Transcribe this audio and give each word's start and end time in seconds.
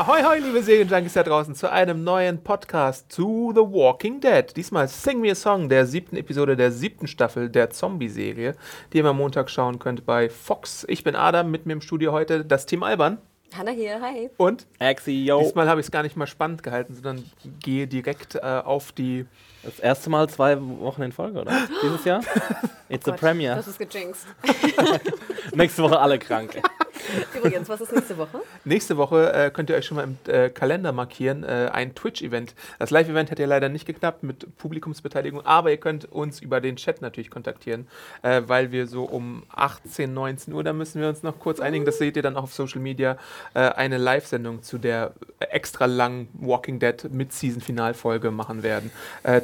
Ahoi, 0.00 0.22
hoi, 0.22 0.38
liebe 0.38 0.62
Serienjunkies 0.62 1.12
da 1.12 1.22
draußen, 1.22 1.54
zu 1.54 1.70
einem 1.70 2.02
neuen 2.04 2.42
Podcast 2.42 3.12
zu 3.12 3.52
The 3.54 3.60
Walking 3.60 4.18
Dead. 4.18 4.46
Diesmal 4.56 4.88
Sing 4.88 5.20
Me 5.20 5.30
a 5.30 5.34
Song, 5.34 5.68
der 5.68 5.84
siebten 5.84 6.16
Episode 6.16 6.56
der 6.56 6.72
siebten 6.72 7.06
Staffel 7.06 7.50
der 7.50 7.68
Zombie-Serie, 7.68 8.54
die 8.94 8.96
ihr 8.96 9.04
am 9.04 9.18
Montag 9.18 9.50
schauen 9.50 9.78
könnt 9.78 10.06
bei 10.06 10.30
Fox. 10.30 10.86
Ich 10.88 11.04
bin 11.04 11.14
Adam, 11.14 11.50
mit 11.50 11.66
mir 11.66 11.74
im 11.74 11.82
Studio 11.82 12.12
heute 12.12 12.46
das 12.46 12.64
Team 12.64 12.82
Alban. 12.82 13.18
Hanna 13.54 13.72
hier, 13.72 14.00
hi. 14.00 14.30
Und 14.38 14.66
Axi, 14.78 15.26
yo. 15.26 15.42
diesmal 15.42 15.68
habe 15.68 15.80
ich 15.80 15.86
es 15.88 15.90
gar 15.90 16.02
nicht 16.02 16.16
mal 16.16 16.26
spannend 16.26 16.62
gehalten, 16.62 16.94
sondern 16.94 17.30
gehe 17.60 17.86
direkt 17.86 18.36
äh, 18.36 18.40
auf 18.40 18.92
die. 18.92 19.26
Das 19.62 19.78
erste 19.78 20.08
Mal 20.10 20.28
zwei 20.28 20.58
Wochen 20.60 21.02
in 21.02 21.12
Folge, 21.12 21.40
oder? 21.40 21.52
Dieses 21.82 22.04
Jahr? 22.04 22.20
It's 22.88 23.06
a 23.06 23.10
Gott, 23.10 23.20
premiere. 23.20 23.56
Das 23.56 23.68
ist 23.68 23.78
gejinxt. 23.78 24.26
Nächste 25.54 25.82
Woche 25.82 25.98
alle 25.98 26.18
krank. 26.18 26.60
Übrigens, 27.36 27.68
was 27.68 27.80
ist 27.80 27.92
nächste 27.92 28.18
Woche? 28.18 28.40
Nächste 28.64 28.96
Woche 28.96 29.32
äh, 29.32 29.50
könnt 29.50 29.70
ihr 29.70 29.76
euch 29.76 29.86
schon 29.86 29.96
mal 29.96 30.04
im 30.04 30.18
äh, 30.26 30.50
Kalender 30.50 30.92
markieren, 30.92 31.44
äh, 31.44 31.70
ein 31.72 31.94
Twitch-Event. 31.94 32.54
Das 32.78 32.90
Live-Event 32.90 33.30
hat 33.30 33.38
ja 33.38 33.46
leider 33.46 33.68
nicht 33.68 33.86
geklappt 33.86 34.22
mit 34.22 34.56
Publikumsbeteiligung, 34.58 35.44
aber 35.44 35.70
ihr 35.70 35.76
könnt 35.78 36.10
uns 36.10 36.40
über 36.40 36.60
den 36.60 36.76
Chat 36.76 37.02
natürlich 37.02 37.30
kontaktieren, 37.30 37.86
äh, 38.22 38.42
weil 38.46 38.72
wir 38.72 38.86
so 38.86 39.04
um 39.04 39.44
18, 39.50 40.12
19 40.12 40.54
Uhr, 40.54 40.64
da 40.64 40.72
müssen 40.72 41.00
wir 41.00 41.08
uns 41.08 41.22
noch 41.22 41.38
kurz 41.38 41.60
einigen, 41.60 41.84
das 41.84 41.98
seht 41.98 42.16
ihr 42.16 42.22
dann 42.22 42.36
auch 42.36 42.44
auf 42.44 42.54
Social 42.54 42.80
Media, 42.80 43.16
äh, 43.54 43.60
eine 43.60 43.98
Live-Sendung 43.98 44.62
zu 44.62 44.78
der 44.78 45.12
extra 45.38 45.86
langen 45.86 46.28
Walking 46.34 46.78
Dead 46.78 47.10
Mid-Season-Finalfolge 47.10 48.30
machen 48.30 48.62
werden. 48.62 48.90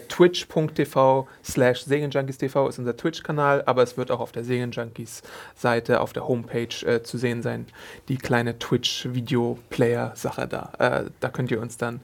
Twitch.tv 0.08 1.28
slash 1.44 1.84
SegenJunkiesTV 1.84 2.68
ist 2.68 2.78
unser 2.78 2.96
Twitch-Kanal, 2.96 3.62
aber 3.66 3.82
es 3.82 3.96
wird 3.96 4.10
auch 4.10 4.20
auf 4.20 4.32
der 4.32 4.44
Segenjunkies-Seite, 4.44 6.00
auf 6.00 6.12
der 6.12 6.26
Homepage 6.26 6.68
äh, 6.84 7.02
zu 7.02 7.18
sehen 7.18 7.42
sein, 7.42 7.66
die 8.08 8.16
kleine 8.16 8.58
Twitch-Video-Player-Sache 8.58 10.48
da. 10.48 10.72
Äh, 10.78 11.10
da 11.20 11.28
könnt 11.28 11.50
ihr 11.50 11.60
uns 11.60 11.76
dann 11.76 12.00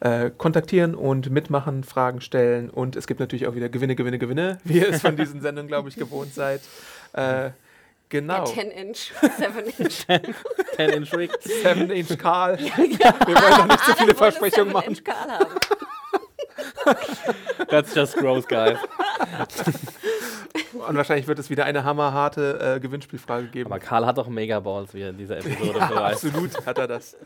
äh, 0.00 0.30
kontaktieren 0.36 0.94
und 0.94 1.30
mitmachen, 1.30 1.84
Fragen 1.84 2.20
stellen 2.20 2.70
und 2.70 2.96
es 2.96 3.06
gibt 3.06 3.20
natürlich 3.20 3.46
auch 3.46 3.54
wieder 3.54 3.68
Gewinne, 3.68 3.94
Gewinne, 3.96 4.18
Gewinne, 4.18 4.58
wie 4.64 4.78
ihr 4.78 4.90
es 4.90 5.00
von 5.00 5.16
diesen 5.16 5.40
Sendungen, 5.40 5.68
glaube 5.68 5.88
ich, 5.88 5.96
gewohnt 5.96 6.34
seid. 6.34 6.60
Äh, 7.12 7.50
genau. 8.08 8.44
10 8.44 8.70
Inch, 8.70 9.12
7 9.38 9.66
Inch. 9.78 10.06
10 10.76 10.90
inch 10.90 11.14
Rig. 11.14 11.30
7-Inch 11.32 12.18
Karl. 12.18 12.58
Wir 12.58 12.68
wollen 12.68 13.58
noch 13.58 13.68
nicht 13.68 13.84
zu 13.84 13.94
viele 13.94 14.14
Versprechungen 14.14 14.72
machen. 14.72 14.88
Inch 14.88 15.04
Karl 15.04 15.30
haben. 15.30 15.54
That's 17.68 17.94
just 17.94 18.16
gross, 18.16 18.46
guys. 18.46 18.78
Und 20.86 20.96
wahrscheinlich 20.96 21.26
wird 21.26 21.38
es 21.38 21.50
wieder 21.50 21.64
eine 21.64 21.84
hammerharte 21.84 22.76
äh, 22.76 22.80
Gewinnspielfrage 22.80 23.46
geben. 23.48 23.70
Aber 23.72 23.80
Karl 23.80 24.06
hat 24.06 24.18
doch 24.18 24.28
Megaballs, 24.28 24.94
wie 24.94 25.02
er 25.02 25.10
in 25.10 25.18
dieser 25.18 25.38
Episode 25.38 25.78
Ja, 25.78 25.86
beweist. 25.86 26.24
absolut 26.24 26.66
hat 26.66 26.78
er 26.78 26.88
das. 26.88 27.16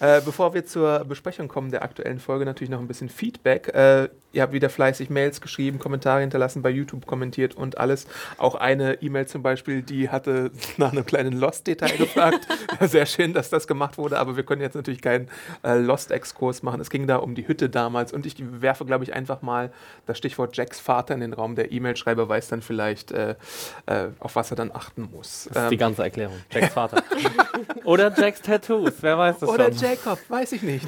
Äh, 0.00 0.20
bevor 0.24 0.54
wir 0.54 0.64
zur 0.64 1.04
Besprechung 1.04 1.48
kommen 1.48 1.70
der 1.70 1.82
aktuellen 1.82 2.18
Folge, 2.20 2.44
natürlich 2.44 2.70
noch 2.70 2.80
ein 2.80 2.88
bisschen 2.88 3.08
Feedback. 3.08 3.68
Äh, 3.68 4.08
ihr 4.32 4.42
habt 4.42 4.52
wieder 4.52 4.70
fleißig 4.70 5.10
Mails 5.10 5.40
geschrieben, 5.40 5.78
Kommentare 5.78 6.20
hinterlassen, 6.20 6.62
bei 6.62 6.70
YouTube 6.70 7.06
kommentiert 7.06 7.54
und 7.54 7.78
alles. 7.78 8.06
Auch 8.38 8.54
eine 8.54 9.02
E-Mail 9.02 9.26
zum 9.26 9.42
Beispiel, 9.42 9.82
die 9.82 10.08
hatte 10.08 10.50
nach 10.76 10.92
einem 10.92 11.04
kleinen 11.04 11.32
Lost-Detail 11.38 11.96
gefragt. 11.96 12.46
Sehr 12.80 13.06
schön, 13.06 13.34
dass 13.34 13.50
das 13.50 13.66
gemacht 13.66 13.98
wurde, 13.98 14.18
aber 14.18 14.36
wir 14.36 14.44
können 14.44 14.62
jetzt 14.62 14.74
natürlich 14.74 15.02
keinen 15.02 15.28
äh, 15.64 15.76
Lost-Exkurs 15.78 16.62
machen. 16.62 16.80
Es 16.80 16.90
ging 16.90 17.06
da 17.06 17.16
um 17.16 17.34
die 17.34 17.46
Hütte 17.48 17.68
damals 17.68 18.12
und 18.12 18.26
ich 18.26 18.36
werfe, 18.38 18.84
glaube 18.84 19.04
ich, 19.04 19.12
einfach 19.14 19.42
mal 19.42 19.70
das 20.06 20.16
Stichwort 20.18 20.56
Jacks 20.56 20.80
Vater 20.80 21.14
in 21.14 21.20
den 21.20 21.32
Raum. 21.32 21.56
Der 21.56 21.72
E-Mail-Schreiber 21.72 22.28
weiß 22.28 22.48
dann 22.48 22.62
vielleicht, 22.62 23.12
äh, 23.12 23.34
äh, 23.86 24.08
auf 24.20 24.36
was 24.36 24.50
er 24.50 24.56
dann 24.56 24.70
achten 24.72 25.08
muss. 25.12 25.48
Das 25.52 25.64
ist 25.64 25.70
die 25.70 25.74
Ähm, 25.74 25.80
ganze 25.80 26.02
Erklärung. 26.04 26.36
Jacks 26.50 26.72
Vater. 26.72 27.02
Oder 27.84 28.12
Jacks 28.16 28.40
Tattoos, 28.42 28.94
wer 29.00 29.18
weiß 29.18 29.40
das 29.40 29.48
Oder 29.48 29.59
schon. 29.64 29.78
Jacob, 29.78 30.18
weiß 30.28 30.52
ich 30.52 30.62
nicht. 30.62 30.86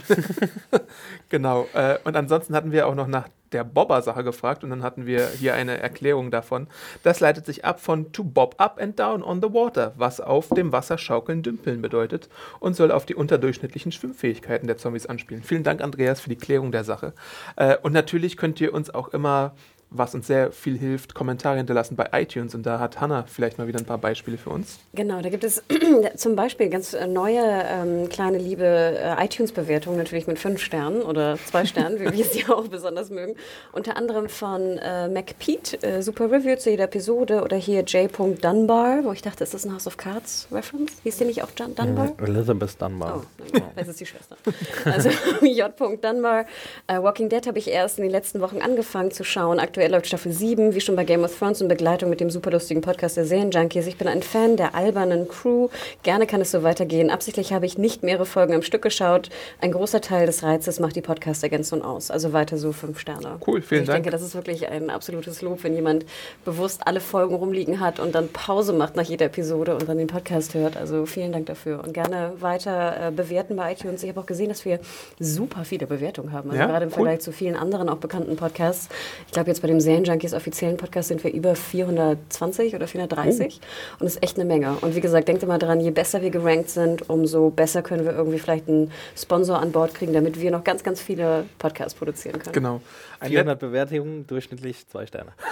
genau. 1.29 1.67
Äh, 1.75 1.99
und 2.05 2.17
ansonsten 2.17 2.55
hatten 2.55 2.73
wir 2.73 2.87
auch 2.87 2.95
noch 2.95 3.07
nach 3.07 3.29
der 3.53 3.65
Bobber-Sache 3.65 4.25
gefragt 4.25 4.65
und 4.65 4.71
dann 4.71 4.83
hatten 4.83 5.07
wir 5.07 5.29
hier 5.29 5.55
eine 5.55 5.79
Erklärung 5.79 6.31
davon. 6.31 6.69
Das 7.03 7.21
leitet 7.21 7.47
sich 7.47 7.65
ab 7.65 7.81
von 7.81 8.13
to 8.13 8.25
bob 8.25 8.55
up 8.59 8.81
and 8.81 8.99
down 8.99 9.23
on 9.23 9.41
the 9.43 9.53
water, 9.53 9.93
was 9.97 10.21
auf 10.21 10.49
dem 10.49 10.73
Wasser 10.73 10.99
schaukeln, 10.99 11.43
dümpeln 11.43 11.83
bedeutet 11.83 12.29
und 12.61 12.75
soll 12.75 12.91
auf 12.91 13.07
die 13.07 13.15
unterdurchschnittlichen 13.15 13.93
Schwimmfähigkeiten 13.93 14.67
der 14.67 14.79
Zombies 14.79 15.07
anspielen. 15.07 15.43
Vielen 15.43 15.65
Dank, 15.65 15.83
Andreas, 15.83 16.21
für 16.21 16.31
die 16.31 16.37
Klärung 16.37 16.73
der 16.73 16.85
Sache. 16.85 17.13
Äh, 17.57 17.77
und 17.83 17.93
natürlich 17.93 18.37
könnt 18.37 18.61
ihr 18.61 18.73
uns 18.73 18.91
auch 18.91 19.09
immer 19.09 19.55
was 19.95 20.15
uns 20.15 20.27
sehr 20.27 20.53
viel 20.53 20.79
hilft, 20.79 21.15
Kommentare 21.15 21.57
hinterlassen 21.57 21.97
bei 21.97 22.09
iTunes. 22.13 22.55
Und 22.55 22.65
da 22.65 22.79
hat 22.79 23.01
Hannah 23.01 23.25
vielleicht 23.27 23.59
mal 23.59 23.67
wieder 23.67 23.79
ein 23.79 23.85
paar 23.85 23.99
Beispiele 23.99 24.39
für 24.39 24.51
uns. 24.51 24.79
Genau, 24.95 25.21
da 25.21 25.29
gibt 25.29 25.45
es 25.45 25.63
zum 26.17 26.37
Beispiel 26.37 26.69
ganz 26.69 26.95
äh, 26.95 27.07
neue 27.07 27.43
ähm, 27.43 28.09
kleine 28.09 28.39
liebe 28.39 28.65
äh, 28.65 29.25
iTunes-Bewertungen, 29.25 29.99
natürlich 29.99 30.27
mit 30.27 30.39
fünf 30.39 30.61
Sternen 30.61 31.03
oder 31.03 31.39
zwei 31.47 31.65
Sternen, 31.65 32.01
wie 32.01 32.13
wir 32.13 32.25
sie 32.25 32.47
auch 32.49 32.69
besonders 32.69 33.11
mögen. 33.11 33.37
Unter 33.73 33.97
anderem 33.97 34.29
von 34.29 34.79
äh, 34.79 35.09
MacPete, 35.09 35.83
äh, 35.83 36.03
super 36.03 36.31
Review 36.31 36.57
zu 36.57 36.71
jeder 36.71 36.85
Episode. 36.85 37.43
Oder 37.43 37.57
hier 37.57 37.83
J. 37.83 38.11
Dunbar, 38.43 39.05
wo 39.05 39.13
ich 39.13 39.23
dachte, 39.23 39.45
ist 39.45 39.55
das 39.55 39.65
ein 39.65 39.73
House 39.75 39.87
of 39.87 39.97
Cards 39.97 40.49
Reference? 40.51 40.93
Hieß 41.03 41.19
die 41.19 41.25
nicht 41.25 41.43
auch 41.43 41.51
Dun 41.51 41.75
Dunbar? 41.75 42.13
Elizabeth 42.19 42.81
Dunbar. 42.81 43.23
Oh, 43.55 43.61
das 43.77 43.89
ist 43.89 44.01
die 44.01 44.07
Schwester. 44.07 44.37
Also 44.85 45.11
J. 45.43 45.73
Dunbar. 46.03 46.47
Äh, 46.87 47.03
Walking 47.03 47.29
Dead 47.29 47.47
habe 47.47 47.59
ich 47.59 47.69
erst 47.69 47.99
in 47.99 48.05
den 48.05 48.13
letzten 48.13 48.41
Wochen 48.41 48.61
angefangen 48.63 49.11
zu 49.11 49.25
schauen. 49.25 49.59
Aktuell 49.59 49.82
läuft 49.89 50.07
Staffel 50.07 50.33
7, 50.33 50.75
wie 50.75 50.81
schon 50.81 50.97
bei 50.97 51.05
Game 51.05 51.25
of 51.25 51.37
Thrones, 51.39 51.61
in 51.61 51.69
Begleitung 51.69 52.11
mit 52.11 52.21
dem 52.21 52.31
superlustigen 52.31 52.83
Podcast 52.83 53.17
der 53.17 53.25
Serienjunkies. 53.25 53.87
Ich 53.87 53.97
bin 53.97 54.09
ein 54.09 54.23
Fan 54.23 54.57
der 54.57 54.75
albernen 54.75 55.29
Crew. 55.29 55.69
Gerne 56.03 56.27
kann 56.27 56.41
es 56.41 56.51
so 56.51 56.63
weitergehen. 56.63 57.11
Absichtlich 57.11 57.53
habe 57.53 57.67
ich 57.67 57.79
nicht 57.79 58.03
mehrere 58.03 58.27
Folgen 58.27 58.55
am 58.55 58.63
Stück 58.63 58.83
geschaut. 58.83 59.31
Ein 59.61 59.73
großer 59.73 60.01
Teil 60.01 60.27
des 60.27 60.43
Reizes 60.43 60.81
macht 60.81 60.97
die 60.97 61.03
Podcast-Ergänzung 61.03 61.83
aus. 61.83 62.11
Also 62.11 62.33
weiter 62.33 62.59
so, 62.59 62.73
fünf 62.73 62.99
Sterne. 62.99 63.39
Cool, 63.47 63.63
vielen 63.63 63.83
ich 63.83 63.87
Dank. 63.87 63.97
denke, 64.05 64.11
das 64.11 64.23
ist 64.23 64.35
wirklich 64.35 64.69
ein 64.69 64.91
absolutes 64.91 65.43
Lob, 65.43 65.63
wenn 65.65 65.75
jemand 65.75 66.05
bewusst 66.45 66.87
alle 66.87 67.01
Folgen 67.01 67.35
rumliegen 67.35 67.81
hat 67.81 67.99
und 68.01 68.15
dann 68.15 68.29
Pause 68.29 68.73
macht 68.73 68.97
nach 68.97 69.05
jeder 69.05 69.27
Episode 69.27 69.75
und 69.75 69.89
dann 69.89 69.99
den 69.99 70.07
Podcast 70.07 70.55
hört. 70.55 70.77
Also 70.77 71.07
vielen 71.07 71.33
Dank 71.33 71.47
dafür. 71.47 71.83
Und 71.85 71.95
gerne 71.95 72.33
weiter 72.41 73.09
äh, 73.09 73.11
bewerten 73.11 73.57
bei 73.57 73.73
iTunes. 73.73 74.03
Ich 74.03 74.09
habe 74.09 74.21
auch 74.21 74.27
gesehen, 74.27 74.49
dass 74.49 74.65
wir 74.65 74.81
super 75.19 75.65
viele 75.65 75.87
Bewertungen 75.87 76.33
haben. 76.33 76.51
Also 76.51 76.61
Ja, 76.61 76.67
gerade 76.67 76.85
im 76.85 76.91
cool. 76.91 76.95
Vergleich 76.95 77.21
zu 77.21 77.33
vielen 77.33 77.57
anderen 77.57 77.89
auch 77.89 77.97
bekannten 77.97 78.37
Podcasts. 78.37 78.89
Ich 79.27 79.33
glaube, 79.33 79.49
jetzt 79.51 79.63
bei 79.63 79.69
dem 79.73 79.81
Serienjunkies 79.81 80.35
offiziellen 80.35 80.77
Podcast 80.77 81.09
sind 81.09 81.25
wir 81.25 81.33
über 81.33 81.55
420 81.55 82.75
oder 82.75 82.87
430. 82.87 83.61
Oh. 83.61 83.93
Und 84.01 84.05
das 84.05 84.15
ist 84.15 84.23
echt 84.23 84.37
eine 84.37 84.45
Menge. 84.45 84.77
Und 84.81 84.95
wie 84.95 85.01
gesagt, 85.01 85.29
denkt 85.29 85.43
immer 85.43 85.59
dran, 85.59 85.81
je 85.81 85.91
besser 85.91 86.23
wir 86.23 86.31
gerankt 86.31 86.71
sind, 86.71 87.09
umso 87.09 87.51
besser 87.51 87.83
können 87.83 88.05
wir 88.05 88.13
irgendwie 88.13 88.39
vielleicht 88.39 88.69
einen 88.69 88.93
Sponsor 89.17 89.59
an 89.59 89.73
Bord 89.73 89.95
kriegen, 89.95 90.13
damit 90.13 90.41
wir 90.41 90.51
noch 90.51 90.65
ganz, 90.65 90.83
ganz 90.83 91.01
viele 91.01 91.45
Podcasts 91.59 91.95
produzieren 91.95 92.39
können. 92.39 92.53
Genau. 92.53 92.81
Ein 93.21 93.31
400 93.31 93.59
Bewertungen, 93.59 94.27
durchschnittlich 94.27 94.87
zwei 94.89 95.07
Sterne. 95.07 95.33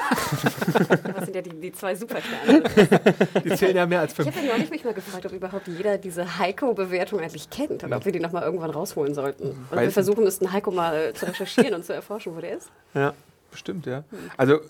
Das 1.15 1.25
sind 1.25 1.35
ja 1.35 1.43
die, 1.43 1.51
die 1.51 1.73
zwei 1.73 1.95
Supersterne. 1.95 2.63
Die 3.45 3.55
zählen 3.55 3.77
ja 3.77 3.87
mehr 3.87 4.01
als 4.01 4.13
Ich 4.13 4.17
fünf. 4.17 4.35
habe 4.35 4.47
ja 4.47 4.53
neulich 4.53 4.71
mich 4.71 4.85
mal 4.85 4.95
gefragt, 4.95 5.27
ob 5.27 5.33
überhaupt 5.33 5.69
jeder 5.69 5.99
diese 5.99 6.39
Heiko-Bewertung 6.39 7.21
eigentlich 7.21 7.51
kennt 7.51 7.85
oder 7.85 7.97
ob 7.97 8.05
wir 8.05 8.13
die 8.13 8.21
noch 8.21 8.33
mal 8.33 8.43
irgendwann 8.43 8.71
rausholen 8.71 9.15
sollten. 9.15 9.51
Und 9.51 9.71
Weiß 9.71 9.81
wir 9.87 9.91
versuchen 9.91 10.25
müssten, 10.25 10.53
Heiko 10.53 10.71
mal 10.71 11.13
zu 11.15 11.27
recherchieren 11.27 11.75
und 11.75 11.85
zu 11.85 11.93
erforschen, 11.93 12.35
wo 12.35 12.41
der 12.41 12.57
ist. 12.57 12.71
Ja, 12.95 13.15
bestimmt, 13.51 13.87
ja. 13.87 14.05
Also, 14.37 14.61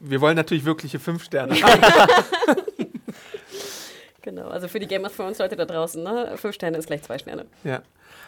wir 0.00 0.20
wollen 0.20 0.36
natürlich 0.36 0.64
wirkliche 0.64 0.98
fünf 0.98 1.24
Sterne. 1.24 1.56
Genau, 4.24 4.48
also 4.48 4.68
für 4.68 4.80
die 4.80 4.86
Game 4.86 5.04
of 5.04 5.14
Thrones 5.14 5.38
Leute 5.38 5.54
da 5.54 5.66
draußen, 5.66 6.02
ne? 6.02 6.32
Fünf 6.36 6.54
Sterne 6.54 6.78
ist 6.78 6.86
gleich 6.86 7.02
zwei 7.02 7.18
Sterne. 7.18 7.44
ja. 7.62 7.82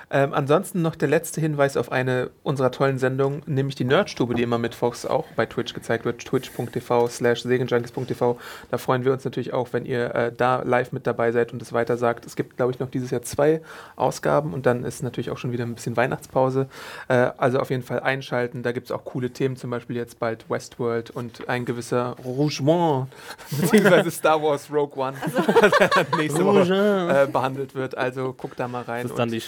Ähm, 0.08 0.32
ansonsten 0.34 0.82
noch 0.82 0.94
der 0.94 1.08
letzte 1.08 1.40
Hinweis 1.40 1.76
auf 1.76 1.90
eine 1.90 2.30
unserer 2.44 2.70
tollen 2.70 2.98
Sendungen, 2.98 3.42
nämlich 3.46 3.74
die 3.74 3.84
Nerdstube, 3.84 4.36
die 4.36 4.42
immer 4.42 4.56
mittwochs 4.56 5.04
auch 5.04 5.24
bei 5.34 5.46
Twitch 5.46 5.74
gezeigt 5.74 6.04
wird, 6.04 6.24
twitch.tv 6.24 7.08
slash 7.08 7.42
segenjunkies.tv. 7.42 8.38
Da 8.70 8.78
freuen 8.78 9.04
wir 9.04 9.12
uns 9.12 9.24
natürlich 9.24 9.52
auch, 9.52 9.72
wenn 9.72 9.84
ihr 9.84 10.14
äh, 10.14 10.32
da 10.32 10.62
live 10.62 10.92
mit 10.92 11.08
dabei 11.08 11.32
seid 11.32 11.52
und 11.52 11.60
es 11.60 11.72
weiter 11.72 11.96
sagt. 11.96 12.24
Es 12.24 12.36
gibt, 12.36 12.56
glaube 12.56 12.70
ich, 12.70 12.78
noch 12.78 12.88
dieses 12.88 13.10
Jahr 13.10 13.22
zwei 13.22 13.60
Ausgaben 13.96 14.54
und 14.54 14.64
dann 14.64 14.84
ist 14.84 15.02
natürlich 15.02 15.30
auch 15.30 15.38
schon 15.38 15.50
wieder 15.50 15.64
ein 15.64 15.74
bisschen 15.74 15.96
Weihnachtspause. 15.96 16.68
Äh, 17.08 17.30
also 17.36 17.58
auf 17.58 17.70
jeden 17.70 17.82
Fall 17.82 17.98
einschalten. 17.98 18.62
Da 18.62 18.70
gibt 18.70 18.86
es 18.86 18.92
auch 18.92 19.04
coole 19.04 19.30
Themen, 19.30 19.56
zum 19.56 19.70
Beispiel 19.70 19.96
jetzt 19.96 20.20
bald 20.20 20.48
Westworld 20.48 21.10
und 21.10 21.48
ein 21.48 21.64
gewisser 21.64 22.14
Rougemont, 22.24 23.08
beziehungsweise 23.60 24.12
Star 24.12 24.40
Wars 24.40 24.70
Rogue 24.72 24.96
One, 25.02 25.16
der 25.80 25.88
dann 25.88 26.06
nächste 26.16 26.44
Woche 26.44 27.24
äh, 27.26 27.30
behandelt 27.30 27.74
wird. 27.74 27.98
Also 27.98 28.32
guckt 28.34 28.60
da 28.60 28.68
mal 28.68 28.82
rein. 28.82 29.02
Das 29.02 29.06
ist 29.06 29.10
und- 29.12 29.18
dann 29.18 29.30
die 29.32 29.40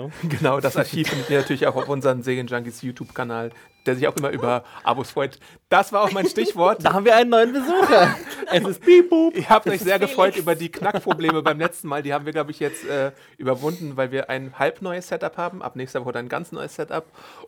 Schminksendung. 0.00 0.12
Genau, 0.28 0.60
das 0.60 0.76
Archiv 0.76 1.08
findet 1.08 1.30
ihr 1.30 1.38
natürlich 1.38 1.66
auch 1.66 1.76
auf 1.76 1.88
unserem 1.88 2.22
Serienjunkies 2.22 2.82
YouTube-Kanal, 2.82 3.50
der 3.86 3.96
sich 3.96 4.06
auch 4.08 4.16
immer 4.16 4.30
über 4.30 4.64
Abos 4.82 5.10
freut. 5.10 5.38
Das 5.68 5.92
war 5.92 6.02
auch 6.02 6.12
mein 6.12 6.26
Stichwort. 6.26 6.78
Da 6.90 6.92
haben 6.94 7.04
wir 7.04 7.14
einen 7.14 7.30
neuen 7.30 7.52
Besucher. 7.52 8.14
es 8.52 8.64
ist 8.64 8.80
Boop. 9.08 9.36
Ihr 9.36 9.48
habt 9.48 9.66
euch 9.68 9.80
sehr 9.80 9.98
gefreut 9.98 10.36
über 10.36 10.54
die 10.54 10.70
Knackprobleme 10.70 11.42
beim 11.42 11.58
letzten 11.58 11.88
Mal. 11.88 12.02
Die 12.02 12.12
haben 12.12 12.24
wir, 12.26 12.32
glaube 12.32 12.50
ich, 12.50 12.58
jetzt 12.60 12.84
äh, 12.86 13.12
überwunden, 13.38 13.96
weil 13.96 14.10
wir 14.10 14.30
ein 14.30 14.58
halb 14.58 14.82
neues 14.82 15.08
Setup 15.08 15.36
haben. 15.36 15.62
Ab 15.62 15.76
nächster 15.76 16.04
Woche 16.04 16.18
ein 16.18 16.28
ganz 16.28 16.52
neues 16.52 16.74
Setup. 16.74 17.04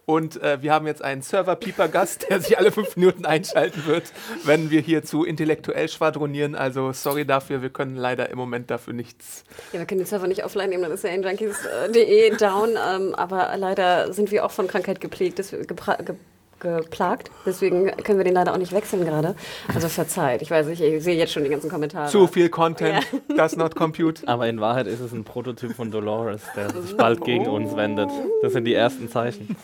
Und 0.06 0.40
äh, 0.42 0.62
wir 0.62 0.72
haben 0.72 0.86
jetzt 0.86 1.02
einen 1.02 1.22
Server-Pieper-Gast, 1.22 2.28
der 2.30 2.40
sich 2.40 2.58
alle 2.58 2.70
fünf 2.72 2.96
Minuten 2.96 3.24
einschalten 3.24 3.86
wird, 3.86 4.04
wenn 4.44 4.70
wir 4.70 4.80
hier 4.80 5.02
zu 5.02 5.24
intellektuell 5.24 5.88
schwadronieren. 5.88 6.54
Also 6.54 6.92
sorry 6.92 7.24
dafür, 7.24 7.62
wir 7.62 7.70
können 7.70 7.96
leider 7.96 8.30
im 8.30 8.38
Moment 8.38 8.70
dafür 8.70 8.92
nichts. 8.92 9.44
Ja, 9.72 9.80
wir 9.80 9.86
können 9.86 10.00
den 10.00 10.06
Server 10.06 10.26
nicht 10.28 10.44
offline 10.44 10.70
nehmen, 10.70 10.82
dann 10.82 10.92
ist 10.92 11.04
ja 11.04 11.10
in 11.10 11.22
junkies.de 11.22 12.36
down. 12.36 12.70
Ähm, 12.76 13.14
aber 13.14 13.50
leider 13.56 14.12
sind 14.12 14.30
wir 14.30 14.44
auch 14.44 14.50
von 14.52 14.66
Krankheit 14.68 15.00
geprägt, 15.00 15.38
das, 15.38 15.52
gepra- 15.52 16.02
ge 16.02 16.14
geplagt. 16.62 17.30
Deswegen 17.44 17.90
können 18.04 18.18
wir 18.18 18.24
den 18.24 18.34
leider 18.34 18.52
auch 18.54 18.58
nicht 18.58 18.72
wechseln 18.72 19.04
gerade. 19.04 19.34
Also 19.74 19.88
verzeiht. 19.88 20.40
Ich 20.42 20.50
weiß 20.50 20.66
nicht, 20.68 20.80
ich 20.80 21.02
sehe 21.04 21.16
jetzt 21.16 21.32
schon 21.32 21.44
die 21.44 21.50
ganzen 21.50 21.68
Kommentare. 21.70 22.08
Zu 22.08 22.26
viel 22.26 22.48
Content, 22.48 23.04
does 23.36 23.56
not 23.56 23.74
compute. 23.76 24.26
Aber 24.26 24.48
in 24.48 24.60
Wahrheit 24.60 24.86
ist 24.86 25.00
es 25.00 25.12
ein 25.12 25.24
Prototyp 25.24 25.72
von 25.74 25.90
Dolores, 25.90 26.42
der 26.56 26.70
sich 26.70 26.96
bald 26.96 27.22
gegen 27.24 27.46
uns 27.48 27.76
wendet. 27.76 28.10
Das 28.42 28.52
sind 28.52 28.64
die 28.64 28.74
ersten 28.74 29.08
Zeichen. 29.08 29.56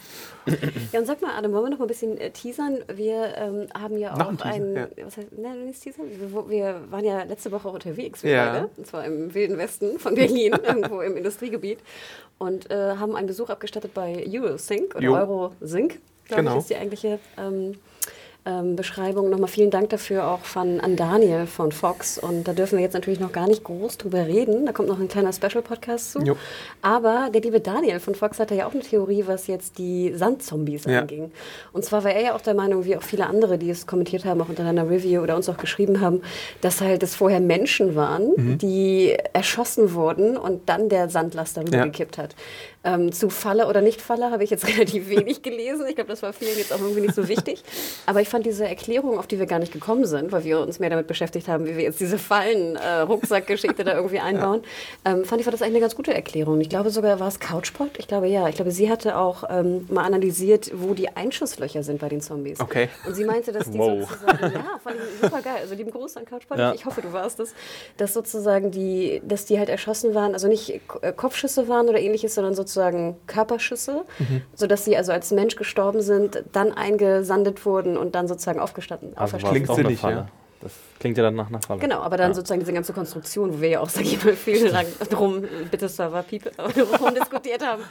Ja, 0.92 1.00
und 1.00 1.06
sag 1.06 1.20
mal, 1.20 1.32
Adam, 1.36 1.52
wollen 1.52 1.64
wir 1.64 1.70
noch 1.70 1.78
mal 1.78 1.84
ein 1.84 1.88
bisschen 1.88 2.16
äh, 2.16 2.30
teasern? 2.30 2.78
Wir 2.94 3.34
ähm, 3.36 3.66
haben 3.78 3.98
ja 3.98 4.16
Noch 4.16 4.26
auch 4.26 4.30
ein 4.30 4.38
Teaser, 4.38 4.54
einen. 4.54 4.76
ja. 4.76 4.86
Was 5.04 5.16
heißt, 5.18 5.26
nein, 5.36 5.66
nicht 5.66 5.82
teasern. 5.82 6.06
Wir, 6.10 6.48
wir 6.48 6.80
waren 6.90 7.04
ja 7.04 7.22
letzte 7.24 7.52
Woche 7.52 7.68
unterwegs, 7.68 8.22
wir 8.22 8.30
Ja. 8.30 8.52
beide. 8.52 8.70
Und 8.78 8.86
zwar 8.86 9.04
im 9.04 9.34
wilden 9.34 9.58
Westen 9.58 9.98
von 9.98 10.14
Berlin, 10.14 10.54
irgendwo 10.66 11.02
im 11.02 11.18
Industriegebiet. 11.18 11.80
Und 12.38 12.70
äh, 12.70 12.94
haben 12.96 13.14
einen 13.14 13.26
Besuch 13.26 13.50
abgestattet 13.50 13.92
bei 13.92 14.24
Eurosync 14.26 14.94
oder. 14.94 15.10
Eurosync, 15.28 15.98
glaube 16.28 16.42
Genau. 16.42 16.52
ich, 16.54 16.58
ist 16.60 16.70
die 16.70 16.76
eigentliche. 16.76 17.18
Ähm, 17.38 17.74
ähm, 18.46 18.76
Beschreibung. 18.76 19.28
Nochmal 19.28 19.48
vielen 19.48 19.70
Dank 19.70 19.90
dafür 19.90 20.26
auch 20.28 20.38
von, 20.40 20.80
an 20.80 20.96
Daniel 20.96 21.46
von 21.46 21.70
Fox. 21.70 22.18
Und 22.18 22.44
da 22.48 22.54
dürfen 22.54 22.78
wir 22.78 22.82
jetzt 22.84 22.94
natürlich 22.94 23.20
noch 23.20 23.32
gar 23.32 23.46
nicht 23.46 23.62
groß 23.62 23.98
drüber 23.98 24.26
reden. 24.26 24.64
Da 24.64 24.72
kommt 24.72 24.88
noch 24.88 24.98
ein 24.98 25.08
kleiner 25.08 25.34
Special-Podcast 25.34 26.12
zu. 26.12 26.20
Jo. 26.20 26.36
Aber 26.80 27.28
der 27.34 27.42
liebe 27.42 27.60
Daniel 27.60 28.00
von 28.00 28.14
Fox 28.14 28.38
hatte 28.40 28.54
ja 28.54 28.66
auch 28.66 28.72
eine 28.72 28.80
Theorie, 28.80 29.24
was 29.26 29.48
jetzt 29.48 29.76
die 29.76 30.14
Sandzombies 30.14 30.84
Ja. 30.86 31.00
anging. 31.00 31.30
Und 31.74 31.84
zwar 31.84 32.04
war 32.04 32.12
er 32.12 32.22
ja 32.22 32.34
auch 32.34 32.40
der 32.40 32.54
Meinung, 32.54 32.86
wie 32.86 32.96
auch 32.96 33.02
viele 33.02 33.26
andere, 33.26 33.58
die 33.58 33.68
es 33.68 33.86
kommentiert 33.86 34.24
haben, 34.24 34.40
auch 34.40 34.48
unter 34.48 34.64
einer 34.64 34.88
Review 34.88 35.20
oder 35.20 35.36
uns 35.36 35.48
auch 35.50 35.58
geschrieben 35.58 36.00
haben, 36.00 36.22
dass 36.62 36.80
halt 36.80 37.02
es 37.02 37.14
vorher 37.16 37.40
Menschen 37.40 37.96
waren, 37.96 38.30
Mhm. 38.34 38.58
die 38.58 39.14
erschossen 39.34 39.92
wurden 39.92 40.38
und 40.38 40.70
dann 40.70 40.88
der 40.88 41.10
Sandlaster 41.10 41.60
Ja. 41.62 41.66
rübergekippt 41.66 42.16
hat. 42.16 42.34
Ähm, 42.88 43.12
zu 43.12 43.28
Falle 43.28 43.66
oder 43.66 43.82
nicht 43.82 44.00
Falle 44.00 44.30
habe 44.30 44.42
ich 44.44 44.50
jetzt 44.50 44.66
relativ 44.74 45.10
wenig 45.10 45.42
gelesen. 45.42 45.86
Ich 45.88 45.94
glaube, 45.94 46.08
das 46.08 46.22
war 46.22 46.32
vielen 46.32 46.56
jetzt 46.56 46.72
auch 46.72 46.80
irgendwie 46.80 47.02
nicht 47.02 47.14
so 47.14 47.28
wichtig. 47.28 47.62
Aber 48.06 48.20
ich 48.22 48.28
fand 48.28 48.46
diese 48.46 48.66
Erklärung, 48.66 49.18
auf 49.18 49.26
die 49.26 49.38
wir 49.38 49.46
gar 49.46 49.58
nicht 49.58 49.72
gekommen 49.72 50.06
sind, 50.06 50.32
weil 50.32 50.44
wir 50.44 50.60
uns 50.60 50.78
mehr 50.78 50.88
damit 50.88 51.06
beschäftigt 51.06 51.48
haben, 51.48 51.66
wie 51.66 51.76
wir 51.76 51.84
jetzt 51.84 52.00
diese 52.00 52.18
Fallen-Rucksackgeschichte 52.18 53.84
da 53.84 53.94
irgendwie 53.94 54.20
einbauen, 54.20 54.62
ähm, 55.04 55.24
fand 55.24 55.40
ich, 55.40 55.46
war 55.46 55.50
das 55.52 55.60
eigentlich 55.60 55.74
eine 55.74 55.80
ganz 55.80 55.94
gute 55.96 56.14
Erklärung. 56.14 56.60
Ich 56.60 56.68
glaube 56.70 56.90
sogar, 56.90 57.20
war 57.20 57.28
es 57.28 57.40
Couchpot? 57.40 57.98
Ich 57.98 58.08
glaube 58.08 58.28
ja. 58.28 58.48
Ich 58.48 58.56
glaube, 58.56 58.70
sie 58.70 58.90
hatte 58.90 59.16
auch 59.18 59.44
ähm, 59.50 59.86
mal 59.90 60.04
analysiert, 60.04 60.70
wo 60.74 60.94
die 60.94 61.14
Einschusslöcher 61.14 61.82
sind 61.82 62.00
bei 62.00 62.08
den 62.08 62.20
Zombies. 62.22 62.60
Okay. 62.60 62.88
Und 63.06 63.14
sie 63.14 63.24
meinte, 63.24 63.52
dass 63.52 63.70
die 63.70 63.78
Wow. 63.78 64.08
sozusagen, 64.08 64.54
ja, 64.54 64.80
fand 64.82 64.96
ich 64.96 65.20
super 65.20 65.42
geil. 65.42 65.58
Also 65.60 65.74
lieben 65.74 65.90
Gruß 65.90 66.16
an 66.16 66.24
Couchpot. 66.24 66.58
Ja. 66.58 66.72
Ich 66.72 66.86
hoffe, 66.86 67.02
du 67.02 67.12
warst 67.12 67.38
es. 67.40 67.54
Dass 67.98 68.14
sozusagen 68.14 68.70
die, 68.70 69.20
dass 69.24 69.44
die 69.44 69.58
halt 69.58 69.68
erschossen 69.68 70.14
waren, 70.14 70.32
also 70.32 70.48
nicht 70.48 70.80
äh, 71.02 71.12
Kopfschüsse 71.12 71.68
waren 71.68 71.88
oder 71.88 72.00
ähnliches, 72.00 72.34
sondern 72.34 72.54
sozusagen 72.54 72.77
Körperschüsse, 73.26 74.04
Mhm. 74.18 74.42
sodass 74.54 74.84
sie 74.84 74.96
also 74.96 75.12
als 75.12 75.30
Mensch 75.30 75.56
gestorben 75.56 76.00
sind, 76.00 76.42
dann 76.52 76.72
eingesandet 76.72 77.64
wurden 77.66 77.96
und 77.96 78.14
dann 78.14 78.28
sozusagen 78.28 78.60
aufgestanden, 78.60 79.10
Also 79.16 79.36
auferstanden. 79.36 79.64
Klingt 79.64 79.76
sinnig, 79.76 80.02
ja. 80.02 80.28
Das 80.60 80.72
klingt 80.98 81.16
ja 81.16 81.22
dann 81.22 81.36
nach 81.36 81.50
einer 81.50 81.62
Falle. 81.62 81.78
Genau, 81.78 82.00
aber 82.00 82.16
dann 82.16 82.30
Ja. 82.32 82.34
sozusagen 82.34 82.58
diese 82.58 82.72
ganze 82.72 82.92
Konstruktion, 82.92 83.54
wo 83.54 83.60
wir 83.60 83.68
ja 83.68 83.80
auch, 83.80 83.88
sag 83.88 84.02
ich 84.04 84.24
mal, 84.24 84.32
viel 84.34 84.66
lang 84.66 84.86
drum, 85.08 85.44
bitte 85.70 85.88
Server, 85.88 86.24
People, 86.24 86.50
drum 86.50 87.14
diskutiert 87.14 87.64
haben, 87.64 87.82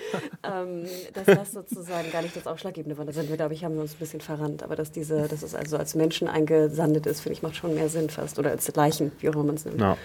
ähm, 0.44 0.86
dass 1.14 1.26
das 1.28 1.52
sozusagen 1.54 2.12
gar 2.12 2.22
nicht 2.24 2.36
das 2.36 2.46
Ausschlaggebende 2.46 2.98
war. 2.98 3.06
Da 3.06 3.14
sind 3.14 3.30
wir, 3.30 3.38
glaube 3.38 3.54
ich, 3.54 3.64
haben 3.64 3.76
wir 3.76 3.82
uns 3.84 3.94
ein 3.94 4.00
bisschen 4.00 4.20
verrannt. 4.20 4.64
Aber 4.64 4.76
dass 4.76 4.92
diese, 4.92 5.30
dass 5.30 5.44
es 5.44 5.56
also 5.56 5.78
als 5.78 5.96
Menschen 5.96 6.28
eingesandet 6.28 7.06
ist, 7.06 7.22
finde 7.22 7.36
ich, 7.36 7.42
macht 7.42 7.56
schon 7.56 7.74
mehr 7.74 7.88
Sinn 7.88 8.10
fast. 8.10 8.38
Oder 8.38 8.50
als 8.52 8.76
Leichen, 8.76 9.14
wie 9.20 9.30
auch 9.30 9.34
immer 9.36 9.46
man 9.46 9.56
es 9.56 9.64
nennt. 9.64 9.80
Ja. 9.80 9.96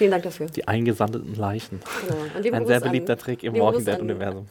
Vielen 0.00 0.12
Dank 0.12 0.22
dafür. 0.22 0.46
Die 0.46 0.66
eingesandeten 0.66 1.34
Leichen. 1.34 1.80
Genau. 2.08 2.22
Lieben 2.40 2.54
Ein 2.56 2.62
Gruß 2.62 2.68
sehr 2.68 2.76
an- 2.78 2.82
beliebter 2.84 3.18
Trick 3.18 3.42
im 3.44 3.52
lieben 3.52 3.66
Walking 3.66 3.80
an- 3.80 3.84
Dead-Universum. 3.84 4.48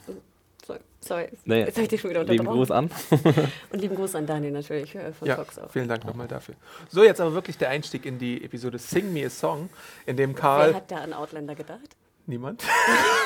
Sorry. 1.01 1.27
Nee. 1.45 1.61
jetzt 1.61 1.71
habe 1.75 1.83
ich 1.83 1.87
dich 1.87 2.01
schon 2.01 2.11
wieder 2.11 2.23
Lieben 2.23 2.45
unterbrochen. 2.45 2.89
Gruß 2.89 3.31
an. 3.31 3.47
Und 3.71 3.79
lieben 3.81 3.95
Gruß 3.95 4.13
an 4.13 4.27
Daniel 4.27 4.51
natürlich 4.51 4.93
äh, 4.93 5.11
von 5.11 5.27
Ja, 5.27 5.37
Fox 5.37 5.57
auch. 5.57 5.71
vielen 5.71 5.87
Dank 5.87 6.05
nochmal 6.05 6.27
dafür. 6.27 6.53
So, 6.89 7.03
jetzt 7.03 7.19
aber 7.19 7.33
wirklich 7.33 7.57
der 7.57 7.69
Einstieg 7.69 8.05
in 8.05 8.19
die 8.19 8.43
Episode 8.43 8.77
Sing 8.77 9.11
Me 9.11 9.25
a 9.25 9.29
Song, 9.31 9.69
in 10.05 10.17
dem 10.17 10.35
Wer 10.35 10.39
Karl. 10.39 10.75
hat 10.75 10.91
da 10.91 10.97
an 10.97 11.13
Outlander 11.13 11.55
gedacht? 11.55 11.95
Niemand? 12.27 12.61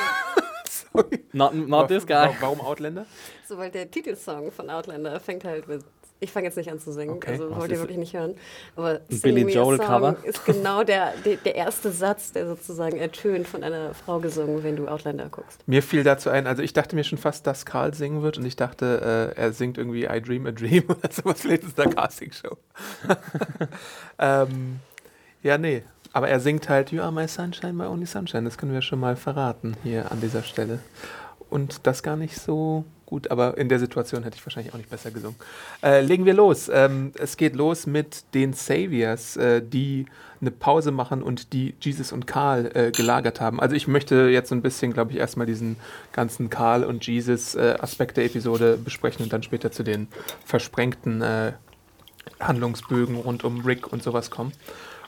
Sorry. 0.92 1.20
Not, 1.32 1.54
not 1.54 1.88
this 1.88 2.06
guy. 2.06 2.14
Wa- 2.28 2.36
Warum 2.40 2.60
Outlander? 2.60 3.04
So, 3.46 3.58
weil 3.58 3.70
der 3.70 3.90
Titelsong 3.90 4.50
von 4.52 4.70
Outlander 4.70 5.20
fängt 5.20 5.44
halt 5.44 5.68
mit. 5.68 5.82
Ich 6.24 6.32
fange 6.32 6.46
jetzt 6.46 6.56
nicht 6.56 6.70
an 6.70 6.80
zu 6.80 6.90
singen, 6.92 7.16
Okay. 7.16 7.32
also 7.32 7.50
Was 7.50 7.58
wollt 7.58 7.70
ihr 7.70 7.78
wirklich 7.78 7.98
nicht 7.98 8.14
hören. 8.14 8.34
Aber 8.76 9.00
Billy 9.22 9.42
Joel 9.52 9.76
Song 9.76 9.86
Cover? 9.86 10.16
ist 10.24 10.44
genau 10.46 10.82
der, 10.82 11.12
der, 11.24 11.36
der 11.36 11.54
erste 11.54 11.90
Satz, 11.90 12.32
der 12.32 12.46
sozusagen 12.46 12.96
ertönt 12.96 13.46
von 13.46 13.62
einer 13.62 13.92
Frau 13.92 14.20
gesungen, 14.20 14.64
wenn 14.64 14.74
du 14.76 14.88
Outlander 14.88 15.28
guckst. 15.28 15.60
Mir 15.68 15.82
fiel 15.82 16.02
dazu 16.02 16.30
ein, 16.30 16.46
also 16.46 16.62
ich 16.62 16.72
dachte 16.72 16.96
mir 16.96 17.04
schon 17.04 17.18
fast, 17.18 17.46
dass 17.46 17.66
Karl 17.66 17.92
singen 17.92 18.22
wird 18.22 18.38
und 18.38 18.46
ich 18.46 18.56
dachte, 18.56 19.32
äh, 19.36 19.38
er 19.40 19.52
singt 19.52 19.76
irgendwie 19.76 20.04
I 20.06 20.20
Dream 20.22 20.46
a 20.46 20.50
Dream 20.52 20.84
oder 20.88 21.12
sowas. 21.12 21.42
Vielleicht 21.42 21.64
ist 21.64 21.78
es 21.78 21.84
eine 21.84 21.94
Castingshow. 21.94 22.56
ähm, 24.18 24.80
ja, 25.42 25.58
nee. 25.58 25.82
Aber 26.12 26.28
er 26.28 26.40
singt 26.40 26.68
halt 26.68 26.92
You 26.92 27.02
are 27.02 27.12
my 27.12 27.26
sunshine, 27.28 27.72
my 27.74 27.84
only 27.84 28.06
sunshine. 28.06 28.44
Das 28.44 28.56
können 28.56 28.72
wir 28.72 28.82
schon 28.82 29.00
mal 29.00 29.16
verraten 29.16 29.76
hier 29.82 30.10
an 30.12 30.20
dieser 30.20 30.42
Stelle. 30.42 30.78
Und 31.54 31.86
das 31.86 32.02
gar 32.02 32.16
nicht 32.16 32.36
so 32.36 32.84
gut, 33.06 33.30
aber 33.30 33.56
in 33.58 33.68
der 33.68 33.78
Situation 33.78 34.24
hätte 34.24 34.36
ich 34.36 34.44
wahrscheinlich 34.44 34.74
auch 34.74 34.76
nicht 34.76 34.90
besser 34.90 35.12
gesungen. 35.12 35.36
Äh, 35.84 36.00
legen 36.00 36.24
wir 36.24 36.34
los. 36.34 36.68
Ähm, 36.68 37.12
es 37.16 37.36
geht 37.36 37.54
los 37.54 37.86
mit 37.86 38.24
den 38.34 38.54
Saviors, 38.54 39.36
äh, 39.36 39.62
die 39.62 40.06
eine 40.40 40.50
Pause 40.50 40.90
machen 40.90 41.22
und 41.22 41.52
die 41.52 41.76
Jesus 41.80 42.10
und 42.10 42.26
Karl 42.26 42.72
äh, 42.74 42.90
gelagert 42.90 43.40
haben. 43.40 43.60
Also 43.60 43.76
ich 43.76 43.86
möchte 43.86 44.30
jetzt 44.30 44.48
so 44.48 44.56
ein 44.56 44.62
bisschen, 44.62 44.92
glaube 44.92 45.12
ich, 45.12 45.18
erstmal 45.18 45.46
diesen 45.46 45.76
ganzen 46.10 46.50
Karl 46.50 46.82
und 46.82 47.06
Jesus 47.06 47.54
äh, 47.54 47.76
Aspekt 47.78 48.16
der 48.16 48.24
Episode 48.24 48.76
besprechen 48.76 49.22
und 49.22 49.32
dann 49.32 49.44
später 49.44 49.70
zu 49.70 49.84
den 49.84 50.08
versprengten 50.44 51.22
äh, 51.22 51.52
Handlungsbögen 52.40 53.14
rund 53.14 53.44
um 53.44 53.60
Rick 53.60 53.92
und 53.92 54.02
sowas 54.02 54.28
kommen. 54.32 54.50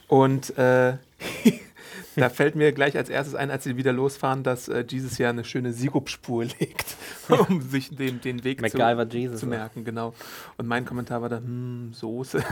Und 0.07 0.57
äh, 0.57 0.93
da 2.21 2.29
fällt 2.29 2.55
mir 2.55 2.71
gleich 2.73 2.97
als 2.97 3.09
erstes 3.09 3.35
ein, 3.35 3.51
als 3.51 3.63
sie 3.63 3.77
wieder 3.77 3.93
losfahren, 3.93 4.43
dass 4.43 4.67
äh, 4.67 4.83
Jesus 4.87 5.17
ja 5.19 5.29
eine 5.29 5.43
schöne 5.43 5.71
Sirupspur 5.71 6.45
legt, 6.59 6.95
um 7.47 7.61
sich 7.61 7.95
den, 7.95 8.21
den 8.21 8.43
Weg 8.43 8.59
zu, 8.71 8.77
Jesus. 9.13 9.41
zu 9.41 9.47
merken, 9.47 9.83
genau. 9.83 10.13
Und 10.57 10.67
mein 10.67 10.85
Kommentar 10.85 11.21
war 11.21 11.29
dann, 11.29 11.43
hm, 11.43 11.93
Soße. 11.93 12.43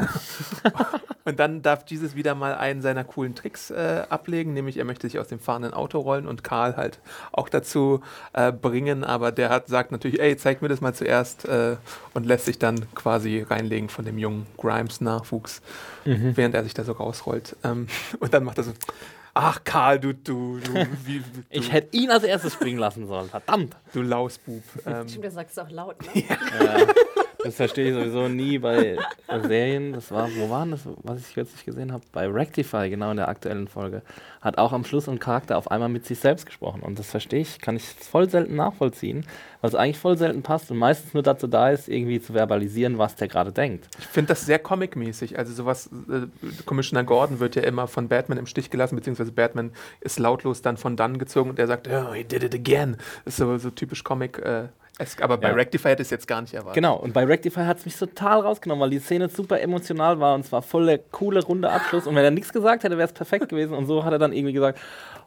und 1.26 1.40
dann 1.40 1.62
darf 1.64 1.84
Jesus 1.88 2.16
wieder 2.16 2.36
mal 2.36 2.56
einen 2.56 2.82
seiner 2.82 3.04
coolen 3.04 3.34
Tricks 3.34 3.72
äh, 3.72 4.04
ablegen, 4.08 4.54
nämlich 4.54 4.78
er 4.78 4.86
möchte 4.86 5.08
sich 5.08 5.20
aus 5.20 5.28
dem 5.28 5.40
fahrenden 5.40 5.74
Auto 5.74 6.00
rollen 6.00 6.28
und 6.28 6.44
Karl 6.44 6.78
halt 6.78 7.00
auch 7.32 7.50
dazu 7.50 8.02
äh, 8.34 8.52
bringen, 8.52 9.04
aber 9.04 9.32
der 9.32 9.50
hat, 9.50 9.68
sagt 9.68 9.92
natürlich, 9.92 10.20
ey, 10.20 10.38
zeig 10.38 10.62
mir 10.62 10.68
das 10.68 10.82
mal 10.82 10.94
zuerst 10.94 11.46
äh, 11.46 11.78
und 12.14 12.26
lässt 12.26 12.46
sich 12.46 12.60
dann 12.60 12.86
quasi 12.94 13.42
reinlegen 13.42 13.90
von 13.90 14.06
dem 14.06 14.20
jungen 14.20 14.46
Grimes-Nachwuchs, 14.58 15.62
während 16.06 16.54
er 16.54 16.64
sich 16.64 16.76
da 16.76 16.84
so 16.84 16.92
rausrollt. 16.92 17.56
Ähm, 17.64 17.88
und 18.20 18.34
dann 18.34 18.44
macht 18.44 18.58
er 18.60 18.64
so, 18.64 18.74
ach 19.36 19.64
Karl, 19.64 20.00
du, 20.00 20.14
du, 20.14 20.60
du, 20.60 20.74
wie, 21.06 21.20
du, 21.20 21.44
Ich 21.52 21.72
hätte 21.72 21.96
ihn 21.96 22.10
als 22.10 22.24
erstes 22.24 22.54
springen 22.54 22.80
lassen 22.80 23.06
sollen. 23.06 23.30
Verdammt. 23.30 23.76
du 23.94 24.02
Lausbub. 24.02 24.64
Ähm, 24.88 25.08
Stimmt, 25.08 25.24
der 25.24 25.32
sagt 25.32 25.52
es 25.52 25.60
auch 25.60 25.70
laut, 25.70 25.98
ne? 26.02 26.24
Ja, 26.28 26.78
das 27.46 27.56
verstehe 27.58 27.90
ich 27.90 27.94
sowieso 27.94 28.28
nie 28.28 28.58
bei 28.58 28.98
Serien. 29.30 29.94
Das 29.94 30.12
war, 30.12 30.30
wo 30.36 30.50
waren 30.50 30.72
das, 30.72 30.82
was 31.04 31.20
ich 31.20 31.36
kürzlich 31.36 31.64
gesehen 31.64 31.92
habe? 31.92 32.04
Bei 32.12 32.28
Rectify, 32.28 32.90
genau 32.90 33.12
in 33.12 33.18
der 33.18 33.30
aktuellen 33.30 33.68
Folge. 33.68 34.02
Hat 34.42 34.58
auch 34.58 34.74
am 34.74 34.84
Schluss 34.84 35.08
ein 35.08 35.20
Charakter 35.20 35.56
auf 35.56 35.70
einmal 35.70 35.90
mit 35.90 36.08
sich 36.08 36.18
selbst 36.18 36.48
gesprochen. 36.48 36.82
Und 36.82 36.98
das 36.98 37.12
verstehe 37.12 37.42
ich, 37.42 37.62
kann 37.62 37.76
ich 37.76 37.84
voll 37.84 38.28
selten 38.32 38.56
nachvollziehen, 38.56 39.28
weil 39.62 39.70
es 39.70 39.76
eigentlich 39.76 40.00
voll 40.00 40.18
selten 40.18 40.42
passt 40.42 40.72
und 40.72 40.78
meistens 40.78 41.14
nur 41.14 41.22
dazu 41.22 41.46
da 41.46 41.70
ist, 41.70 41.88
irgendwie 41.88 42.20
zu 42.20 42.34
verbalisieren, 42.34 42.98
was 42.98 43.16
der 43.16 43.28
gerade 43.28 43.52
denkt. 43.52 43.90
Ich 44.00 44.08
finde 44.08 44.30
das 44.30 44.48
sehr 44.48 44.58
comic-mäßig. 44.58 45.38
Also 45.38 45.54
sowas, 45.54 45.92
äh, 46.10 46.26
Commissioner 46.66 47.04
Gordon 47.04 47.40
wird 47.40 47.56
ja 47.56 47.62
immer 47.62 47.88
von 47.88 48.08
Batman 48.08 48.40
im 48.40 48.48
Stich 48.48 48.72
gelassen, 48.72 48.96
beziehungsweise 48.96 49.32
Batman 49.32 49.72
ist 50.02 50.18
lautlos 50.18 50.64
dann 50.64 50.78
von 50.78 50.96
dann 50.96 51.20
gezogen 51.20 51.52
und 51.52 51.60
er 51.60 51.68
sagt, 51.68 51.88
oh, 51.88 52.12
he 52.12 52.24
did 52.24 52.42
it 52.42 52.56
again. 52.56 52.98
Das 53.24 53.36
ist 53.36 53.38
so, 53.38 53.56
so 53.60 53.70
typisch 53.70 54.04
Comic. 54.04 54.40
Äh, 54.40 54.70
esk. 55.00 55.22
aber 55.22 55.38
bei 55.38 55.50
Ja. 55.50 55.54
Rectify 55.54 55.90
hätte 55.90 56.02
ich 56.02 56.08
es 56.08 56.12
jetzt 56.12 56.28
gar 56.28 56.42
nicht 56.42 56.54
erwartet. 56.54 56.76
Genau, 56.76 56.96
und 56.98 57.14
bei 57.14 57.24
Rectify 57.24 57.62
hat 57.62 57.80
es 57.80 57.86
mich 57.86 57.96
total 57.98 58.42
rausgenommen, 58.42 58.82
weil 58.82 58.90
die 58.90 59.00
Szene 59.00 59.30
super 59.30 59.60
emotional 59.60 60.20
war 60.20 60.36
und 60.36 60.46
zwar 60.46 60.62
voll 60.62 60.86
der 60.86 61.00
coole, 61.00 61.44
runde 61.44 61.70
Abschluss. 61.70 62.08
Und 62.08 62.16
wenn 62.16 62.24
er 62.24 62.32
nichts 62.32 62.52
gesagt 62.54 62.84
hätte, 62.84 62.98
wäre 62.98 63.08
es 63.08 63.14
perfekt 63.14 63.50
gewesen. 63.50 63.74
Und 63.74 63.86
so 63.88 64.04
hat 64.04 64.12
er 64.14 64.20
dann 64.20 64.34
irgendwie 64.34 64.54
gesagt, 64.54 64.80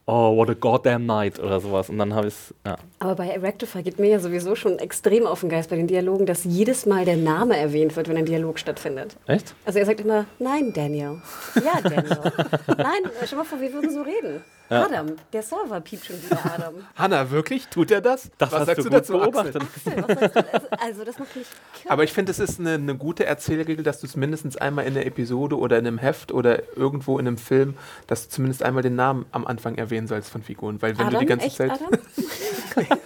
oh, 0.06 0.34
what 0.36 0.48
a 0.48 0.54
goddamn 0.54 1.04
night 1.04 1.38
oder 1.38 1.60
sowas. 1.60 1.90
Und 1.90 1.98
dann 1.98 2.14
habe 2.14 2.28
ich 2.28 2.34
es, 2.34 2.54
ja. 2.66 2.76
Aber 2.98 3.14
bei 3.16 3.38
Rectify 3.38 3.82
geht 3.82 3.98
mir 3.98 4.08
ja 4.08 4.18
sowieso 4.18 4.54
schon 4.54 4.78
extrem 4.78 5.26
auf 5.26 5.40
den 5.40 5.50
Geist 5.50 5.68
bei 5.68 5.76
den 5.76 5.86
Dialogen, 5.86 6.24
dass 6.24 6.44
jedes 6.44 6.86
Mal 6.86 7.04
der 7.04 7.16
Name 7.18 7.56
erwähnt 7.58 7.94
wird, 7.94 8.08
wenn 8.08 8.16
ein 8.16 8.24
Dialog 8.24 8.58
stattfindet. 8.58 9.16
Echt? 9.26 9.54
Also 9.66 9.78
er 9.78 9.84
sagt 9.86 10.00
immer, 10.00 10.24
nein, 10.38 10.72
Daniel. 10.72 11.20
Ja, 11.56 11.80
Daniel. 11.82 12.32
nein, 12.68 13.10
stell 13.24 13.38
mal 13.38 13.44
vor, 13.44 13.60
wir 13.60 13.72
würden 13.72 13.90
so 13.90 14.00
reden. 14.00 14.42
Adam, 14.70 15.16
der 15.32 15.42
Server 15.42 15.80
piept 15.80 16.06
schon 16.06 16.22
wieder 16.22 16.38
Adam. 16.44 16.74
Hanna, 16.96 17.30
wirklich? 17.30 17.66
Tut 17.68 17.90
er 17.90 18.00
das? 18.00 18.30
Das 18.38 18.52
Was 18.52 18.60
hast 18.60 18.66
sagst 18.66 18.78
du 18.78 18.90
du 18.90 18.90
gut 18.90 18.98
dazu, 18.98 19.20
Axel? 19.22 19.52
beobachtet. 19.52 19.62
Axel, 19.62 20.28
du? 20.28 20.48
Also, 20.52 20.68
also 20.78 21.04
das 21.04 21.18
macht 21.18 21.36
mich 21.36 21.46
kirre. 21.74 21.90
Aber 21.92 22.04
ich 22.04 22.12
finde, 22.12 22.30
es 22.32 22.38
ist 22.38 22.60
eine, 22.60 22.74
eine 22.74 22.96
gute 22.96 23.24
Erzählregel, 23.24 23.82
dass 23.82 24.00
du 24.00 24.06
es 24.06 24.16
mindestens 24.16 24.56
einmal 24.56 24.86
in 24.86 24.94
der 24.94 25.06
Episode 25.06 25.58
oder 25.58 25.78
in 25.78 25.86
einem 25.86 25.98
Heft 25.98 26.32
oder 26.32 26.62
irgendwo 26.76 27.18
in 27.18 27.26
einem 27.26 27.38
Film, 27.38 27.76
dass 28.06 28.24
du 28.24 28.30
zumindest 28.30 28.62
einmal 28.62 28.82
den 28.82 28.96
Namen 28.96 29.26
am 29.32 29.46
Anfang 29.46 29.76
erwähnen 29.76 30.06
sollst 30.06 30.30
von 30.30 30.42
Figuren. 30.42 30.80
Weil 30.82 30.98
wenn 30.98 31.06
Adam, 31.06 31.14
du 31.14 31.20
die 31.20 31.26
ganze 31.26 31.46
echt, 31.46 31.56
Zeit. 31.56 31.70
Adam? 31.72 31.88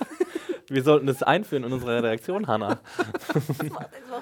Wir 0.68 0.82
sollten 0.82 1.06
das 1.06 1.22
einführen 1.22 1.64
in 1.64 1.72
unsere 1.72 1.96
Redaktion, 1.98 2.46
Hanna. 2.46 2.78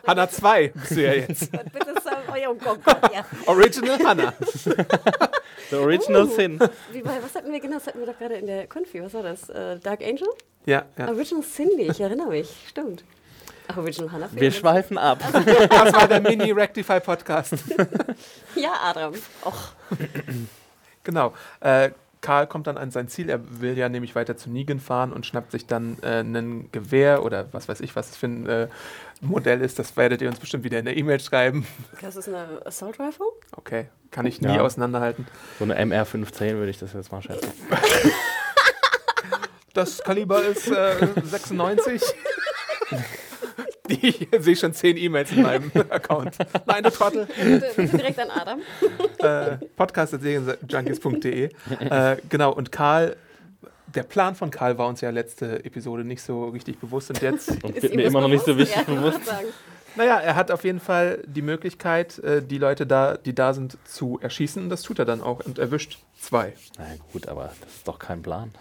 Hanna 0.05 0.29
2 0.29 0.69
bist 0.69 0.91
du 0.91 1.03
ja 1.03 1.13
jetzt. 1.13 1.53
Bitte 1.53 1.95
sag, 2.03 2.19
oh, 2.33 2.35
ja, 2.37 2.51
oh 2.51 2.55
Gott, 2.57 3.15
ja. 3.15 3.25
Original 3.47 3.99
Hanna. 4.05 4.33
The 5.71 5.77
Original 5.77 6.23
Uh. 6.25 6.31
Sin. 6.35 6.59
Wie 6.93 7.03
bei, 7.03 7.23
was 7.23 7.35
hatten 7.35 7.53
wir 7.53 7.61
genau? 7.61 7.75
Das 7.75 7.87
hatten 7.87 8.01
wir 8.01 8.07
doch 8.07 8.19
gerade 8.19 8.35
in 8.37 8.47
der 8.47 8.67
Konfi. 8.67 9.03
Was 9.03 9.15
war 9.15 9.23
das? 9.23 9.49
Äh, 9.49 9.79
Dark 9.79 10.03
Angel? 10.03 10.29
Ja, 10.67 10.85
ja. 10.99 11.09
Original 11.09 11.43
Cindy, 11.45 11.89
ich 11.91 12.01
erinnere 12.01 12.29
mich. 12.29 12.49
Stimmt. 12.69 13.05
Ach, 13.69 13.77
Original 13.77 14.11
Hannah. 14.13 14.29
Wir 14.33 14.51
schweifen 14.51 14.99
ab. 14.99 15.23
Das 15.71 15.93
war 15.95 16.09
der 16.09 16.21
Mini-Rectify-Podcast. 16.21 17.55
Ja, 18.57 18.73
Adam. 18.83 19.15
Och, 19.45 19.73
Genau. 21.05 21.33
Äh, 21.61 21.91
Karl 22.21 22.47
kommt 22.47 22.67
dann 22.67 22.77
an 22.77 22.91
sein 22.91 23.09
Ziel. 23.09 23.31
Er 23.31 23.41
will 23.61 23.79
ja 23.79 23.89
nämlich 23.89 24.15
weiter 24.15 24.37
zu 24.37 24.51
Negan 24.51 24.79
fahren 24.81 25.13
und 25.13 25.25
schnappt 25.25 25.53
sich 25.53 25.67
dann 25.67 25.97
äh, 26.03 26.21
ein 26.21 26.69
Gewehr 26.71 27.25
oder 27.25 27.47
was 27.53 27.69
weiß 27.69 27.81
ich, 27.81 27.97
was 27.97 28.11
es 28.11 28.17
für 28.17 28.27
ein 28.27 28.47
äh, 28.47 28.69
Modell 29.23 29.61
ist. 29.63 29.79
Das 29.79 29.97
werdet 29.97 30.21
ihr 30.21 30.29
uns 30.29 30.39
bestimmt 30.39 30.65
wieder 30.65 30.79
in 30.79 30.85
der 30.85 30.97
E-Mail 30.97 31.19
schreiben. 31.21 31.67
das 32.03 32.17
ist 32.17 32.29
eine 32.29 32.61
Assault 32.67 32.99
Rifle? 33.01 33.27
Okay, 33.57 33.87
kann 34.11 34.27
ich 34.27 34.41
nie 34.43 34.55
Ja. 34.55 34.61
auseinanderhalten. 34.63 35.27
So 35.59 35.65
eine 35.65 35.79
MR15 35.83 36.55
würde 36.57 36.71
ich 36.71 36.79
das 36.79 36.93
jetzt 36.93 37.11
mal 37.11 37.23
schätzen. 37.23 37.51
Das 39.73 39.99
Kaliber 40.03 40.43
ist 40.43 40.69
äh, 40.69 40.97
96. 41.25 42.03
Ich 44.03 44.29
sehe 44.39 44.57
schon 44.57 44.73
zehn 44.73 44.97
E-Mails 44.97 45.33
in 45.33 45.43
meinem 45.43 45.71
Account. 45.91 46.37
Nein, 46.67 46.83
du 46.85 46.91
Trottel. 46.91 47.27
Direkt 47.77 48.19
an 48.19 48.31
Adam. 48.31 48.61
Äh, 49.19 49.57
Podcast.junkies.de. 49.77 51.51
Äh, 51.81 52.17
genau, 52.29 52.53
und 52.53 52.71
Karl, 52.73 53.17
der 53.95 54.03
Plan 54.05 54.35
von 54.35 54.51
Karl 54.51 54.79
war 54.79 54.87
uns 54.89 55.01
ja 55.01 55.11
letzte 55.11 55.65
Episode 55.65 56.05
nicht 56.05 56.23
so 56.23 56.49
richtig 56.49 56.79
bewusst. 56.79 57.11
Und 57.11 57.21
jetzt, 57.23 57.51
Und 57.65 57.75
Ist 57.77 57.83
wird 57.83 57.95
mir 57.97 58.03
immer 58.05 58.21
noch 58.21 58.29
nicht 58.29 58.45
so 58.45 58.57
wichtig 58.57 58.77
Ja, 58.77 58.83
bewusst. 58.95 59.21
naja, 59.97 60.19
er 60.21 60.37
hat 60.37 60.51
auf 60.51 60.63
jeden 60.65 60.81
Fall 60.81 61.23
die 61.27 61.43
Möglichkeit, 61.43 62.19
äh, 62.21 62.43
die 62.43 62.59
Leute 62.59 62.87
da, 62.87 63.17
die 63.17 63.35
da 63.35 63.53
sind, 63.53 63.77
zu 63.85 64.19
erschießen. 64.23 64.63
Und 64.65 64.71
das 64.71 64.83
tut 64.83 64.99
er 65.01 65.05
dann 65.05 65.21
auch 65.23 65.41
und 65.45 65.59
erwischt 65.59 65.99
zwei. 66.21 66.53
Na 66.79 66.85
gut, 67.13 67.27
aber 67.29 67.51
das 67.61 67.75
ist 67.77 67.89
doch 67.89 67.99
kein 67.99 68.23
Plan. 68.23 68.53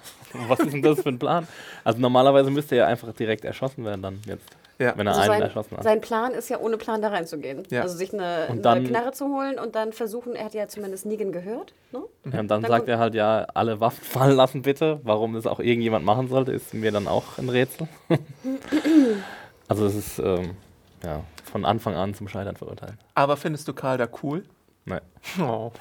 Was 0.48 0.60
ist 0.60 0.74
denn 0.74 0.82
das 0.82 1.02
für 1.02 1.10
ein 1.10 1.20
Plan? 1.20 1.48
Also 1.84 2.00
normalerweise 2.00 2.50
müsste 2.52 2.76
er 2.76 2.86
ja 2.86 2.88
einfach 2.88 3.12
direkt 3.14 3.46
erschossen 3.46 3.84
werden 3.86 4.02
dann 4.02 4.20
jetzt, 4.26 4.46
Ja. 4.80 4.94
wenn 4.98 5.06
er 5.08 5.12
Also 5.14 5.22
einen 5.24 5.32
sein, 5.34 5.42
erschossen 5.42 5.78
hat. 5.78 5.84
sein 5.84 6.02
Plan 6.02 6.32
ist 6.34 6.50
ja 6.50 6.58
ohne 6.60 6.78
Plan 6.78 7.02
da 7.02 7.10
reinzugehen. 7.10 7.64
Ja. 7.70 7.82
Also 7.82 7.98
sich 7.98 8.14
eine, 8.14 8.48
dann- 8.62 8.86
Knarre 8.86 9.12
zu 9.12 9.28
holen 9.28 9.60
und 9.60 9.76
dann 9.76 9.92
versuchen, 9.94 10.36
er 10.36 10.46
hat 10.46 10.54
ja 10.54 10.68
zumindest 10.70 11.06
Negan 11.06 11.32
gehört. 11.34 11.74
Ne? 11.92 12.00
Ja, 12.32 12.40
und 12.40 12.48
dann 12.48 12.62
Dann 12.62 12.66
sagt 12.72 12.88
er 12.88 12.98
halt, 12.98 13.14
ja, 13.14 13.46
alle 13.54 13.80
Waffen 13.82 14.04
fallen 14.04 14.36
lassen 14.38 14.62
bitte. 14.62 15.00
Warum 15.04 15.34
das 15.34 15.46
auch 15.48 15.60
irgendjemand 15.60 16.06
machen 16.06 16.30
sollte, 16.30 16.52
ist 16.54 16.74
mir 16.74 16.92
dann 16.92 17.08
auch 17.08 17.38
ein 17.38 17.50
Rätsel. 17.50 17.88
also 19.68 19.86
es 19.86 19.96
ist 19.96 20.20
ähm, 20.20 20.56
ja, 21.04 21.22
von 21.44 21.66
Anfang 21.66 21.96
an 21.96 22.14
zum 22.14 22.28
Scheitern 22.28 22.56
verurteilt. 22.56 22.96
Aber 23.16 23.38
findest 23.38 23.68
du 23.68 23.74
Karl 23.74 23.98
da 23.98 24.08
cool? 24.24 24.44
Nein. 24.86 25.02
Oh. 25.42 25.72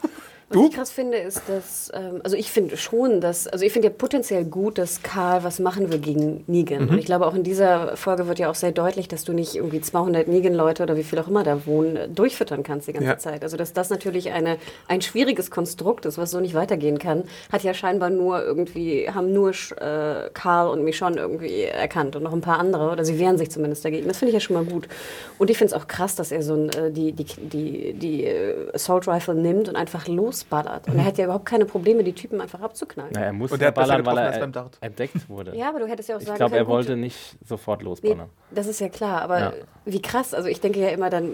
Was 0.51 0.57
Du? 0.57 0.69
ich 0.69 0.75
krass 0.75 0.91
finde, 0.91 1.19
ist, 1.19 1.43
dass, 1.47 1.91
ähm, 1.95 2.21
also 2.25 2.35
ich 2.35 2.51
finde 2.51 2.79
schon, 2.79 3.21
dass, 3.21 3.47
also 3.47 3.67
ich 3.67 3.73
finde 3.73 3.89
ja 3.89 3.95
potenziell 3.97 4.45
gut, 4.47 4.79
dass 4.79 5.03
Karl 5.03 5.45
was 5.45 5.59
machen 5.59 5.93
will 5.93 5.99
gegen 5.99 6.43
Negan. 6.47 6.85
Mhm. 6.85 6.89
Und 6.91 6.99
ich 6.99 7.05
glaube, 7.05 7.27
auch 7.27 7.35
in 7.35 7.43
dieser 7.43 7.97
Folge 7.99 8.29
wird 8.29 8.39
ja 8.39 8.49
auch 8.51 8.55
sehr 8.55 8.73
deutlich, 8.73 9.09
dass 9.09 9.25
du 9.25 9.35
nicht 9.35 9.57
irgendwie 9.57 9.83
200 9.83 10.27
Negan-Leute 10.27 10.83
oder 10.83 10.97
wie 10.97 11.03
viel 11.03 11.19
auch 11.19 11.29
immer 11.29 11.45
da 11.45 11.67
wohnen, 11.67 11.97
äh, 11.97 12.09
durchfüttern 12.09 12.63
kannst 12.63 12.89
die 12.89 12.93
ganze 12.95 13.09
Ja. 13.09 13.19
Zeit. 13.19 13.43
Also, 13.43 13.59
dass 13.59 13.75
das 13.75 13.91
natürlich 13.91 14.31
eine, 14.33 14.57
ein 14.87 15.03
schwieriges 15.03 15.51
Konstrukt 15.51 16.07
ist, 16.07 16.17
was 16.17 16.31
so 16.31 16.41
nicht 16.41 16.55
weitergehen 16.55 16.99
kann, 16.99 17.25
hat 17.53 17.63
ja 17.63 17.75
scheinbar 17.75 18.09
nur 18.09 18.43
irgendwie, 18.43 19.11
haben 19.11 19.35
nur 19.35 19.51
äh, 19.51 20.31
Karl 20.33 20.69
und 20.71 20.83
Michonne 20.83 21.19
irgendwie 21.19 21.65
erkannt 21.65 22.17
und 22.17 22.23
noch 22.23 22.33
ein 22.33 22.41
paar 22.41 22.59
andere, 22.59 22.91
oder 22.91 23.05
sie 23.05 23.19
wehren 23.19 23.37
sich 23.37 23.51
zumindest 23.51 23.85
dagegen. 23.85 24.09
Das 24.09 24.17
finde 24.17 24.31
ich 24.31 24.35
ja 24.35 24.41
schon 24.41 24.55
mal 24.55 24.65
gut. 24.65 24.89
Und 25.37 25.51
ich 25.51 25.59
finde 25.59 25.75
es 25.75 25.81
auch 25.83 25.89
krass, 25.89 26.15
dass 26.17 26.33
er 26.33 26.43
so 26.43 26.55
ein, 26.55 26.71
äh, 26.71 26.91
die, 26.91 27.13
die, 27.13 27.25
die, 27.25 27.93
die 27.93 28.25
äh, 28.25 28.73
Assault 28.73 29.07
Rifle 29.07 29.35
nimmt 29.35 29.69
und 29.69 29.77
einfach 29.77 30.09
losballert. 30.43 30.89
Und 30.89 30.99
er 30.99 31.05
hat 31.05 31.19
ja 31.19 31.25
überhaupt 31.25 31.47
keine 31.47 31.65
Probleme, 31.65 32.03
die 32.05 32.13
Typen 32.13 32.41
einfach 32.41 32.61
abzuknallen. 32.61 33.13
Ja, 33.15 33.23
er 33.23 33.33
musste 33.33 33.55
Und 33.55 33.63
er 33.63 33.73
ballern, 33.73 34.05
weil 34.07 34.19
er 34.19 34.39
beim 34.41 34.53
Dart. 34.53 34.79
entdeckt 34.81 35.29
wurde. 35.29 35.57
Ja, 35.57 35.69
aber 35.71 35.81
du 35.81 35.87
hättest 35.89 36.09
ja 36.09 36.17
auch 36.17 36.21
ich 36.21 36.27
sagen 36.27 36.37
glaube, 36.39 36.51
können, 36.53 36.61
er 36.63 36.65
gut, 36.67 36.75
wollte 36.75 36.97
nicht 36.97 37.37
sofort 37.47 37.81
Nee, 37.81 37.87
losballern. 37.89 38.29
das 38.51 38.67
ist 38.67 38.81
ja 38.81 38.89
klar, 38.89 39.23
aber 39.23 39.39
Ja. 39.41 39.53
wie 39.85 40.03
krass. 40.03 40.35
Also 40.35 40.49
ich 40.49 40.61
denke 40.61 40.81
ja 40.81 40.89
immer 40.89 41.11
dann, 41.11 41.31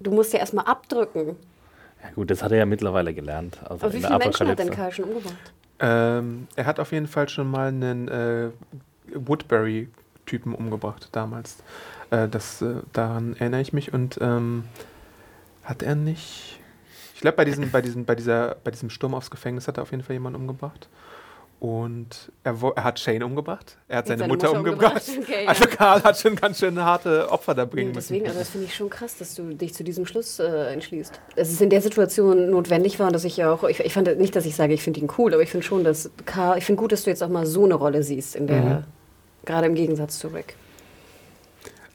du 0.00 0.10
musst 0.10 0.32
ja 0.32 0.38
erstmal 0.38 0.64
abdrücken. 0.66 1.36
Ja 2.02 2.10
gut, 2.14 2.30
das 2.30 2.42
hat 2.42 2.52
er 2.52 2.58
ja 2.58 2.66
mittlerweile 2.66 3.14
gelernt. 3.14 3.58
Also 3.64 3.86
Aber 3.86 3.92
wie 3.92 3.96
in 3.96 4.02
der 4.02 4.10
viele 4.10 4.18
Menschen 4.18 4.48
hat 4.48 4.58
denn. 4.58 4.70
Karl 4.70 4.92
schon 4.92 5.06
umgebracht? 5.06 5.52
Ähm, 5.80 6.46
er 6.54 6.66
hat 6.66 6.78
auf 6.78 6.92
jeden 6.92 7.06
Fall 7.08 7.28
schon 7.28 7.50
mal 7.50 7.68
einen 7.68 8.08
äh, 8.08 8.50
Woodbury-Typen 9.14 10.54
umgebracht 10.54 11.08
damals. 11.12 11.56
Äh, 12.10 12.28
das, 12.28 12.62
äh, 12.62 12.76
daran 12.92 13.34
erinnere 13.38 13.60
ich 13.60 13.72
mich. 13.72 13.92
Und 13.92 14.18
ähm, 14.20 14.64
hat 15.64 15.82
er 15.82 15.94
nicht. 15.94 16.60
Ich 17.24 17.26
glaube, 17.26 17.36
bei 17.38 17.44
diesem, 17.46 17.70
bei, 17.70 17.80
diesem, 17.80 18.04
bei, 18.04 18.14
dieser, 18.14 18.56
bei 18.62 18.70
diesem 18.70 18.90
Sturm 18.90 19.14
aufs 19.14 19.30
Gefängnis 19.30 19.66
hat 19.66 19.78
er 19.78 19.82
auf 19.84 19.92
jeden 19.92 20.02
Fall 20.02 20.12
jemanden 20.12 20.38
umgebracht. 20.38 20.90
Und 21.58 22.30
er, 22.42 22.54
er 22.76 22.84
hat 22.84 23.00
Shane 23.00 23.22
umgebracht. 23.22 23.78
Er 23.88 23.96
hat 23.98 24.08
seine, 24.08 24.18
seine 24.18 24.30
Mutter, 24.34 24.48
Mutter 24.48 24.58
umgebracht. 24.58 25.08
umgebracht. 25.08 25.30
Okay, 25.30 25.46
also 25.46 25.64
ja. 25.64 25.70
Karl 25.70 26.02
hat 26.02 26.18
schon 26.18 26.36
ganz 26.36 26.58
schön 26.58 26.78
harte 26.78 27.30
Opfer 27.30 27.54
da 27.54 27.64
bringen 27.64 27.92
müssen. 27.92 28.12
deswegen, 28.12 28.26
also 28.26 28.38
das 28.40 28.50
finde 28.50 28.66
ich 28.66 28.74
schon 28.74 28.90
krass, 28.90 29.16
dass 29.16 29.34
du 29.36 29.54
dich 29.54 29.72
zu 29.72 29.84
diesem 29.84 30.04
Schluss 30.04 30.38
äh, 30.38 30.74
entschließt. 30.74 31.18
Dass 31.34 31.48
es 31.48 31.58
in 31.62 31.70
der 31.70 31.80
Situation 31.80 32.50
notwendig 32.50 32.98
war 33.00 33.06
und 33.06 33.14
dass 33.14 33.24
ich 33.24 33.38
ja 33.38 33.50
auch, 33.50 33.64
ich, 33.64 33.80
ich 33.80 33.94
fand 33.94 34.18
nicht, 34.18 34.36
dass 34.36 34.44
ich 34.44 34.54
sage, 34.54 34.74
ich 34.74 34.82
finde 34.82 35.00
ihn 35.00 35.08
cool, 35.16 35.32
aber 35.32 35.42
ich 35.42 35.50
finde 35.50 35.64
schon, 35.64 35.82
dass 35.82 36.10
Karl, 36.26 36.58
ich 36.58 36.66
finde 36.66 36.78
gut, 36.82 36.92
dass 36.92 37.04
du 37.04 37.10
jetzt 37.10 37.22
auch 37.22 37.30
mal 37.30 37.46
so 37.46 37.64
eine 37.64 37.72
Rolle 37.72 38.02
siehst, 38.02 38.36
in 38.36 38.46
der, 38.48 38.60
Mhm. 38.62 38.84
gerade 39.46 39.66
im 39.66 39.74
Gegensatz 39.74 40.18
zu 40.18 40.28
Rick. 40.28 40.56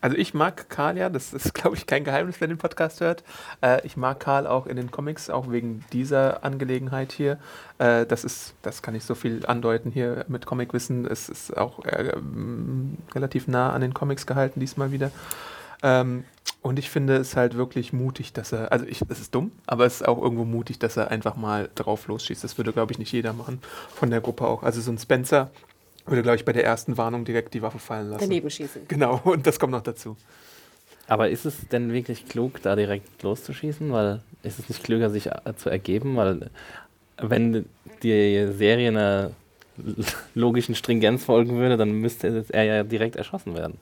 Also 0.02 0.16
ich 0.18 0.34
mag 0.34 0.70
Karl 0.70 0.98
ja, 0.98 1.10
das 1.10 1.34
ist, 1.34 1.54
glaube 1.56 1.76
ich, 1.76 1.86
kein 1.86 2.04
Geheimnis, 2.04 2.40
wer 2.40 2.48
den 2.48 2.58
Podcast 2.58 3.02
hört. 3.02 3.24
Äh, 3.62 3.86
ich 3.86 3.98
mag 3.98 4.20
Karl 4.20 4.48
auch 4.48 4.66
in 4.66 4.76
den 4.76 4.92
Comics, 4.92 5.30
auch 5.30 5.52
wegen 5.52 5.84
dieser 5.92 6.44
Angelegenheit 6.44 7.12
hier. 7.12 7.38
Äh, 7.78 8.06
das 8.06 8.24
ist, 8.24 8.54
das 8.62 8.82
kann 8.82 8.96
ich 8.96 9.04
so 9.04 9.16
viel 9.16 9.46
andeuten 9.46 9.92
hier 9.92 10.26
mit 10.28 10.46
Comicwissen. 10.46 11.06
Es 11.06 11.30
ist 11.30 11.56
auch 11.58 11.86
äh, 11.86 12.12
ähm, 12.16 12.98
relativ 13.14 13.48
nah 13.48 13.72
an 13.72 13.82
den 13.82 13.94
Comics 13.94 14.26
gehalten 14.26 14.60
diesmal 14.60 14.92
wieder. 14.92 15.12
Ähm, 15.82 16.26
und 16.62 16.78
ich 16.78 16.90
finde 16.90 17.16
es 17.16 17.38
halt 17.38 17.56
wirklich 17.56 17.94
mutig, 17.94 18.34
dass 18.34 18.52
er, 18.52 18.72
also 18.72 18.86
ich, 18.86 19.02
es 19.08 19.20
ist 19.22 19.34
dumm, 19.34 19.52
aber 19.66 19.86
es 19.86 19.96
ist 19.96 20.08
auch 20.08 20.22
irgendwo 20.22 20.44
mutig, 20.44 20.78
dass 20.78 20.98
er 20.98 21.10
einfach 21.10 21.38
mal 21.38 21.70
drauf 21.76 22.08
losschießt. 22.08 22.44
Das 22.44 22.58
würde, 22.58 22.74
glaube 22.74 22.92
ich, 22.92 23.00
nicht 23.00 23.14
jeder 23.14 23.32
machen 23.32 23.62
von 23.96 24.10
der 24.10 24.20
Gruppe 24.20 24.46
auch. 24.46 24.64
Also 24.64 24.82
so 24.82 24.92
ein 24.92 24.98
Spencer 24.98 25.52
würde, 26.10 26.22
glaube 26.22 26.38
ich, 26.38 26.46
bei 26.46 26.54
der 26.54 26.64
ersten 26.64 26.98
Warnung 26.98 27.26
direkt 27.26 27.54
die 27.54 27.62
Waffe 27.62 27.80
fallen 27.80 28.10
lassen. 28.10 28.22
Daneben 28.22 28.50
schießen. 28.50 28.84
Genau, 28.88 29.22
und 29.24 29.46
das 29.48 29.60
kommt 29.60 29.72
noch 29.72 29.82
dazu. 29.82 30.18
Aber 31.08 31.30
ist 31.30 31.46
es 31.46 31.68
denn 31.70 31.92
wirklich 31.92 32.28
klug, 32.28 32.62
da 32.62 32.76
direkt 32.76 33.24
loszuschießen? 33.24 33.92
Weil 33.92 34.22
ist 34.44 34.60
es 34.60 34.70
nicht 34.70 34.84
klüger, 34.84 35.10
sich 35.10 35.28
äh, 35.28 35.56
zu 35.56 35.70
ergeben? 35.70 36.16
Weil 36.16 36.52
wenn 37.18 37.66
die 38.04 38.48
Serie 38.54 38.90
einer 38.90 39.32
logischen 40.36 40.76
Stringenz 40.76 41.26
folgen 41.26 41.58
würde, 41.58 41.78
dann 41.78 41.92
müsste 41.94 42.46
er 42.50 42.64
ja 42.64 42.84
direkt 42.84 43.16
erschossen 43.16 43.56
werden. 43.56 43.78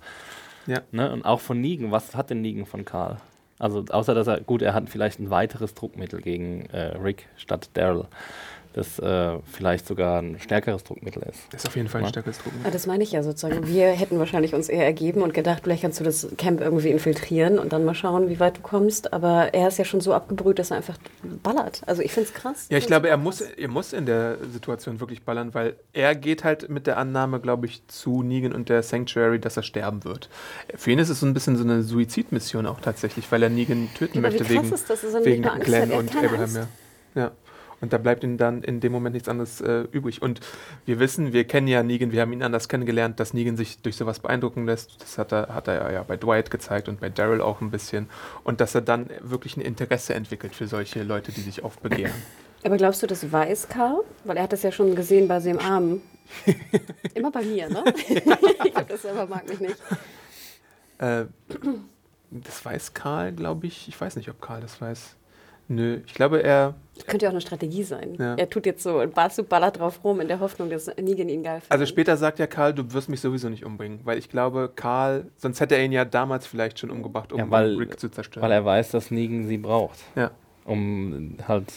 Ja. 0.67 0.81
Ne? 0.91 1.11
Und 1.11 1.25
auch 1.25 1.39
von 1.39 1.59
Negan. 1.59 1.91
Was 1.91 2.15
hat 2.15 2.29
denn 2.29 2.41
Negan 2.41 2.65
von 2.65 2.85
Karl? 2.85 3.17
Also 3.59 3.83
außer 3.89 4.13
dass 4.13 4.27
er, 4.27 4.41
gut, 4.41 4.61
er 4.61 4.73
hat 4.73 4.89
vielleicht 4.89 5.19
ein 5.19 5.29
weiteres 5.29 5.73
Druckmittel 5.73 6.21
gegen 6.21 6.67
äh, 6.67 6.95
Rick 6.97 7.27
statt 7.37 7.69
Daryl, 7.73 8.05
das 8.77 8.99
äh, 8.99 9.37
vielleicht 9.51 9.87
sogar 9.87 10.21
ein 10.21 10.39
stärkeres 10.39 10.83
Druckmittel 10.83 11.23
ist. 11.23 11.39
Das 11.51 11.63
ist 11.63 11.67
auf 11.67 11.75
jeden 11.75 11.89
Fall 11.89 12.01
ein 12.01 12.05
Ja. 12.05 12.09
stärkeres 12.09 12.37
Druck. 12.37 12.53
Ja, 12.63 12.71
das 12.71 12.85
meine 12.87 13.03
ich 13.03 13.11
ja 13.11 13.23
sozusagen. 13.23 13.67
Wir 13.67 13.87
hätten 13.87 14.19
wahrscheinlich 14.19 14.53
uns 14.53 14.69
eher 14.69 14.85
ergeben 14.85 15.21
und 15.23 15.33
gedacht, 15.33 15.61
vielleicht 15.63 15.81
kannst 15.81 15.99
du 15.99 16.03
das 16.03 16.27
Camp 16.37 16.61
irgendwie 16.61 16.89
infiltrieren 16.89 17.59
und 17.59 17.73
dann 17.73 17.83
mal 17.83 17.95
schauen, 17.95 18.29
wie 18.29 18.39
weit 18.39 18.57
du 18.57 18.61
kommst. 18.61 19.11
Aber 19.13 19.53
er 19.53 19.67
ist 19.67 19.77
ja 19.79 19.85
schon 19.85 19.99
so 20.01 20.13
abgebrüht, 20.13 20.59
dass 20.59 20.71
er 20.71 20.77
einfach 20.77 20.97
ballert. 21.43 21.81
Also 21.85 22.01
ich 22.01 22.13
finde 22.13 22.29
es 22.29 22.33
krass. 22.35 22.67
Ja, 22.69 22.77
ich 22.77 22.87
glaube, 22.87 23.09
er 23.09 23.17
muss, 23.17 23.41
er 23.41 23.67
muss 23.67 23.93
in 23.93 24.05
der 24.05 24.37
Situation 24.53 24.99
wirklich 24.99 25.23
ballern, 25.23 25.53
weil 25.53 25.75
er 25.93 26.15
geht 26.15 26.43
halt 26.43 26.69
mit 26.69 26.87
der 26.87 26.97
Annahme, 26.97 27.39
glaube 27.39 27.65
ich, 27.65 27.81
zu 27.87 28.21
Negan 28.23 28.53
und 28.53 28.69
der 28.69 28.83
Sanctuary, 28.83 29.39
dass 29.39 29.57
er 29.57 29.63
sterben 29.63 30.03
wird. 30.03 30.29
Für 30.75 30.91
ihn 30.91 30.99
ist 30.99 31.09
es 31.09 31.19
so 31.19 31.25
ein 31.25 31.33
bisschen 31.33 31.55
so 31.57 31.63
eine 31.63 31.81
Suizidmission 31.83 32.65
auch 32.67 32.79
tatsächlich, 32.79 33.31
weil 33.31 33.41
er 33.43 33.49
Negan 33.49 33.89
töten 33.97 34.17
Ja, 34.17 34.21
möchte 34.21 34.47
wegen, 34.47 34.63
ist 34.63 34.71
das, 34.89 35.01
dass 35.01 35.03
er 35.13 35.19
nicht 35.19 35.25
wegen 35.25 35.41
Glenn 35.41 35.81
hat? 35.83 35.89
Er 35.89 35.97
und 35.97 36.15
Abraham. 36.15 36.67
Ja. 37.15 37.31
Und 37.79 37.93
da 37.93 37.97
bleibt 37.97 38.23
ihm 38.23 38.37
dann 38.37 38.63
in 38.63 38.79
dem 38.79 38.91
Moment 38.91 39.13
nichts 39.13 39.29
anderes 39.29 39.61
äh, 39.61 39.81
übrig. 39.91 40.21
Und 40.21 40.39
wir 40.85 40.99
wissen, 40.99 41.33
wir 41.33 41.43
kennen 41.45 41.67
ja 41.67 41.83
Negan, 41.83 42.11
wir 42.11 42.21
haben 42.21 42.33
ihn 42.33 42.43
anders 42.43 42.69
kennengelernt, 42.69 43.19
dass 43.19 43.33
Negan 43.33 43.55
sich 43.55 43.81
durch 43.81 43.95
sowas 43.95 44.19
beeindrucken 44.19 44.65
lässt. 44.65 45.01
Das 45.01 45.17
hat 45.17 45.31
er, 45.31 45.53
hat 45.53 45.67
er 45.67 45.91
ja 45.91 46.03
bei 46.03 46.17
Dwight 46.17 46.49
gezeigt 46.49 46.89
und 46.89 46.99
bei 46.99 47.09
Daryl 47.09 47.41
auch 47.41 47.61
ein 47.61 47.69
bisschen. 47.69 48.09
Und 48.43 48.61
dass 48.61 48.73
er 48.73 48.81
dann 48.81 49.09
wirklich 49.21 49.57
ein 49.57 49.61
Interesse 49.61 50.13
entwickelt 50.15 50.55
für 50.55 50.67
solche 50.67 51.03
Leute, 51.03 51.31
die 51.31 51.41
sich 51.41 51.63
aufbegehren. 51.63 52.13
Aber 52.63 52.77
glaubst 52.77 53.03
du, 53.03 53.07
das 53.07 53.31
weiß 53.31 53.69
Karl? 53.69 54.03
Weil 54.23 54.37
er 54.37 54.43
hat 54.43 54.53
das 54.53 54.63
ja 54.63 54.71
schon 54.71 54.95
gesehen 54.95 55.27
bei 55.27 55.39
seinem 55.39 55.59
Arm. 55.59 56.01
Immer 57.13 57.31
bei 57.31 57.43
mir, 57.43 57.69
ne? 57.69 57.83
ich 58.09 58.23
glaube, 58.23 58.85
das 58.89 59.03
selber 59.03 59.27
mag 59.27 59.47
mich 59.47 59.59
nicht. 59.59 59.77
Äh, 60.97 61.25
das 62.31 62.65
weiß 62.65 62.93
Karl, 62.93 63.31
glaube 63.33 63.67
ich. 63.67 63.87
Ich 63.87 63.99
weiß 63.99 64.15
nicht, 64.15 64.29
ob 64.29 64.41
Karl 64.41 64.61
das 64.61 64.81
weiß. 64.81 65.16
Nö, 65.69 65.99
ich 66.05 66.13
glaube, 66.13 66.41
er. 66.43 66.75
Das 66.95 67.05
könnte 67.05 67.25
ja 67.25 67.29
auch 67.29 67.33
eine 67.33 67.41
Strategie 67.41 67.83
sein. 67.83 68.15
Ja. 68.17 68.35
Er 68.35 68.49
tut 68.49 68.65
jetzt 68.65 68.81
so 68.81 68.99
ein 68.99 69.11
ballert 69.11 69.79
drauf 69.79 70.03
rum 70.03 70.19
in 70.21 70.27
der 70.27 70.39
Hoffnung, 70.39 70.69
dass 70.69 70.87
Negan 70.99 71.29
ihn 71.29 71.43
geil 71.43 71.59
findet. 71.59 71.71
Also 71.71 71.85
später 71.85 72.17
sagt 72.17 72.39
ja 72.39 72.47
Karl, 72.47 72.73
du 72.73 72.91
wirst 72.93 73.07
mich 73.09 73.21
sowieso 73.21 73.49
nicht 73.49 73.65
umbringen, 73.65 73.99
weil 74.03 74.17
ich 74.17 74.29
glaube, 74.29 74.71
Karl, 74.75 75.27
sonst 75.37 75.59
hätte 75.59 75.75
er 75.75 75.83
ihn 75.83 75.91
ja 75.91 76.05
damals 76.05 76.47
vielleicht 76.47 76.79
schon 76.79 76.89
umgebracht, 76.89 77.31
um 77.33 77.39
Ja, 77.39 77.51
weil- 77.51 77.75
Rick 77.75 77.99
zu 77.99 78.09
zerstören. 78.09 78.43
Weil 78.43 78.51
er 78.51 78.65
weiß, 78.65 78.89
dass 78.91 79.11
Negan 79.11 79.47
sie 79.47 79.57
braucht, 79.57 79.99
ja. 80.15 80.31
um 80.65 81.35
halt 81.47 81.71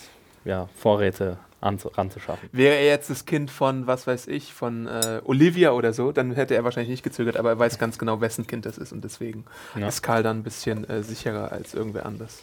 ja, 0.45 0.69
Vorräte 0.75 1.37
anzu 1.61 1.89
ranzuschaffen. 1.89 2.49
Wäre 2.53 2.77
er 2.77 2.87
jetzt 2.87 3.11
das 3.11 3.27
Kind 3.27 3.51
von, 3.51 3.87
was 3.87 4.07
weiß 4.07 4.29
ich, 4.29 4.55
von 4.55 4.87
äh, 4.87 5.21
Olivia 5.25 5.73
oder 5.73 5.93
so, 5.93 6.11
dann 6.13 6.33
hätte 6.33 6.55
er 6.55 6.65
wahrscheinlich 6.65 6.89
nicht 6.91 7.03
gezögert, 7.03 7.37
aber 7.37 7.51
er 7.51 7.59
weiß 7.59 7.79
ganz 7.79 7.99
genau, 7.99 8.23
wessen 8.23 8.47
Kind 8.47 8.65
das 8.65 8.79
ist 8.79 8.93
und 8.93 9.05
deswegen 9.05 9.45
Ja. 9.79 9.87
ist 9.89 10.01
Karl 10.01 10.23
dann 10.23 10.39
ein 10.39 10.43
bisschen 10.43 10.89
äh, 10.89 11.03
sicherer 11.03 11.53
als 11.53 11.75
irgendwer 11.75 12.07
anders. 12.07 12.43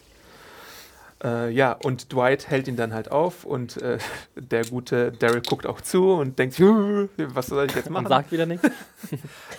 Äh, 1.24 1.50
ja, 1.50 1.72
und 1.72 2.12
Dwight 2.12 2.48
hält 2.48 2.68
ihn 2.68 2.76
dann 2.76 2.94
halt 2.94 3.10
auf 3.10 3.44
und 3.44 3.76
äh, 3.82 3.98
der 4.36 4.64
gute 4.64 5.10
Daryl 5.10 5.42
guckt 5.42 5.66
auch 5.66 5.80
zu 5.80 6.12
und 6.12 6.38
denkt, 6.38 6.58
"Juh, 6.58 7.08
was 7.16 7.46
soll 7.48 7.66
ich 7.66 7.74
jetzt 7.74 7.90
machen? 7.90 8.06
Und 8.06 8.08
sagt 8.10 8.30
wieder 8.32 8.46
nichts. 8.46 8.68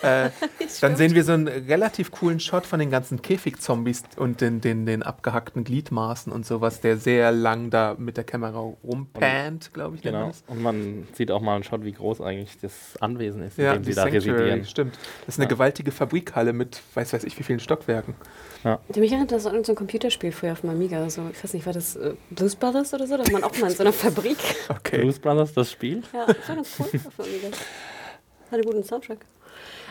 Äh, 0.01 0.29
dann 0.81 0.95
sehen 0.95 1.15
wir 1.15 1.23
so 1.25 1.31
einen 1.33 1.47
relativ 1.47 2.11
coolen 2.11 2.39
Shot 2.39 2.65
von 2.65 2.79
den 2.79 2.89
ganzen 2.89 3.21
Käfigzombies 3.21 4.03
und 4.15 4.39
den, 4.41 4.61
den, 4.61 4.85
den 4.85 5.03
abgehackten 5.03 5.63
Gliedmaßen 5.65 6.31
und 6.31 6.45
sowas, 6.45 6.79
der 6.81 6.95
sehr 6.97 7.31
lang 7.33 7.69
da 7.69 7.95
mit 7.97 8.15
der 8.15 8.23
Kamera 8.23 8.59
rumpannt, 8.59 9.73
glaube 9.73 9.95
ich. 9.97 10.01
Genau. 10.01 10.31
Und 10.47 10.61
man 10.61 11.07
sieht 11.13 11.31
auch 11.31 11.41
mal 11.41 11.55
einen 11.55 11.63
Shot, 11.65 11.83
wie 11.83 11.91
groß 11.91 12.21
eigentlich 12.21 12.57
das 12.61 12.95
Anwesen 13.01 13.43
ist, 13.43 13.57
in 13.59 13.65
Ja, 13.65 13.73
dem 13.73 13.83
sie 13.83 13.93
da 13.93 14.03
Sanctuary, 14.03 14.29
residieren. 14.31 14.65
stimmt. 14.65 14.97
Das 15.25 15.35
ist 15.35 15.39
eine 15.39 15.45
Ja. 15.45 15.49
gewaltige 15.49 15.91
Fabrikhalle 15.91 16.53
mit 16.53 16.81
weiß 16.93 17.11
weiß 17.13 17.23
ich 17.25 17.37
wie 17.39 17.43
vielen 17.43 17.59
Stockwerken. 17.59 18.15
Mich 18.95 19.11
erinnert 19.11 19.31
das 19.31 19.45
an 19.45 19.53
irgendein 19.53 19.75
Computerspiel 19.75 20.31
früher 20.31 20.51
auf 20.51 20.61
dem 20.61 20.69
Amiga. 20.71 21.09
So, 21.09 21.21
ich 21.31 21.41
weiß 21.43 21.53
nicht, 21.53 21.65
war 21.65 21.73
das 21.73 21.95
äh, 21.95 22.13
Blues 22.29 22.55
Brothers 22.55 22.93
oder 22.93 23.07
so? 23.07 23.15
Da 23.17 23.23
war 23.25 23.31
man 23.31 23.43
auch 23.43 23.57
mal 23.57 23.69
in 23.71 23.75
so 23.75 23.83
einer 23.83 23.93
Fabrik. 23.93 24.37
Okay. 24.69 24.99
Blues 25.01 25.19
Brothers, 25.19 25.53
das 25.53 25.71
Spiel? 25.71 26.03
Ja, 26.13 26.25
das 26.25 26.47
war 26.49 26.55
ganz 26.55 26.69
cool 26.79 26.85
auf 26.85 27.15
dem 27.15 27.25
Amiga. 27.25 27.47
Hat 27.47 28.53
einen 28.53 28.63
guten 28.63 28.83
Soundtrack. 28.83 29.19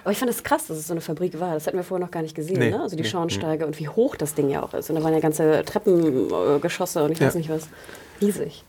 Aber 0.02 0.12
ich 0.12 0.18
fand 0.18 0.30
es 0.30 0.42
krass, 0.42 0.66
dass 0.66 0.76
es 0.78 0.86
so 0.86 0.92
eine 0.94 1.00
Fabrik 1.00 1.38
war. 1.40 1.54
Das 1.54 1.66
hatten 1.66 1.76
wir 1.76 1.84
vorher 1.84 2.04
noch 2.04 2.10
gar 2.12 2.22
nicht 2.22 2.34
gesehen. 2.34 2.58
Nee, 2.58 2.70
Ne? 2.70 2.80
Also 2.80 2.96
die 2.96 3.02
nee. 3.02 3.08
Schornsteige 3.08 3.66
und 3.66 3.78
wie 3.78 3.88
hoch 3.88 4.16
das 4.16 4.34
Ding 4.34 4.48
ja 4.50 4.62
auch 4.62 4.74
ist. 4.74 4.88
Und 4.90 4.96
da 4.96 5.02
waren 5.02 5.12
ja 5.14 5.20
ganze 5.20 5.62
Treppengeschosse 5.64 7.04
und 7.04 7.12
ich 7.12 7.20
weiß 7.20 7.34
Ja. 7.34 7.38
nicht 7.38 7.50
was. 7.50 7.68
Riesig. 8.20 8.64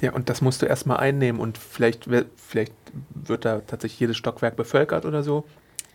Ja, 0.00 0.12
und 0.12 0.28
das 0.28 0.40
musst 0.40 0.62
du 0.62 0.66
erstmal 0.66 0.96
einnehmen 0.98 1.40
und 1.40 1.58
vielleicht, 1.58 2.08
vielleicht 2.36 2.72
wird 3.14 3.44
da 3.44 3.60
tatsächlich 3.60 4.00
jedes 4.00 4.16
Stockwerk 4.16 4.56
bevölkert 4.56 5.04
oder 5.06 5.22
so. 5.22 5.44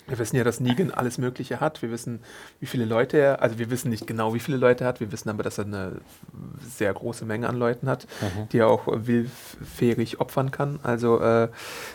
Wir 0.08 0.18
wissen 0.20 0.36
ja, 0.38 0.44
dass 0.44 0.60
Negan 0.60 0.92
alles 0.92 1.18
Mögliche 1.18 1.60
hat. 1.60 1.82
Wir 1.82 1.92
wissen, 1.92 2.22
wie 2.60 2.66
viele 2.66 2.86
Leute 2.86 3.18
er, 3.18 3.42
also 3.42 3.60
wir 3.60 3.70
wissen 3.70 3.90
nicht 3.90 4.08
genau, 4.08 4.34
wie 4.34 4.40
viele 4.40 4.58
Leute 4.58 4.84
er 4.86 4.88
hat. 4.88 5.00
Wir 5.00 5.12
wissen 5.12 5.30
aber, 5.30 5.44
dass 5.44 5.58
er 5.58 5.66
eine 5.66 5.94
sehr 6.66 6.94
große 6.94 7.26
Menge 7.26 7.48
an 7.50 7.58
Leuten 7.58 7.90
hat, 7.90 8.08
die 8.52 8.60
er 8.60 8.68
auch 8.70 8.84
willfährig 8.88 10.20
opfern 10.20 10.52
kann. 10.52 10.80
Also 10.84 11.20
äh, 11.20 11.50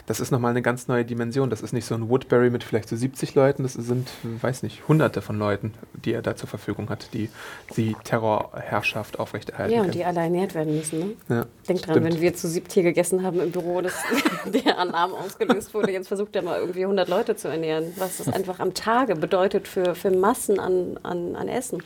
das 0.07 0.21
ist 0.21 0.31
nochmal 0.31 0.51
eine 0.51 0.63
ganz 0.63 0.89
neue 0.89 1.05
Dimension. 1.05 1.51
Das 1.51 1.63
ist 1.63 1.73
nicht 1.73 1.87
so 1.87 1.95
ein 1.95 2.09
Woodbury 2.09 2.51
mit 2.51 2.65
vielleicht 2.65 2.89
so 2.89 2.97
70 2.97 3.35
Leuten. 3.35 3.63
Das 3.63 3.73
sind, 3.75 4.09
weiß 4.23 4.63
nicht, 4.63 4.87
hunderte 4.89 5.23
von 5.23 5.39
Leuten, 5.39 5.73
die 6.05 6.13
er 6.13 6.23
da 6.23 6.37
zur 6.37 6.49
Verfügung 6.49 6.91
hat, 6.91 7.13
die 7.15 7.31
die 7.77 7.97
Terrorherrschaft 8.05 9.19
aufrechterhalten 9.19 9.73
Ja, 9.73 9.81
und 9.81 9.87
können. 9.87 9.93
die 9.99 10.05
alle 10.05 10.21
ernährt 10.21 10.55
werden 10.55 10.77
müssen. 10.77 10.99
Ne? 10.99 11.15
Ja, 11.29 11.47
Denk 11.69 11.83
dran, 11.83 11.97
stimmt. 11.97 12.07
wenn 12.15 12.21
wir 12.21 12.35
zu 12.35 12.49
siebt 12.49 12.73
hier 12.73 12.83
gegessen 12.83 13.23
haben 13.23 13.41
im 13.41 13.51
Büro, 13.51 13.81
dass 13.81 13.95
der 14.47 14.79
Alarm 14.79 15.13
ausgelöst 15.15 15.73
wurde. 15.75 15.93
Jetzt 15.93 16.09
versucht 16.09 16.35
er 16.37 16.43
mal 16.43 16.59
irgendwie 16.61 16.83
100 16.83 17.09
Leute 17.09 17.37
zu 17.37 17.49
ernähren. 17.49 17.93
Was 18.03 18.19
das 18.19 18.29
einfach 18.29 18.59
am 18.59 18.75
Tage 18.75 19.15
bedeutet 19.15 19.69
für, 19.69 19.95
für 19.95 20.11
Massen 20.11 20.59
an, 20.59 20.99
an, 21.05 21.37
an 21.37 21.47
Essen. 21.47 21.85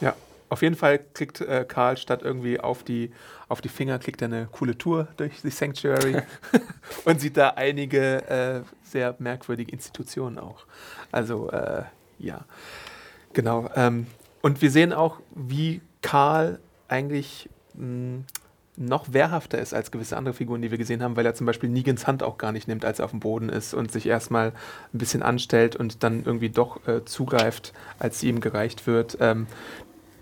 Ja, 0.00 0.14
auf 0.50 0.62
jeden 0.62 0.76
Fall 0.76 1.00
klickt 1.14 1.40
äh, 1.40 1.64
Karl 1.66 1.96
statt 1.96 2.22
irgendwie 2.22 2.60
auf 2.60 2.84
die, 2.84 3.10
auf 3.48 3.60
die 3.60 3.68
Finger, 3.68 3.98
klickt 3.98 4.22
er 4.22 4.26
eine 4.26 4.46
coole 4.46 4.78
Tour 4.78 5.08
durch 5.16 5.42
die 5.42 5.50
Sanctuary 5.50 6.22
und 7.04 7.20
sieht 7.20 7.36
da 7.36 7.50
einige 7.56 8.28
äh, 8.28 8.60
sehr 8.84 9.16
merkwürdige 9.18 9.72
Institutionen 9.72 10.38
auch. 10.38 10.64
Also, 11.10 11.50
äh, 11.50 11.82
ja, 12.20 12.44
genau. 13.32 13.68
Ähm, 13.74 14.06
und 14.42 14.62
wir 14.62 14.70
sehen 14.70 14.92
auch, 14.92 15.18
wie 15.34 15.80
Karl 16.02 16.60
eigentlich 16.86 17.50
mh, 17.74 18.22
noch 18.78 19.12
wehrhafter 19.12 19.58
ist 19.58 19.74
als 19.74 19.90
gewisse 19.90 20.16
andere 20.16 20.34
Figuren, 20.34 20.62
die 20.62 20.70
wir 20.70 20.78
gesehen 20.78 21.02
haben, 21.02 21.16
weil 21.16 21.26
er 21.26 21.34
zum 21.34 21.46
Beispiel 21.46 21.68
Negans 21.68 22.06
Hand 22.06 22.22
auch 22.22 22.38
gar 22.38 22.52
nicht 22.52 22.68
nimmt, 22.68 22.84
als 22.84 23.00
er 23.00 23.06
auf 23.06 23.10
dem 23.10 23.20
Boden 23.20 23.48
ist 23.48 23.74
und 23.74 23.90
sich 23.90 24.06
erstmal 24.06 24.52
ein 24.94 24.98
bisschen 24.98 25.22
anstellt 25.22 25.76
und 25.76 26.02
dann 26.02 26.24
irgendwie 26.24 26.50
doch 26.50 26.86
äh, 26.86 27.04
zugreift, 27.04 27.72
als 27.98 28.20
sie 28.20 28.28
ihm 28.28 28.40
gereicht 28.40 28.86
wird. 28.86 29.18
Ähm, 29.20 29.46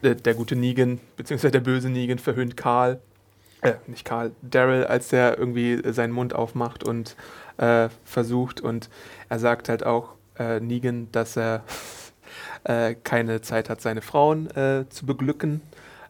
der, 0.02 0.14
der 0.14 0.34
gute 0.34 0.56
Negan, 0.56 1.00
beziehungsweise 1.16 1.52
der 1.52 1.60
böse 1.60 1.90
Negan 1.90 2.18
verhöhnt 2.18 2.56
Karl, 2.56 3.00
äh, 3.62 3.74
nicht 3.86 4.04
Karl, 4.04 4.32
Daryl, 4.42 4.84
als 4.84 5.12
er 5.12 5.38
irgendwie 5.38 5.80
seinen 5.92 6.12
Mund 6.12 6.34
aufmacht 6.34 6.84
und 6.84 7.16
äh, 7.58 7.88
versucht 8.04 8.60
und 8.60 8.88
er 9.28 9.38
sagt 9.38 9.68
halt 9.68 9.84
auch 9.84 10.10
äh, 10.38 10.60
Negan, 10.60 11.08
dass 11.12 11.36
er 11.36 11.64
äh, 12.64 12.94
keine 12.94 13.40
Zeit 13.42 13.68
hat, 13.68 13.80
seine 13.80 14.02
Frauen 14.02 14.50
äh, 14.50 14.84
zu 14.88 15.06
beglücken. 15.06 15.60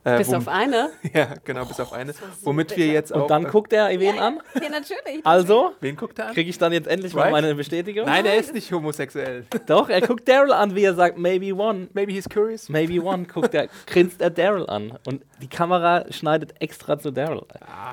Äh, 0.07 0.19
Bis 0.19 0.33
auf 0.33 0.47
eine. 0.47 0.91
Ja, 1.13 1.35
genau, 1.45 1.65
bis 1.65 1.81
auf 1.81 1.93
eine. 1.93 2.13
war 2.23 2.29
so 2.41 2.47
Womit 2.47 2.77
wir 2.77 2.87
jetzt 2.87 3.13
auch. 3.13 3.23
Und 3.23 3.31
dann 3.31 3.47
äh, 3.47 3.49
guckt 3.49 3.73
er 3.73 3.89
wen 3.99 4.19
an. 4.21 4.39
Ja, 4.55 4.69
natürlich. 4.69 5.25
Also, 5.25 5.73
Wen 5.81 5.97
guckt 5.97 6.17
er 6.21 6.29
an? 6.29 6.35
kriege 6.35 6.49
ich 6.49 6.59
dann 6.59 6.73
jetzt 6.73 6.87
endlich 6.87 7.13
mal 7.13 7.23
Right? 7.23 7.33
meine 7.33 7.55
Bestätigung? 7.57 8.07
Nein, 8.07 8.25
er 8.25 8.37
ist 8.37 8.55
nicht 8.55 8.71
homosexuell. 8.71 9.47
Doch, 9.67 9.89
er 9.89 10.01
guckt 10.01 10.29
Daryl 10.29 10.53
an, 10.53 10.77
wie 10.77 10.85
er 10.85 10.95
sagt, 10.95 11.19
maybe 11.19 11.53
one. 11.53 11.89
Maybe 11.93 12.13
he's 12.13 12.29
curious. 12.29 12.69
Maybe 12.69 13.03
one, 13.03 13.25
guckt 13.25 13.53
er, 13.53 13.67
grinst 13.87 14.21
er 14.21 14.31
Daryl 14.31 14.67
an. 14.69 14.97
Und 15.07 15.23
die 15.43 15.49
Kamera 15.49 16.05
schneidet 16.11 16.55
extra 16.61 16.97
zu 16.99 17.11
Daryl. 17.11 17.43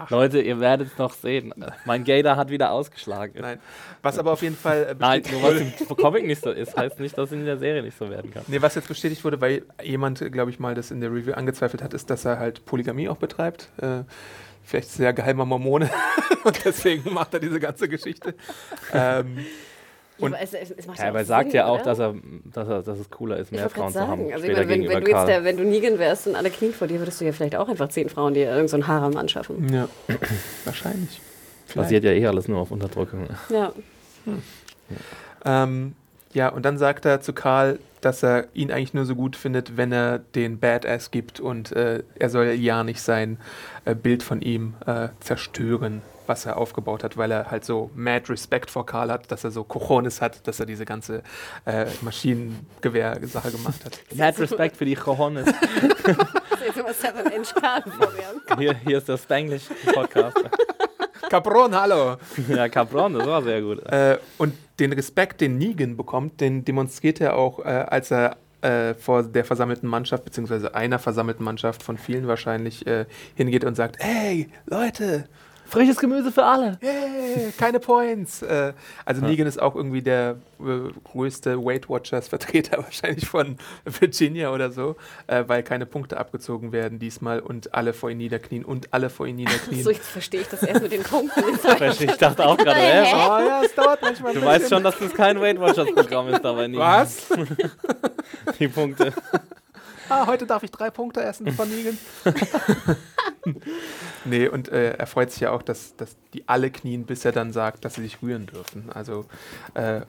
Leute, 0.09 0.39
ihr 0.39 0.59
werdet 0.59 0.89
es 0.91 0.97
noch 0.99 1.13
sehen. 1.13 1.51
Mein 1.85 2.03
Gator 2.03 2.35
hat 2.35 2.49
wieder 2.51 2.69
ausgeschlagen. 2.71 3.39
Nein. 3.41 3.59
Was 4.03 4.19
aber 4.19 4.33
auf 4.33 4.41
jeden 4.43 4.55
Fall. 4.57 4.83
Äh, 4.91 4.95
Nein, 4.99 5.23
bestätigt 5.23 5.41
nur 5.41 5.51
was 5.51 5.61
im 5.89 5.97
Comic 5.97 6.25
nicht 6.27 6.43
so 6.43 6.51
ist, 6.51 6.77
heißt 6.77 6.99
nicht, 6.99 7.17
dass 7.17 7.29
es 7.29 7.33
in 7.33 7.45
der 7.45 7.57
Serie 7.57 7.81
nicht 7.81 7.97
so 7.97 8.09
werden 8.09 8.29
kann. 8.31 8.43
Nee, 8.47 8.61
was 8.61 8.75
jetzt 8.75 8.87
bestätigt 8.87 9.23
wurde, 9.23 9.39
weil 9.41 9.63
jemand, 9.81 10.19
glaube 10.31 10.51
ich, 10.51 10.59
mal 10.59 10.75
das 10.75 10.91
in 10.91 11.01
der 11.01 11.09
Review 11.11 11.33
angezweifelt 11.33 11.81
hat, 11.81 11.93
ist, 11.93 12.02
dass 12.05 12.25
er 12.25 12.39
halt 12.39 12.65
Polygamie 12.65 13.09
auch 13.09 13.17
betreibt. 13.17 13.69
Äh, 13.81 14.03
vielleicht 14.63 14.89
sehr 14.91 15.13
geheimer 15.13 15.45
Mormone. 15.45 15.89
Und 16.43 16.63
deswegen 16.65 17.13
macht 17.13 17.33
er 17.33 17.39
diese 17.39 17.59
ganze 17.59 17.87
Geschichte. 17.89 18.33
Ähm, 18.93 19.37
Ja, 20.19 20.27
Und- 20.27 20.33
aber 20.35 20.43
es, 20.43 20.53
es, 20.53 20.69
es 20.71 20.85
macht 20.85 20.99
Ja, 20.99 21.05
ja 21.05 21.09
aber 21.09 21.19
er 21.19 21.25
sagt 21.25 21.49
Sinn, 21.51 21.55
ja 21.57 21.65
auch, 21.65 21.75
oder? 21.75 21.83
dass, 21.85 21.99
er, 21.99 22.13
dass, 22.45 22.67
er, 22.67 22.81
dass 22.83 22.99
es 22.99 23.09
cooler 23.09 23.37
ist, 23.37 23.51
mehr 23.51 23.67
Frauen 23.69 23.91
gerade 23.91 23.93
zu 23.93 23.99
haben. 24.11 24.21
sagen, 24.21 24.33
also 24.33 24.45
ich 24.45 24.53
meine, 24.53 24.69
wenn, 24.69 24.87
wenn 24.87 25.03
du 25.03 25.09
jetzt 25.11 25.27
der, 25.27 25.43
wenn 25.43 25.57
du 25.57 25.63
Negan 25.63 25.97
wärst 25.97 26.27
und 26.27 26.35
alle 26.35 26.51
knien 26.51 26.71
vor 26.71 26.87
dir, 26.87 26.99
würdest 26.99 27.19
du 27.19 27.25
ja 27.25 27.31
vielleicht 27.31 27.55
auch 27.55 27.67
einfach 27.67 27.89
zehn 27.89 28.09
Frauen 28.09 28.33
dir 28.35 28.41
irgendeinen 28.43 28.67
so 28.67 28.75
einen 28.77 28.87
Harem 28.87 29.17
anschaffen. 29.17 29.73
ja, 29.73 29.87
wahrscheinlich. 30.65 31.19
Vielleicht. 31.65 31.75
Basiert 31.87 32.03
ja 32.03 32.11
eh 32.11 32.27
alles 32.27 32.47
nur 32.47 32.59
auf 32.59 32.69
Unterdrückung. 32.69 33.27
Ja. 33.49 33.73
Ähm, 35.45 35.95
ja, 36.33 36.49
und 36.49 36.63
dann 36.63 36.77
sagt 36.77 37.05
er 37.05 37.21
zu 37.21 37.33
Karl, 37.33 37.79
dass 38.05 38.23
er 38.23 38.47
ihn 38.53 38.71
eigentlich 38.71 38.93
nur 38.93 39.05
so 39.05 39.15
gut 39.15 39.35
findet, 39.35 39.77
wenn 39.77 39.91
er 39.91 40.19
den 40.19 40.59
Badass 40.59 41.11
gibt 41.11 41.39
und 41.39 41.71
äh, 41.71 42.03
er 42.15 42.29
soll 42.29 42.47
ja 42.47 42.83
nicht 42.83 43.01
sein 43.01 43.37
äh, 43.85 43.95
Bild 43.95 44.23
von 44.23 44.41
ihm 44.41 44.75
äh, 44.85 45.09
zerstören, 45.19 46.01
was 46.27 46.45
er 46.45 46.57
aufgebaut 46.57 47.03
hat, 47.03 47.17
weil 47.17 47.31
er 47.31 47.51
halt 47.51 47.65
so 47.65 47.91
mad 47.95 48.29
Respekt 48.31 48.71
vor 48.71 48.85
Karl 48.85 49.11
hat, 49.11 49.31
dass 49.31 49.43
er 49.43 49.51
so 49.51 49.63
Cojones 49.63 50.21
hat, 50.21 50.47
dass 50.47 50.59
er 50.59 50.65
diese 50.65 50.85
ganze 50.85 51.23
äh, 51.65 51.85
Maschinengewehr-Sache 52.01 53.51
gemacht 53.51 53.85
hat. 53.85 53.99
Mad 54.15 54.39
Respekt 54.41 54.77
für 54.77 54.85
die 54.85 54.95
Cojones. 54.95 55.47
Hier, 58.57 58.75
hier 58.85 58.97
ist 58.97 59.09
der 59.09 59.17
Spanglish-Podcast. 59.17 60.37
Capron, 61.33 61.73
hallo! 61.73 62.17
ja, 62.47 62.69
Capron, 62.69 63.11
das 63.15 63.25
war 63.25 63.41
sehr 63.41 63.59
gut. 63.63 63.83
Äh, 63.87 64.19
und 64.37 64.53
den 64.79 64.93
Respekt, 64.93 65.41
den 65.41 65.57
Negan 65.57 65.97
bekommt, 65.97 66.39
den 66.39 66.63
demonstriert 66.63 67.19
er 67.21 67.35
auch, 67.35 67.57
äh, 67.65 67.69
als 67.69 68.11
er 68.11 68.37
äh, 68.61 68.93
vor 68.93 69.23
der 69.23 69.43
versammelten 69.43 69.87
Mannschaft, 69.87 70.25
beziehungsweise 70.25 70.75
einer 70.75 70.99
versammelten 70.99 71.43
Mannschaft 71.43 71.81
von 71.81 71.97
vielen 71.97 72.27
wahrscheinlich, 72.27 72.85
äh, 72.85 73.07
hingeht 73.33 73.65
und 73.65 73.73
sagt, 73.73 73.97
hey, 73.97 74.47
Leute, 74.67 75.27
Frisches 75.73 75.97
Gemüse 75.97 76.31
für 76.31 76.43
alle. 76.43 76.77
Yay, 76.81 77.51
keine 77.57 77.79
Points. 77.79 78.43
Äh, 78.43 78.73
also 79.05 79.21
Ja. 79.21 79.27
Negan 79.27 79.47
ist 79.47 79.59
auch 79.59 79.75
irgendwie 79.75 80.03
der 80.03 80.37
äh, 80.59 80.91
größte 81.03 81.57
Weight 81.65 81.89
Watchers 81.89 82.27
Vertreter 82.27 82.77
wahrscheinlich 82.83 83.27
von 83.27 83.57
Virginia 83.83 84.51
oder 84.51 84.71
so, 84.71 84.95
äh, 85.25 85.43
weil 85.47 85.63
keine 85.63 85.87
Punkte 85.87 86.17
abgezogen 86.17 86.71
werden 86.71 86.99
diesmal 86.99 87.39
und 87.39 87.73
alle 87.73 87.93
vor 87.93 88.11
ihm 88.11 88.19
niederknien 88.19 88.63
und 88.63 88.93
alle 88.93 89.09
vor 89.09 89.25
ihm 89.25 89.37
niederknien. 89.37 89.83
So, 89.83 89.89
jetzt 89.89 90.07
verstehe 90.07 90.41
ich 90.41 90.47
das 90.47 90.61
erst 90.61 90.83
mit 90.83 90.91
den 90.91 91.03
Punkten. 91.03 91.41
Ich 92.03 92.17
dachte 92.17 92.45
auch 92.45 92.57
gerade, 92.57 92.79
hä? 92.79 93.01
oh 93.13 93.39
ja, 93.39 93.61
es 93.63 93.73
dauert 93.73 94.01
manchmal 94.01 94.33
Du 94.33 94.41
weißt 94.43 94.69
schon, 94.69 94.83
dass 94.83 94.97
das 94.99 95.13
kein 95.13 95.39
Weight 95.41 95.59
Watchers 95.59 95.91
Programm 95.93 96.27
ist, 96.29 96.43
dabei 96.43 96.67
nie. 96.67 96.77
Was? 96.77 97.27
Die 98.59 98.67
Punkte. 98.67 99.13
Ah, 100.13 100.27
heute 100.27 100.45
darf 100.45 100.63
ich 100.63 100.71
drei 100.71 100.89
Punkte 100.91 101.23
essen 101.23 101.51
von 101.53 101.67
Negan. 101.69 101.97
nee, 104.25 104.47
und 104.47 104.69
äh, 104.69 104.91
er 104.93 105.07
freut 105.07 105.31
sich 105.31 105.41
ja 105.41 105.51
auch, 105.51 105.61
dass, 105.63 105.95
dass 105.95 106.15
die 106.33 106.47
alle 106.47 106.69
knien, 106.71 107.05
bis 107.05 107.25
er 107.25 107.31
dann 107.31 107.51
sagt, 107.51 107.83
dass 107.85 107.95
sie 107.95 108.01
sich 108.03 108.21
rühren 108.21 108.45
dürfen. 108.45 108.89
Also, 108.93 109.25
äh, 109.73 110.01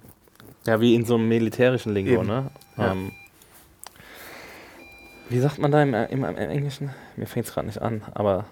Ja, 0.67 0.81
wie 0.81 0.95
in 0.95 1.05
so 1.05 1.14
einem 1.14 1.29
militärischen 1.29 1.95
Lingo, 1.95 2.12
Eben. 2.21 2.27
ne? 2.27 2.51
Ja. 2.77 2.93
Ähm, 2.93 3.12
wie 5.31 5.38
sagt 5.40 5.59
man 5.59 5.71
da 5.73 5.83
im, 5.83 5.95
im, 5.95 6.25
im 6.25 6.37
Englischen? 6.37 6.90
Mir 7.17 7.27
fängt 7.27 7.47
es 7.47 7.55
gerade 7.55 7.67
nicht 7.67 7.81
an, 7.81 8.03
aber 8.12 8.45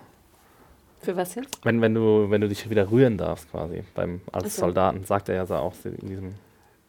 Für 1.01 1.17
was 1.17 1.35
jetzt? 1.35 1.59
wenn, 1.65 1.81
wenn, 1.83 1.95
du, 1.95 2.31
wenn 2.31 2.41
du 2.41 2.49
dich 2.49 2.69
wieder 2.71 2.91
rühren 2.91 3.19
darfst, 3.19 3.51
quasi, 3.51 3.85
beim, 3.95 4.23
als 4.33 4.57
so. 4.57 4.63
Soldaten, 4.63 5.05
sagt 5.05 5.29
er 5.29 5.35
ja 5.35 5.47
so 5.47 5.55
auch 5.57 5.75
in 5.85 6.09
diesem 6.09 6.29
Ja. 6.29 6.35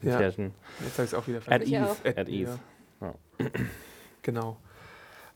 militärischen. 0.01 0.53
jetzt 0.83 0.93
habe 0.97 1.03
ich 1.05 1.11
es 1.11 1.13
auch 1.13 1.27
wieder 1.27 1.37
At 1.39 1.43
vergessen. 1.43 1.73
Ich 1.73 1.79
ease. 1.79 1.89
auch. 1.91 2.05
At- 2.05 2.17
At 2.17 2.29
ease. 2.29 2.59
ja. 3.01 3.13
Genau. 4.23 4.57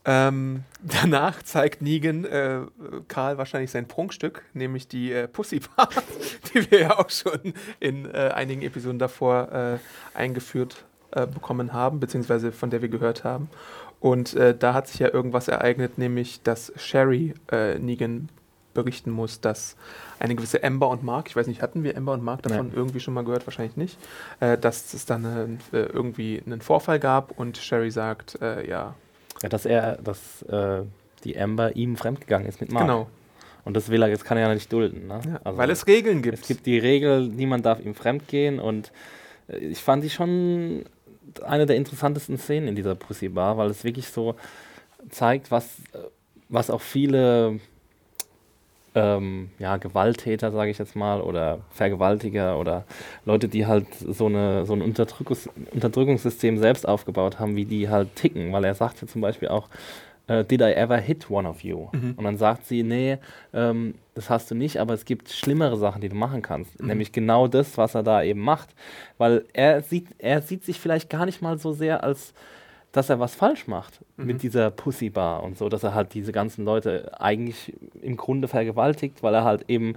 Ähm, 0.06 0.63
danach 0.82 1.43
zeigt 1.43 1.82
Negan 1.82 2.26
äh, 2.26 2.62
Karl 3.08 3.38
wahrscheinlich 3.38 3.69
sein 3.69 3.88
Prunkstück, 3.88 4.43
nämlich 4.54 4.88
die 4.88 5.12
äh, 5.12 5.28
Pussy 5.28 5.60
Bar, 5.60 5.89
die 6.54 6.71
wir 6.71 6.80
ja 6.80 6.97
auch 6.97 7.10
schon 7.10 7.54
in 7.80 8.06
äh, 8.06 8.32
einigen 8.34 8.63
Episoden 8.63 8.97
davor 8.97 9.52
äh, 9.52 9.78
eingeführt 10.17 10.86
äh, 11.12 11.28
bekommen 11.28 11.73
haben, 11.73 12.00
beziehungsweise 12.00 12.52
von 12.52 12.69
der 12.69 12.82
wir 12.82 12.89
gehört 12.89 13.23
haben. 13.23 13.50
Und 14.00 14.36
äh, 14.36 14.56
da 14.58 14.73
hat 14.73 14.88
sich 14.88 15.00
ja 15.00 15.13
irgendwas 15.13 15.47
ereignet, 15.47 15.97
nämlich 15.97 16.41
dass 16.41 16.71
Sherry 16.78 17.34
Negan 17.80 18.30
berichten 18.84 19.12
muss, 19.12 19.42
dass 19.42 19.76
eine 20.20 20.36
gewisse 20.36 20.63
Amber 20.63 20.90
und 20.90 21.04
Mark, 21.04 21.28
ich 21.30 21.36
weiß 21.36 21.48
nicht, 21.48 21.62
hatten 21.62 21.84
wir 21.84 21.96
Amber 21.98 22.13
und 22.13 22.24
Mark 22.24 22.42
davon 22.44 22.68
Nee. 22.68 22.74
irgendwie 22.76 23.00
schon 23.00 23.13
mal 23.13 23.24
gehört? 23.24 23.46
Wahrscheinlich 23.48 23.78
nicht. 23.78 23.98
Äh, 24.40 24.58
dass 24.58 24.94
es 24.94 25.06
dann 25.06 25.26
einen, 25.26 25.60
äh, 25.74 25.78
irgendwie 25.84 26.42
einen 26.46 26.62
Vorfall 26.62 27.00
gab 27.00 27.38
und 27.38 27.58
Sherry 27.58 27.92
sagt, 27.92 28.42
äh, 28.42 28.68
ja, 28.68 28.96
Ja, 29.44 29.50
dass 29.50 29.66
er, 29.66 29.98
dass 29.98 30.42
äh, 30.44 30.84
die 31.24 31.40
Amber 31.40 31.76
ihm 31.76 31.96
fremdgegangen 31.98 32.48
ist 32.48 32.62
mit 32.62 32.72
Mark. 32.72 32.86
genau, 32.86 33.08
Und 33.66 33.76
das 33.76 33.90
will 33.90 34.02
er, 34.02 34.08
jetzt 34.10 34.24
kann 34.26 34.38
er 34.38 34.48
ja 34.48 34.54
nicht 34.54 34.72
dulden. 34.72 35.08
Ne? 35.08 35.20
ja, 35.28 35.40
Also 35.44 35.58
weil 35.58 35.70
es 35.70 35.86
Regeln 35.88 36.22
gibt. 36.22 36.40
Es 36.40 36.48
gibt 36.48 36.66
die 36.66 36.80
Regel, 36.80 37.28
niemand 37.28 37.66
darf 37.66 37.80
ihm 37.80 37.96
fremdgehen 37.96 38.60
und 38.60 38.92
äh, 39.48 39.58
ich 39.58 39.82
fand 39.84 40.04
die 40.04 40.10
schon 40.10 40.86
eine 41.44 41.66
der 41.68 41.76
interessantesten 41.76 42.38
Szenen 42.38 42.70
in 42.70 42.76
dieser 42.76 42.96
Pussy 42.96 43.30
Bar, 43.30 43.58
weil 43.58 43.70
es 43.70 43.84
wirklich 43.84 44.08
so 44.08 44.36
zeigt, 45.10 45.52
was, 45.52 45.66
äh, 45.94 45.98
was 46.50 46.70
auch 46.70 46.82
viele 46.82 47.60
ähm, 48.97 49.51
ja, 49.60 49.77
Gewalttäter, 49.77 50.51
sage 50.51 50.71
ich 50.71 50.79
jetzt 50.79 50.95
mal, 50.95 51.21
oder 51.21 51.60
Vergewaltiger 51.69 52.57
oder 52.57 52.83
Leute, 53.25 53.47
die 53.47 53.67
halt 53.67 53.86
so, 53.93 54.25
eine, 54.25 54.65
so 54.65 54.73
ein 54.73 54.81
Unterdrückungs 54.81 55.47
Unterdrückungssystem 55.71 56.57
selbst 56.57 56.88
aufgebaut 56.88 57.39
haben, 57.39 57.55
wie 57.55 57.65
die 57.65 57.89
halt 57.89 58.15
ticken, 58.15 58.51
weil 58.51 58.63
er 58.65 58.73
sagt 58.73 58.99
ja 59.01 59.07
zum 59.07 59.21
Beispiel 59.21 59.49
auch, 59.49 59.69
äh, 60.25 60.43
Did 60.43 60.62
I 60.62 60.73
ever 60.73 60.97
hit 60.97 61.29
one 61.29 61.47
of 61.47 61.62
you? 61.62 61.89
Mhm. 61.91 62.15
Und 62.17 62.23
dann 62.23 62.38
sagt 62.38 62.65
sie, 62.65 62.81
nee, 62.81 63.19
ähm, 63.53 63.93
das 64.15 64.31
hast 64.31 64.49
du 64.49 64.55
nicht, 64.55 64.77
aber 64.77 64.95
es 64.95 65.05
gibt 65.05 65.29
schlimmere 65.29 65.77
Sachen, 65.77 66.01
die 66.01 66.10
du 66.10 66.15
machen 66.15 66.41
kannst. 66.41 66.81
Nämlich 66.81 67.12
genau 67.12 67.47
das, 67.47 67.77
was 67.77 67.93
er 67.93 68.01
da 68.01 68.23
eben 68.23 68.41
macht. 68.41 68.69
Weil 69.19 69.45
er 69.53 69.83
sieht, 69.83 70.07
er 70.17 70.41
sieht 70.41 70.65
sich 70.65 70.79
vielleicht 70.79 71.12
gar 71.12 71.27
nicht 71.27 71.43
mal 71.43 71.60
so 71.60 71.71
sehr 71.71 72.03
als 72.03 72.33
dass 72.97 73.12
er 73.12 73.19
was 73.19 73.36
falsch 73.36 73.67
macht 73.67 73.99
mit 74.15 74.41
dieser 74.41 74.71
Pussy 74.71 75.12
Bar 75.12 75.43
und 75.43 75.55
so, 75.55 75.69
dass 75.69 75.83
er 75.83 75.93
halt 75.93 76.15
diese 76.15 76.31
ganzen 76.31 76.65
Leute 76.65 77.12
eigentlich 77.21 77.71
im 78.01 78.17
Grunde 78.17 78.47
vergewaltigt, 78.47 79.21
weil 79.21 79.36
er 79.36 79.43
halt 79.43 79.65
eben, 79.67 79.93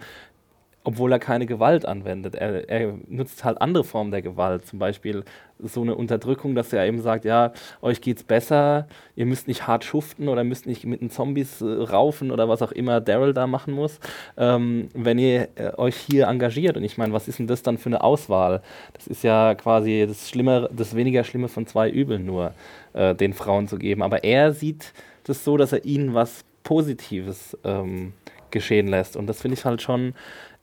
obwohl 0.83 1.12
er 1.12 1.19
keine 1.19 1.47
Gewalt 1.47 1.85
anwendet, 1.85 2.35
er, 2.35 2.69
er 2.69 2.95
nutzt 3.07 3.45
halt 3.45 3.61
andere 3.61 3.85
Formen 3.85 4.11
der 4.11 4.23
Gewalt, 4.23 4.66
zum 4.66 4.79
Beispiel 4.79 5.25
so 5.62 5.83
eine 5.83 5.95
Unterdrückung, 5.95 6.55
dass 6.55 6.73
er 6.73 6.87
eben 6.87 7.03
sagt, 7.03 7.25
ja, 7.27 7.53
euch 7.83 8.01
geht's 8.01 8.23
besser, 8.23 8.87
ihr 9.14 9.27
müsst 9.27 9.47
nicht 9.47 9.66
hart 9.66 9.85
schuften 9.85 10.29
oder 10.29 10.43
müsst 10.43 10.66
nicht 10.66 10.87
mit 10.87 11.03
den 11.03 11.11
Zombies 11.11 11.61
äh, 11.61 11.66
raufen 11.66 12.31
oder 12.31 12.49
was 12.49 12.62
auch 12.62 12.73
immer 12.73 13.01
Daryl 13.01 13.35
da 13.35 13.47
machen 13.47 13.75
muss, 13.75 14.01
ähm, 14.38 14.88
wenn 14.95 15.19
ihr 15.19 15.49
äh, 15.57 15.73
euch 15.77 15.97
hier 15.97 16.29
engagiert. 16.29 16.77
Und 16.77 16.85
ich 16.85 16.97
meine, 16.97 17.12
was 17.12 17.29
ist 17.29 17.38
denn 17.38 17.47
das 17.47 17.62
dann 17.62 17.77
für 17.77 17.90
eine 17.90 18.03
Auswahl? 18.03 18.62
Das 18.95 19.07
ist 19.07 19.23
ja 19.23 19.55
quasi 19.55 20.07
das 20.09 20.31
Schlimme, 20.31 20.71
das 20.73 20.97
weniger 20.97 21.25
Schlimme 21.25 21.49
von 21.49 21.66
zwei 21.66 21.90
Übeln 21.90 22.25
nur, 22.25 22.55
äh, 22.95 23.14
den 23.14 23.35
Frauen 23.35 23.69
zu 23.69 23.77
geben. 23.77 24.03
Aber 24.03 24.25
er 24.25 24.53
sieht 24.53 24.93
das 25.25 25.45
so, 25.45 25.57
dass 25.57 25.73
er 25.73 25.85
ihnen 25.85 26.14
was 26.14 26.45
Positives 26.62 27.57
ähm, 27.64 28.14
geschehen 28.51 28.88
lässt. 28.88 29.16
Und 29.16 29.27
das 29.27 29.40
finde 29.40 29.57
ich 29.57 29.64
halt 29.64 29.83
schon 29.83 30.14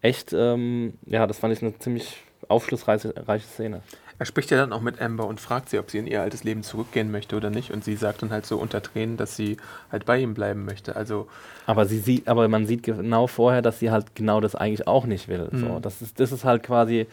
echt, 0.02 0.34
ähm, 0.34 0.94
ja, 1.06 1.28
das 1.28 1.40
fand 1.40 1.54
ich 1.54 1.62
eine 1.62 1.78
ziemlich 1.80 2.18
aufschlussreiche 2.48 3.14
reiche 3.28 3.48
Szene. 3.48 3.82
Er 4.20 4.26
spricht 4.26 4.50
ja 4.50 4.58
dann 4.58 4.74
auch 4.74 4.82
mit 4.82 5.00
Amber 5.00 5.28
und 5.28 5.40
fragt 5.40 5.70
sie, 5.70 5.78
ob 5.78 5.92
sie 5.92 6.00
in 6.00 6.08
ihr 6.08 6.22
altes 6.24 6.44
Leben 6.44 6.64
zurückgehen 6.64 7.12
möchte 7.12 7.36
oder 7.36 7.52
nicht. 7.52 7.70
Und 7.72 7.84
sie 7.84 7.96
sagt 7.96 8.24
dann 8.24 8.32
halt 8.32 8.48
so 8.48 8.58
unter 8.58 8.82
Tränen, 8.82 9.16
dass 9.16 9.36
sie 9.36 9.58
halt 9.92 10.06
bei 10.06 10.18
ihm 10.20 10.34
bleiben 10.34 10.66
möchte. 10.66 10.96
Also, 10.96 11.28
Aber 11.68 11.86
sie 11.86 12.00
sieht, 12.00 12.28
aber 12.28 12.48
man 12.48 12.66
sieht 12.66 12.82
genau 12.82 13.28
vorher, 13.28 13.62
dass 13.62 13.78
sie 13.80 13.92
halt 13.92 14.16
genau 14.16 14.42
das 14.42 14.56
eigentlich 14.56 14.88
auch 14.88 15.06
nicht 15.06 15.28
will. 15.28 15.50
So, 15.52 15.66
Mhm. 15.68 15.82
das 15.84 16.02
ist, 16.02 16.20
das 16.20 16.32
ist 16.32 16.46
halt 16.46 16.64
quasi 16.64 17.06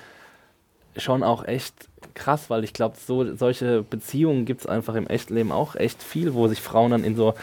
schon 0.96 1.22
auch 1.22 1.44
echt 1.44 1.74
krass, 2.14 2.48
weil 2.48 2.64
ich 2.64 2.72
glaube, 2.72 2.96
so, 3.04 3.34
solche 3.34 3.82
Beziehungen 3.82 4.44
gibt 4.46 4.62
es 4.62 4.66
einfach 4.66 4.94
im 4.94 5.06
Echtleben 5.08 5.52
auch 5.52 5.74
echt 5.76 6.02
viel, 6.02 6.32
wo 6.32 6.48
sich 6.48 6.62
Frauen 6.62 6.92
dann 6.92 7.04
in 7.04 7.16
so, 7.16 7.34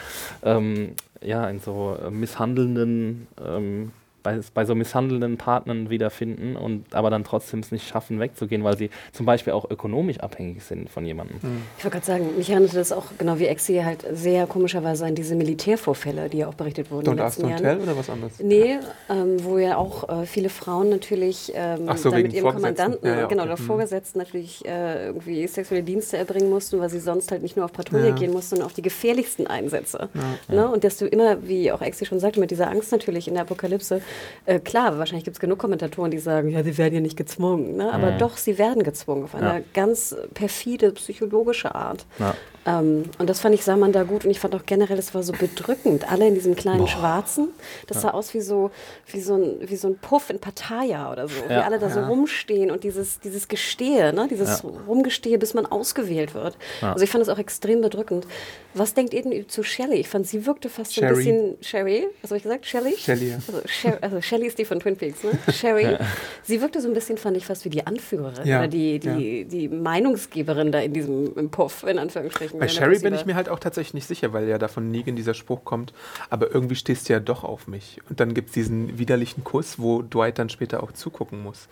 ähm, 0.44 0.94
ja, 1.22 1.48
in 1.50 1.60
so 1.60 1.98
äh, 2.04 2.10
misshandelnden, 2.10 3.28
ähm, 3.46 3.92
bei, 4.24 4.40
bei 4.54 4.66
so 4.66 4.76
misshandelnden 4.76 5.38
Partnern 5.38 5.90
wiederfinden 5.90 6.56
und 6.56 6.94
aber 6.94 7.10
dann 7.10 7.24
trotzdem 7.24 7.60
es 7.62 7.72
nicht 7.72 7.88
schaffen, 7.88 8.20
wegzugehen, 8.20 8.64
weil 8.64 8.78
sie 8.78 8.90
zum 9.12 9.26
Beispiel 9.26 9.54
auch 9.54 9.70
ökonomisch 9.70 10.20
abhängig 10.20 10.64
sind 10.64 10.90
von 10.90 11.06
jemandem. 11.06 11.38
Ich 11.78 11.84
wollte 11.84 11.96
gerade 11.98 12.06
sagen, 12.06 12.38
mich 12.38 12.50
erinnerte 12.50 12.76
das 12.76 12.92
auch, 12.92 13.06
genau 13.18 13.40
wie 13.40 13.46
Exi, 13.48 13.82
halt 13.84 14.06
sehr 14.12 14.48
komischerweise 14.48 15.06
an 15.06 15.16
diese 15.16 15.36
Militärvorfälle, 15.36 16.30
die 16.30 16.40
ja 16.40 16.48
auch 16.48 16.54
berichtet 16.56 16.92
wurden 16.92 17.08
in 17.10 17.18
den 17.18 17.26
Ask, 17.26 17.38
letzten 17.40 17.48
Don't 17.48 17.64
Jahren. 17.64 17.78
Tell 17.80 17.80
oder 17.82 17.98
was 17.98 18.10
anderes? 18.10 18.40
Nee, 18.40 18.80
ähm, 19.10 19.44
wo 19.44 19.58
ja 19.58 19.78
auch 19.78 20.10
äh, 20.22 20.26
viele 20.26 20.50
Frauen 20.50 20.90
natürlich 20.90 21.52
ähm, 21.56 21.90
so, 21.96 22.10
dann 22.12 22.22
mit 22.24 22.34
ihrem. 22.34 22.52
Kommandanten, 22.52 23.08
Ja, 23.08 23.20
ja, 23.22 23.26
genau, 23.28 23.44
oder 23.44 23.58
Mhm. 23.58 23.64
Vorgesetzten 23.64 24.20
natürlich 24.20 24.66
äh, 24.66 25.08
irgendwie 25.08 25.48
sexuelle 25.48 25.84
Dienste 25.84 26.18
erbringen 26.18 26.50
mussten, 26.50 26.80
weil 26.80 26.90
sie 26.90 27.00
sonst 27.00 27.32
halt 27.32 27.42
nicht 27.42 27.56
nur 27.56 27.66
auf 27.66 27.74
Patrouille 27.74 28.10
Ja. 28.10 28.16
gehen 28.16 28.32
mussten, 28.32 28.52
sondern 28.52 28.66
auf 28.68 28.74
die 28.74 28.82
gefährlichsten 28.82 29.48
Einsätze. 29.48 30.10
Ja. 30.50 30.56
Ne? 30.56 30.68
Und 30.70 30.84
dass 30.84 30.98
du 30.98 31.06
immer, 31.06 31.48
wie 31.48 31.72
auch 31.72 31.82
Exi 31.82 32.06
schon 32.06 32.20
sagte, 32.20 32.40
mit 32.40 32.52
dieser 32.52 32.70
Angst 32.70 32.92
natürlich 32.92 33.28
in 33.28 33.34
der 33.36 33.44
Apokalypse, 33.44 34.02
äh, 34.46 34.60
klar, 34.60 34.98
wahrscheinlich 34.98 35.24
gibt 35.26 35.36
es 35.38 35.40
genug 35.42 35.60
Kommentatoren, 35.60 36.12
die 36.12 36.20
sagen, 36.20 36.50
ja, 36.50 36.64
sie 36.64 36.78
werden 36.78 36.94
ja 36.96 37.02
nicht 37.02 37.18
gezwungen. 37.18 37.78
Ne? 37.78 37.92
Aber 37.94 38.12
Mhm. 38.12 38.18
doch, 38.18 38.38
sie 38.38 38.58
werden 38.58 38.84
gezwungen 38.84 39.24
auf 39.26 39.36
eine 39.36 39.60
Ja. 39.60 39.62
ganz 39.74 40.16
perfide, 40.34 40.92
psychologische 40.94 41.76
Art. 41.76 42.06
Ja. 42.20 42.34
Ähm, 42.66 43.06
und 43.18 43.28
das 43.30 43.40
fand 43.40 43.56
ich, 43.56 43.64
sah 43.64 43.76
man 43.76 43.92
da 43.92 44.04
gut. 44.04 44.24
Und 44.26 44.32
ich 44.32 44.40
fand 44.40 44.54
auch 44.54 44.66
generell, 44.66 45.00
es 45.00 45.16
war 45.16 45.24
so 45.24 45.34
bedrückend. 45.34 46.12
Alle 46.12 46.28
in 46.28 46.36
diesem 46.36 46.56
kleinen 46.56 46.88
Schwarzen. 46.88 47.50
Das 47.88 48.02
sah 48.02 48.12
aus 48.12 48.34
wie 48.36 48.42
so, 48.42 48.70
wie, 49.08 49.20
so 49.22 49.34
ein, 49.36 49.58
wie 49.62 49.76
so 49.76 49.88
ein 49.88 49.98
Puff 49.98 50.30
in 50.30 50.40
Pattaya 50.40 51.12
oder 51.12 51.28
so. 51.28 51.36
Wie 51.48 51.54
Ja. 51.54 51.62
alle 51.62 51.80
da 51.80 51.90
so 51.90 52.00
Ja. 52.02 52.08
rumstehen 52.08 52.70
und 52.70 52.84
dieses, 52.84 53.20
dieses 53.20 53.48
Gestehe, 53.48 54.14
ne? 54.14 54.28
dieses 54.30 54.62
Ja. 54.62 54.70
Rumgestehe, 54.88 55.40
bis 55.40 55.54
man 55.56 55.66
ausgewählt 55.66 56.36
wird. 56.36 56.56
Ja. 56.82 56.94
Also 56.94 57.04
ich 57.04 57.10
fand 57.10 57.24
es 57.24 57.30
auch 57.30 57.40
extrem 57.40 57.82
bedrückend. 57.82 58.28
Was 58.76 58.94
denkt 58.94 59.14
ihr 59.14 59.24
denn 59.24 59.50
zu 59.50 59.64
Shelley? 59.64 59.96
Ich 60.00 60.08
fand, 60.10 60.28
sie 60.28 60.46
wirkte 60.46 60.70
fast 60.70 60.94
so 60.94 61.02
ein 61.02 61.08
Sherry. 61.08 61.18
bisschen... 61.24 61.58
Sherry? 61.62 62.08
Was 62.22 62.30
habe 62.32 62.38
ich 62.38 62.44
gesagt? 62.44 62.66
Shelley? 62.68 62.96
Shelley, 62.96 63.30
ja. 63.32 63.36
Also, 63.48 63.62
Sher 63.66 63.98
also 64.02 64.22
Shelley 64.22 64.46
ist 64.48 64.60
die 64.60 64.66
von 64.66 64.80
Twin 64.80 64.96
Peaks, 64.98 65.24
ne? 65.24 65.32
Sherry. 65.52 65.98
Sie 66.44 66.62
wirkte 66.62 66.80
so 66.80 66.88
ein 66.88 66.94
bisschen, 66.94 67.18
fand 67.18 67.36
ich, 67.38 67.46
fast 67.46 67.66
wie 67.66 67.70
die 67.70 67.86
Anführerin 67.88 68.46
Ja, 68.48 68.60
oder 68.60 68.68
die, 68.68 69.00
die, 69.00 69.46
die 69.46 69.68
Meinungsgeberin 69.68 70.72
da 70.72 70.80
in 70.80 70.94
diesem 70.94 71.50
Puff, 71.50 71.84
in 71.84 71.98
Anführungsstrichen. 72.00 72.51
Bei 72.54 72.60
wenn 72.62 72.68
der 72.68 72.74
Sherry 72.74 73.00
bin 73.00 73.14
ich 73.14 73.26
mir 73.26 73.36
halt 73.36 73.50
auch 73.50 73.60
tatsächlich 73.60 73.94
nicht 73.94 74.08
sicher, 74.08 74.34
weil 74.34 74.48
ja 74.48 74.58
da 74.58 74.68
von 74.68 74.90
Negan 74.90 75.16
dieser 75.16 75.34
Spruch 75.34 75.64
kommt, 75.64 75.94
aber 76.30 76.52
irgendwie 76.54 76.76
stehst 76.76 77.10
du 77.10 77.14
ja 77.14 77.20
doch 77.20 77.44
auf 77.44 77.68
mich. 77.68 78.00
Und 78.10 78.20
dann 78.20 78.34
gibt 78.34 78.50
es 78.50 78.54
diesen 78.54 78.98
widerlichen 79.00 79.44
Kuss, 79.44 79.80
wo 79.80 80.02
Dwight 80.02 80.40
dann 80.40 80.50
später 80.50 80.84
auch 80.84 80.92
zugucken 80.92 81.44
muss. 81.44 81.68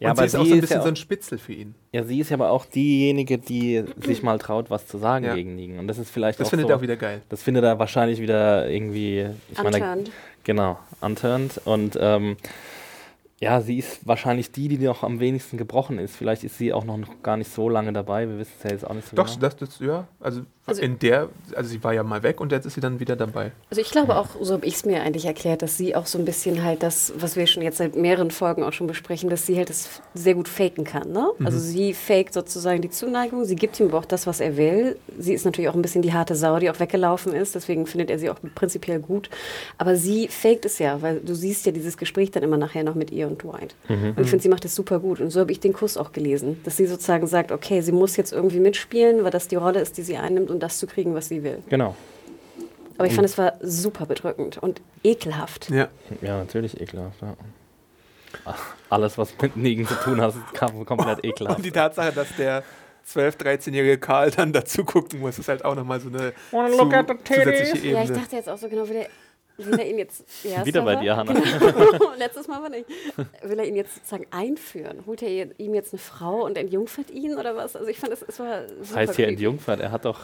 Ja, 0.00 0.10
und 0.10 0.16
sie 0.16 0.20
aber 0.20 0.26
ist 0.26 0.36
auch 0.36 0.42
sie 0.44 0.48
so 0.50 0.54
ein 0.54 0.58
ist 0.58 0.60
bisschen 0.62 0.76
ja 0.76 0.82
so 0.82 0.86
auch- 0.88 0.92
ein 0.92 0.96
Spitzel 0.96 1.38
für 1.38 1.52
ihn. 1.52 1.74
Ja, 1.92 2.04
sie 2.04 2.20
ist 2.20 2.30
ja 2.30 2.36
aber 2.36 2.50
auch 2.50 2.64
diejenige, 2.66 3.38
die 3.38 3.84
sich 4.04 4.22
mal 4.22 4.38
traut, 4.38 4.70
was 4.70 4.86
zu 4.86 4.98
sagen 4.98 5.24
Ja. 5.24 5.34
gegen 5.34 5.56
Negan. 5.56 5.78
Und 5.80 5.88
das 5.88 5.98
ist 5.98 6.10
vielleicht 6.10 6.38
Das 6.38 6.46
auch 6.46 6.50
findet 6.50 6.66
so, 6.68 6.72
er 6.72 6.76
auch 6.76 6.82
wieder 6.82 6.96
geil. 6.96 7.22
Das 7.28 7.42
findet 7.42 7.64
er 7.64 7.78
wahrscheinlich 7.78 8.20
wieder 8.20 8.68
irgendwie. 8.68 9.26
Ich 9.50 9.58
meine, 9.62 9.76
Unturned. 9.76 10.10
genau, 10.44 10.78
unturned. 11.00 11.60
Und 11.64 11.98
ähm, 12.00 12.36
ja, 13.40 13.60
sie 13.60 13.78
ist 13.78 14.06
wahrscheinlich 14.06 14.50
die, 14.50 14.68
die 14.68 14.78
noch 14.78 15.04
am 15.04 15.20
wenigsten 15.20 15.58
gebrochen 15.58 15.98
ist. 15.98 16.16
Vielleicht 16.16 16.42
ist 16.42 16.58
sie 16.58 16.72
auch 16.72 16.84
noch 16.84 17.22
gar 17.22 17.36
nicht 17.36 17.52
so 17.52 17.68
lange 17.68 17.92
dabei. 17.92 18.28
Wir 18.28 18.38
wissen 18.38 18.54
es 18.56 18.64
ja 18.64 18.70
jetzt 18.70 18.86
auch 18.86 18.94
nicht 18.94 19.08
so 19.08 19.14
Doch, 19.16 19.26
genau. 19.26 19.38
das, 19.40 19.56
das, 19.56 19.78
ja, 19.78 20.08
also 20.18 20.42
Also 20.68 20.82
in 20.82 20.98
der, 20.98 21.28
also 21.54 21.68
sie 21.70 21.82
war 21.82 21.92
ja 21.94 22.02
mal 22.02 22.22
weg 22.22 22.40
und 22.40 22.52
jetzt 22.52 22.66
ist 22.66 22.74
sie 22.74 22.80
dann 22.80 23.00
wieder 23.00 23.16
dabei. 23.16 23.52
Also 23.70 23.80
ich 23.80 23.90
glaube 23.90 24.16
auch, 24.16 24.28
so 24.40 24.54
habe 24.54 24.66
ich 24.66 24.74
es 24.74 24.84
mir 24.84 25.02
eigentlich 25.02 25.24
erklärt, 25.24 25.62
dass 25.62 25.76
sie 25.76 25.94
auch 25.94 26.06
so 26.06 26.18
ein 26.18 26.24
bisschen 26.24 26.62
halt 26.62 26.82
das, 26.82 27.12
was 27.16 27.36
wir 27.36 27.46
schon 27.46 27.62
jetzt 27.62 27.78
seit 27.78 27.96
mehreren 27.96 28.30
Folgen 28.30 28.62
auch 28.62 28.72
schon 28.72 28.86
besprechen, 28.86 29.30
dass 29.30 29.46
sie 29.46 29.56
halt 29.56 29.70
das 29.70 30.00
sehr 30.14 30.34
gut 30.34 30.48
faken 30.48 30.84
kann. 30.84 31.10
Ne? 31.10 31.28
Mhm. 31.38 31.46
Also 31.46 31.58
sie 31.58 31.94
faked 31.94 32.34
sozusagen 32.34 32.82
die 32.82 32.90
Zuneigung, 32.90 33.44
sie 33.44 33.56
gibt 33.56 33.78
ihm 33.80 33.88
aber 33.88 33.98
auch 33.98 34.04
das, 34.04 34.26
was 34.26 34.40
er 34.40 34.56
will. 34.56 34.96
Sie 35.18 35.34
ist 35.34 35.44
natürlich 35.44 35.68
auch 35.68 35.74
ein 35.74 35.82
bisschen 35.82 36.02
die 36.02 36.12
harte 36.12 36.34
Sau, 36.34 36.58
die 36.58 36.70
auch 36.70 36.80
weggelaufen 36.80 37.34
ist, 37.34 37.54
deswegen 37.54 37.86
findet 37.86 38.10
er 38.10 38.18
sie 38.18 38.30
auch 38.30 38.38
prinzipiell 38.54 39.00
gut. 39.00 39.30
Aber 39.78 39.96
sie 39.96 40.28
faked 40.28 40.64
es 40.64 40.78
ja, 40.78 41.02
weil 41.02 41.20
du 41.20 41.34
siehst 41.34 41.66
ja 41.66 41.72
dieses 41.72 41.96
Gespräch 41.96 42.30
dann 42.30 42.42
immer 42.42 42.56
nachher 42.56 42.84
noch 42.84 42.94
mit 42.94 43.10
ihr 43.10 43.26
und 43.26 43.42
Dwight. 43.42 43.74
Mhm. 43.88 44.14
Und 44.16 44.20
ich 44.20 44.30
finde, 44.30 44.42
sie 44.42 44.48
macht 44.48 44.64
das 44.64 44.74
super 44.74 45.00
gut. 45.00 45.20
Und 45.20 45.30
so 45.30 45.40
habe 45.40 45.52
ich 45.52 45.60
den 45.60 45.72
Kuss 45.72 45.96
auch 45.96 46.12
gelesen, 46.12 46.60
dass 46.64 46.76
sie 46.76 46.86
sozusagen 46.86 47.26
sagt, 47.26 47.52
okay, 47.52 47.80
sie 47.80 47.92
muss 47.92 48.16
jetzt 48.16 48.32
irgendwie 48.32 48.60
mitspielen, 48.60 49.24
weil 49.24 49.30
das 49.30 49.48
die 49.48 49.56
Rolle 49.56 49.80
ist, 49.80 49.96
die 49.96 50.02
sie 50.02 50.16
einnimmt 50.16 50.50
und 50.50 50.57
das 50.60 50.78
zu 50.78 50.86
kriegen, 50.86 51.14
was 51.14 51.28
sie 51.28 51.42
will. 51.42 51.62
Genau. 51.68 51.94
Aber 52.96 53.06
ich 53.06 53.14
fand, 53.14 53.24
es 53.24 53.38
war 53.38 53.54
super 53.60 54.06
bedrückend 54.06 54.58
und 54.58 54.80
ekelhaft. 55.04 55.70
Ja, 55.70 55.88
ja 56.20 56.38
natürlich 56.38 56.80
ekelhaft. 56.80 57.22
Ja. 57.22 57.36
Alles, 58.90 59.16
was 59.16 59.32
mit 59.40 59.56
Nigen 59.56 59.86
zu 59.86 59.94
tun 59.94 60.20
hat, 60.20 60.34
ist 60.34 60.86
komplett 60.86 61.24
ekelhaft. 61.24 61.58
Und 61.58 61.64
die 61.64 61.70
Tatsache, 61.70 62.12
dass 62.12 62.34
der 62.36 62.64
12-, 63.06 63.38
13-jährige 63.38 63.98
Karl 63.98 64.32
dann 64.32 64.52
dazu 64.52 64.84
gucken 64.84 65.20
muss, 65.20 65.38
ist 65.38 65.48
halt 65.48 65.64
auch 65.64 65.76
nochmal 65.76 66.00
so 66.00 66.08
eine 66.08 66.32
zu, 66.50 67.14
zusätzliche 67.24 67.78
Ebene. 67.78 67.92
Ja, 67.92 68.02
ich 68.02 68.10
dachte 68.10 68.36
jetzt 68.36 68.48
auch 68.48 68.58
so 68.58 68.68
genau, 68.68 68.88
wie 68.88 68.94
der 68.94 69.06
will 69.58 69.78
er 69.78 69.86
ihn 69.86 69.98
jetzt. 69.98 70.24
Ja, 70.44 70.64
Wieder 70.64 70.82
bei 70.82 70.96
dir, 70.96 71.16
Hanna. 71.16 71.32
Genau. 71.32 72.12
Letztes 72.18 72.46
Mal 72.48 72.62
war 72.62 72.68
nicht. 72.68 72.86
Will 73.42 73.58
er 73.58 73.66
ihn 73.66 73.76
jetzt 73.76 73.96
sozusagen 73.96 74.26
einführen? 74.30 75.04
Holt 75.06 75.22
er 75.22 75.58
ihm 75.58 75.74
jetzt 75.74 75.92
eine 75.92 76.00
Frau 76.00 76.44
und 76.44 76.56
entjungfert 76.56 77.10
ihn 77.10 77.36
oder 77.36 77.56
was? 77.56 77.76
Also 77.76 77.88
ich 77.88 77.98
fand, 77.98 78.12
es, 78.12 78.22
es 78.22 78.38
war. 78.38 78.62
Das 78.62 78.94
heißt 78.94 79.16
hier 79.16 79.28
entjungfert, 79.28 79.80
er 79.80 79.90
hat 79.90 80.04
doch 80.04 80.20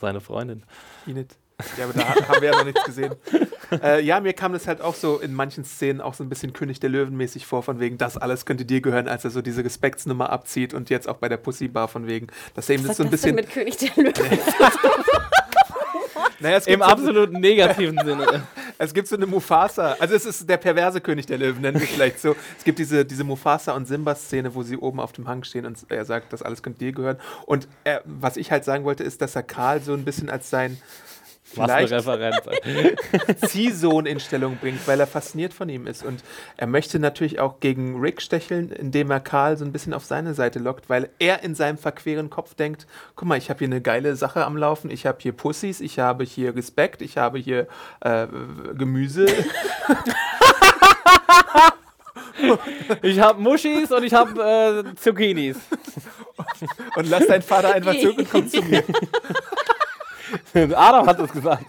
seine 0.00 0.20
Freundin. 0.20 0.62
Inet. 1.06 1.36
Ja, 1.78 1.84
aber 1.84 1.92
da 1.92 2.28
haben 2.28 2.40
wir 2.40 2.50
ja 2.50 2.56
noch 2.56 2.64
nichts 2.64 2.84
gesehen. 2.84 3.14
Äh, 3.82 4.02
ja, 4.04 4.20
mir 4.20 4.34
kam 4.34 4.52
das 4.52 4.68
halt 4.68 4.82
auch 4.82 4.94
so 4.94 5.18
in 5.18 5.34
manchen 5.34 5.64
Szenen 5.64 6.00
auch 6.00 6.14
so 6.14 6.22
ein 6.22 6.28
bisschen 6.28 6.52
König 6.52 6.78
der 6.80 6.90
Löwen 6.90 7.16
mäßig 7.16 7.46
vor, 7.46 7.62
von 7.62 7.80
wegen, 7.80 7.98
das 7.98 8.16
alles 8.16 8.44
könnte 8.44 8.64
dir 8.64 8.80
gehören, 8.80 9.08
als 9.08 9.24
er 9.24 9.30
so 9.30 9.42
diese 9.42 9.64
Respektsnummer 9.64 10.30
abzieht 10.30 10.74
und 10.74 10.90
jetzt 10.90 11.08
auch 11.08 11.16
bei 11.16 11.28
der 11.28 11.38
Pussy 11.38 11.66
Bar 11.66 11.88
von 11.88 12.06
wegen, 12.06 12.28
dass 12.54 12.68
er 12.68 12.76
eben 12.76 12.86
das 12.86 12.98
so 12.98 13.02
ein 13.02 13.10
bisschen. 13.10 13.34
mit 13.34 13.50
König 13.50 13.78
der 13.78 13.88
Löwen? 13.96 14.12
naja, 16.40 16.58
Im 16.66 16.80
so 16.80 16.84
absoluten 16.84 17.40
negativen 17.40 17.98
Sinne. 18.04 18.46
Es 18.78 18.92
gibt 18.92 19.06
so 19.06 19.16
eine 19.16 19.26
Mufasa, 19.26 19.96
also 20.00 20.14
es 20.14 20.26
ist 20.26 20.48
der 20.48 20.56
perverse 20.56 21.00
König 21.00 21.26
der 21.26 21.38
Löwen, 21.38 21.62
nennen 21.62 21.80
wir 21.80 21.86
vielleicht 21.86 22.20
so. 22.20 22.34
Es 22.58 22.64
gibt 22.64 22.78
diese, 22.78 23.04
diese 23.04 23.22
Mufasa 23.22 23.72
und 23.72 23.86
Simba-Szene, 23.86 24.54
wo 24.54 24.62
sie 24.62 24.76
oben 24.76 24.98
auf 25.00 25.12
dem 25.12 25.28
Hang 25.28 25.44
stehen 25.44 25.64
und 25.64 25.78
er 25.88 26.04
sagt, 26.04 26.32
das 26.32 26.42
alles 26.42 26.62
könnte 26.62 26.80
dir 26.80 26.92
gehören. 26.92 27.18
Und 27.46 27.68
er, 27.84 28.02
was 28.04 28.36
ich 28.36 28.50
halt 28.50 28.64
sagen 28.64 28.84
wollte, 28.84 29.04
ist, 29.04 29.22
dass 29.22 29.36
er 29.36 29.44
Karl 29.44 29.80
so 29.80 29.94
ein 29.94 30.04
bisschen 30.04 30.28
als 30.28 30.50
sein 30.50 30.78
vielleicht 31.54 31.92
Ziehsohn 33.46 34.06
in 34.06 34.20
Stellung 34.20 34.56
bringt, 34.56 34.86
weil 34.86 35.00
er 35.00 35.06
fasziniert 35.06 35.54
von 35.54 35.68
ihm 35.68 35.86
ist. 35.86 36.04
Und 36.04 36.22
er 36.56 36.66
möchte 36.66 36.98
natürlich 36.98 37.40
auch 37.40 37.60
gegen 37.60 38.00
Rick 38.00 38.20
stecheln, 38.20 38.70
indem 38.70 39.10
er 39.10 39.20
Karl 39.20 39.56
so 39.56 39.64
ein 39.64 39.72
bisschen 39.72 39.94
auf 39.94 40.04
seine 40.04 40.34
Seite 40.34 40.58
lockt, 40.58 40.90
weil 40.90 41.08
er 41.18 41.42
in 41.42 41.54
seinem 41.54 41.78
verqueren 41.78 42.30
Kopf 42.30 42.54
denkt, 42.54 42.86
guck 43.16 43.28
mal, 43.28 43.38
ich 43.38 43.50
habe 43.50 43.60
hier 43.60 43.68
eine 43.68 43.80
geile 43.80 44.16
Sache 44.16 44.44
am 44.44 44.56
Laufen, 44.56 44.90
ich 44.90 45.06
habe 45.06 45.18
hier 45.20 45.32
Pussys, 45.32 45.80
ich 45.80 45.98
habe 45.98 46.24
hier 46.24 46.54
Respekt, 46.54 47.02
ich 47.02 47.16
habe 47.16 47.38
hier 47.38 47.66
äh, 48.00 48.26
Gemüse. 48.76 49.26
ich 53.02 53.20
habe 53.20 53.40
Muschis 53.40 53.90
und 53.92 54.04
ich 54.04 54.14
habe 54.14 54.84
äh, 54.86 54.94
Zucchinis. 54.96 55.56
Und 56.96 57.08
lass 57.08 57.26
deinen 57.26 57.42
Vater 57.42 57.74
einfach 57.74 57.94
zurück 57.94 58.18
und 58.18 58.30
komm 58.30 58.48
zu 58.48 58.62
mir. 58.62 58.82
Adam 60.74 61.06
hat 61.06 61.20
es 61.20 61.32
gesagt. 61.32 61.64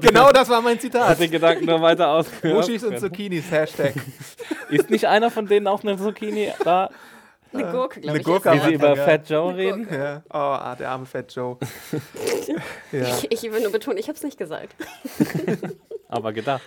Genau 0.00 0.30
das 0.30 0.48
war 0.48 0.60
mein 0.60 0.78
Zitat. 0.78 1.08
Hat 1.08 1.20
den 1.20 1.30
Gedanken 1.30 1.64
nur 1.64 1.80
weiter 1.80 2.08
ausgeführt. 2.08 2.54
Muschis 2.54 2.84
und 2.84 2.98
Zucchinis, 2.98 3.50
Hashtag. 3.50 3.94
Ist 4.70 4.90
nicht 4.90 5.06
einer 5.06 5.30
von 5.30 5.46
denen 5.46 5.66
auch 5.66 5.82
eine 5.82 5.96
Zucchini 5.96 6.52
da? 6.64 6.90
Eine 7.52 7.70
Gurke, 7.70 8.00
glaube 8.00 8.18
ich. 8.18 8.24
Gurke, 8.24 8.52
wie 8.52 8.58
sie 8.58 8.74
über 8.74 8.94
Fat 8.94 9.28
Joe 9.30 9.56
reden. 9.56 9.88
Ja. 9.90 10.22
Oh, 10.28 10.36
ah, 10.36 10.76
der 10.78 10.90
arme 10.90 11.06
Fat 11.06 11.34
Joe. 11.34 11.56
ja. 12.92 13.06
ich, 13.08 13.32
ich 13.32 13.52
will 13.52 13.62
nur 13.62 13.72
betonen, 13.72 13.96
ich 13.96 14.08
habe 14.08 14.16
es 14.16 14.22
nicht 14.22 14.36
gesagt. 14.36 14.74
Aber 16.08 16.34
gedacht. 16.34 16.62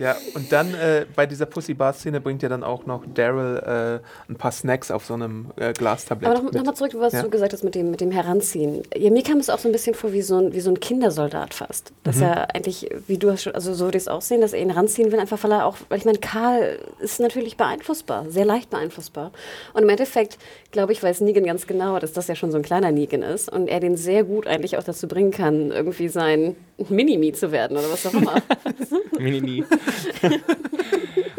Ja, 0.00 0.16
und 0.34 0.50
dann 0.50 0.72
äh, 0.72 1.04
bei 1.14 1.26
dieser 1.26 1.44
Pussy 1.44 1.74
Bar 1.74 1.92
Szene 1.92 2.22
bringt 2.22 2.42
ja 2.42 2.48
dann 2.48 2.64
auch 2.64 2.86
noch 2.86 3.04
Daryl 3.12 3.58
äh, 3.58 4.30
ein 4.32 4.36
paar 4.36 4.50
Snacks 4.50 4.90
auf 4.90 5.04
so 5.04 5.12
einem 5.12 5.48
äh, 5.56 5.74
Glastablett. 5.74 6.30
Aber 6.30 6.40
nochmal 6.42 6.62
noch 6.62 6.72
zurück, 6.72 6.92
was 6.96 7.12
ja. 7.12 7.20
du 7.20 7.28
gesagt 7.28 7.52
hast 7.52 7.64
mit 7.64 7.74
dem, 7.74 7.90
mit 7.90 8.00
dem 8.00 8.10
Heranziehen. 8.10 8.82
Ja, 8.96 9.10
mir 9.10 9.22
kam 9.22 9.36
es 9.36 9.50
auch 9.50 9.58
so 9.58 9.68
ein 9.68 9.72
bisschen 9.72 9.94
vor 9.94 10.14
wie 10.14 10.22
so 10.22 10.38
ein, 10.38 10.54
wie 10.54 10.60
so 10.60 10.70
ein 10.70 10.80
Kindersoldat 10.80 11.52
fast. 11.52 11.92
Dass 12.02 12.16
mhm. 12.16 12.22
er 12.22 12.54
eigentlich, 12.54 12.88
wie 13.08 13.18
du 13.18 13.30
hast 13.30 13.42
schon, 13.42 13.54
also 13.54 13.74
so 13.74 13.84
würde 13.84 13.98
ich 13.98 14.04
es 14.04 14.08
auch 14.08 14.22
sehen, 14.22 14.40
dass 14.40 14.54
er 14.54 14.62
ihn 14.62 14.70
ranziehen 14.70 15.12
will, 15.12 15.20
einfach 15.20 15.44
weil 15.44 15.52
er 15.52 15.66
auch, 15.66 15.76
weil 15.90 15.98
ich 15.98 16.06
meine, 16.06 16.18
Karl 16.18 16.78
ist 17.00 17.20
natürlich 17.20 17.58
beeinflussbar, 17.58 18.24
sehr 18.30 18.46
leicht 18.46 18.70
beeinflussbar. 18.70 19.32
Und 19.74 19.82
im 19.82 19.88
Endeffekt, 19.90 20.38
glaube 20.70 20.92
ich, 20.92 21.02
weiß 21.02 21.20
Negan 21.20 21.44
ganz 21.44 21.66
genau, 21.66 21.98
dass 21.98 22.14
das 22.14 22.26
ja 22.26 22.34
schon 22.34 22.50
so 22.50 22.56
ein 22.56 22.62
kleiner 22.62 22.90
Negan 22.90 23.22
ist 23.22 23.52
und 23.52 23.68
er 23.68 23.80
den 23.80 23.98
sehr 23.98 24.24
gut 24.24 24.46
eigentlich 24.46 24.78
auch 24.78 24.82
dazu 24.82 25.06
bringen 25.06 25.30
kann, 25.30 25.72
irgendwie 25.72 26.08
sein 26.08 26.56
Mini-Me 26.88 27.32
zu 27.32 27.52
werden 27.52 27.76
oder 27.76 27.90
was 27.92 28.06
auch 28.06 28.14
immer. 28.14 28.36
Mini-Me. 29.18 29.66
ja, 30.22 30.30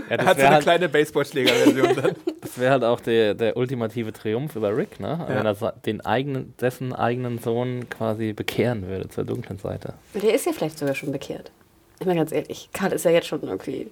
er 0.10 0.26
hat 0.26 0.38
so 0.38 0.46
eine 0.46 0.56
halt, 0.56 0.64
kleine 0.64 0.90
Baseballschlägerversion 0.90 1.96
dann. 2.02 2.16
Das 2.42 2.60
wäre 2.60 2.72
halt 2.72 2.84
auch 2.84 3.00
der, 3.00 3.34
der 3.34 3.58
ultimative 3.58 4.14
Triumph 4.14 4.56
über 4.56 4.76
Rick, 4.76 5.00
ne? 5.00 5.26
Ja. 5.28 5.36
Wenn 5.36 5.46
er 5.46 5.74
den 5.86 6.02
eigenen, 6.02 6.54
dessen 6.60 6.94
eigenen 6.94 7.40
Sohn 7.40 7.90
quasi 7.90 8.34
bekehren 8.34 8.88
würde 8.88 9.10
zur 9.10 9.24
dunklen 9.24 9.60
Seite. 9.60 9.94
Der 10.14 10.34
ist 10.34 10.46
ja 10.46 10.52
vielleicht 10.52 10.78
sogar 10.78 10.96
schon 10.96 11.12
bekehrt. 11.12 11.52
Ich 12.00 12.06
meine 12.06 12.20
ganz 12.20 12.32
ehrlich, 12.32 12.70
Karl 12.74 12.94
ist 12.94 13.06
ja 13.06 13.12
jetzt 13.12 13.28
schon 13.28 13.44
irgendwie 13.44 13.88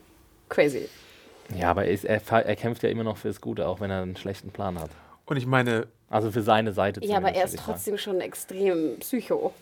crazy. 0.50 0.90
Ja, 1.56 1.72
aber 1.72 1.86
er, 1.86 1.92
ist, 1.92 2.06
er, 2.06 2.22
er 2.32 2.56
kämpft 2.56 2.84
ja 2.84 2.90
immer 2.90 3.04
noch 3.04 3.18
fürs 3.18 3.42
Gute, 3.42 3.68
auch 3.68 3.80
wenn 3.80 3.92
er 3.92 4.02
einen 4.02 4.16
schlechten 4.16 4.52
Plan 4.52 4.80
hat. 4.80 4.90
Und 5.26 5.38
ich 5.38 5.46
meine. 5.46 5.88
Also 6.12 6.32
für 6.32 6.42
seine 6.42 6.74
Seite. 6.74 7.06
Ja, 7.06 7.18
aber 7.18 7.34
er 7.34 7.46
ist 7.46 7.56
trotzdem 7.58 7.94
sagen. 7.94 8.00
schon 8.00 8.22
extrem 8.22 8.98
psycho. 9.00 9.54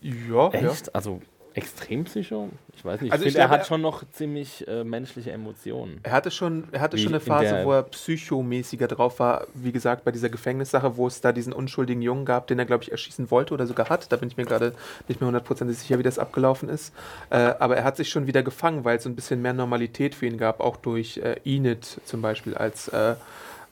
Ja, 0.00 0.48
Echt? 0.48 0.86
Ja. 0.86 0.92
Also 0.94 1.20
extrem 1.54 2.04
psycho? 2.04 2.48
Ich 2.74 2.84
weiß 2.84 3.00
nicht. 3.00 3.12
Also 3.12 3.24
ich, 3.24 3.32
finde, 3.32 3.44
er 3.46 3.50
hat 3.50 3.66
schon 3.66 3.80
noch 3.80 4.02
ziemlich 4.12 4.66
äh, 4.66 4.84
menschliche 4.84 5.32
Emotionen. 5.32 6.00
Er 6.02 6.12
hatte 6.12 6.30
schon, 6.30 6.64
er 6.72 6.80
hatte 6.80 6.98
schon 6.98 7.12
eine 7.12 7.20
Phase, 7.20 7.64
wo 7.64 7.72
er 7.72 7.82
psychomäßiger 7.82 8.88
drauf 8.88 9.18
war. 9.20 9.46
Wie 9.54 9.72
gesagt, 9.72 10.04
bei 10.04 10.10
dieser 10.10 10.28
Gefängnissache, 10.28 10.96
wo 10.96 11.06
es 11.06 11.20
da 11.20 11.32
diesen 11.32 11.52
unschuldigen 11.52 12.02
Jungen 12.02 12.24
gab, 12.24 12.46
den 12.46 12.58
er, 12.58 12.64
glaube 12.64 12.84
ich, 12.84 12.90
erschießen 12.90 13.30
wollte 13.30 13.54
oder 13.54 13.66
sogar 13.66 13.88
hat. 13.88 14.10
Da 14.10 14.16
bin 14.16 14.28
ich 14.28 14.36
mir 14.36 14.44
gerade 14.44 14.74
nicht 15.08 15.20
mehr 15.20 15.26
hundertprozentig 15.26 15.78
sicher, 15.78 15.98
wie 15.98 16.02
das 16.02 16.18
abgelaufen 16.18 16.68
ist. 16.68 16.92
Äh, 17.30 17.36
aber 17.58 17.76
er 17.76 17.84
hat 17.84 17.96
sich 17.96 18.08
schon 18.08 18.26
wieder 18.26 18.42
gefangen, 18.42 18.84
weil 18.84 18.96
es 18.96 19.04
so 19.04 19.08
ein 19.08 19.16
bisschen 19.16 19.42
mehr 19.42 19.52
Normalität 19.52 20.14
für 20.14 20.26
ihn 20.26 20.38
gab, 20.38 20.60
auch 20.60 20.76
durch 20.76 21.18
äh, 21.18 21.36
Enid 21.44 22.00
zum 22.04 22.22
Beispiel 22.22 22.54
als 22.54 22.88
äh, 22.88 23.14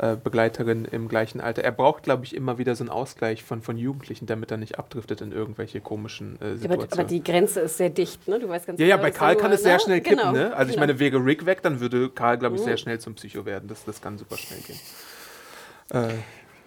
äh, 0.00 0.16
Begleiterin 0.16 0.86
im 0.86 1.08
gleichen 1.08 1.42
Alter. 1.42 1.62
Er 1.62 1.72
braucht, 1.72 2.04
glaube 2.04 2.24
ich, 2.24 2.34
immer 2.34 2.56
wieder 2.56 2.74
so 2.74 2.82
einen 2.82 2.88
Ausgleich 2.88 3.44
von, 3.44 3.60
von 3.60 3.76
Jugendlichen, 3.76 4.24
damit 4.24 4.50
er 4.50 4.56
nicht 4.56 4.78
abdriftet 4.78 5.20
in 5.20 5.30
irgendwelche 5.30 5.82
komischen 5.82 6.40
äh, 6.40 6.56
Situationen. 6.56 6.70
Ja, 6.70 6.84
aber, 6.86 6.92
aber, 6.92 7.04
die 7.04 7.22
Grenze 7.22 7.60
ist 7.60 7.76
sehr 7.76 7.90
dicht, 7.90 8.26
ne? 8.26 8.38
Du 8.38 8.48
weißt 8.48 8.66
ganz 8.66 8.80
ja, 8.80 8.86
genau, 8.86 8.96
ja, 8.96 9.02
bei 9.02 9.10
Karl 9.10 9.36
kann 9.36 9.52
es 9.52 9.62
sehr 9.62 9.74
ne? 9.74 9.80
schnell 9.80 10.00
kippen, 10.00 10.18
genau. 10.18 10.32
ne? 10.32 10.56
Also 10.56 10.56
genau. 10.56 10.70
ich 10.70 10.78
meine, 10.78 10.98
wäre 10.98 11.22
Rick 11.22 11.44
weg, 11.44 11.60
dann 11.60 11.80
würde 11.80 12.08
Karl, 12.08 12.38
glaube 12.38 12.56
ich, 12.56 12.62
sehr 12.62 12.72
mhm. 12.72 12.78
schnell 12.78 12.98
zum 12.98 13.14
Psycho 13.14 13.44
werden. 13.44 13.68
Das, 13.68 13.84
das 13.84 14.00
kann 14.00 14.16
super 14.16 14.38
schnell 14.38 14.60
gehen. 14.60 14.80
Äh, 15.92 16.14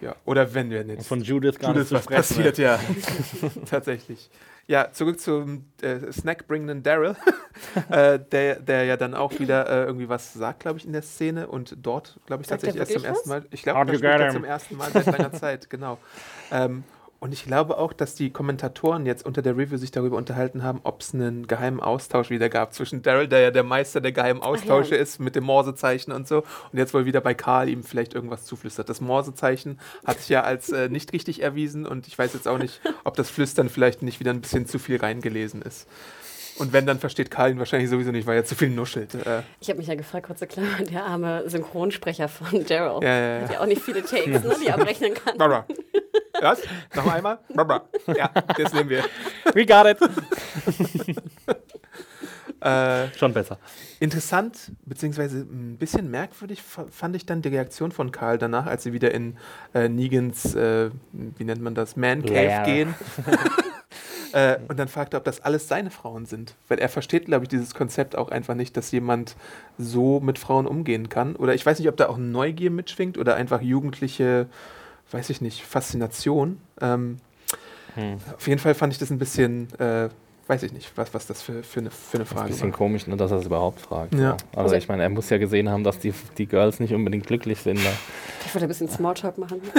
ja, 0.00 0.14
oder 0.24 0.54
wenn 0.54 0.70
wir 0.70 0.84
nicht. 0.84 1.04
Von 1.04 1.22
Judith 1.22 1.58
gar 1.58 1.70
Judith 1.72 1.90
nicht 1.90 2.06
was 2.06 2.06
passiert, 2.06 2.58
ja. 2.58 2.78
Tatsächlich. 3.68 4.30
Ja, 4.66 4.90
zurück 4.92 5.20
zum 5.20 5.66
äh, 5.82 6.10
snackbringenden 6.10 6.82
Daryl, 6.82 7.16
äh, 7.90 8.18
der, 8.18 8.60
der 8.60 8.84
ja 8.84 8.96
dann 8.96 9.14
auch 9.14 9.38
wieder 9.38 9.68
äh, 9.68 9.84
irgendwie 9.84 10.08
was 10.08 10.32
sagt, 10.32 10.60
glaube 10.60 10.78
ich, 10.78 10.86
in 10.86 10.92
der 10.92 11.02
Szene 11.02 11.48
und 11.48 11.76
dort, 11.82 12.18
glaube 12.26 12.42
ich, 12.42 12.48
tatsächlich 12.48 12.80
erst 12.80 12.92
zum 12.92 13.04
ersten 13.04 13.28
Mal. 13.28 13.44
Ich 13.50 13.62
glaube, 13.62 13.92
er 13.92 13.98
spricht 13.98 14.32
zum 14.32 14.44
ersten 14.44 14.76
Mal 14.76 14.90
seit 14.90 15.06
langer 15.06 15.32
Zeit, 15.32 15.68
genau. 15.70 15.98
Ähm, 16.50 16.84
und 17.24 17.32
ich 17.32 17.46
glaube 17.46 17.78
auch, 17.78 17.94
dass 17.94 18.14
die 18.14 18.28
Kommentatoren 18.28 19.06
jetzt 19.06 19.24
unter 19.24 19.40
der 19.40 19.56
Review 19.56 19.78
sich 19.78 19.90
darüber 19.90 20.18
unterhalten 20.18 20.62
haben, 20.62 20.80
ob 20.82 21.00
es 21.00 21.14
einen 21.14 21.46
geheimen 21.46 21.80
Austausch 21.80 22.28
wieder 22.28 22.50
gab 22.50 22.74
zwischen 22.74 23.00
Daryl, 23.00 23.28
der 23.28 23.40
ja 23.40 23.50
der 23.50 23.62
Meister 23.62 24.02
der 24.02 24.12
geheimen 24.12 24.42
Austausche 24.42 24.94
ja. 24.94 25.00
ist, 25.00 25.20
mit 25.20 25.34
dem 25.34 25.44
Morsezeichen 25.44 26.12
und 26.12 26.28
so, 26.28 26.40
und 26.70 26.78
jetzt 26.78 26.92
wohl 26.92 27.06
wieder 27.06 27.22
bei 27.22 27.32
Karl 27.32 27.70
ihm 27.70 27.82
vielleicht 27.82 28.12
irgendwas 28.12 28.44
zuflüstert. 28.44 28.90
Das 28.90 29.00
Morsezeichen 29.00 29.80
hat 30.04 30.20
sich 30.20 30.28
ja 30.28 30.42
als 30.42 30.68
äh, 30.68 30.90
nicht 30.90 31.14
richtig 31.14 31.42
erwiesen 31.42 31.86
und 31.86 32.06
ich 32.06 32.18
weiß 32.18 32.34
jetzt 32.34 32.46
auch 32.46 32.58
nicht, 32.58 32.82
ob 33.04 33.16
das 33.16 33.30
Flüstern 33.30 33.70
vielleicht 33.70 34.02
nicht 34.02 34.20
wieder 34.20 34.30
ein 34.30 34.42
bisschen 34.42 34.66
zu 34.66 34.78
viel 34.78 34.98
reingelesen 34.98 35.62
ist. 35.62 35.88
Und 36.58 36.72
wenn, 36.72 36.86
dann 36.86 36.98
versteht 36.98 37.30
Karl 37.30 37.50
ihn 37.50 37.58
wahrscheinlich 37.58 37.90
sowieso 37.90 38.10
nicht, 38.12 38.26
weil 38.26 38.36
er 38.36 38.44
zu 38.44 38.54
viel 38.54 38.70
nuschelt. 38.70 39.14
Äh. 39.14 39.42
Ich 39.60 39.68
habe 39.68 39.78
mich 39.78 39.88
ja 39.88 39.94
gefragt, 39.94 40.26
kurze 40.26 40.46
Klammer, 40.46 40.82
der 40.90 41.04
arme 41.04 41.48
Synchronsprecher 41.48 42.28
von 42.28 42.64
Daryl. 42.64 43.02
Ja, 43.02 43.08
ja, 43.08 43.36
ja. 43.36 43.42
Hat 43.42 43.52
ja 43.52 43.60
auch 43.60 43.66
nicht 43.66 43.82
viele 43.82 44.04
Takes, 44.04 44.26
ne, 44.26 44.56
die 44.60 44.68
er 44.68 44.74
abrechnen 44.74 45.14
kann. 45.14 45.36
Was? 46.40 46.62
Noch 46.94 47.06
einmal? 47.06 47.38
Ja, 48.16 48.30
das 48.56 48.72
nehmen 48.72 48.90
wir. 48.90 49.04
We 49.54 49.66
got 49.66 49.86
it. 49.86 49.98
Äh, 52.64 53.08
Schon 53.18 53.32
besser. 53.34 53.58
interessant, 54.00 54.72
beziehungsweise 54.86 55.38
ein 55.40 55.76
bisschen 55.78 56.10
merkwürdig 56.10 56.62
fa- 56.62 56.86
fand 56.90 57.14
ich 57.16 57.26
dann 57.26 57.42
die 57.42 57.48
Reaktion 57.50 57.92
von 57.92 58.10
Karl 58.10 58.38
danach, 58.38 58.66
als 58.66 58.82
sie 58.84 58.92
wieder 58.92 59.12
in 59.12 59.36
äh, 59.74 59.88
Negans, 59.88 60.54
äh, 60.54 60.90
wie 61.12 61.44
nennt 61.44 61.60
man 61.62 61.74
das, 61.74 61.96
Man 61.96 62.22
Cave 62.22 62.34
Lair. 62.34 62.62
gehen. 62.64 62.94
äh, 64.32 64.58
und 64.68 64.78
dann 64.78 64.88
fragte, 64.88 65.16
ob 65.16 65.24
das 65.24 65.40
alles 65.40 65.68
seine 65.68 65.90
Frauen 65.90 66.26
sind. 66.26 66.54
Weil 66.68 66.78
er 66.78 66.88
versteht, 66.88 67.26
glaube 67.26 67.44
ich, 67.44 67.48
dieses 67.48 67.74
Konzept 67.74 68.16
auch 68.16 68.30
einfach 68.30 68.54
nicht, 68.54 68.76
dass 68.76 68.90
jemand 68.90 69.36
so 69.78 70.20
mit 70.20 70.38
Frauen 70.38 70.66
umgehen 70.66 71.08
kann. 71.08 71.36
Oder 71.36 71.54
ich 71.54 71.64
weiß 71.64 71.78
nicht, 71.78 71.88
ob 71.88 71.96
da 71.96 72.08
auch 72.08 72.18
Neugier 72.18 72.70
mitschwingt 72.70 73.18
oder 73.18 73.36
einfach 73.36 73.60
jugendliche, 73.60 74.46
weiß 75.10 75.30
ich 75.30 75.40
nicht, 75.40 75.62
Faszination. 75.64 76.58
Ähm, 76.80 77.18
Hm. 77.94 78.16
auf 78.36 78.48
jeden 78.48 78.58
Fall 78.58 78.74
fand 78.74 78.92
ich 78.92 78.98
das 78.98 79.10
ein 79.10 79.18
bisschen, 79.18 79.68
äh, 79.78 80.08
weiß 80.46 80.62
ich 80.64 80.72
nicht, 80.72 80.90
was, 80.96 81.12
was 81.14 81.26
das 81.26 81.40
für, 81.42 81.62
für, 81.62 81.80
eine, 81.80 81.90
für 81.90 82.18
eine 82.18 82.24
Das 82.24 82.28
ist 82.28 82.32
ein 82.32 82.36
Frage 82.36 82.48
bisschen 82.50 82.70
war. 82.72 82.78
komisch, 82.78 83.06
ne, 83.06 83.16
dass 83.16 83.30
er 83.30 83.38
es 83.38 83.46
überhaupt 83.46 83.80
fragt. 83.80 84.14
Ja. 84.14 84.32
Also 84.52 84.62
Also- 84.64 84.74
ich 84.76 84.88
meine, 84.88 85.02
er 85.02 85.08
muss 85.10 85.30
ja 85.30 85.38
gesehen 85.38 85.68
haben, 85.70 85.84
dass 85.84 85.98
die, 85.98 86.12
die 86.38 86.46
Girls 86.46 86.80
nicht 86.80 86.92
unbedingt 86.94 87.26
glücklich 87.26 87.60
sind. 87.60 87.76
Ne? 87.82 87.90
Ich 88.46 88.54
wollte 88.54 88.66
ein 88.66 88.68
bisschen 88.68 88.88
Smalltalk 88.88 89.38
machen. 89.38 89.60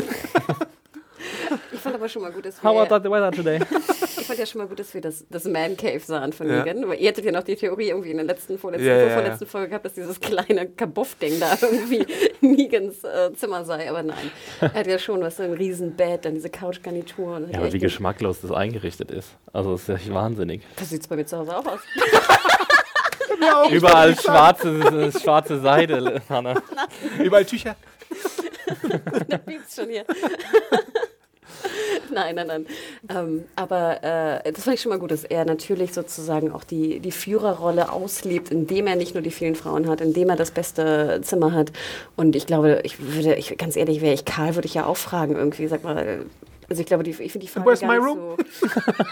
Ich 1.72 1.80
fand 1.80 1.96
aber 1.96 2.10
schon 2.10 2.24
mal 2.24 2.32
gut, 2.32 2.46
dass 2.46 2.62
How 2.64 2.74
wir, 2.76 2.82
about 2.92 3.04
the 3.08 3.12
weather 3.12 3.32
today? 3.32 3.60
ich 4.26 4.28
fand 4.28 4.40
ja 4.40 4.46
schon 4.48 4.60
mal 4.60 4.68
gut, 4.68 4.80
dass 4.80 4.94
wir 4.96 5.02
das, 5.02 5.24
das 5.30 5.44
Man 5.46 5.78
Cave 5.78 6.00
sahen 6.00 6.34
von 6.34 6.50
Ja. 6.50 6.64
Negan. 6.64 6.88
Weil 6.90 7.00
ihr 7.00 7.10
hattet 7.10 7.26
ja 7.26 7.32
noch 7.32 7.44
die 7.44 7.56
Theorie 7.56 7.90
irgendwie 7.90 8.10
in 8.10 8.18
der 8.18 8.26
letzten, 8.26 8.58
vorletzten, 8.58 8.88
Ja, 8.88 8.98
ja, 8.98 9.04
ja. 9.08 9.14
vorletzten 9.14 9.46
Folge 9.46 9.70
gehabt, 9.70 9.86
dass 9.86 9.94
dieses 9.94 10.20
kleine 10.20 10.68
Kabuff-Ding 10.68 11.40
da 11.40 11.56
irgendwie 11.62 12.06
Negans 12.42 13.04
äh, 13.04 13.32
Zimmer 13.36 13.64
sei. 13.66 13.88
Aber 13.90 14.02
nein, 14.02 14.32
er 14.62 14.74
hat 14.74 14.88
ja 14.88 14.98
schon 14.98 15.22
was, 15.22 15.38
so 15.38 15.44
ein 15.44 15.54
Riesenbett, 15.54 16.26
dann 16.26 16.34
diese 16.34 16.50
Couchgarnitur. 16.50 17.42
Ja, 17.52 17.58
aber 17.58 17.66
echt 17.66 17.74
wie 17.74 17.80
ge- 17.80 17.88
geschmacklos 17.88 18.42
das 18.42 18.52
eingerichtet 18.52 19.12
ist. 19.12 19.30
Also 19.54 19.74
das 19.74 19.88
ist 19.88 20.08
ja 20.08 20.14
wahnsinnig. 20.14 20.64
Das 20.78 20.90
sieht 20.90 21.08
bei 21.08 21.16
mir 21.18 21.26
zu 21.28 21.38
Hause 21.38 21.56
auch 21.58 21.66
aus. 21.68 21.80
Überall 23.72 24.16
schwarze, 24.20 25.12
schwarze 25.22 25.60
Seide, 25.60 26.22
Hanna. 26.30 26.62
Überall 27.22 27.46
Tücher. 27.46 27.76
da 29.28 29.38
piept's 29.38 29.76
schon 29.76 29.90
hier. 29.90 30.06
nein, 32.14 32.36
nein, 32.36 32.48
nein. 32.48 32.66
Ähm, 33.10 33.46
aber 33.56 34.04
äh, 34.04 34.52
das 34.52 34.64
fand 34.64 34.76
ich 34.76 34.82
schon 34.82 34.92
mal 34.92 35.00
gut, 35.00 35.12
dass 35.12 35.24
er 35.24 35.46
natürlich 35.46 35.94
sozusagen 35.94 36.52
auch 36.52 36.64
die, 36.64 37.00
die 37.00 37.12
Führerrolle 37.12 37.92
auslebt, 37.92 38.52
indem 38.52 38.88
er 38.88 38.96
nicht 38.96 39.14
nur 39.14 39.24
die 39.24 39.32
vielen 39.32 39.56
Frauen 39.56 39.88
hat, 39.88 40.02
indem 40.02 40.30
er 40.30 40.36
das 40.36 40.52
beste 40.52 41.22
Zimmer 41.24 41.54
hat. 41.54 41.72
Und 42.16 42.36
ich 42.36 42.46
glaube, 42.46 42.82
ich 42.84 43.00
würde, 43.00 43.36
ich, 43.36 43.58
ganz 43.58 43.76
ehrlich, 43.76 44.02
wäre 44.02 44.14
ich 44.14 44.26
Karl, 44.26 44.56
würde 44.56 44.68
ich 44.68 44.74
ja 44.74 44.86
auch 44.86 44.98
fragen 44.98 45.36
irgendwie, 45.36 45.68
sag 45.68 45.84
mal. 45.84 46.26
Also 46.68 46.82
ich 46.82 46.88
glaube, 46.88 47.04
die, 47.04 47.12
ich 47.12 47.32
finde 47.32 47.46
die 47.46 47.48
Frage 47.48 47.68
Where's 47.68 47.82
gar 47.82 47.96
nicht 47.96 48.08
room? 48.08 48.38
so. 48.60 48.68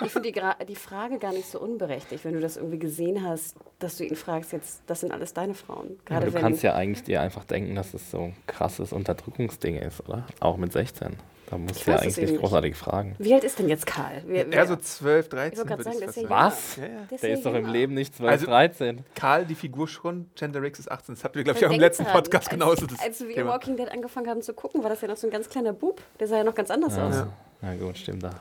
Ich 0.05 0.11
finde 0.11 0.31
die, 0.31 0.65
die 0.65 0.75
Frage 0.75 1.19
gar 1.19 1.33
nicht 1.33 1.47
so 1.47 1.59
unberechtigt, 1.59 2.25
wenn 2.25 2.33
du 2.33 2.39
das 2.39 2.57
irgendwie 2.57 2.79
gesehen 2.79 3.23
hast, 3.23 3.55
dass 3.77 3.97
du 3.97 4.05
ihn 4.05 4.15
fragst, 4.15 4.53
jetzt, 4.53 4.81
das 4.87 5.01
sind 5.01 5.11
alles 5.11 5.35
deine 5.35 5.53
Frauen. 5.53 5.99
Gerade 6.05 6.27
du 6.27 6.33
wenn, 6.33 6.41
kannst 6.41 6.63
ja 6.63 6.73
eigentlich 6.73 7.03
dir 7.03 7.21
einfach 7.21 7.43
denken, 7.43 7.75
dass 7.75 7.93
es 7.93 8.09
so 8.09 8.21
ein 8.21 8.35
krasses 8.47 8.91
Unterdrückungsding 8.91 9.75
ist, 9.75 10.01
oder? 10.07 10.25
Auch 10.39 10.57
mit 10.57 10.73
16. 10.73 11.15
Da 11.53 11.59
musst 11.59 11.75
Ich 11.77 11.83
du 11.85 11.91
ja 11.91 11.97
eigentlich 11.99 12.39
großartig 12.39 12.75
fragen. 12.75 13.15
Wie 13.19 13.31
alt 13.31 13.43
ist 13.43 13.59
denn 13.59 13.69
jetzt 13.69 13.85
Karl? 13.85 14.23
Wer, 14.25 14.51
Er 14.51 14.65
so 14.65 14.75
12, 14.75 15.29
13. 15.29 15.51
Ich 15.53 15.57
wollte 15.59 15.67
gerade 15.69 15.85
würde 15.85 15.99
sagen, 15.99 16.09
ich 16.17 16.23
ja. 16.23 16.29
Was? 16.29 16.75
Ja, 16.77 16.83
ja. 16.83 16.89
Der 17.11 17.17
Der 17.19 17.29
ist 17.29 17.45
doch 17.45 17.53
im. 17.53 17.67
Leben 17.67 17.93
nicht 17.93 18.15
12, 18.15 18.31
Also- 18.31 18.45
13. 18.47 18.97
13. 18.97 19.05
Karl, 19.13 19.45
die 19.45 19.53
Figur 19.53 19.87
schon, 19.87 20.31
Gender 20.35 20.63
X 20.63 20.79
ist 20.79 20.91
18. 20.91 21.13
Das 21.13 21.23
hatten 21.23 21.35
wir, 21.35 21.43
glaube 21.43 21.59
ich, 21.59 21.65
auch 21.67 21.71
im 21.71 21.79
letzten 21.79 22.05
dran, 22.05 22.13
Podcast 22.13 22.47
als, 22.47 22.49
genauso. 22.49 22.87
Das 22.87 22.99
Als 22.99 23.21
wir 23.21 23.35
Thema. 23.35 23.51
Walking 23.51 23.77
Dead 23.77 23.87
angefangen 23.91 24.27
haben 24.27 24.41
zu 24.41 24.53
gucken, 24.53 24.81
war 24.81 24.89
das 24.89 25.01
ja 25.01 25.07
noch 25.07 25.17
so 25.17 25.27
ein 25.27 25.31
ganz 25.31 25.47
kleiner 25.47 25.73
Bub. 25.73 26.01
Der 26.19 26.27
sah 26.27 26.37
ja 26.37 26.43
noch 26.43 26.55
ganz 26.55 26.71
anders 26.71 26.97
aus. 26.97 27.13
Ja. 27.15 27.27
Na 27.61 27.75
gut, 27.75 27.97
stimmt 27.99 28.23
da. 28.23 28.31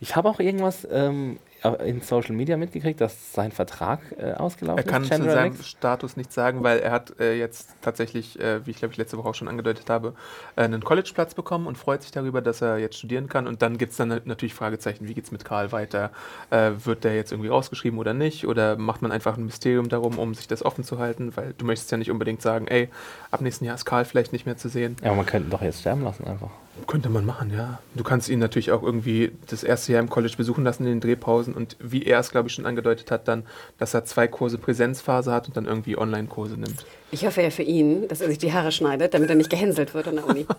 Ich 0.00 0.16
habe 0.16 0.28
auch 0.28 0.40
irgendwas 0.40 0.86
ähm, 0.90 1.38
in 1.84 2.00
Social 2.00 2.34
Media 2.34 2.56
mitgekriegt, 2.56 3.00
dass 3.00 3.32
sein 3.32 3.50
Vertrag 3.52 4.00
äh, 4.18 4.32
ausgelaufen 4.34 4.78
Er 4.84 4.90
kann 4.90 5.02
ist. 5.02 5.12
zu 5.12 5.24
seinem. 5.24 5.56
Status 5.62 6.16
nichts 6.16 6.34
sagen, 6.34 6.62
weil 6.62 6.78
er 6.78 6.92
hat 6.92 7.18
äh, 7.20 7.34
jetzt 7.38 7.70
tatsächlich, 7.82 8.38
äh, 8.38 8.64
wie 8.66 8.70
ich 8.70 8.78
glaube 8.78 8.92
ich 8.92 8.98
letzte 8.98 9.18
Woche 9.18 9.28
auch 9.28 9.34
schon 9.34 9.48
angedeutet 9.48 9.90
habe, 9.90 10.14
äh, 10.56 10.62
einen 10.62 10.82
Collegeplatz 10.84 11.34
bekommen 11.34 11.66
und 11.66 11.76
freut 11.76 12.02
sich 12.02 12.10
darüber, 12.12 12.40
dass 12.42 12.60
er 12.62 12.78
jetzt 12.78 12.96
studieren 12.98 13.28
kann. 13.28 13.46
Und 13.46 13.60
dann 13.62 13.76
gibt 13.78 13.90
es 13.92 13.96
dann 13.98 14.08
na- 14.08 14.20
natürlich 14.24 14.54
Fragezeichen, 14.54 15.08
wie 15.08 15.14
geht 15.14 15.24
es 15.24 15.32
mit 15.32 15.44
Karl 15.44 15.72
weiter? 15.72 16.10
Äh, 16.50 16.70
wird 16.84 17.04
der 17.04 17.16
jetzt 17.16 17.32
irgendwie 17.32 17.48
rausgeschrieben 17.48 17.98
oder 17.98 18.14
nicht? 18.14 18.46
Oder 18.46 18.76
macht 18.76 19.02
man 19.02 19.10
einfach 19.12 19.36
ein 19.36 19.44
Mysterium 19.44 19.88
darum, 19.88 20.18
um 20.18 20.34
sich 20.34 20.46
das 20.48 20.64
offen 20.64 20.84
zu 20.84 20.98
halten? 20.98 21.32
Weil 21.36 21.54
du 21.58 21.64
möchtest 21.66 21.90
ja 21.90 21.98
nicht 21.98 22.10
unbedingt 22.10 22.40
sagen, 22.42 22.66
ey, 22.68 22.88
ab 23.30 23.40
nächsten 23.40 23.64
Jahr 23.64 23.74
ist 23.74 23.84
Karl 23.84 24.04
vielleicht 24.04 24.32
nicht 24.32 24.46
mehr 24.46 24.56
zu 24.56 24.68
sehen. 24.68 24.96
Ja, 25.02 25.08
aber 25.08 25.16
man 25.16 25.26
könnte 25.26 25.48
ihn 25.48 25.50
doch 25.50 25.62
jetzt 25.62 25.80
sterben 25.80 26.04
lassen 26.04 26.24
einfach. 26.26 26.50
Könnte 26.86 27.08
man 27.08 27.26
machen, 27.26 27.52
ja. 27.54 27.80
Du 27.94 28.04
kannst 28.04 28.28
ihn 28.28 28.38
natürlich 28.38 28.72
auch 28.72 28.82
irgendwie 28.82 29.32
das 29.46 29.62
erste 29.62 29.92
Jahr 29.92 30.02
im 30.02 30.08
College 30.08 30.34
besuchen 30.36 30.64
lassen 30.64 30.84
in 30.84 30.90
den 30.90 31.00
Drehpausen 31.00 31.54
und 31.54 31.76
wie 31.80 32.04
er 32.04 32.20
es, 32.20 32.30
glaube 32.30 32.48
ich, 32.48 32.54
schon 32.54 32.66
angedeutet 32.66 33.10
hat, 33.10 33.28
dann, 33.28 33.44
dass 33.78 33.94
er 33.94 34.04
zwei 34.04 34.28
Kurse 34.28 34.58
Präsenzphase 34.58 35.32
hat 35.32 35.48
und 35.48 35.56
dann 35.56 35.66
irgendwie 35.66 35.98
Online-Kurse 35.98 36.54
nimmt. 36.54 36.84
Ich 37.10 37.26
hoffe 37.26 37.42
ja 37.42 37.50
für 37.50 37.62
ihn, 37.62 38.08
dass 38.08 38.20
er 38.20 38.28
sich 38.28 38.38
die 38.38 38.52
Haare 38.52 38.72
schneidet, 38.72 39.14
damit 39.14 39.28
er 39.28 39.36
nicht 39.36 39.50
gehänselt 39.50 39.94
wird 39.94 40.08
an 40.08 40.16
der 40.16 40.26
Uni. 40.26 40.46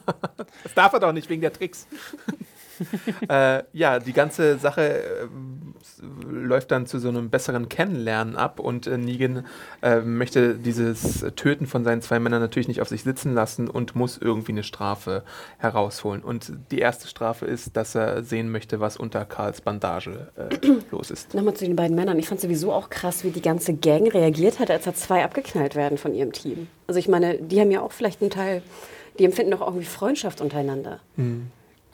Das 0.63 0.73
darf 0.73 0.93
er 0.93 0.99
doch 0.99 1.13
nicht 1.13 1.29
wegen 1.29 1.41
der 1.41 1.53
Tricks. 1.53 1.87
äh, 3.29 3.63
ja, 3.73 3.99
die 3.99 4.13
ganze 4.13 4.57
Sache 4.57 5.03
äh, 5.03 5.27
läuft 6.29 6.71
dann 6.71 6.85
zu 6.85 6.99
so 6.99 7.09
einem 7.09 7.29
besseren 7.29 7.69
Kennenlernen 7.69 8.35
ab 8.35 8.59
und 8.59 8.87
äh, 8.87 8.97
Negan 8.97 9.45
äh, 9.81 10.01
möchte 10.01 10.55
dieses 10.55 11.25
Töten 11.35 11.67
von 11.67 11.83
seinen 11.83 12.01
zwei 12.01 12.19
Männern 12.19 12.41
natürlich 12.41 12.67
nicht 12.67 12.81
auf 12.81 12.89
sich 12.89 13.03
sitzen 13.03 13.33
lassen 13.33 13.69
und 13.69 13.95
muss 13.95 14.17
irgendwie 14.17 14.51
eine 14.51 14.63
Strafe 14.63 15.23
herausholen. 15.57 16.23
Und 16.23 16.51
die 16.71 16.79
erste 16.79 17.07
Strafe 17.07 17.45
ist, 17.45 17.75
dass 17.75 17.95
er 17.95 18.23
sehen 18.23 18.51
möchte, 18.51 18.79
was 18.79 18.97
unter 18.97 19.25
Karls 19.25 19.61
Bandage 19.61 20.29
äh, 20.35 20.55
los 20.91 21.11
ist. 21.11 21.33
Nochmal 21.33 21.53
zu 21.53 21.65
den 21.65 21.75
beiden 21.75 21.95
Männern. 21.95 22.19
Ich 22.19 22.27
fand 22.27 22.41
sowieso 22.41 22.73
auch 22.73 22.89
krass, 22.89 23.23
wie 23.23 23.31
die 23.31 23.41
ganze 23.41 23.73
Gang 23.73 24.13
reagiert 24.13 24.59
hat, 24.59 24.71
als 24.71 24.85
da 24.85 24.93
zwei 24.93 25.23
abgeknallt 25.23 25.75
werden 25.75 25.97
von 25.97 26.13
ihrem 26.13 26.31
Team. 26.31 26.67
Also 26.87 26.99
ich 26.99 27.07
meine, 27.07 27.37
die 27.37 27.59
haben 27.59 27.71
ja 27.71 27.81
auch 27.81 27.91
vielleicht 27.91 28.21
einen 28.21 28.31
Teil, 28.31 28.61
die 29.17 29.25
empfinden 29.25 29.51
doch 29.51 29.61
irgendwie 29.61 29.85
Freundschaft 29.85 30.41
untereinander. 30.41 30.99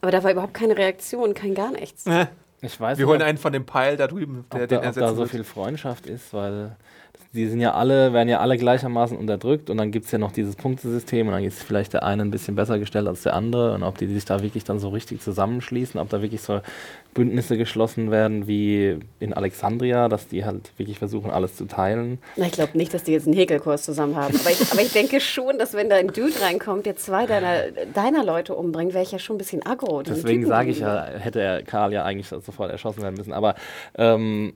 Aber 0.06 0.12
da 0.12 0.24
war 0.24 0.32
überhaupt 0.32 0.54
keine 0.54 0.78
Reaktion, 0.78 1.34
kein 1.34 1.56
gar 1.56 1.72
nichts. 1.72 2.06
Äh, 2.06 2.28
Ich 2.62 2.80
weiß 2.80 3.00
wir 3.00 3.06
nicht, 3.06 3.10
holen 3.12 3.24
einen 3.24 3.40
von 3.40 3.52
dem 3.52 3.66
Pile 3.66 3.98
da 3.98 4.06
drüben, 4.06 4.46
der 4.54 4.62
ob 4.62 4.68
den 4.70 4.82
da, 4.84 4.90
ob 4.90 4.94
da 4.96 5.10
so 5.14 5.18
wird. 5.22 5.32
viel 5.32 5.44
Freundschaft 5.44 6.06
ist, 6.06 6.32
weil 6.32 6.76
die 7.36 7.48
sind 7.48 7.60
ja 7.60 7.74
alle, 7.74 8.14
werden 8.14 8.30
ja 8.30 8.40
alle 8.40 8.58
gleichermaßen 8.58 9.18
unterdrückt 9.18 9.70
und 9.70 9.78
dann 9.78 9.92
gibt 9.92 10.06
es 10.06 10.12
ja 10.12 10.18
noch 10.18 10.32
dieses 10.32 10.56
Punktesystem 10.56 11.28
und 11.28 11.34
dann 11.34 11.44
ist 11.44 11.62
vielleicht 11.62 11.94
der 11.94 12.04
eine 12.04 12.24
ein 12.24 12.32
bisschen 12.32 12.56
besser 12.56 12.80
gestellt 12.80 13.08
als 13.08 13.24
der 13.24 13.34
andere 13.34 13.74
und 13.74 13.84
ob 13.84 13.98
die 13.98 14.08
sich 14.08 14.26
da 14.26 14.42
wirklich 14.42 14.64
dann 14.64 14.80
so 14.80 14.90
richtig 14.90 15.22
zusammenschließen, 15.22 16.00
ob 16.00 16.10
da 16.10 16.22
wirklich 16.22 16.42
so 16.42 16.62
Bündnisse 17.14 17.58
geschlossen 17.58 18.12
werden 18.12 18.48
wie 18.48 19.00
in 19.20 19.34
Alexandria, 19.34 20.10
dass 20.10 20.28
die 20.28 20.46
halt 20.46 20.72
wirklich 20.78 21.00
versuchen, 21.00 21.32
alles 21.32 21.56
zu 21.56 21.66
teilen. 21.66 22.20
Na, 22.36 22.46
ich 22.46 22.52
glaube 22.52 22.78
nicht, 22.78 22.94
dass 22.94 23.04
die 23.04 23.14
jetzt 23.14 23.26
einen 23.26 23.36
Häkelkurs 23.36 23.84
zusammen 23.84 24.16
haben. 24.16 24.36
Aber 24.36 24.50
ich, 24.50 24.72
aber 24.72 24.82
ich 24.82 24.92
denke 24.92 25.20
schon, 25.20 25.58
dass 25.58 25.74
wenn 25.74 25.90
da 25.90 25.96
ein 25.96 26.08
Dude 26.08 26.34
reinkommt, 26.42 26.86
der 26.86 26.98
zwei 26.98 27.26
deiner, 27.26 27.72
deiner 27.94 28.24
Leute 28.24 28.54
umbringt, 28.54 28.94
wäre 28.94 29.04
ich 29.04 29.12
ja 29.12 29.20
schon 29.20 29.36
ein 29.36 29.40
bisschen 29.40 29.66
aggro. 29.66 30.04
Deswegen 30.04 30.46
sage 30.46 30.72
ich 30.72 30.80
ja, 30.80 31.06
hätte 31.06 31.42
er 31.42 31.64
Karl 31.64 31.94
ja 31.94 32.04
eigentlich 32.04 32.28
sofort 32.28 32.72
erschossen 32.72 33.02
werden 33.02 33.16
müssen. 33.16 33.34
Aber 33.34 33.56
ähm, 33.98 34.54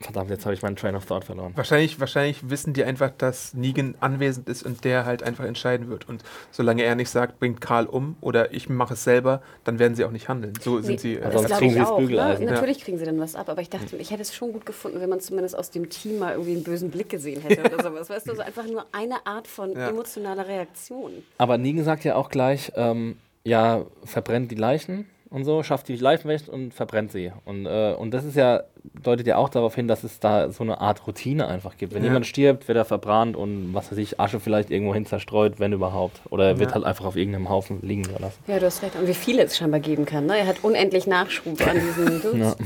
verdammt, 0.00 0.30
jetzt 0.30 0.44
habe 0.44 0.54
ich 0.54 0.62
meinen 0.62 0.76
Train 0.76 0.94
of 0.94 1.06
Thought 1.06 1.24
verloren. 1.24 1.52
Wahrscheinlich, 1.56 1.98
wahrscheinlich 2.00 2.50
wissen 2.50 2.74
die 2.74 2.84
einfach, 2.84 3.10
dass 3.16 3.54
Negan 3.54 3.94
anwesend 4.00 4.48
ist 4.48 4.62
und 4.62 4.84
der 4.84 5.04
halt 5.06 5.22
einfach 5.22 5.44
entscheiden 5.44 5.88
wird. 5.88 6.08
Und 6.08 6.22
solange 6.50 6.82
er 6.82 6.94
nicht 6.94 7.08
sagt, 7.10 7.38
bringt 7.40 7.60
Karl 7.60 7.86
um 7.86 8.16
oder 8.20 8.52
ich 8.52 8.68
mache 8.68 8.94
es 8.94 9.04
selber, 9.04 9.40
dann 9.64 9.78
werden 9.78 9.94
sie 9.94 10.04
auch 10.04 10.10
nicht 10.10 10.28
handeln. 10.28 10.52
So 10.60 10.80
sind 10.80 11.02
Nee, 11.02 11.14
sie. 11.14 11.16
das 11.16 11.34
Äh, 11.34 11.38
sonst 11.38 11.50
kriegen 11.52 11.66
ich 11.66 11.72
sie 11.72 11.78
das 11.80 11.88
auch, 11.88 11.98
Bügeleisen. 11.98 12.44
Ne? 12.44 12.50
Ja. 12.50 12.54
Natürlich 12.56 12.80
kriegen 12.84 12.98
sie 12.98 13.04
dann 13.06 13.18
was 13.18 13.34
ab, 13.34 13.48
aber 13.48 13.62
ich 13.62 13.70
dachte, 13.70 13.96
ich 13.96 14.10
hätte 14.10 14.22
es 14.22 14.34
schon 14.34 14.52
gut 14.52 14.66
gefunden, 14.66 15.00
wenn 15.00 15.08
man 15.08 15.20
zumindest 15.20 15.56
aus 15.58 15.70
dem 15.70 15.88
Team 15.88 16.18
mal 16.18 16.32
irgendwie 16.32 16.52
einen 16.52 16.62
bösen 16.64 16.90
Blick 16.90 17.08
gesehen 17.08 17.40
hätte 17.40 17.62
oder 17.64 17.82
sowas. 17.90 18.10
Weißt 18.10 18.28
du, 18.28 18.34
so 18.34 18.42
einfach 18.42 18.66
nur 18.66 18.84
eine 18.92 19.26
Art 19.26 19.48
von 19.48 19.72
Ja. 19.72 19.88
emotionaler 19.88 20.46
Reaktion. 20.46 21.12
Aber 21.38 21.56
Negan 21.58 21.84
sagt 21.84 22.04
ja 22.04 22.16
auch 22.16 22.28
gleich, 22.28 22.70
ähm, 22.76 23.16
ja, 23.44 23.84
verbrennt 24.04 24.50
die 24.50 24.56
Leichen 24.56 25.06
und 25.30 25.44
so, 25.44 25.62
schafft 25.62 25.88
die 25.88 25.96
weg 25.96 26.48
und 26.48 26.72
verbrennt 26.72 27.10
sie. 27.12 27.32
Und, 27.44 27.66
äh, 27.66 27.94
und 27.98 28.12
das 28.12 28.24
ist 28.24 28.36
ja, 28.36 28.62
deutet 29.02 29.26
ja 29.26 29.36
auch 29.36 29.48
darauf 29.48 29.74
hin, 29.74 29.88
dass 29.88 30.04
es 30.04 30.20
da 30.20 30.50
so 30.50 30.62
eine 30.62 30.80
Art 30.80 31.06
Routine 31.06 31.46
einfach 31.48 31.76
gibt. 31.76 31.92
Wenn 31.94 32.02
Ja. 32.02 32.08
jemand 32.08 32.26
stirbt, 32.26 32.68
wird 32.68 32.78
er 32.78 32.84
verbrannt 32.84 33.36
und 33.36 33.74
was 33.74 33.90
weiß 33.90 33.98
ich, 33.98 34.20
Asche 34.20 34.38
vielleicht 34.40 34.70
irgendwo 34.70 34.94
hin 34.94 35.04
zerstreut, 35.06 35.58
wenn 35.58 35.72
überhaupt. 35.72 36.20
Oder 36.30 36.46
er 36.48 36.58
wird 36.58 36.70
Ja. 36.70 36.74
halt 36.76 36.84
einfach 36.84 37.04
auf 37.04 37.16
irgendeinem 37.16 37.48
Haufen 37.48 37.80
liegen 37.82 38.02
gelassen. 38.04 38.38
Ja, 38.46 38.58
du 38.58 38.66
hast 38.66 38.82
recht. 38.82 38.94
Und 38.96 39.06
wie 39.08 39.14
viele 39.14 39.42
es 39.42 39.56
scheinbar 39.56 39.80
geben 39.80 40.04
kann. 40.06 40.26
Ne? 40.26 40.38
Er 40.38 40.46
hat 40.46 40.62
unendlich 40.62 41.06
Nachschub 41.06 41.60
an 41.66 41.74
diesen 41.80 42.22
Dudes. 42.22 42.56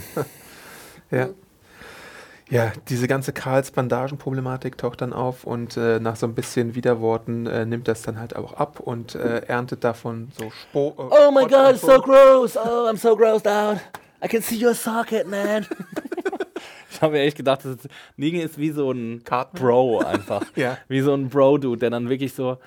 Ja. 1.10 1.18
ja. 1.18 1.28
Ja, 2.50 2.72
diese 2.88 3.08
ganze 3.08 3.32
Karls 3.32 3.70
Bandagenproblematik 3.70 4.76
taucht 4.76 5.00
dann 5.00 5.12
auf 5.12 5.44
und 5.44 5.76
äh, 5.76 6.00
nach 6.00 6.16
so 6.16 6.26
ein 6.26 6.34
bisschen 6.34 6.74
Widerworten 6.74 7.46
äh, 7.46 7.64
nimmt 7.64 7.88
das 7.88 8.02
dann 8.02 8.18
halt 8.18 8.36
auch 8.36 8.54
ab 8.54 8.80
und 8.80 9.14
äh, 9.14 9.40
erntet 9.46 9.84
davon 9.84 10.28
so 10.36 10.50
Spo 10.50 10.94
äh, 10.98 11.28
Oh 11.28 11.30
my 11.30 11.46
god, 11.46 11.72
it's 11.74 11.80
so 11.80 12.00
gross. 12.00 12.56
Oh, 12.56 12.88
I'm 12.88 12.96
so 12.96 13.16
grossed 13.16 13.46
out. 13.46 13.78
I 14.22 14.28
can 14.28 14.42
see 14.42 14.62
your 14.62 14.74
socket, 14.74 15.26
man. 15.26 15.66
Ich 16.92 17.02
habe 17.02 17.14
mir 17.14 17.22
echt 17.22 17.38
gedacht, 17.38 17.64
das 17.64 17.76
ist, 17.76 17.88
Negan 18.18 18.42
ist 18.42 18.58
wie 18.58 18.72
so 18.72 18.92
ein? 18.92 19.22
Bro 19.54 20.00
einfach. 20.00 20.42
Ja. 20.54 20.76
Wie 20.88 21.00
so 21.00 21.14
ein 21.14 21.30
Bro-Dude, 21.30 21.78
der 21.78 21.88
dann 21.88 22.10
wirklich 22.10 22.34
so, 22.34 22.58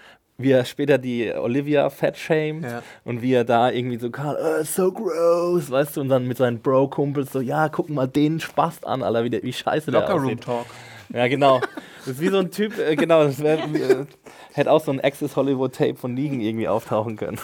wie 0.44 0.52
er 0.52 0.66
später 0.66 0.98
die 0.98 1.32
Olivia 1.34 1.90
fat 1.90 2.18
shamed 2.18 2.64
Ja. 2.64 2.84
und 3.04 3.22
wie 3.22 3.34
er 3.34 3.44
da 3.44 3.72
irgendwie 3.72 3.98
so, 3.98 4.10
Karl, 4.12 4.38
oh, 4.40 4.64
so 4.64 4.92
gross, 4.92 5.72
weißt 5.72 5.98
du, 5.98 6.02
und 6.02 6.10
dann 6.10 6.28
mit 6.28 6.38
seinen 6.38 6.60
Bro-Kumpels 6.60 7.32
so, 7.32 7.40
ja, 7.42 7.70
guck 7.70 7.90
mal 7.90 8.08
den 8.08 8.40
Spaß 8.40 8.84
an, 8.84 9.02
Alter, 9.04 9.24
wie, 9.24 9.30
der, 9.30 9.44
wie 9.44 9.54
scheiße 9.54 9.90
der 9.92 10.02
Locker 10.02 10.14
Room 10.14 10.26
aussieht. 10.26 10.44
Talk. 10.44 10.66
Ja, 11.14 11.28
genau. 11.28 11.62
Das 12.00 12.16
ist 12.16 12.22
wie 12.22 12.30
so 12.30 12.38
ein 12.40 12.52
Typ, 12.52 12.78
äh, 12.80 12.96
genau, 12.96 13.24
das 13.24 13.42
wär, 13.42 13.60
äh, 13.60 14.06
hätte 14.54 14.72
auch 14.72 14.84
so 14.84 14.92
ein 14.92 15.00
Access 15.02 15.36
Hollywood 15.36 15.74
Tape 15.76 15.96
von 15.96 16.14
Negan 16.14 16.40
irgendwie 16.42 16.68
auftauchen 16.68 17.16
können. 17.18 17.40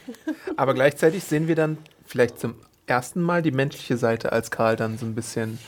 Aber 0.56 0.74
gleichzeitig 0.74 1.24
sehen 1.24 1.48
wir 1.48 1.54
dann 1.56 1.78
vielleicht 2.06 2.38
zum 2.38 2.54
ersten 2.86 3.20
Mal 3.20 3.42
die 3.42 3.50
menschliche 3.50 3.96
Seite, 3.96 4.32
als 4.32 4.50
Karl 4.50 4.76
dann 4.76 4.98
so 4.98 5.04
ein 5.06 5.14
bisschen 5.14 5.58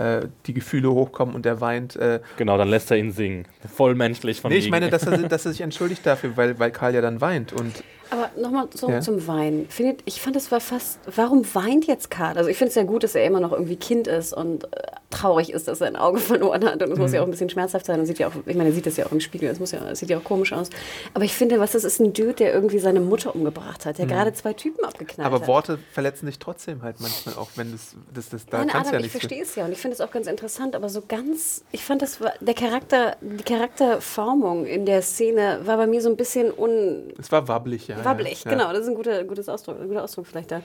äh, 0.00 0.28
die 0.46 0.54
Gefühle 0.54 0.90
hochkommen 0.90 1.34
und 1.34 1.44
er 1.46 1.60
weint. 1.60 1.96
Äh, 1.96 2.20
genau, 2.36 2.56
dann 2.58 2.68
lässt 2.68 2.90
er 2.90 2.96
ihn 2.96 3.12
singen. 3.12 3.46
Voll 3.74 3.94
menschlich 3.94 4.40
von 4.40 4.50
nee, 4.50 4.58
ich 4.58 4.70
meine, 4.70 4.88
dass 4.90 5.04
er, 5.06 5.18
dass 5.28 5.44
er 5.46 5.52
sich 5.52 5.60
entschuldigt 5.60 6.04
dafür, 6.06 6.36
weil, 6.36 6.58
weil 6.58 6.70
Karl 6.70 6.94
ja 6.94 7.00
dann 7.00 7.20
weint. 7.20 7.52
Und 7.52 7.82
Aber 8.10 8.30
nochmal 8.40 8.70
zurück 8.70 8.94
Ja. 8.94 9.00
zum 9.00 9.26
Weinen. 9.26 9.66
Findet, 9.68 10.00
ich 10.06 10.20
fand, 10.20 10.36
es 10.36 10.50
war 10.50 10.60
fast. 10.60 10.98
Warum 11.14 11.44
weint 11.54 11.86
jetzt 11.86 12.10
Karl? 12.10 12.36
Also, 12.38 12.48
ich 12.50 12.56
finde 12.56 12.70
es 12.70 12.74
ja 12.76 12.82
gut, 12.84 13.04
dass 13.04 13.14
er 13.14 13.24
immer 13.24 13.40
noch 13.40 13.52
irgendwie 13.52 13.76
Kind 13.76 14.06
ist 14.08 14.32
und 14.32 14.64
äh, 14.64 14.68
traurig 15.10 15.52
ist, 15.52 15.68
dass 15.68 15.80
er 15.80 15.88
ein 15.88 15.96
Auge 15.96 16.18
verloren 16.30 16.64
hat. 16.64 16.82
Und 16.82 16.92
es 16.92 16.98
muss 16.98 17.12
ja 17.12 17.20
auch 17.20 17.24
ein 17.26 17.30
bisschen 17.30 17.50
schmerzhaft 17.50 17.84
sein. 17.86 18.00
Und 18.00 18.06
sieht 18.06 18.18
ja 18.18 18.28
auch, 18.28 18.32
ich 18.46 18.56
meine, 18.56 18.70
er 18.70 18.74
sieht 18.74 18.86
das 18.86 18.96
ja 18.96 19.06
auch 19.06 19.12
im 19.12 19.20
Spiegel. 19.20 19.48
Es 19.50 19.60
muss 19.60 19.72
ja, 19.72 19.94
sieht 19.94 20.08
ja 20.10 20.18
auch 20.18 20.24
komisch 20.24 20.52
aus. 20.52 20.70
Aber 21.14 21.24
ich 21.24 21.34
finde, 21.34 21.60
was 21.60 21.72
das 21.72 21.84
ist 21.84 22.00
ein 22.00 22.12
Dude, 22.12 22.34
der 22.34 22.52
irgendwie 22.54 22.78
seine 22.78 23.00
Mutter 23.00 23.34
umgebracht 23.34 23.86
hat, 23.86 23.98
der 23.98 24.06
gerade 24.06 24.32
zwei 24.32 24.52
Typen 24.54 24.84
abgeknallt 24.84 25.26
aber 25.26 25.40
hat. 25.40 25.46
Worte 25.48 25.78
verletzen 25.92 26.26
dich 26.26 26.38
trotzdem 26.38 26.82
halt 26.82 27.00
manchmal 27.00 27.34
auch, 27.36 27.48
wenn 27.56 27.72
das, 27.72 27.96
das, 28.14 28.28
das 28.28 28.46
da 28.46 28.58
Nein, 28.58 28.68
kannst 28.68 28.90
du 28.92 28.96
Adam, 28.96 29.00
ja 29.02 29.06
ich 29.06 29.12
nichts. 29.12 29.12
für. 29.14 29.20
verstehe 29.28 29.42
es 29.42 29.54
ja 29.56 29.64
und 29.64 29.72
ich 29.72 29.78
finde 29.78 29.89
es 29.92 30.00
auch 30.00 30.10
ganz 30.10 30.26
interessant, 30.26 30.74
aber 30.74 30.88
so 30.88 31.02
ganz, 31.06 31.64
ich 31.72 31.84
fand 31.84 32.02
das 32.02 32.20
war, 32.20 32.32
der 32.40 32.54
Charakter, 32.54 33.16
die 33.20 33.42
Charakterformung 33.42 34.66
in 34.66 34.86
der 34.86 35.02
Szene 35.02 35.60
war 35.64 35.76
bei 35.76 35.86
mir 35.86 36.00
so 36.00 36.08
ein 36.08 36.16
bisschen 36.16 36.52
un, 36.52 37.12
Es 37.18 37.30
war 37.32 37.46
wabbelig, 37.48 37.88
ja. 37.88 38.04
Wabbelig, 38.04 38.44
ja. 38.44 38.50
genau, 38.50 38.72
das 38.72 38.82
ist 38.82 38.88
ein 38.88 38.94
guter, 38.94 39.24
gutes 39.24 39.48
Ausdruck, 39.48 39.80
ein 39.80 39.88
guter 39.88 40.04
Ausdruck 40.04 40.26
vielleicht 40.26 40.50
da. 40.50 40.62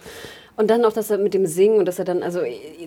Und 0.58 0.70
dann 0.70 0.82
noch, 0.82 0.94
dass 0.94 1.10
er 1.10 1.18
mit 1.18 1.34
dem 1.34 1.46
Singen 1.46 1.80
und 1.80 1.86
dass 1.86 2.00
er 2.00 2.06
dann, 2.06 2.24
also 2.24 2.42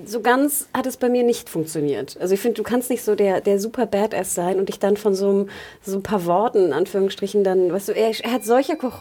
so 0.04 0.20
ganz 0.20 0.68
hat 0.72 0.86
es 0.86 0.96
bei 0.96 1.08
mir 1.08 1.22
nicht 1.22 1.50
funktioniert. 1.50 2.16
Also 2.20 2.34
ich 2.34 2.40
finde, 2.40 2.56
du 2.56 2.62
kannst 2.62 2.88
nicht 2.90 3.04
so 3.04 3.14
der, 3.14 3.40
der 3.40 3.60
super 3.60 3.86
Badass 3.86 4.34
sein 4.34 4.58
und 4.58 4.68
dich 4.68 4.78
dann 4.78 4.96
von 4.96 5.14
so, 5.14 5.28
einem, 5.28 5.48
so 5.82 5.96
ein 5.96 6.02
paar 6.02 6.24
Worten, 6.24 6.66
in 6.66 6.72
Anführungsstrichen, 6.72 7.44
dann, 7.44 7.72
weißt 7.72 7.88
du, 7.88 7.92
er, 7.92 8.12
er 8.24 8.32
hat 8.32 8.44
solche 8.44 8.76
Ko 8.76 8.92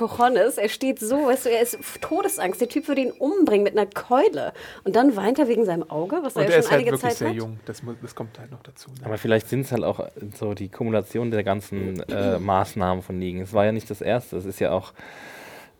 Cojones, 0.00 0.56
er 0.56 0.68
steht 0.68 0.98
so, 0.98 1.26
weißt 1.26 1.46
du, 1.46 1.50
er 1.50 1.60
ist 1.60 1.78
Todesangst, 2.00 2.60
der 2.60 2.68
Typ 2.68 2.88
würde 2.88 3.02
ihn 3.02 3.10
umbringen 3.12 3.64
mit 3.64 3.76
einer 3.76 3.86
Keule. 3.86 4.52
Und 4.84 4.96
dann 4.96 5.14
weint 5.16 5.38
er 5.38 5.46
wegen 5.48 5.64
seinem 5.66 5.88
Auge, 5.90 6.20
was 6.22 6.36
er 6.36 6.42
Und 6.42 6.48
ja 6.48 6.56
er 6.56 6.62
schon 6.62 6.64
ist 6.64 6.70
halt 6.70 6.78
einige 6.80 6.90
wirklich 6.92 7.10
Zeit 7.10 7.18
sehr 7.18 7.28
hat. 7.28 7.36
jung. 7.36 7.60
Das, 7.66 7.82
das 8.00 8.14
kommt 8.14 8.38
halt 8.38 8.50
noch 8.50 8.62
dazu. 8.62 8.90
Ne? 8.90 9.04
Aber 9.06 9.18
vielleicht 9.18 9.48
sind 9.48 9.60
es 9.60 9.72
halt 9.72 9.84
auch 9.84 10.08
so 10.34 10.54
die 10.54 10.68
Kumulation 10.68 11.30
der 11.30 11.44
ganzen 11.44 12.00
äh, 12.08 12.38
Maßnahmen 12.38 13.02
von 13.02 13.18
Negan. 13.18 13.42
Es 13.42 13.52
war 13.52 13.66
ja 13.66 13.72
nicht 13.72 13.90
das 13.90 14.00
erste. 14.00 14.36
Es 14.36 14.46
ist 14.46 14.58
ja 14.60 14.72
auch. 14.72 14.92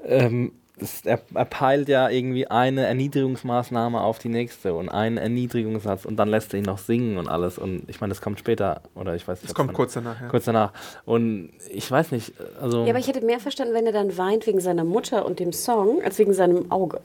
Ähm, 0.05 0.53
es, 0.81 1.05
er, 1.05 1.21
er 1.35 1.45
peilt 1.45 1.89
ja 1.89 2.09
irgendwie 2.09 2.47
eine 2.49 2.87
Erniedrigungsmaßnahme 2.87 4.01
auf 4.01 4.19
die 4.19 4.29
nächste 4.29 4.75
und 4.75 4.89
einen 4.89 5.19
Erniedrigungssatz 5.19 6.05
und 6.05 6.17
dann 6.17 6.29
lässt 6.29 6.53
er 6.55 6.59
ihn 6.59 6.65
noch 6.65 6.79
singen 6.79 7.19
und 7.19 7.29
alles. 7.29 7.59
Und 7.59 7.89
ich 7.89 8.01
meine, 8.01 8.11
das 8.11 8.21
kommt 8.21 8.39
später, 8.39 8.83
oder 8.95 9.15
ich 9.15 9.27
weiß 9.27 9.39
nicht. 9.43 9.51
Das 9.51 9.55
kommt 9.55 9.73
kurz 9.73 9.95
danach, 9.95 10.21
ja. 10.21 10.29
Kurz 10.29 10.45
danach. 10.45 10.73
Und 11.05 11.51
ich 11.71 11.91
weiß 11.91 12.13
nicht, 12.13 12.33
also. 12.61 12.85
Ja, 12.85 12.91
aber 12.91 12.99
ich 12.99 13.09
hätte 13.09 13.25
mehr 13.25 13.41
verstanden, 13.41 13.75
wenn 13.75 13.87
er 13.87 13.93
dann 13.93 14.17
weint 14.19 14.47
wegen 14.47 14.61
seiner 14.61 14.85
Mutter 14.85 15.25
und 15.27 15.39
dem 15.41 15.53
Song, 15.53 16.03
als 16.03 16.19
wegen 16.19 16.33
seinem 16.33 16.71
Auge. 16.71 17.01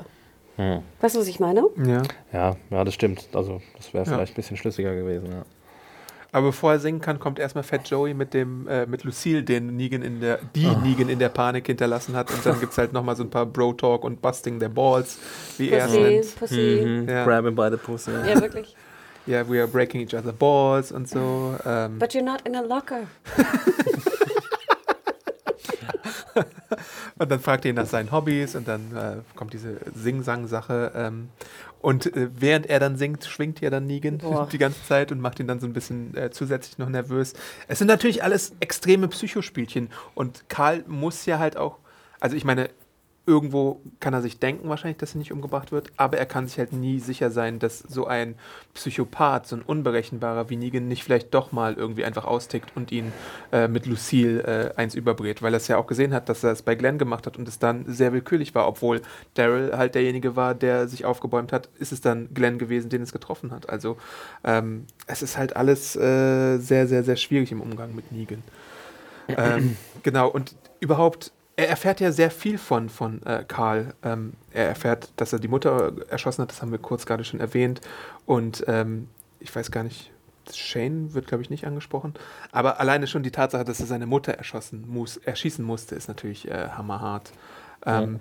Hm. 0.58 0.80
Weißt 1.02 1.16
du, 1.16 1.20
was 1.20 1.28
ich 1.28 1.40
meine? 1.40 1.66
ja. 1.86 2.02
Ja, 2.32 2.56
ja, 2.70 2.84
das 2.84 2.94
stimmt. 2.94 3.28
Also, 3.34 3.62
das 3.76 3.94
wäre 3.94 4.06
Ja. 4.06 4.14
vielleicht 4.14 4.34
ein 4.34 4.36
bisschen 4.36 4.58
schlüssiger 4.58 4.96
gewesen, 4.96 5.28
ja. 5.32 5.44
Aber 6.36 6.48
bevor 6.48 6.74
er 6.74 6.80
singen 6.80 7.00
kann, 7.00 7.18
kommt 7.18 7.40
erstmal 7.40 7.64
Fat 7.64 7.90
Joey 7.90 8.14
mit 8.14 8.34
dem 8.34 8.68
äh, 8.68 8.86
mit 8.86 9.06
Lucille, 9.06 9.42
den 9.42 9.78
Negan 9.78 10.02
in 10.02 10.20
der, 10.20 10.40
die 10.54 10.68
Oh. 10.68 10.78
Negan 10.80 11.08
in 11.08 11.18
der 11.18 11.30
Panik 11.30 11.68
hinterlassen 11.68 12.14
hat. 12.14 12.30
Und 12.30 12.46
dann 12.46 12.60
gibt 12.60 12.74
es 12.74 12.78
halt 12.78 12.92
nochmal 12.92 13.16
so 13.16 13.24
ein 13.24 13.30
paar 13.30 13.46
Bro-Talk 13.46 14.04
und 14.04 14.22
Busting 14.22 14.60
der 14.60 14.68
Balls, 14.68 15.18
wie 15.58 15.70
er 15.70 15.86
es 15.86 15.94
Pussy, 15.94 16.02
nennt. 16.02 16.36
Pussy. 16.36 16.84
Mhm. 16.86 17.08
Ja. 17.08 17.24
Grab 17.24 17.46
him 17.46 17.56
by 17.56 17.70
the 17.72 17.78
pussy. 17.78 18.12
Ja, 18.12 18.42
wirklich. 18.42 18.76
Ja, 19.26 19.50
we 19.50 19.62
are 19.62 19.68
breaking 19.70 20.02
each 20.02 20.14
other 20.14 20.34
balls 20.34 20.92
und 20.92 21.08
so. 21.08 21.56
Ähm, 21.66 22.00
But 22.00 22.12
you're 22.12 22.22
not 22.22 22.42
in 22.46 22.58
a 22.58 22.62
locker. 22.62 23.04
und 27.18 27.32
dann 27.32 27.40
fragt 27.40 27.64
er 27.64 27.70
ihn 27.70 27.76
nach 27.76 27.86
seinen 27.86 28.12
Hobbys 28.12 28.56
und 28.56 28.68
dann 28.68 28.94
äh, 28.94 29.22
kommt 29.38 29.54
diese 29.54 29.78
Sing-Sang-Sache. 29.96 30.92
Ähm, 30.96 31.30
und 31.86 32.16
äh, 32.16 32.30
während 32.34 32.66
er 32.66 32.80
dann 32.80 32.98
singt, 32.98 33.26
schwingt 33.26 33.62
ja 33.62 33.70
dann 33.70 33.86
Negan 33.86 34.18
Boah. 34.18 34.50
die 34.52 34.58
ganze 34.58 34.84
Zeit 34.86 35.12
und 35.12 35.22
macht 35.22 35.40
ihn 35.40 35.46
dann 35.46 35.60
so 35.60 35.68
ein 35.68 35.74
bisschen 35.74 36.18
äh, 36.18 36.32
zusätzlich 36.32 36.80
noch 36.80 36.90
nervös. 36.90 37.34
Es 37.68 37.78
sind 37.78 37.86
natürlich 37.86 38.24
alles 38.24 38.54
extreme 38.60 39.08
Psychospielchen 39.08 39.92
und 40.16 40.50
Karl 40.50 40.84
muss 40.88 41.28
ja 41.28 41.38
halt 41.38 41.58
auch, 41.58 41.78
also 42.20 42.36
ich 42.36 42.44
meine, 42.44 42.72
irgendwo 43.28 43.82
kann 44.00 44.14
er 44.14 44.22
sich 44.22 44.40
denken 44.40 44.70
wahrscheinlich, 44.70 44.98
dass 44.98 45.16
er 45.16 45.20
nicht 45.20 45.32
umgebracht 45.32 45.72
wird, 45.72 45.92
aber 45.98 46.18
er 46.18 46.26
kann 46.26 46.48
sich 46.48 46.60
halt 46.60 46.74
nie 46.74 47.00
sicher 47.00 47.32
sein, 47.32 47.60
dass 47.60 47.80
so 47.80 48.06
ein 48.06 48.36
Psychopath, 48.74 49.48
so 49.48 49.56
ein 49.56 49.62
unberechenbarer 49.62 50.50
wie 50.50 50.58
Negan 50.58 50.88
nicht 50.88 51.04
vielleicht 51.04 51.34
doch 51.34 51.52
mal 51.52 51.74
irgendwie 51.74 52.06
einfach 52.06 52.26
austickt 52.26 52.72
und 52.76 52.92
ihn 52.92 53.12
äh, 53.52 53.68
mit 53.68 53.88
Lucille 53.88 54.42
äh, 54.44 54.76
eins 54.76 54.96
überbrät, 54.96 55.42
weil 55.42 55.54
er 55.54 55.58
es 55.58 55.68
ja 55.68 55.78
auch 55.78 55.88
gesehen 55.88 56.14
hat, 56.14 56.30
dass 56.30 56.44
er 56.44 56.52
es 56.52 56.62
bei 56.62 56.76
Glenn 56.76 56.98
gemacht 56.98 57.26
hat 57.26 57.38
und 57.38 57.48
es 57.48 57.58
dann 57.58 57.86
sehr 57.88 58.14
willkürlich 58.14 58.54
war, 58.54 58.68
obwohl 58.68 59.02
Daryl 59.34 59.76
halt 59.76 59.96
derjenige 59.96 60.36
war, 60.36 60.54
der 60.54 60.88
sich 60.88 61.06
aufgebäumt 61.06 61.52
hat, 61.52 61.70
ist 61.80 61.92
es 61.92 62.02
dann 62.02 62.34
Glenn 62.34 62.60
gewesen, 62.60 62.90
den 62.90 63.02
es 63.02 63.12
getroffen 63.12 63.52
hat. 63.52 63.70
Also 63.70 63.98
ähm, 64.44 64.86
es 65.08 65.22
ist 65.22 65.38
halt 65.38 65.56
alles 65.56 65.96
äh, 65.96 66.58
sehr, 66.58 66.88
sehr, 66.88 67.04
sehr 67.04 67.16
schwierig 67.16 67.52
im 67.52 67.62
Umgang 67.62 67.96
mit 67.96 68.12
Negan. 68.12 68.44
ähm, 69.28 69.78
genau, 70.04 70.30
und 70.30 70.56
überhaupt, 70.80 71.32
er 71.58 71.70
erfährt 71.70 72.00
ja 72.02 72.12
sehr 72.12 72.32
viel 72.32 72.58
von, 72.58 72.90
von 72.90 73.22
äh, 73.24 73.44
Karl. 73.48 73.94
Ähm, 74.04 74.34
er 74.52 74.68
erfährt, 74.68 75.10
dass 75.16 75.34
er 75.34 75.40
die 75.40 75.48
Mutter 75.48 75.94
erschossen 76.10 76.42
hat, 76.42 76.52
das 76.52 76.62
haben 76.62 76.72
wir 76.72 76.80
kurz 76.80 77.06
gerade 77.06 77.24
schon 77.24 77.40
erwähnt. 77.40 77.82
Und 78.26 78.64
ähm, 78.68 79.08
ich 79.40 79.56
weiß 79.56 79.72
gar 79.72 79.84
nicht, 79.84 80.12
Shane 80.54 81.14
wird, 81.14 81.28
glaube 81.28 81.44
ich, 81.44 81.50
nicht 81.50 81.66
angesprochen. 81.66 82.14
Aber 82.52 82.80
alleine 82.80 83.08
schon 83.08 83.24
die 83.24 83.32
Tatsache, 83.32 83.64
dass 83.64 83.80
er 83.80 83.86
seine 83.86 84.06
Mutter 84.06 84.34
erschossen 84.34 84.86
muss, 84.88 85.18
erschießen 85.18 85.64
musste, 85.64 85.96
ist 85.96 86.08
natürlich 86.08 86.48
äh, 86.50 86.70
hammerhart. 86.70 87.32
Ähm, 87.86 88.20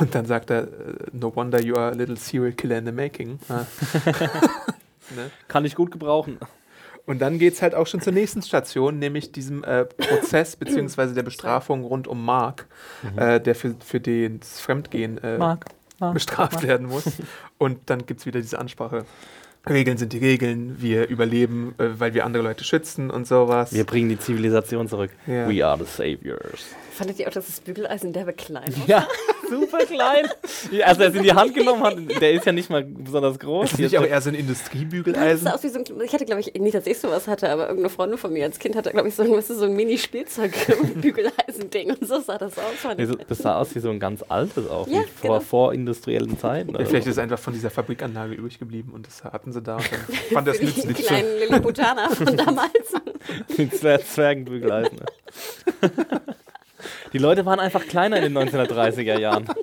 Und 0.00 0.14
dann 0.14 0.26
sagt 0.26 0.50
er, 0.50 0.62
äh, 0.62 0.66
no 1.12 1.34
wonder 1.34 1.60
you 1.60 1.74
are 1.74 1.90
a 1.90 1.94
little 1.94 2.16
serial 2.16 2.52
killer 2.52 2.78
in 2.78 2.86
the 2.86 2.92
making. 2.92 3.38
Ah. 3.48 3.64
ne? 5.14 5.30
Kann 5.48 5.64
ich 5.64 5.74
gut 5.74 5.90
gebrauchen. 5.90 6.38
Und 7.06 7.20
dann 7.20 7.38
geht 7.38 7.54
es 7.54 7.62
halt 7.62 7.74
auch 7.74 7.86
schon 7.86 8.00
zur 8.00 8.12
nächsten 8.12 8.40
Station, 8.42 8.98
nämlich 8.98 9.30
diesem 9.32 9.62
äh, 9.64 9.84
Prozess 9.84 10.56
beziehungsweise 10.56 11.14
der 11.14 11.22
Bestrafung 11.22 11.84
rund 11.84 12.08
um 12.08 12.24
Mark, 12.24 12.66
äh, 13.16 13.40
der 13.40 13.54
für, 13.54 13.74
für 13.84 14.00
den 14.00 14.40
das 14.40 14.60
Fremdgehen 14.60 15.18
äh, 15.22 15.36
Mark. 15.36 15.66
Mark. 15.98 16.14
bestraft 16.14 16.62
werden 16.62 16.88
muss. 16.88 17.04
Und 17.58 17.78
dann 17.86 18.06
gibt 18.06 18.20
es 18.20 18.26
wieder 18.26 18.40
diese 18.40 18.58
Ansprache. 18.58 19.04
Regeln 19.68 19.96
sind 19.96 20.12
die 20.12 20.18
Regeln, 20.18 20.76
wir 20.80 21.08
überleben, 21.08 21.74
äh, 21.78 21.88
weil 21.98 22.12
wir 22.12 22.26
andere 22.26 22.42
Leute 22.42 22.64
schützen 22.64 23.10
und 23.10 23.26
sowas. 23.26 23.72
Wir 23.72 23.84
bringen 23.84 24.10
die 24.10 24.18
Zivilisation 24.18 24.88
zurück. 24.88 25.10
Ja. 25.26 25.48
We 25.48 25.64
are 25.64 25.78
the 25.78 25.84
saviors. 25.90 26.66
Fandet 26.92 27.18
ihr 27.18 27.28
auch, 27.28 27.32
dass 27.32 27.46
das 27.46 27.60
Bügeleisen 27.60 28.12
derbe 28.12 28.34
klein 28.34 28.74
war? 28.76 28.86
Ja, 28.86 29.08
super 29.48 29.78
klein. 29.78 30.26
Als 30.84 30.98
er 30.98 31.08
es 31.08 31.14
in 31.14 31.22
die 31.22 31.32
Hand 31.32 31.54
genommen 31.54 31.82
hat, 31.82 31.96
der 32.20 32.32
ist 32.32 32.44
ja 32.46 32.52
nicht 32.52 32.68
mal 32.70 32.84
besonders 32.84 33.38
groß. 33.38 33.72
ist 33.72 33.78
nicht 33.78 33.96
auch 33.98 34.04
eher 34.04 34.20
so 34.20 34.28
ein 34.30 34.34
Das 34.34 34.40
Industriebügeleisen? 34.40 35.44
sah 35.44 35.52
aus 35.54 35.62
wie 35.62 35.68
so 35.68 35.78
ein, 35.78 35.84
ich 36.04 36.12
hatte, 36.12 36.24
glaube 36.24 36.40
ich, 36.40 36.52
nicht, 36.54 36.74
dass 36.74 36.86
ich 36.86 36.98
sowas 36.98 37.26
hatte, 37.28 37.48
aber 37.50 37.64
irgendeine 37.68 37.90
Freundin 37.90 38.18
von 38.18 38.32
mir 38.32 38.44
als 38.44 38.58
Kind 38.58 38.74
hatte, 38.76 38.90
glaube 38.90 39.08
ich, 39.08 39.14
so 39.14 39.22
ein, 39.22 39.30
weißt 39.32 39.50
du, 39.50 39.54
so 39.54 39.64
ein 39.66 39.74
Mini-Spielzeug-Bügeleisen-Ding 39.74 41.90
und 42.00 42.06
so 42.06 42.20
sah 42.20 42.38
das 42.38 42.58
aus. 42.58 42.64
Nee, 42.96 43.06
so- 43.06 43.14
Das 43.28 43.38
sah 43.38 43.56
aus 43.58 43.74
wie 43.74 43.80
so 43.80 43.90
ein 43.90 44.00
ganz 44.00 44.24
altes 44.28 44.68
auch, 44.68 44.86
Ja, 44.88 45.00
wie 45.00 45.04
vor 45.06 45.38
genau. 45.38 45.40
vorindustriellen 45.40 46.38
Zeiten. 46.38 46.70
Ja, 46.72 46.78
vielleicht 46.84 47.04
so. 47.04 47.10
ist 47.10 47.16
es 47.16 47.18
einfach 47.18 47.38
von 47.38 47.52
dieser 47.54 47.70
Fabrikanlage 47.70 48.34
übrig 48.34 48.58
geblieben 48.58 48.92
und 48.94 49.06
das 49.06 49.24
hatten 49.24 49.52
sie 49.52 49.62
da 49.62 49.76
und 49.76 49.90
dann 49.92 50.00
fand 50.32 50.48
es 50.48 50.58
für 50.58 50.66
die 50.66 50.86
nützlich. 50.86 51.06
kleinen 51.06 51.38
Lilliputaner 51.38 52.10
von 52.10 52.36
damals. 52.36 52.70
Die 53.56 53.70
Zwer 53.70 54.04
Zwergenbügeleisen. 54.04 55.00
Die 57.14 57.18
Leute 57.18 57.46
waren 57.46 57.60
einfach 57.60 57.86
kleiner 57.86 58.18
in 58.20 58.34
den 58.34 58.36
1930er 58.48 59.18
Jahren. 59.18 59.46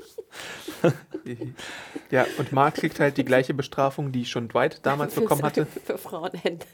Ja, 2.09 2.25
und 2.39 2.51
Mark 2.51 2.75
kriegt 2.75 2.99
halt 2.99 3.15
die 3.17 3.23
gleiche 3.23 3.53
Bestrafung, 3.53 4.11
die 4.11 4.25
schon 4.25 4.47
Dwight 4.49 4.79
damals 4.83 5.13
bekommen 5.15 5.43
hatte. 5.43 5.65
Für 5.85 5.97
Frauenhände. 5.97 6.65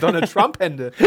Donald 0.00 0.30
Trump-Hände. 0.30 0.92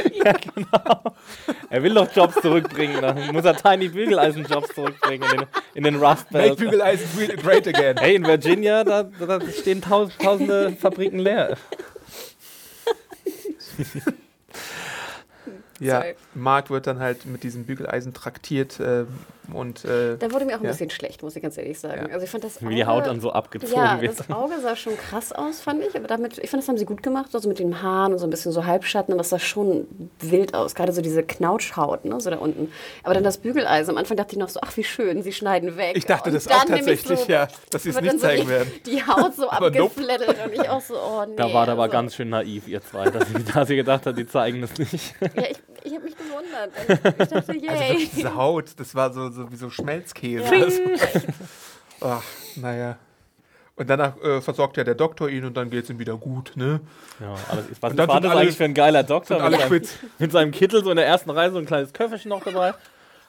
Er 1.69 1.83
will 1.83 1.93
doch 1.93 2.11
Jobs 2.15 2.35
zurückbringen. 2.41 3.01
Dann 3.01 3.31
muss 3.33 3.43
er 3.45 3.55
Tiny 3.55 3.89
Bügeleisen-Jobs 3.89 4.73
zurückbringen 4.73 5.29
in 5.31 5.37
den, 5.39 5.47
in 5.75 5.83
den 5.83 5.95
Rust 5.97 6.31
Make 6.31 6.47
Belt. 6.55 6.59
Bügeleisen 6.59 7.07
real- 7.19 7.35
great 7.35 7.67
again. 7.67 7.97
Hey, 7.97 8.15
in 8.15 8.25
Virginia, 8.25 8.83
da, 8.83 9.03
da 9.03 9.39
stehen 9.51 9.81
taus 9.81 10.11
tausende 10.17 10.71
Fabriken 10.79 11.19
leer. 11.19 11.57
Ja. 15.87 16.03
Mark 16.33 16.69
wird 16.69 16.87
dann 16.87 16.99
halt 16.99 17.25
mit 17.25 17.43
diesem 17.43 17.65
Bügeleisen 17.65 18.13
traktiert 18.13 18.79
äh, 18.79 19.05
und 19.53 19.83
äh, 19.85 20.17
Da 20.17 20.31
wurde 20.31 20.45
mir 20.45 20.55
auch 20.55 20.59
ein 20.59 20.65
Ja. 20.65 20.71
bisschen 20.71 20.89
schlecht, 20.89 21.21
muss 21.21 21.35
ich 21.35 21.41
ganz 21.43 21.57
ehrlich 21.57 21.77
sagen. 21.79 22.07
Ja. 22.07 22.13
Also 22.13 22.23
ich 22.25 22.29
fand 22.31 22.43
das 22.43 22.61
Wie 22.65 22.75
die 22.75 22.85
Haut 22.85 23.01
Auge- 23.01 23.07
dann 23.09 23.19
so 23.21 23.31
abgezogen 23.33 23.75
Ja, 23.75 23.99
wird. 24.01 24.17
das 24.19 24.29
Auge 24.29 24.53
sah 24.61 24.75
schon 24.75 24.95
krass 24.97 25.31
aus, 25.33 25.59
fand 25.61 25.83
ich. 25.83 25.95
Aber 25.95 26.07
damit, 26.07 26.37
ich 26.37 26.49
fand, 26.49 26.63
das 26.63 26.69
haben 26.69 26.77
sie 26.77 26.85
gut 26.85 27.03
gemacht. 27.03 27.29
Also 27.33 27.49
mit 27.49 27.59
den 27.59 27.81
Haaren 27.81 28.13
und 28.13 28.19
so 28.19 28.25
ein 28.25 28.29
bisschen 28.29 28.51
so 28.51 28.65
Halbschatten. 28.65 29.13
Aber 29.13 29.21
es 29.21 29.29
sah 29.29 29.39
schon 29.39 29.87
wild 30.19 30.53
aus. 30.53 30.75
Gerade 30.75 30.93
so 30.93 31.01
diese 31.01 31.23
Knautschhaut, 31.23 32.05
ne, 32.05 32.19
so 32.21 32.29
da 32.29 32.37
unten. 32.37 32.71
Aber 33.03 33.13
dann 33.13 33.23
das 33.23 33.37
Bügeleisen. 33.37 33.91
Am 33.91 33.97
Anfang 33.97 34.15
dachte 34.17 34.33
ich 34.33 34.39
noch 34.39 34.49
so, 34.49 34.59
ach 34.63 34.75
wie 34.77 34.83
schön, 34.83 35.21
sie 35.23 35.33
schneiden 35.33 35.75
weg. 35.77 35.97
Ich 35.97 36.05
dachte 36.05 36.29
Und 36.29 36.35
das 36.35 36.47
auch 36.47 36.63
tatsächlich, 36.63 37.27
ja, 37.27 37.47
dass 37.69 37.83
sie 37.83 37.89
es 37.89 37.95
nicht 37.99 38.07
dann 38.13 38.19
so 38.19 38.25
zeigen 38.25 38.43
die, 38.43 38.49
werden. 38.49 38.71
Die 38.85 39.03
Haut 39.03 39.35
so 39.35 39.49
Aber 39.49 39.69
nope. 39.71 39.91
abgeflattert. 40.01 40.45
Und 40.45 40.53
ich 40.53 40.69
auch 40.69 40.81
so, 40.81 40.93
oh 40.95 41.25
nee. 41.27 41.35
Da 41.35 41.53
war 41.53 41.65
der 41.65 41.73
aber 41.73 41.83
also, 41.83 41.91
ganz 41.91 42.15
schön 42.15 42.29
naiv, 42.29 42.67
ihr 42.67 42.81
zwei, 42.81 43.09
dass 43.09 43.27
sie, 43.27 43.43
dass 43.53 43.67
sie 43.67 43.75
gedacht 43.75 44.05
hat, 44.05 44.17
die 44.17 44.25
zeigen 44.25 44.61
das 44.61 44.77
nicht. 44.77 45.15
Ja, 45.35 45.43
ich, 45.49 45.57
ich 45.83 45.93
habe 45.93 46.03
mich 46.05 46.15
gewundert. 46.17 46.71
Ich 47.19 47.27
dachte, 47.27 47.55
yay. 47.57 47.69
Also 47.69 48.07
diese 48.15 48.35
Haut, 48.35 48.71
das 48.77 48.95
war 48.95 49.13
so, 49.13 49.29
so 49.29 49.51
wie 49.51 49.55
so 49.55 49.69
Schmelzkäse. 49.69 50.43
Ja. 50.53 50.63
Also, 50.63 50.81
ach, 52.01 52.23
naja. 52.55 52.97
Und 53.75 53.89
danach 53.89 54.15
äh, 54.21 54.39
versorgt 54.41 54.77
ja 54.77 54.83
der 54.83 54.93
Doktor 54.95 55.29
ihn 55.29 55.45
und 55.45 55.55
dann 55.57 55.69
geht 55.69 55.85
es 55.85 55.89
ihm 55.89 55.97
wieder 55.97 56.15
gut, 56.17 56.51
ne? 56.55 56.79
Ja, 57.19 57.33
alles, 57.49 57.65
was 57.81 57.91
Und 57.91 57.97
dann 57.97 58.07
war 58.07 58.21
das 58.21 58.31
alle- 58.31 58.41
eigentlich 58.41 58.57
für 58.57 58.65
ein 58.65 58.73
geiler 58.75 59.01
Doktor? 59.03 59.41
Mit 59.49 59.59
seinem, 59.59 59.67
quitt. 59.67 59.89
mit 60.19 60.31
seinem 60.31 60.51
Kittel 60.51 60.83
so 60.83 60.91
in 60.91 60.97
der 60.97 61.07
ersten 61.07 61.29
Reihe 61.31 61.51
so 61.51 61.57
ein 61.57 61.65
kleines 61.65 61.91
Köfferchen 61.93 62.29
noch 62.29 62.43
dabei. 62.43 62.73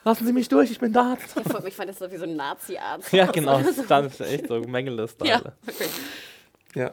Lassen 0.03 0.27
Sie 0.27 0.33
mich 0.33 0.47
durch, 0.47 0.69
ich 0.69 0.79
bin 0.79 0.93
da. 0.93 1.17
Ich 1.65 1.73
fand 1.73 1.89
das 1.89 1.97
so 1.97 2.11
wie 2.11 2.17
so 2.17 2.25
ein 2.25 2.35
Nazi-Arzt. 2.35 3.11
Ja, 3.11 3.25
genau. 3.25 3.59
Dann 3.87 4.05
ist 4.05 4.21
echt 4.21 4.47
so 4.47 4.59
Mängelliste. 4.61 5.25
Ja, 5.25 5.41
wirklich. 5.63 5.89
Ja. 6.75 6.91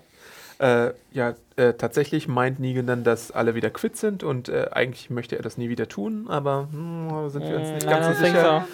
Äh, 0.63 0.95
ja, 1.11 1.35
äh, 1.57 1.73
tatsächlich 1.73 2.29
meint 2.29 2.61
Negan 2.61 2.87
dann, 2.87 3.03
dass 3.03 3.33
alle 3.33 3.57
wieder 3.57 3.69
quitt 3.69 3.97
sind 3.97 4.23
und 4.23 4.49
äh, 4.49 4.69
eigentlich 4.71 5.11
möchte 5.11 5.35
er 5.35 5.43
das 5.43 5.59
nie 5.59 5.69
wieder 5.69 5.89
tun, 5.89 6.27
aber 6.29 6.69
hm, 6.71 7.29
sind 7.31 7.45
wir 7.45 7.57
uns 7.57 7.71
nicht 7.71 7.89
ganz 7.89 8.07
so 8.17 8.25
sicher. 8.25 8.65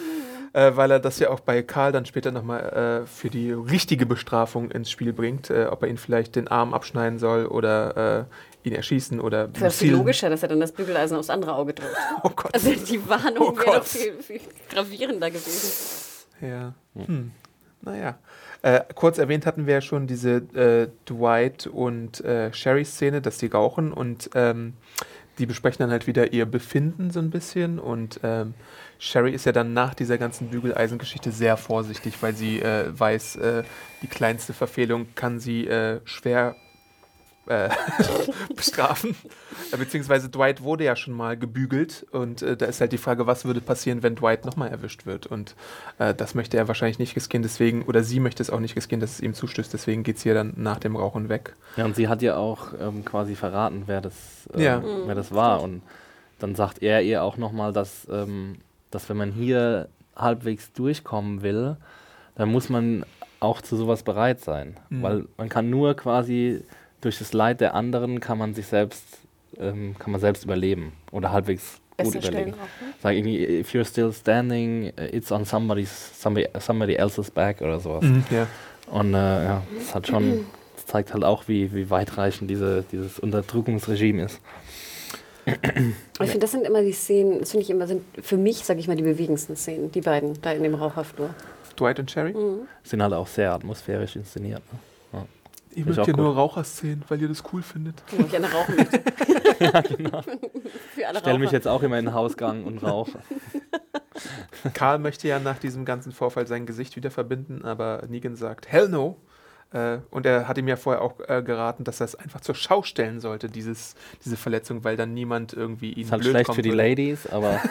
Äh, 0.53 0.75
weil 0.75 0.91
er 0.91 0.99
das 0.99 1.17
ja 1.17 1.31
auch 1.31 1.39
bei 1.39 1.63
Karl 1.63 1.91
dann 1.91 2.05
später 2.05 2.31
nochmal 2.31 3.01
äh, 3.03 3.07
für 3.07 3.31
die 3.31 3.51
richtige 3.51 4.05
Bestrafung 4.05 4.69
ins 4.69 4.91
Spiel 4.91 5.13
bringt, 5.13 5.49
äh, 5.49 5.65
ob 5.65 5.81
er 5.81 5.89
ihn 5.89 5.97
vielleicht 5.97 6.35
den 6.35 6.47
Arm 6.47 6.75
abschneiden 6.75 7.17
soll 7.17 7.47
oder 7.47 8.27
äh, 8.63 8.67
ihn 8.67 8.75
erschießen 8.75 9.19
oder 9.19 9.47
Das 9.47 9.61
wäre 9.61 9.71
viel 9.71 9.91
logischer, 9.91 10.29
dass 10.29 10.43
er 10.43 10.49
dann 10.49 10.59
das 10.59 10.71
Bügeleisen 10.71 11.17
aufs 11.17 11.31
andere 11.31 11.55
Auge 11.55 11.73
drückt. 11.73 11.95
Oh 12.23 12.29
Gott. 12.35 12.53
Also 12.53 12.71
die 12.71 13.09
Warnung 13.09 13.49
Oh 13.49 13.57
wäre 13.57 13.77
doch 13.77 13.83
viel, 13.83 14.13
viel 14.21 14.41
gravierender 14.69 15.31
gewesen. 15.31 16.25
Ja. 16.41 16.73
Hm. 16.95 17.31
Naja. 17.81 18.17
Äh, 18.61 18.81
kurz 18.93 19.17
erwähnt 19.17 19.45
hatten 19.45 19.67
wir 19.67 19.75
ja 19.75 19.81
schon 19.81 20.05
diese 20.05 20.37
äh, 20.53 20.89
Dwight 21.09 21.67
und 21.67 22.23
äh, 22.25 22.51
Sherry-Szene, 22.51 23.21
dass 23.21 23.39
sie 23.39 23.47
rauchen 23.47 23.93
und 23.93 24.29
ähm, 24.35 24.73
die 25.37 25.45
besprechen 25.45 25.79
dann 25.79 25.91
halt 25.91 26.07
wieder 26.07 26.33
ihr 26.33 26.45
Befinden 26.45 27.11
so 27.11 27.19
ein 27.19 27.29
bisschen 27.29 27.79
und 27.79 28.19
ähm, 28.23 28.53
Sherry 28.97 29.31
ist 29.31 29.45
ja 29.45 29.53
dann 29.53 29.71
nach 29.71 29.93
dieser 29.93 30.17
ganzen 30.17 30.49
Bügeleisengeschichte 30.49 31.31
sehr 31.31 31.55
vorsichtig, 31.55 32.21
weil 32.21 32.35
sie 32.35 32.59
äh, 32.59 32.87
weiß, 32.91 33.37
äh, 33.37 33.63
die 34.01 34.07
kleinste 34.07 34.51
Verfehlung 34.51 35.07
kann 35.15 35.39
sie 35.39 35.65
äh, 35.65 36.01
schwer 36.03 36.57
äh, 37.49 37.69
bestrafen. 38.55 39.15
Äh, 39.71 39.77
Beziehungsweise 39.77 40.29
Dwight 40.29 40.61
wurde 40.63 40.83
ja 40.85 40.95
schon 40.95 41.13
mal 41.13 41.35
gebügelt 41.37 42.05
und 42.11 42.41
äh, 42.41 42.55
da 42.55 42.65
ist 42.67 42.79
halt 42.79 42.91
die 42.91 42.97
Frage, 42.97 43.27
was 43.27 43.45
würde 43.45 43.59
passieren, 43.61 44.03
wenn 44.03 44.15
Dwight 44.15 44.45
nochmal 44.45 44.69
erwischt 44.69 45.05
wird. 45.05 45.25
Und 45.27 45.55
äh, 45.97 46.13
das 46.13 46.35
möchte 46.35 46.57
er 46.57 46.67
wahrscheinlich 46.67 46.99
nicht 46.99 47.15
riskieren, 47.15 47.43
deswegen, 47.43 47.83
oder 47.83 48.03
sie 48.03 48.19
möchte 48.19 48.41
es 48.43 48.49
auch 48.49 48.59
nicht 48.59 48.75
riskieren, 48.75 49.01
dass 49.01 49.13
es 49.13 49.19
ihm 49.21 49.33
zustößt, 49.33 49.73
deswegen 49.73 50.03
geht 50.03 50.19
sie 50.19 50.29
ja 50.29 50.35
dann 50.35 50.53
nach 50.55 50.79
dem 50.79 50.95
Rauchen 50.95 51.27
weg. 51.29 51.55
Ja, 51.75 51.85
und 51.85 51.95
sie 51.95 52.07
hat 52.07 52.21
ja 52.21 52.37
auch 52.37 52.73
ähm, 52.79 53.03
quasi 53.03 53.35
verraten, 53.35 53.83
wer 53.87 54.01
das, 54.01 54.13
ähm, 54.53 54.61
Ja. 54.61 54.83
wer 55.05 55.15
das 55.15 55.33
war. 55.33 55.61
Und 55.61 55.81
dann 56.39 56.55
sagt 56.55 56.81
er 56.81 57.01
ihr 57.01 57.23
auch 57.23 57.37
nochmal, 57.37 57.73
dass, 57.73 58.07
ähm, 58.11 58.57
dass 58.91 59.09
wenn 59.09 59.17
man 59.17 59.31
hier 59.31 59.89
halbwegs 60.15 60.71
durchkommen 60.73 61.41
will, 61.41 61.77
dann 62.35 62.49
muss 62.51 62.69
man 62.69 63.05
auch 63.39 63.61
zu 63.61 63.75
sowas 63.77 64.03
bereit 64.03 64.41
sein. 64.41 64.77
Mhm. 64.89 65.01
Weil 65.01 65.25
man 65.37 65.49
kann 65.49 65.69
nur 65.69 65.95
quasi 65.95 66.61
durch 67.01 67.19
das 67.19 67.33
Leid 67.33 67.61
der 67.61 67.75
anderen 67.75 68.19
kann 68.19 68.37
man 68.37 68.53
sich 68.53 68.67
selbst, 68.67 69.03
ähm, 69.57 69.95
kann 69.97 70.11
man 70.11 70.21
selbst 70.21 70.43
überleben 70.43 70.93
oder 71.11 71.31
halbwegs 71.31 71.79
gut 71.97 72.15
überleben. 72.15 72.51
Ne? 72.51 72.57
Sag 73.01 73.15
irgendwie, 73.15 73.59
if 73.59 73.73
you're 73.73 73.85
still 73.85 74.11
standing, 74.13 74.91
uh, 74.97 75.03
it's 75.11 75.31
on 75.31 75.45
somebody's, 75.45 76.11
somebody, 76.19 76.47
somebody 76.59 76.95
else's 76.95 77.31
back 77.31 77.61
oder 77.61 77.79
sowas. 77.79 78.05
Ja. 78.31 78.47
Und 78.91 79.13
äh, 79.13 79.17
ja, 79.17 79.63
das 79.77 79.95
hat 79.95 80.07
schon, 80.07 80.45
das 80.75 80.85
zeigt 80.85 81.13
halt 81.13 81.23
auch, 81.23 81.47
wie, 81.47 81.73
wie 81.73 81.89
weitreichend 81.89 82.49
diese, 82.49 82.83
dieses 82.91 83.19
Unterdrückungsregime 83.19 84.23
ist. 84.23 84.39
Ich 85.45 86.29
finde, 86.29 86.39
das 86.39 86.51
sind 86.51 86.65
immer 86.65 86.81
die 86.81 86.91
Szenen, 86.91 87.39
das 87.39 87.51
finde 87.51 87.63
ich 87.63 87.69
immer, 87.69 87.87
sind 87.87 88.03
für 88.21 88.37
mich, 88.37 88.57
sage 88.57 88.79
ich 88.79 88.87
mal, 88.87 88.95
die 88.95 89.03
bewegendsten 89.03 89.55
Szenen, 89.55 89.91
die 89.91 90.01
beiden 90.01 90.39
da 90.41 90.51
in 90.51 90.63
dem 90.63 90.75
Raucherflur. 90.75 91.31
Dwight 91.79 91.99
und 91.99 92.11
Sherry? 92.11 92.35
Sind 92.83 93.01
halt 93.01 93.13
auch 93.13 93.27
sehr 93.27 93.51
atmosphärisch 93.53 94.15
inszeniert. 94.15 94.61
Ne? 94.71 94.79
Ihr 95.71 95.77
ich 95.77 95.85
mögt 95.85 96.07
ja 96.07 96.15
nur 96.15 96.33
Raucherszenen, 96.33 97.03
weil 97.07 97.21
ihr 97.21 97.27
das 97.27 97.43
cool 97.53 97.61
findet. 97.61 98.01
Wo 98.11 98.25
ich 98.25 98.35
eine 98.35 98.51
rauchen 98.51 98.75
möchte. 98.75 99.03
ja, 99.59 99.81
genau. 99.81 100.21
Für 100.95 101.07
alle 101.07 101.13
Ich 101.13 101.19
stelle 101.19 101.39
mich 101.39 101.51
jetzt 101.51 101.67
auch 101.67 101.83
immer 101.83 101.99
in 101.99 102.05
den 102.05 102.13
Hausgang 102.13 102.63
und 102.63 102.81
rauche. 102.81 103.19
Karl 104.73 104.99
möchte 104.99 105.27
ja 105.27 105.39
nach 105.39 105.59
diesem 105.59 105.85
ganzen 105.85 106.11
Vorfall 106.11 106.47
sein 106.47 106.65
Gesicht 106.65 106.95
wieder 106.95 107.11
verbinden, 107.11 107.63
aber 107.63 108.03
Negan 108.07 108.35
sagt, 108.35 108.67
hell 108.67 108.89
no. 108.89 109.17
Äh, 109.71 109.99
und 110.09 110.25
er 110.25 110.47
hat 110.47 110.57
ihm 110.57 110.67
ja 110.67 110.75
vorher 110.75 111.03
auch 111.03 111.19
äh, 111.27 111.43
geraten, 111.43 111.83
dass 111.83 112.01
er 112.01 112.05
es 112.05 112.15
einfach 112.15 112.41
zur 112.41 112.55
Schau 112.55 112.81
stellen 112.81 113.19
sollte, 113.19 113.47
dieses, 113.47 113.93
diese 114.25 114.37
Verletzung, 114.37 114.83
weil 114.83 114.97
dann 114.97 115.13
niemand 115.13 115.53
irgendwie 115.53 115.93
ihn 115.93 116.05
Ist 116.05 116.11
halt 116.11 116.23
blöd 116.23 116.31
schlecht 116.31 116.55
für 116.55 116.63
die 116.63 116.69
würde. 116.69 116.89
Ladies, 116.89 117.27
aber 117.27 117.61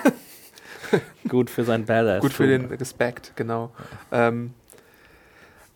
gut 1.28 1.51
für 1.51 1.64
sein 1.64 1.86
Badass. 1.86 2.20
Gut 2.20 2.32
für 2.32 2.46
den 2.46 2.66
Respekt, 2.66 3.32
genau. 3.34 3.72
Ähm, 4.12 4.55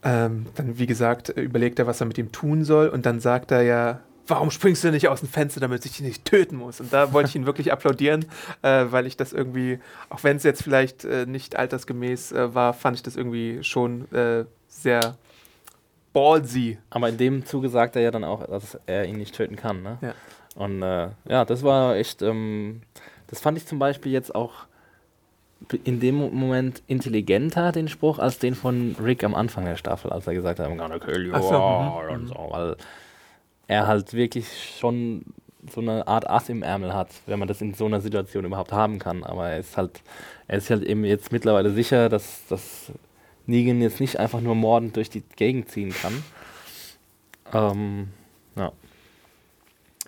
ähm, 0.03 0.47
dann, 0.55 0.79
wie 0.79 0.87
gesagt, 0.87 1.29
überlegt 1.31 1.79
er, 1.79 1.87
was 1.87 2.01
er 2.01 2.07
mit 2.07 2.19
ihm 2.19 2.33
tun 2.33 2.65
soll 2.65 2.89
und 2.89 3.07
dann 3.07 3.21
sagt 3.21 3.51
er 3.51 3.63
ja, 3.63 4.01
warum 4.27 4.51
springst 4.51 4.85
du 4.85 4.91
nicht 4.91 5.09
aus 5.09 5.21
dem 5.21 5.29
Fenster, 5.29 5.61
damit 5.61 5.85
ich 5.85 5.93
dich 5.93 6.01
nicht 6.01 6.25
töten 6.25 6.57
muss? 6.57 6.81
Und 6.81 6.93
da 6.93 7.13
wollte 7.13 7.29
ich 7.29 7.37
ihn 7.37 7.47
wirklich 7.47 7.73
applaudieren, 7.73 8.25
äh, 8.63 8.87
weil 8.89 9.07
ich 9.07 9.17
das 9.17 9.33
irgendwie, 9.33 9.79
auch 10.11 10.23
wenn 10.25 10.37
es 10.37 10.43
jetzt 10.43 10.63
vielleicht 10.63 11.05
äh, 11.05 11.27
nicht 11.27 11.57
altersgemäß 11.57 12.33
äh, 12.33 12.55
war, 12.55 12.75
fand 12.75 12.97
ich 12.97 13.03
das 13.03 13.17
irgendwie 13.17 13.63
schon 13.63 14.11
äh, 14.13 14.45
sehr 14.69 15.17
ballsy. 16.13 16.79
Aber 16.91 17.09
in 17.09 17.17
dem 17.17 17.45
Zuge 17.45 17.69
sagt 17.69 17.97
er 17.97 18.03
ja 18.03 18.11
dann 18.11 18.25
auch, 18.25 18.47
dass 18.47 18.79
er 18.87 19.07
ihn 19.07 19.17
nicht 19.17 19.35
töten 19.35 19.57
kann. 19.57 19.83
Ne? 19.83 19.99
Ja. 20.01 20.15
Und 20.55 20.83
äh, 20.83 21.09
ja, 21.29 21.45
das 21.45 21.63
war 21.63 21.97
echt, 21.97 22.23
ähm, 22.23 22.83
das 23.29 23.41
fand 23.41 23.57
ich 23.59 23.67
zum 23.67 23.79
Beispiel 23.79 24.13
jetzt 24.13 24.35
auch 24.35 24.67
in 25.85 26.01
dem 26.01 26.17
Mo- 26.17 26.31
Moment 26.31 26.83
intelligenter, 26.87 27.73
den 27.73 27.89
Spruch, 27.89 28.19
als 28.19 28.39
den 28.39 28.55
von 28.55 28.97
Rick 29.03 29.25
am 29.25 29.35
Anfang 29.35 29.65
der 29.65 29.77
Staffel, 29.77 30.11
als 30.13 30.27
er 30.27 30.35
gesagt 30.35 30.59
hat, 30.59 30.69
I'm 30.69 30.77
gonna 30.77 30.99
kill 30.99 31.27
you 31.27 31.33
so, 31.41 31.55
all 31.55 32.07
mhm, 32.09 32.15
und 32.15 32.27
so, 32.29 32.49
weil 32.51 32.77
er 33.69 33.87
halt 33.87 34.13
wirklich 34.15 34.47
schon 34.79 35.25
so 35.73 35.81
eine 35.81 36.07
Art 36.09 36.29
Ass 36.29 36.49
im 36.49 36.63
Ärmel 36.63 36.93
hat, 36.93 37.09
wenn 37.27 37.39
man 37.39 37.47
das 37.49 37.61
in 37.61 37.73
so 37.75 37.87
einer 37.87 38.01
Situation 38.01 38.45
überhaupt 38.45 38.73
haben 38.73 38.99
kann. 38.99 39.23
Aber 39.23 39.49
er 39.49 39.59
ist 39.61 39.77
halt, 39.77 40.03
er 40.49 40.59
ist 40.59 40.71
halt 40.71 40.83
eben 40.83 41.05
jetzt 41.05 41.31
mittlerweile 41.31 41.71
sicher, 41.71 42.09
dass, 42.09 42.45
dass 42.49 42.91
Negan 43.47 43.81
jetzt 43.81 44.01
nicht 44.01 44.19
einfach 44.19 44.41
nur 44.41 44.57
mordend 44.57 44.97
durch 44.97 45.09
die 45.11 45.23
Gegend 45.37 45.71
ziehen 45.71 45.95
kann. 45.95 46.25
Ähm, 47.53 48.09
ja. 48.57 48.73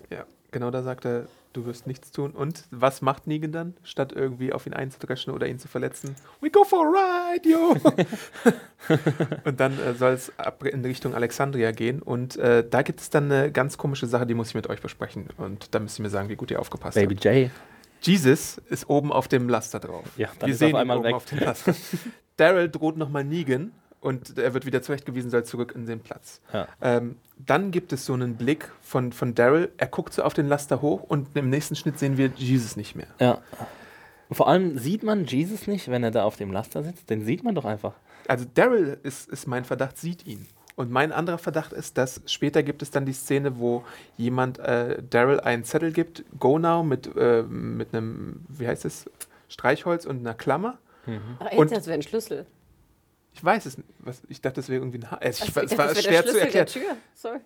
Ja, 0.09 0.25
genau 0.51 0.71
da 0.71 0.83
sagt 0.83 1.05
er, 1.05 1.27
du 1.55 1.65
wirst 1.65 1.87
nichts 1.87 2.11
tun. 2.11 2.31
Und 2.31 2.65
was 2.71 3.01
macht 3.01 3.27
Negan 3.27 3.51
dann, 3.51 3.73
statt 3.83 4.11
irgendwie 4.13 4.53
auf 4.53 4.65
ihn 4.65 4.73
einzudreschen 4.73 5.33
oder 5.33 5.47
ihn 5.47 5.59
zu 5.59 5.67
verletzen? 5.67 6.15
We 6.41 6.49
go 6.49 6.63
for 6.63 6.85
a 6.85 7.33
ride, 7.33 7.49
yo! 7.49 7.75
und 9.45 9.59
dann 9.59 9.79
äh, 9.79 9.93
soll 9.93 10.13
es 10.13 10.31
in 10.63 10.83
Richtung 10.83 11.15
Alexandria 11.15 11.71
gehen. 11.71 12.01
Und 12.01 12.37
äh, 12.37 12.67
da 12.67 12.81
gibt 12.81 12.99
es 12.99 13.09
dann 13.09 13.31
eine 13.31 13.51
ganz 13.51 13.77
komische 13.77 14.07
Sache, 14.07 14.25
die 14.25 14.33
muss 14.33 14.49
ich 14.49 14.55
mit 14.55 14.67
euch 14.69 14.81
besprechen. 14.81 15.27
Und 15.37 15.73
da 15.73 15.79
müsst 15.79 15.99
ihr 15.99 16.03
mir 16.03 16.09
sagen, 16.09 16.29
wie 16.29 16.35
gut 16.35 16.51
ihr 16.51 16.59
aufgepasst 16.59 16.95
Baby 16.95 17.15
habt. 17.15 17.25
J. 17.25 17.51
Jesus 18.01 18.57
ist 18.69 18.89
oben 18.89 19.11
auf 19.11 19.27
dem 19.27 19.49
Laster 19.49 19.79
drauf. 19.79 20.05
Ja, 20.17 20.29
dann 20.39 20.47
Wir 20.47 20.53
ist 20.53 20.59
sehen 20.59 20.67
auf 20.67 20.73
ihn 20.73 20.81
einmal 20.81 20.97
oben 20.97 21.05
weg. 21.07 21.15
auf 21.15 21.25
dem 21.25 21.39
Laster. 21.39 21.73
Daryl 22.37 22.69
droht 22.69 22.97
nochmal 22.97 23.23
Negan 23.23 23.71
und 24.05 24.37
er 24.37 24.53
wird 24.53 24.65
wieder 24.65 24.81
zurechtgewiesen, 24.81 25.29
soll 25.29 25.43
zurück 25.43 25.73
in 25.75 25.85
den 25.85 25.99
Platz. 25.99 26.39
Ja. 26.53 26.67
Ähm, 26.81 27.17
dann 27.45 27.71
gibt 27.71 27.91
es 27.91 28.05
so 28.05 28.13
einen 28.13 28.35
Blick 28.35 28.69
von, 28.81 29.11
von 29.11 29.35
Daryl, 29.35 29.69
er 29.77 29.87
guckt 29.87 30.13
so 30.13 30.23
auf 30.23 30.33
den 30.33 30.47
Laster 30.47 30.81
hoch 30.81 31.03
und 31.03 31.35
im 31.35 31.49
nächsten 31.49 31.75
Schnitt 31.75 31.99
sehen 31.99 32.17
wir 32.17 32.31
Jesus 32.37 32.77
nicht 32.77 32.95
mehr. 32.95 33.07
Ja. 33.19 33.41
Vor 34.31 34.47
allem 34.47 34.77
sieht 34.79 35.03
man 35.03 35.25
Jesus 35.25 35.67
nicht, 35.67 35.89
wenn 35.89 36.03
er 36.03 36.11
da 36.11 36.23
auf 36.23 36.37
dem 36.37 36.51
Laster 36.51 36.83
sitzt. 36.83 37.09
Den 37.09 37.23
sieht 37.25 37.43
man 37.43 37.53
doch 37.55 37.65
einfach. 37.65 37.93
Also 38.27 38.45
Daryl 38.53 38.97
ist, 39.03 39.29
ist 39.29 39.47
mein 39.47 39.65
Verdacht, 39.65 39.97
sieht 39.97 40.25
ihn. 40.25 40.47
Und 40.75 40.91
mein 40.91 41.11
anderer 41.11 41.37
Verdacht 41.37 41.71
ist, 41.73 41.97
dass 41.97 42.21
später 42.25 42.63
gibt 42.63 42.81
es 42.81 42.91
dann 42.91 43.05
die 43.05 43.13
Szene, 43.13 43.59
wo 43.59 43.83
jemand 44.17 44.59
äh, 44.59 45.01
Daryl 45.09 45.39
einen 45.39 45.63
Zettel 45.63 45.91
gibt, 45.93 46.23
Go 46.39 46.57
Now, 46.59 46.83
mit, 46.83 47.15
äh, 47.15 47.43
mit 47.43 47.93
einem, 47.93 48.41
wie 48.49 48.67
heißt 48.67 48.83
es, 48.83 49.05
Streichholz 49.47 50.05
und 50.05 50.19
einer 50.19 50.33
Klammer. 50.33 50.77
Ach, 51.39 51.51
Und- 51.51 51.69
jetzt, 51.69 51.77
das 51.77 51.87
wäre 51.87 51.95
ein 51.97 52.01
Schlüssel. 52.01 52.45
Ich 53.35 53.43
weiß 53.43 53.65
es 53.65 53.77
nicht. 53.77 53.87
Was, 53.99 54.21
ich 54.29 54.41
dachte, 54.41 54.55
das 54.55 54.69
wäre 54.69 54.81
irgendwie 54.81 54.99
ein 54.99 55.11
ha 55.11 55.17
also 55.17 55.43
ich, 55.45 55.55
Es 55.55 55.77
war 55.77 55.93
schwer 55.93 56.23
der 56.23 56.31
zu 56.31 56.39
erklären. 56.39 56.51
Der 56.53 56.65
Tür. 56.67 56.97
Sorry. 57.13 57.39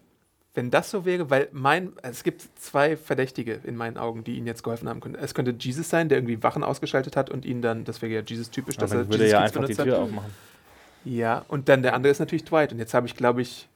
wenn 0.53 0.69
das 0.71 0.91
so 0.91 1.03
wäre, 1.05 1.29
weil 1.29 1.49
mein, 1.51 1.93
es 2.03 2.23
gibt 2.23 2.47
zwei 2.59 2.95
Verdächtige 2.95 3.59
in 3.63 3.75
meinen 3.75 3.97
Augen, 3.97 4.23
die 4.23 4.35
ihnen 4.37 4.45
jetzt 4.47 4.63
geholfen 4.63 4.87
haben 4.87 4.99
können. 4.99 5.15
Es 5.15 5.33
könnte 5.33 5.55
Jesus 5.57 5.89
sein, 5.89 6.07
der 6.09 6.19
irgendwie 6.19 6.41
Wachen 6.43 6.63
ausgeschaltet 6.63 7.15
hat 7.17 7.29
und 7.29 7.43
ihn 7.45 7.61
dann, 7.61 7.85
das 7.85 8.01
wäre 8.01 8.11
ja 8.13 8.21
Jesus-typisch, 8.21 8.77
dass 8.77 8.91
dann 8.91 8.99
er 9.01 9.09
würde 9.09 9.23
Jesus 9.25 9.31
ja 9.31 9.41
Kids 9.43 9.57
einfach 9.57 9.67
die 9.67 9.73
benutzt 9.73 9.83
Tür 9.85 9.95
hat. 9.97 10.03
aufmachen. 10.03 10.31
Ja, 11.05 11.45
und 11.47 11.69
dann 11.69 11.81
der 11.81 11.93
andere 11.95 12.11
ist 12.11 12.19
natürlich 12.19 12.43
Dwight. 12.45 12.71
Und 12.71 12.79
jetzt 12.79 12.93
habe 12.93 13.07
ich, 13.07 13.15
glaube 13.15 13.41
ich, 13.41 13.67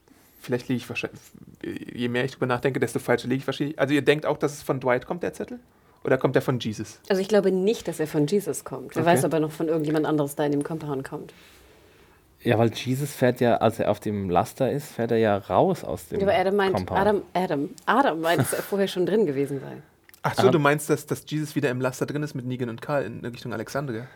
vielleicht 0.41 0.67
liege 0.67 0.77
ich 0.77 0.89
wahrscheinlich, 0.89 1.21
je 1.63 2.09
mehr 2.09 2.25
ich 2.25 2.31
drüber 2.33 2.47
nachdenke, 2.47 2.79
desto 2.79 2.99
falscher 2.99 3.27
liege 3.29 3.39
ich 3.39 3.47
wahrscheinlich. 3.47 3.79
Also 3.79 3.93
ihr 3.93 4.01
denkt 4.01 4.25
auch, 4.25 4.37
dass 4.37 4.53
es 4.53 4.61
von 4.61 4.79
Dwight 4.79 5.05
kommt, 5.07 5.23
der 5.23 5.33
Zettel? 5.33 5.59
Oder 6.03 6.17
kommt 6.17 6.35
der 6.35 6.41
von 6.41 6.59
Jesus? 6.59 6.99
Also 7.07 7.21
ich 7.21 7.29
glaube 7.29 7.49
nicht, 7.51 7.87
dass 7.87 8.01
er 8.01 8.07
von 8.07 8.27
Jesus 8.27 8.65
kommt. 8.65 8.93
Wer 8.95 9.03
Okay. 9.03 9.11
weiß, 9.13 9.23
ob 9.23 9.31
er 9.33 9.39
noch 9.39 9.51
von 9.53 9.69
irgendjemand 9.69 10.05
anderes 10.05 10.35
da 10.35 10.45
in 10.45 10.51
dem 10.51 10.63
Compound 10.63 11.07
kommt. 11.07 11.33
Ja, 12.43 12.57
weil 12.57 12.71
Jesus 12.73 13.13
fährt 13.13 13.39
ja, 13.41 13.57
als 13.57 13.79
er 13.79 13.89
auf 13.89 13.99
dem 13.99 14.29
Laster 14.29 14.71
ist, 14.71 14.87
fährt 14.91 15.11
er 15.11 15.17
ja 15.17 15.37
raus 15.37 15.83
aus 15.83 16.07
dem 16.09 16.19
Ja, 16.19 16.27
aber 16.27 16.37
Adam 16.37 16.55
meint, 16.55 16.75
Compound. 16.75 16.99
Adam, 16.99 17.21
Adam, 17.33 17.69
Adam 17.85 18.21
meint, 18.21 18.39
dass 18.41 18.53
er 18.53 18.61
vorher 18.63 18.87
schon 18.87 19.05
drin 19.05 19.25
gewesen 19.25 19.59
sei. 19.61 19.77
Ach 20.23 20.33
so, 20.35 20.41
Aber- 20.43 20.51
du 20.51 20.59
meinst, 20.59 20.89
dass, 20.89 21.05
dass 21.05 21.23
Jesus 21.27 21.55
wieder 21.55 21.69
im 21.69 21.79
Laster 21.81 22.05
drin 22.05 22.23
ist 22.23 22.33
mit 22.33 22.45
Negan 22.45 22.69
und 22.69 22.81
Karl 22.81 23.03
in 23.05 23.25
Richtung 23.25 23.53
Alexandria? 23.53 24.07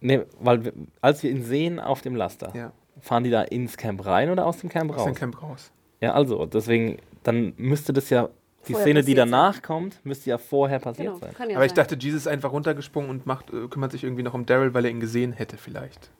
Nee, 0.00 0.20
weil 0.40 0.64
wir, 0.64 0.72
als 1.00 1.22
wir 1.22 1.30
ihn 1.30 1.42
sehen 1.44 1.80
auf 1.80 2.00
dem 2.02 2.14
Laster, 2.14 2.52
Ja, 2.54 2.72
fahren 3.00 3.24
die 3.24 3.30
da 3.30 3.42
ins 3.42 3.76
Camp 3.76 4.04
rein 4.06 4.30
oder 4.30 4.46
aus 4.46 4.58
dem 4.58 4.68
Camp 4.70 4.90
aus 4.92 4.98
raus? 4.98 5.04
dem 5.06 5.14
Camp 5.14 5.42
raus. 5.42 5.70
Ja, 6.00 6.14
also, 6.14 6.46
deswegen, 6.46 6.98
dann 7.24 7.52
müsste 7.56 7.92
das 7.92 8.08
ja, 8.10 8.28
die 8.68 8.72
Vorher 8.72 8.84
Szene, 8.86 9.02
die 9.02 9.14
danach 9.14 9.62
kommt, 9.62 10.04
müsste 10.04 10.30
ja 10.30 10.38
vorher 10.38 10.78
passiert 10.78 11.08
Genau, 11.14 11.18
sein. 11.18 11.48
ja 11.50 11.56
Aber 11.56 11.64
ich 11.64 11.70
sein. 11.72 11.76
dachte, 11.76 11.96
Jesus 11.98 12.22
ist 12.22 12.26
einfach 12.28 12.52
runtergesprungen 12.52 13.10
und 13.10 13.26
macht, 13.26 13.52
äh, 13.52 13.66
kümmert 13.68 13.92
sich 13.92 14.04
irgendwie 14.04 14.22
noch 14.22 14.34
um 14.34 14.46
Daryl, 14.46 14.74
weil 14.74 14.84
er 14.84 14.90
ihn 14.90 15.00
gesehen 15.00 15.32
hätte 15.32 15.56
vielleicht. 15.56 16.10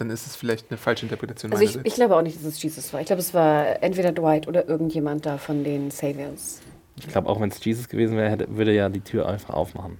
Dann 0.00 0.08
ist 0.10 0.26
es 0.26 0.34
vielleicht 0.34 0.70
eine 0.70 0.78
falsche 0.78 1.04
Interpretation 1.04 1.52
Also 1.52 1.62
ich, 1.62 1.78
ich 1.84 1.94
glaube 1.94 2.16
auch 2.16 2.22
nicht, 2.22 2.36
dass 2.38 2.44
es 2.44 2.62
Jesus 2.62 2.92
war. 2.92 3.00
Ich 3.00 3.06
glaube, 3.06 3.20
es 3.20 3.34
war 3.34 3.82
entweder 3.82 4.12
Dwight 4.12 4.48
oder 4.48 4.66
irgendjemand 4.66 5.26
da 5.26 5.36
von 5.36 5.62
den 5.62 5.90
Saviors. 5.90 6.60
Ich 6.96 7.08
glaube, 7.08 7.28
auch 7.28 7.38
wenn 7.40 7.50
es 7.50 7.62
Jesus 7.62 7.88
gewesen 7.88 8.16
wäre, 8.16 8.30
hätte, 8.30 8.56
würde 8.56 8.70
er 8.70 8.76
ja 8.76 8.88
die 8.88 9.00
Tür 9.00 9.28
einfach 9.28 9.54
aufmachen. 9.54 9.98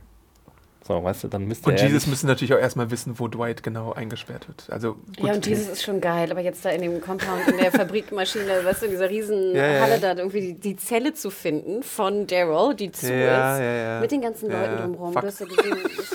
So, 0.87 1.05
weißt 1.05 1.25
du, 1.25 1.29
dann 1.29 1.47
müsste 1.47 1.69
und 1.69 1.77
er 1.79 1.87
Jesus 1.87 2.07
müssen 2.07 2.27
natürlich 2.27 2.53
auch 2.55 2.59
erstmal 2.59 2.91
wissen, 2.91 3.19
wo 3.19 3.29
Dwight 3.29 3.63
genau 3.63 3.93
eingesperrt 3.93 4.49
wird. 4.49 4.65
Also 4.71 4.95
gut, 4.95 5.21
Ja, 5.21 5.35
und 5.35 5.47
Jesus 5.47 5.69
ist 5.69 5.83
schon 5.83 6.01
geil, 6.01 6.31
aber 6.33 6.41
jetzt 6.41 6.65
da 6.65 6.71
in 6.71 6.81
dem 6.83 7.01
Compound, 7.01 7.47
in 7.47 7.59
der 7.59 7.71
Fabrikmaschine, 7.73 8.65
weißt 8.65 8.83
du, 8.83 8.87
in 8.87 8.91
dieser 8.93 9.09
riesen 9.11 9.55
Ja, 9.55 9.67
ja, 9.67 9.81
Halle 9.83 9.99
ja. 10.01 10.15
da 10.15 10.17
irgendwie 10.21 10.41
die, 10.41 10.55
die 10.55 10.77
Zelle 10.77 11.13
zu 11.15 11.31
finden 11.31 11.83
von 11.83 12.27
Daryl, 12.27 12.75
die 12.75 12.91
zu 12.91 13.07
Ja, 13.13 13.55
ist, 13.55 13.61
ja, 13.61 13.75
ja. 13.95 14.01
mit 14.01 14.11
den 14.11 14.23
ganzen 14.23 14.51
Ja, 14.51 14.63
Leuten 14.63 14.83
drumherum. 14.83 15.13
Fuck. 15.13 15.23
Du 15.23 15.29
hast 15.29 15.41
ja 15.41 15.47
gesehen, 15.47 15.77
das, 15.97 16.13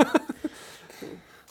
ähm, 0.00 0.06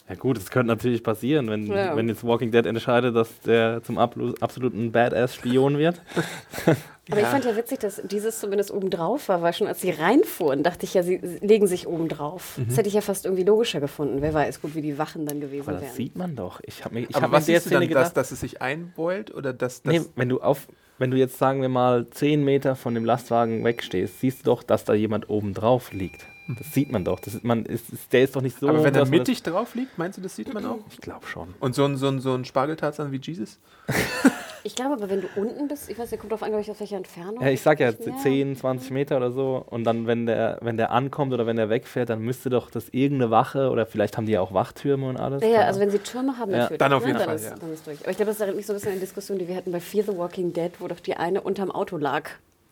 Ja 0.08 0.14
gut, 0.14 0.38
es 0.38 0.50
könnte 0.50 0.68
natürlich 0.68 1.02
passieren, 1.02 1.50
wenn, 1.50 1.66
Ja. 1.66 1.96
wenn 1.96 2.08
jetzt 2.08 2.22
Walking 2.24 2.52
Dead 2.52 2.64
entscheidet, 2.64 3.16
dass 3.16 3.40
der 3.40 3.82
zum 3.82 3.98
absoluten 3.98 4.92
Badass-Spion 4.92 5.78
wird. 5.78 6.00
Aber 7.08 7.18
ich 7.18 7.22
Ja. 7.24 7.30
fand 7.30 7.44
ja 7.44 7.56
witzig, 7.56 7.78
dass 7.80 8.00
dieses 8.04 8.38
zumindest 8.40 8.70
oben 8.72 8.90
drauf 8.90 9.28
war, 9.28 9.42
weil 9.42 9.52
schon 9.52 9.66
als 9.66 9.80
sie 9.80 9.90
reinfuhren, 9.90 10.62
dachte 10.62 10.84
ich 10.86 10.94
ja, 10.94 11.02
sie 11.02 11.16
legen 11.40 11.66
sich 11.66 11.86
oben 11.86 12.08
drauf. 12.08 12.56
Mhm. 12.58 12.66
Das 12.68 12.78
hätte 12.78 12.88
ich 12.88 12.94
ja 12.94 13.00
fast 13.00 13.24
irgendwie 13.26 13.44
logischer 13.44 13.80
gefunden. 13.80 14.22
Wer 14.22 14.32
weiß, 14.34 14.60
gut, 14.60 14.74
wie 14.76 14.82
die 14.82 14.96
Wachen 14.98 15.26
dann 15.26 15.40
gewesen 15.40 15.62
Aber 15.68 15.72
das 15.72 15.82
wären. 15.82 15.94
sieht 15.94 16.16
man 16.16 16.34
doch. 16.36 16.60
Ich 16.64 16.84
habe 16.84 16.94
mir, 16.94 17.00
ich 17.08 17.14
Aber 17.16 17.26
hab 17.26 17.32
was 17.32 17.46
siehst 17.46 17.66
du 17.66 17.70
dann, 17.70 17.78
Szene 17.82 17.92
dass, 17.94 17.98
gedacht, 18.10 18.16
dass 18.16 18.30
es 18.32 18.40
sich 18.40 18.62
einbeult 18.62 19.34
oder 19.34 19.52
dass 19.52 19.82
das 19.82 19.92
nee, 19.92 20.00
wenn 20.16 20.28
du 20.28 20.40
auf, 20.40 20.66
wenn 20.98 21.10
du 21.10 21.16
jetzt 21.16 21.38
sagen 21.38 21.62
wir 21.62 21.68
mal 21.68 22.08
10 22.10 22.44
Meter 22.44 22.74
von 22.76 22.94
dem 22.94 23.04
Lastwagen 23.04 23.64
wegstehst, 23.64 24.20
siehst 24.20 24.40
du 24.40 24.44
doch, 24.44 24.62
dass 24.62 24.84
da 24.84 24.94
jemand 24.94 25.28
oben 25.30 25.52
drauf 25.54 25.92
liegt. 25.92 26.26
Das 26.48 26.72
sieht 26.72 26.92
man 26.92 27.04
doch. 27.04 27.18
Das 27.20 27.34
ist, 27.34 27.44
man 27.44 27.64
ist, 27.64 27.90
ist, 27.90 28.12
der 28.12 28.22
ist 28.22 28.36
doch 28.36 28.42
nicht 28.42 28.58
so. 28.58 28.68
aber 28.68 28.84
wenn 28.84 28.94
er 28.94 29.06
mittig 29.06 29.42
drauf 29.42 29.74
liegt, 29.74 29.98
meinst 29.98 30.18
du, 30.18 30.22
das 30.22 30.36
sieht 30.36 30.52
man 30.52 30.64
auch? 30.64 30.78
Ich 30.90 30.98
glaube 30.98 31.26
schon. 31.26 31.54
Und 31.60 31.74
so 31.74 31.84
ein, 31.84 31.96
so 31.96 32.08
ein, 32.08 32.20
so 32.20 32.34
ein 32.34 32.44
Spargeltarzan 32.44 33.10
wie 33.12 33.20
Jesus? 33.20 33.58
Ich 34.66 34.74
glaube 34.74 34.94
aber, 34.94 35.08
wenn 35.08 35.20
du 35.20 35.28
unten 35.36 35.68
bist, 35.68 35.88
ich 35.88 35.96
weiß, 35.96 36.10
der 36.10 36.18
kommt 36.18 36.32
drauf 36.32 36.42
an, 36.42 36.48
glaube 36.48 36.62
ich, 36.62 36.68
aus 36.68 36.80
welcher 36.80 36.96
Entfernung. 36.96 37.40
Ja, 37.40 37.50
ich 37.50 37.62
sag 37.62 37.78
ja 37.78 37.90
Ja. 37.90 38.16
10, 38.20 38.56
20 38.56 38.90
Meter 38.90 39.16
oder 39.16 39.30
so. 39.30 39.64
Und 39.64 39.84
dann, 39.84 40.08
wenn 40.08 40.26
der, 40.26 40.58
wenn 40.60 40.76
der 40.76 40.90
ankommt 40.90 41.32
oder 41.32 41.46
wenn 41.46 41.54
der 41.54 41.70
wegfährt, 41.70 42.10
dann 42.10 42.20
müsste 42.20 42.50
doch 42.50 42.68
das 42.68 42.88
irgendeine 42.88 43.30
Wache 43.30 43.70
oder 43.70 43.86
vielleicht 43.86 44.16
haben 44.16 44.26
die 44.26 44.32
ja 44.32 44.40
auch 44.40 44.52
Wachtürme 44.52 45.08
und 45.08 45.18
alles. 45.18 45.40
Ja, 45.42 45.48
ja, 45.48 45.60
also 45.66 45.78
wenn 45.78 45.90
sie 45.92 46.00
Türme 46.00 46.36
haben, 46.36 46.50
Ja. 46.50 46.68
Dann 46.68 46.92
auf 46.92 47.02
ne, 47.02 47.10
jeden 47.10 47.18
dann 47.20 47.28
Fall, 47.28 47.36
Ist, 47.36 47.44
ja. 47.44 47.54
Dann 47.54 47.72
ist 47.72 47.86
durch. 47.86 48.00
Aber 48.00 48.10
ich 48.10 48.16
glaube, 48.16 48.32
das 48.32 48.40
erinnert 48.40 48.56
mich 48.56 48.66
so 48.66 48.72
ein 48.72 48.76
bisschen 48.76 48.88
an 48.90 48.96
die 48.96 49.02
Diskussion, 49.02 49.38
die 49.38 49.46
wir 49.46 49.54
hatten 49.54 49.70
bei 49.70 49.78
Fear 49.78 50.04
the 50.04 50.16
Walking 50.18 50.52
Dead, 50.52 50.72
wo 50.80 50.88
doch 50.88 50.98
die 50.98 51.16
eine 51.16 51.42
unterm 51.42 51.70
Auto 51.70 51.96
lag. 51.96 52.30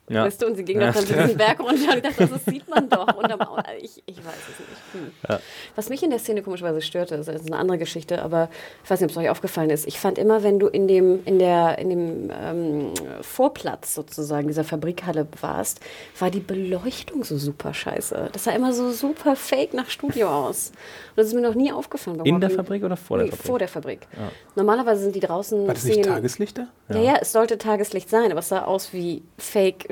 Ja. 0.09 0.25
Weißt 0.25 0.43
du, 0.43 0.47
und 0.47 0.55
sie 0.57 0.65
ging 0.65 0.81
Ja, 0.81 0.89
doch 0.89 0.95
dann 0.97 1.05
stimmt. 1.07 1.23
diesen 1.25 1.37
Berg 1.39 1.61
runter 1.61 1.73
und 1.93 1.97
ich 1.97 2.03
dachte, 2.03 2.27
das 2.27 2.45
sieht 2.45 2.69
man 2.69 2.89
doch 2.91 3.17
unterm 3.17 3.41
Auto. 3.41 3.63
Ich, 3.81 4.03
ich 4.05 4.19
weiß 4.19 4.35
es 4.53 4.59
nicht. 4.59 4.81
Hm. 4.93 5.11
Ja. 5.29 5.41
Was 5.77 5.89
mich 5.89 6.03
in 6.03 6.11
der 6.11 6.19
Szene 6.19 6.43
komischerweise 6.43 6.83
störte, 6.83 7.17
das 7.17 7.27
ist 7.29 7.47
eine 7.47 7.57
andere 7.57 7.79
Geschichte, 7.79 8.21
aber 8.23 8.51
ich 8.85 8.91
weiß 8.91 9.01
nicht, 9.01 9.09
ob 9.11 9.17
es 9.17 9.23
euch 9.25 9.31
aufgefallen 9.31 9.71
ist. 9.71 9.87
Ich 9.87 9.99
fand 9.99 10.19
immer, 10.19 10.43
wenn 10.43 10.59
du 10.59 10.67
in 10.67 10.87
dem, 10.89 11.25
in 11.25 11.39
der, 11.39 11.79
in 11.79 11.89
dem 11.89 12.31
ähm, 12.39 12.91
Vorplatz 13.23 13.95
sozusagen 13.95 14.47
dieser 14.49 14.65
Fabrikhalle 14.65 15.27
warst, 15.41 15.81
war 16.19 16.31
die 16.31 16.41
Beleuchtung 16.41 17.25
so 17.25 17.39
super 17.39 17.73
scheiße. 17.73 18.29
Das 18.33 18.45
sah 18.45 18.53
immer 18.53 18.73
so 18.75 18.91
super 18.93 19.37
fake 19.37 19.73
nach 19.73 19.89
Studio 19.89 20.29
aus. 20.29 20.69
Und 20.69 21.17
das 21.17 21.29
ist 21.29 21.35
mir 21.35 21.41
noch 21.41 21.55
nie 21.55 21.73
aufgefallen. 21.73 22.21
In 22.25 22.41
der 22.41 22.51
Fabrik 22.51 22.85
oder 22.85 22.97
vor 22.97 23.17
der 23.19 23.27
Nee, 23.27 23.31
Fabrik? 23.33 23.47
Vor 23.47 23.59
der 23.59 23.69
Fabrik. 23.69 24.07
Normalerweise 24.55 25.03
sind 25.05 25.15
die 25.17 25.21
draußen. 25.21 25.67
War 25.67 25.75
das 25.75 25.85
nicht 25.85 25.95
Szenen- 25.95 26.15
Tageslichter? 26.15 26.67
ja, 26.91 26.99
ja, 27.01 27.15
es 27.23 27.33
sollte 27.33 27.57
Tageslicht 27.57 28.11
sein, 28.11 28.31
aber 28.31 28.41
es 28.41 28.49
sah 28.51 28.65
aus 28.65 28.93
wie 28.93 29.23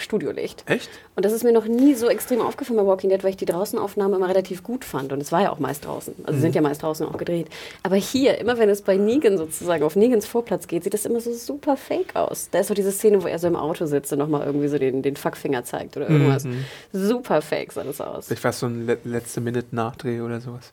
Fake-Studiolicht. 0.03 0.65
Echt? 0.67 0.91
Und 1.17 1.25
das 1.25 1.33
ist 1.33 1.45
mir 1.45 1.53
noch 1.53 1.67
nie 1.67 1.95
so 1.95 2.09
extrem 2.09 2.41
aufgefallen 2.41 2.79
bei 2.79 2.87
Walking 2.87 3.11
Dead, 3.11 3.23
weil 3.23 3.31
ich 3.31 3.37
die 3.37 3.45
Draußenaufnahmen 3.45 4.17
immer 4.17 4.29
relativ 4.29 4.63
gut 4.63 4.85
fand. 4.85 5.13
Und 5.13 5.21
es 5.21 5.33
war 5.33 5.43
ja 5.43 5.53
auch 5.53 5.59
meist 5.59 5.85
draußen. 5.85 6.15
Also 6.25 6.35
sie 6.35 6.41
sind 6.41 6.55
ja 6.55 6.61
meist 6.61 6.83
draußen 6.83 7.07
auch 7.07 7.17
gedreht. 7.17 7.49
Aber 7.83 7.97
hier, 7.97 8.39
immer 8.39 8.59
wenn 8.59 8.69
es 8.69 8.83
bei 8.83 8.97
Negan 8.97 9.39
sozusagen 9.39 9.83
auf 9.85 9.97
Negans 9.97 10.27
Vorplatz 10.27 10.67
geht, 10.67 10.85
sieht 10.85 10.95
das 10.95 11.07
immer 11.07 11.21
so 11.21 11.33
super 11.33 11.77
fake 11.77 12.17
aus. 12.17 12.49
Da 12.51 12.61
ist 12.61 12.69
so 12.69 12.75
diese 12.75 12.93
Szene, 12.93 13.23
wo 13.23 13.29
er 13.29 13.39
so 13.39 13.47
im 13.47 13.57
Auto 13.57 13.87
sitzt 13.87 14.13
und 14.13 14.19
nochmal 14.19 14.47
irgendwie 14.47 14.69
so 14.69 14.79
den, 14.79 15.03
den 15.03 15.17
Fuckfinger 15.17 15.65
zeigt 15.65 15.97
oder 15.97 16.09
irgendwas. 16.09 16.47
Super 16.93 17.43
fake 17.43 17.73
sah 17.73 17.85
das 17.85 18.01
aus. 18.01 18.31
War 18.31 18.51
es 18.51 18.59
so 18.59 18.67
ein 18.67 18.87
le 18.87 18.99
letzte 19.05 19.41
Minute-Nachdreh 19.41 20.21
oder 20.21 20.41
sowas. 20.41 20.73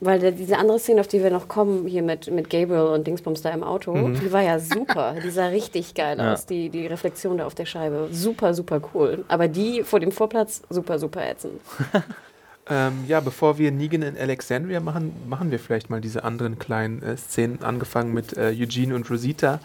Weil 0.00 0.32
diese 0.32 0.58
andere 0.58 0.78
Szene, 0.78 1.00
auf 1.00 1.08
die 1.08 1.22
wir 1.22 1.30
noch 1.30 1.48
kommen, 1.48 1.86
hier 1.86 2.02
mit, 2.02 2.30
mit 2.30 2.50
Gabriel 2.50 2.86
und 2.94 3.06
Dingsbums 3.06 3.42
da 3.42 3.50
im 3.50 3.62
Auto, 3.62 4.10
die 4.10 4.32
war 4.32 4.42
ja 4.42 4.58
super. 4.58 5.14
Die 5.24 5.30
sah 5.30 5.46
richtig 5.46 5.94
geil 5.94 6.18
Ja. 6.18 6.32
aus, 6.32 6.46
die, 6.46 6.68
die 6.68 6.86
Reflexion 6.86 7.38
da 7.38 7.46
auf 7.46 7.54
der 7.54 7.66
Scheibe. 7.66 8.08
Super, 8.12 8.52
super 8.54 8.80
cool. 8.94 9.24
Aber 9.28 9.48
die 9.48 9.82
vor 9.84 10.00
dem 10.00 10.12
Vorplatz, 10.12 10.62
super, 10.70 10.98
super 10.98 11.26
ätzend. 11.28 11.60
Ähm, 12.68 13.04
ja, 13.06 13.20
bevor 13.20 13.58
wir 13.58 13.70
Negan 13.70 14.02
in 14.02 14.18
Alexandria 14.18 14.80
machen, 14.80 15.12
machen 15.28 15.52
wir 15.52 15.60
vielleicht 15.60 15.88
mal 15.88 16.00
diese 16.00 16.24
anderen 16.24 16.58
kleinen 16.58 17.00
äh, 17.00 17.16
Szenen, 17.16 17.62
angefangen 17.62 18.12
mit 18.12 18.36
äh, 18.36 18.48
Eugene 18.58 18.92
und 18.96 19.08
Rosita 19.08 19.60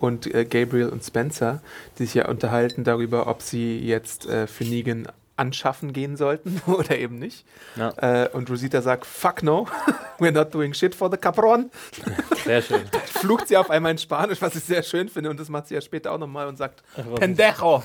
und 0.00 0.26
äh, 0.34 0.44
Gabriel 0.44 0.90
und 0.90 1.02
Spencer, 1.02 1.62
die 1.98 2.04
sich 2.04 2.12
ja 2.12 2.28
unterhalten 2.28 2.84
darüber, 2.84 3.26
ob 3.26 3.40
sie 3.40 3.78
jetzt 3.78 4.26
äh, 4.26 4.46
für 4.46 4.64
Negan 4.64 5.08
anschaffen 5.42 5.92
gehen 5.92 6.16
sollten 6.16 6.62
oder 6.66 6.96
eben 6.96 7.18
nicht. 7.18 7.44
Ja. 7.76 7.90
Äh, 7.96 8.28
und 8.32 8.48
Rosita 8.48 8.80
sagt, 8.80 9.04
fuck 9.04 9.42
no, 9.42 9.66
we're 10.18 10.30
not 10.32 10.54
doing 10.54 10.72
shit 10.72 10.94
for 10.94 11.10
the 11.10 11.16
Capron. 11.16 11.70
Sehr 12.44 12.62
schön. 12.62 12.82
Flucht 13.06 13.48
sie 13.48 13.56
auf 13.56 13.70
einmal 13.70 13.92
in 13.92 13.98
Spanisch, 13.98 14.40
was 14.40 14.56
ich 14.56 14.64
sehr 14.64 14.82
schön 14.82 15.08
finde 15.08 15.30
und 15.30 15.38
das 15.38 15.48
macht 15.48 15.68
sie 15.68 15.74
ja 15.74 15.80
später 15.80 16.10
auch 16.10 16.18
nochmal 16.18 16.48
und 16.48 16.56
sagt. 16.56 16.82
Pendejo. 17.16 17.82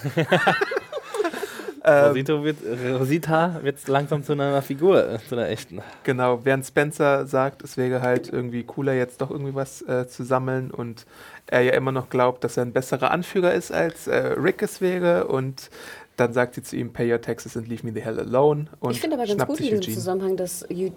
Ähm, 1.84 2.08
Rosita 2.08 2.44
wird, 2.44 2.58
Rosita 3.00 3.60
wird 3.62 3.88
langsam 3.88 4.22
zu 4.22 4.34
einer 4.34 4.62
Figur, 4.62 5.10
äh, 5.10 5.20
zu 5.20 5.36
einer 5.36 5.48
echten. 5.48 5.82
Genau, 6.04 6.44
während 6.44 6.66
Spencer 6.66 7.26
sagt, 7.26 7.64
es 7.64 7.78
wäre 7.78 8.02
halt 8.02 8.28
irgendwie 8.28 8.64
cooler, 8.64 8.94
jetzt 8.94 9.22
doch 9.22 9.32
irgendwie 9.32 9.56
was 9.56 9.84
äh, 9.84 10.06
zu 10.08 10.26
sammeln 10.26 10.70
und 10.70 11.06
er 11.46 11.62
ja 11.62 11.74
immer 11.74 11.94
noch 11.94 12.10
glaubt, 12.10 12.44
dass 12.44 12.58
er 12.58 12.64
ein 12.64 12.74
besserer 12.74 13.12
Anführer 13.12 13.54
ist, 13.54 13.72
als 13.72 14.08
äh, 14.08 14.18
Rick 14.18 14.62
es 14.64 14.82
wäre 14.82 15.28
und 15.28 15.70
dann 16.18 16.34
sagt 16.34 16.56
sie 16.56 16.64
zu 16.64 16.76
ihm, 16.76 16.92
pay 16.92 17.10
your 17.12 17.22
taxes 17.22 17.56
and 17.56 17.68
leave 17.68 17.86
me 17.86 17.94
the 17.94 18.02
hell 18.02 18.20
alone 18.20 18.66
und 18.80 18.92
ich 18.92 19.00
finde 19.00 19.18
aber 19.18 19.26
ganz 19.26 19.46
gut 19.46 19.60
in 19.62 19.80
diesem. 19.80 19.94
Zusammenhang, 19.94 20.36
dass, 20.36 20.64
äh, 20.64 20.92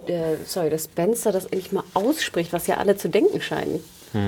sorry, 0.45 0.69
dass 0.69 0.85
Spencer 0.85 1.31
das 1.31 1.45
endlich 1.45 1.71
mal 1.71 1.83
ausspricht, 1.93 2.51
was 2.51 2.67
ja 2.67 2.77
alle 2.77 2.97
zu 2.97 3.07
denken 3.07 3.39
scheinen. 3.39 3.79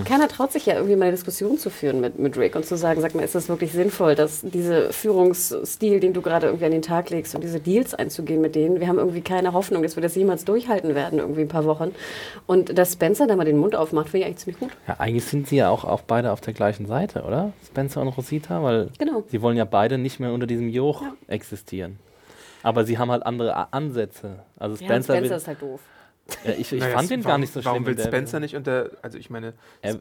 Keiner 0.06 0.28
traut 0.28 0.52
sich 0.52 0.66
ja 0.66 0.76
irgendwie 0.76 0.96
mal 0.96 1.06
eine 1.06 1.12
Diskussion 1.12 1.58
zu 1.58 1.70
führen 1.70 2.00
mit, 2.02 2.18
mit 2.20 2.38
Rick 2.38 2.56
und 2.56 2.66
zu 2.66 2.78
sagen, 2.78 3.02
sag 3.02 3.16
mal, 3.16 3.24
ist 3.24 3.36
das 3.36 3.50
wirklich 3.50 3.72
sinnvoll, 3.74 4.16
dass 4.16 4.42
dieser 4.42 4.92
Führungsstil, 4.94 6.00
den 6.00 6.14
du 6.14 6.22
gerade 6.22 6.48
irgendwie 6.48 6.66
an 6.66 6.72
den 6.72 6.82
Tag 6.82 7.10
legst 7.10 7.36
und 7.36 7.42
diese 7.44 7.60
Deals 7.60 7.94
einzugehen 7.94 8.42
mit 8.42 8.56
denen, 8.56 8.80
wir 8.80 8.88
haben 8.88 8.98
irgendwie 8.98 9.22
keine 9.22 9.54
Hoffnung, 9.54 9.84
dass 9.84 9.96
wir 9.98 10.04
das 10.04 10.16
jemals 10.16 10.46
durchhalten 10.46 10.96
werden, 10.96 11.20
irgendwie 11.20 11.42
ein 11.42 11.48
paar 11.48 11.66
Wochen. 11.66 11.94
Und 12.48 12.78
dass 12.78 12.94
Spencer 12.94 13.28
da 13.28 13.36
mal 13.36 13.46
den 13.46 13.58
Mund 13.58 13.76
aufmacht, 13.76 14.10
finde 14.10 14.20
ich 14.20 14.26
eigentlich 14.28 14.38
ziemlich 14.44 14.60
gut. 14.60 14.72
Ja, 14.88 14.96
eigentlich 15.00 15.26
sind 15.26 15.48
sie 15.48 15.58
ja 15.58 15.70
auch, 15.70 15.84
auch 15.86 16.02
beide 16.02 16.32
auf 16.32 16.42
der 16.42 16.54
gleichen 16.54 16.86
Seite, 16.86 17.24
oder? 17.24 17.54
Spencer 17.66 18.02
und 18.02 18.08
Rosita, 18.10 18.64
weil 18.64 18.90
Genau. 18.98 19.24
sie 19.28 19.42
wollen 19.42 19.58
ja 19.58 19.66
beide 19.66 19.98
nicht 19.98 20.20
mehr 20.20 20.32
unter 20.34 20.48
diesem 20.48 20.70
Joch 20.70 21.02
Ja. 21.02 21.14
existieren. 21.28 22.00
Aber 22.62 22.86
sie 22.86 22.98
haben 22.98 23.12
halt 23.12 23.26
andere 23.26 23.74
Ansätze. 23.74 24.40
Also 24.58 24.76
Ja, 24.78 24.86
Spencer, 24.86 25.14
Spencer 25.16 25.30
will, 25.32 25.38
ist 25.38 25.48
halt 25.48 25.62
doof. 25.62 25.82
Ja, 26.46 26.52
ich, 26.58 26.72
ich 26.72 26.80
Naja, 26.80 26.96
fand 26.98 27.12
ihn 27.12 27.24
warum, 27.24 27.30
gar 27.32 27.38
nicht 27.38 27.54
so 27.54 27.62
schlimm. 27.62 27.72
Warum 27.72 27.86
will 27.86 28.00
Spencer 28.00 28.40
nicht 28.40 28.56
unter, 28.56 28.92
also 29.02 29.18
ich 29.18 29.30
meine, 29.30 29.54
Er, 29.82 30.00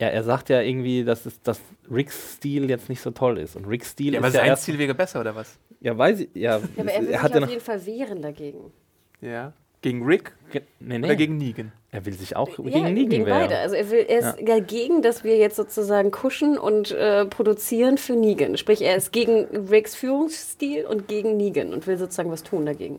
ja, 0.00 0.08
er 0.08 0.22
sagt 0.24 0.48
ja 0.48 0.60
irgendwie, 0.60 1.04
dass, 1.04 1.26
es, 1.26 1.42
dass 1.42 1.60
Ricks 1.90 2.36
Stil 2.36 2.70
jetzt 2.70 2.88
nicht 2.88 3.00
so 3.00 3.10
toll 3.10 3.38
ist. 3.38 3.56
Und 3.56 3.66
Ricks 3.66 3.90
Stil 3.90 4.14
ja, 4.14 4.20
aber 4.20 4.28
ist 4.28 4.34
ja 4.34 4.40
sein 4.40 4.48
erst, 4.48 4.64
Ziel 4.64 4.78
wäre 4.78 4.94
besser 4.94 5.20
oder 5.20 5.34
was? 5.34 5.58
Ja, 5.80 5.96
weiß 5.96 6.20
ich. 6.20 6.28
Ja, 6.34 6.58
Ja, 6.58 6.62
aber 6.78 6.92
er 6.92 7.00
will 7.02 7.08
er 7.08 7.12
sich 7.12 7.22
hat 7.22 7.30
ja 7.30 7.36
auf 7.36 7.40
noch, 7.42 7.48
jeden 7.50 7.62
Fall 7.62 7.86
wehren 7.86 8.22
dagegen. 8.22 8.72
Ja. 9.20 9.52
Gegen 9.80 10.04
Rick 10.04 10.32
Ge 10.50 10.62
nee, 10.80 10.98
oder 10.98 11.14
gegen 11.14 11.36
Negan? 11.38 11.70
Er 11.92 12.04
will 12.04 12.14
sich 12.14 12.34
auch 12.34 12.48
Ja, 12.48 12.64
gegen 12.64 12.94
Negan 12.94 13.08
gegen 13.10 13.26
wehren. 13.26 13.42
beide. 13.42 13.58
Also 13.58 13.76
er, 13.76 13.90
will, 13.90 14.04
er 14.08 14.18
ist 14.18 14.36
dagegen, 14.44 15.02
dass 15.02 15.22
wir 15.22 15.36
jetzt 15.36 15.54
sozusagen 15.54 16.10
kuschen 16.10 16.58
und 16.58 16.90
äh, 16.90 17.26
produzieren 17.26 17.96
für 17.96 18.14
Negan. 18.14 18.56
Sprich, 18.56 18.82
er 18.82 18.96
ist 18.96 19.12
gegen 19.12 19.44
Ricks 19.68 19.94
Führungsstil 19.94 20.84
und 20.84 21.06
gegen 21.06 21.36
Negan 21.36 21.72
und 21.72 21.86
will 21.86 21.96
sozusagen 21.96 22.30
was 22.32 22.42
tun 22.42 22.66
dagegen. 22.66 22.98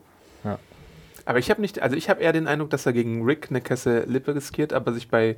Aber 1.29 1.37
ich 1.37 1.51
habe 1.51 1.61
nicht, 1.61 1.79
also 1.83 1.95
ich 1.95 2.09
habe 2.09 2.23
eher 2.23 2.33
den 2.33 2.47
Eindruck, 2.47 2.71
dass 2.71 2.87
er 2.87 2.91
gegen 2.91 3.23
Rick 3.23 3.51
eine 3.51 3.61
Kesse 3.61 3.99
Lippe 4.07 4.33
riskiert, 4.33 4.73
aber 4.73 4.93
sich 4.93 5.09
bei 5.09 5.35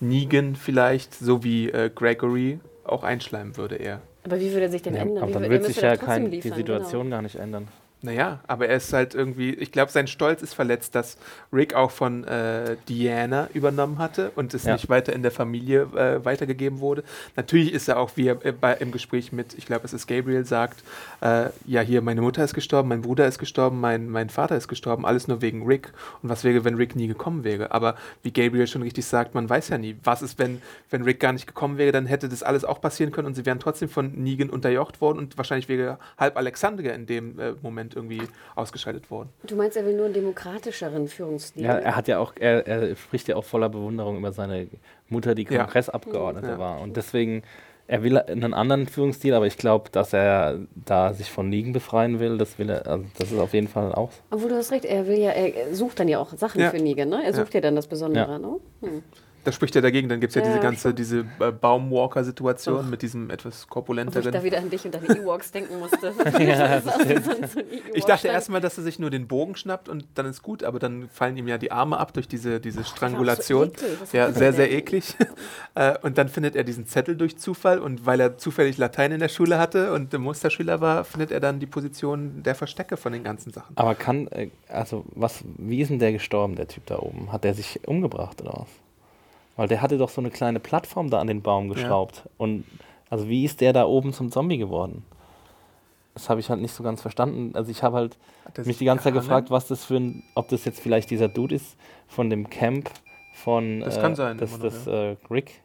Negan 0.00 0.56
vielleicht, 0.56 1.12
so 1.14 1.44
wie 1.44 1.68
äh, 1.68 1.90
Gregory, 1.94 2.60
auch 2.82 3.04
einschleimen 3.04 3.58
würde 3.58 3.74
er. 3.74 4.00
Aber 4.24 4.40
wie 4.40 4.50
würde 4.52 4.62
er 4.62 4.70
sich 4.70 4.80
denn 4.80 4.94
Ja, 4.94 5.02
ändern? 5.02 5.18
aber 5.18 5.28
Wie 5.28 5.32
dann 5.34 5.42
wür- 5.44 5.50
wird 5.50 5.62
er 5.64 5.66
sich 5.66 5.82
ja 5.82 5.96
kein, 5.98 6.30
die 6.30 6.36
liefern, 6.38 6.54
Situation 6.56 7.10
gar 7.10 7.20
nicht 7.20 7.36
ändern. 7.36 7.68
Naja, 8.04 8.40
aber 8.46 8.68
er 8.68 8.76
ist 8.76 8.92
halt 8.92 9.14
irgendwie, 9.14 9.54
ich 9.54 9.72
glaube, 9.72 9.90
sein 9.90 10.06
Stolz 10.06 10.42
ist 10.42 10.52
verletzt, 10.52 10.94
dass 10.94 11.16
Rick 11.54 11.72
auch 11.72 11.90
von 11.90 12.24
äh, 12.24 12.76
Diana 12.86 13.48
übernommen 13.54 13.96
hatte 13.96 14.30
und 14.36 14.52
es 14.52 14.64
Ja. 14.64 14.74
nicht 14.74 14.90
weiter 14.90 15.14
in 15.14 15.22
der 15.22 15.30
Familie 15.30 15.84
äh, 15.96 16.22
weitergegeben 16.22 16.80
wurde. 16.80 17.02
Natürlich 17.34 17.72
ist 17.72 17.88
er 17.88 17.98
auch, 17.98 18.10
wie 18.16 18.28
er 18.28 18.44
äh, 18.44 18.52
bei, 18.52 18.74
im 18.74 18.92
Gespräch 18.92 19.32
mit, 19.32 19.54
ich 19.56 19.64
glaube, 19.64 19.86
es 19.86 19.94
ist 19.94 20.06
Gabriel, 20.06 20.44
sagt, 20.44 20.84
äh, 21.22 21.46
ja, 21.64 21.80
hier, 21.80 22.02
meine 22.02 22.20
Mutter 22.20 22.44
ist 22.44 22.52
gestorben, 22.52 22.90
mein 22.90 23.00
Bruder 23.00 23.26
ist 23.26 23.38
gestorben, 23.38 23.80
mein, 23.80 24.10
mein 24.10 24.28
Vater 24.28 24.54
ist 24.54 24.68
gestorben, 24.68 25.06
alles 25.06 25.26
nur 25.26 25.40
wegen 25.40 25.64
Rick. 25.66 25.90
Und 26.22 26.28
was 26.28 26.44
wäre, 26.44 26.62
wenn 26.64 26.74
Rick 26.74 26.96
nie 26.96 27.06
gekommen 27.06 27.42
wäre? 27.42 27.70
Aber 27.72 27.96
wie 28.22 28.32
Gabriel 28.32 28.66
schon 28.66 28.82
richtig 28.82 29.06
sagt, 29.06 29.34
man 29.34 29.48
weiß 29.48 29.70
ja 29.70 29.78
nie. 29.78 29.96
Was 30.04 30.20
ist, 30.20 30.38
wenn, 30.38 30.60
wenn 30.90 31.04
Rick 31.04 31.20
gar 31.20 31.32
nicht 31.32 31.46
gekommen 31.46 31.78
wäre, 31.78 31.90
dann 31.92 32.04
hätte 32.04 32.28
das 32.28 32.42
alles 32.42 32.66
auch 32.66 32.82
passieren 32.82 33.12
können 33.12 33.28
und 33.28 33.34
sie 33.34 33.46
wären 33.46 33.60
trotzdem 33.60 33.88
von 33.88 34.12
Negan 34.12 34.50
unterjocht 34.50 35.00
worden 35.00 35.16
und 35.16 35.38
wahrscheinlich 35.38 35.70
wäre 35.70 35.98
halb 36.18 36.36
Alexandria 36.36 36.92
in 36.92 37.06
dem 37.06 37.38
äh, 37.40 37.54
Irgendwie 37.94 38.22
ausgeschaltet 38.56 39.10
worden. 39.10 39.28
Du 39.44 39.56
meinst, 39.56 39.76
er 39.76 39.84
will 39.86 39.94
nur 39.94 40.06
einen 40.06 40.14
demokratischeren 40.14 41.08
Führungsstil? 41.08 41.62
Ja, 41.64 41.78
er 41.78 41.96
hat 41.96 42.08
ja 42.08 42.18
auch, 42.18 42.32
er, 42.38 42.66
er 42.66 42.96
spricht 42.96 43.28
ja 43.28 43.36
auch 43.36 43.44
voller 43.44 43.68
Bewunderung 43.68 44.18
über 44.18 44.32
seine 44.32 44.66
Mutter, 45.08 45.34
die 45.34 45.44
Ja. 45.44 45.64
Kongressabgeordnete 45.64 46.48
Ja. 46.48 46.58
war. 46.58 46.80
Und 46.80 46.96
deswegen, 46.96 47.42
er 47.86 48.02
will 48.02 48.18
einen 48.18 48.54
anderen 48.54 48.86
Führungsstil, 48.86 49.34
aber 49.34 49.46
ich 49.46 49.58
glaube, 49.58 49.90
dass 49.90 50.12
er 50.12 50.58
da 50.74 51.12
sich 51.12 51.30
von 51.30 51.50
Ligen 51.50 51.72
befreien 51.72 52.18
will, 52.18 52.38
das 52.38 52.58
will 52.58 52.70
er, 52.70 52.86
also 52.86 53.04
das 53.18 53.30
ist 53.30 53.38
auf 53.38 53.52
jeden 53.54 53.68
Fall 53.68 53.92
auch. 53.94 54.10
Obwohl 54.30 54.48
du 54.48 54.56
hast 54.56 54.72
recht, 54.72 54.84
er 54.86 55.06
will 55.06 55.18
ja, 55.18 55.30
er 55.30 55.74
sucht 55.74 56.00
dann 56.00 56.08
ja 56.08 56.18
auch 56.18 56.32
Sachen 56.36 56.60
Ja. 56.62 56.70
für 56.70 56.78
Negan, 56.78 57.08
ne? 57.10 57.22
Er 57.24 57.32
sucht 57.34 57.54
ja, 57.54 57.60
dann 57.60 57.76
das 57.76 57.86
Besondere, 57.86 58.32
Ja. 58.32 58.38
ne? 58.38 58.56
Hm. 58.82 59.02
Da 59.44 59.52
spricht 59.52 59.76
er 59.76 59.82
dagegen. 59.82 60.08
Dann 60.08 60.20
gibt 60.20 60.30
es 60.30 60.34
ja, 60.34 60.42
Ja, 60.42 60.48
diese 60.48 60.60
ganze, 60.60 60.94
diese 60.94 61.20
äh, 61.38 61.52
Baumwalker-Situation 61.52 62.88
mit 62.90 63.02
diesem 63.02 63.30
etwas 63.30 63.54
Ob 63.54 63.62
ich 63.64 63.70
korpulenteren. 63.70 64.32
da 64.32 64.42
wieder 64.42 64.58
an 64.58 64.70
dich 64.70 64.84
und 64.84 64.94
deine 64.94 65.06
Ewoks 65.06 65.52
denken 65.52 65.78
musste. 65.78 66.12
Ja, 66.44 66.80
Das 66.80 66.84
so 66.84 67.32
so 67.54 67.60
Ich 67.94 68.04
dachte 68.04 68.28
erstmal, 68.28 68.60
dass 68.60 68.76
er 68.78 68.84
sich 68.84 68.98
nur 68.98 69.10
den 69.10 69.28
Bogen 69.28 69.56
schnappt 69.56 69.88
und 69.88 70.06
dann 70.14 70.26
ist 70.26 70.42
gut, 70.42 70.64
aber 70.64 70.78
dann 70.78 71.08
fallen 71.08 71.36
ihm 71.36 71.46
ja 71.48 71.58
die 71.58 71.70
Arme 71.70 71.98
ab 71.98 72.12
durch 72.14 72.26
diese, 72.26 72.60
diese 72.60 72.78
so 72.82 72.84
Strangulation. 72.84 73.68
eklig. 73.68 73.90
Was 74.00 74.12
ja, 74.12 74.32
sehr, 74.32 74.52
sehr 74.52 74.72
eklig. 74.72 75.16
Äh, 75.76 75.98
und 76.02 76.18
dann 76.18 76.28
findet 76.28 76.54
er 76.54 76.62
diesen 76.62 76.86
Zettel 76.86 77.16
durch 77.16 77.36
Zufall 77.36 77.80
und 77.80 78.06
weil 78.06 78.20
er 78.20 78.38
zufällig 78.38 78.78
Latein 78.78 79.10
in 79.10 79.18
der 79.18 79.28
Schule 79.28 79.58
hatte 79.58 79.92
und 79.92 80.16
Musterschüler 80.16 80.80
war, 80.80 81.04
findet 81.04 81.32
er 81.32 81.40
dann 81.40 81.58
die 81.58 81.66
Position 81.66 82.44
der 82.44 82.54
Verstecke 82.54 82.96
von 82.96 83.12
den 83.12 83.24
ganzen 83.24 83.52
Sachen. 83.52 83.76
Aber 83.76 83.96
kann, 83.96 84.28
äh, 84.28 84.50
also 84.68 85.04
was, 85.16 85.42
wie 85.58 85.80
ist 85.80 85.90
denn 85.90 85.98
der 85.98 86.12
gestorben, 86.12 86.54
der 86.54 86.68
Typ 86.68 86.86
da 86.86 87.00
oben? 87.00 87.32
Hat 87.32 87.42
der 87.42 87.54
sich 87.54 87.80
umgebracht 87.88 88.40
oder 88.42 88.52
was? 88.60 88.68
Weil 89.56 89.68
der 89.68 89.82
hatte 89.82 89.98
doch 89.98 90.08
so 90.08 90.20
eine 90.20 90.30
kleine 90.30 90.60
Plattform 90.60 91.10
da 91.10 91.20
an 91.20 91.26
den 91.26 91.42
Baum 91.42 91.68
geschraubt. 91.68 92.28
Und 92.38 92.64
also 93.10 93.28
wie 93.28 93.44
ist 93.44 93.60
der 93.60 93.72
da 93.72 93.84
oben 93.84 94.12
zum 94.12 94.32
Zombie 94.32 94.58
geworden? 94.58 95.04
Das 96.14 96.28
habe 96.28 96.40
ich 96.40 96.48
halt 96.48 96.60
nicht 96.60 96.72
so 96.72 96.82
ganz 96.82 97.02
verstanden. 97.02 97.52
Also 97.54 97.70
ich 97.70 97.82
habe 97.82 97.96
halt 97.96 98.16
er 98.54 98.66
mich 98.66 98.78
die 98.78 98.84
ganze 98.84 99.04
Zeit 99.04 99.14
gefragt, 99.14 99.50
was 99.50 99.66
das 99.66 99.84
für 99.84 99.96
ein, 99.96 100.22
ob 100.34 100.48
das 100.48 100.64
jetzt 100.64 100.80
vielleicht 100.80 101.10
dieser 101.10 101.28
Dude 101.28 101.54
ist 101.54 101.76
von 102.08 102.30
dem 102.30 102.50
Camp 102.50 102.90
von 103.32 103.80
Das 103.80 103.96
äh, 103.96 104.00
kann 104.00 104.14
sein, 104.14 104.38
das, 104.38 104.58
das 104.58 104.86
äh, 104.86 105.16
Rick 105.30 105.60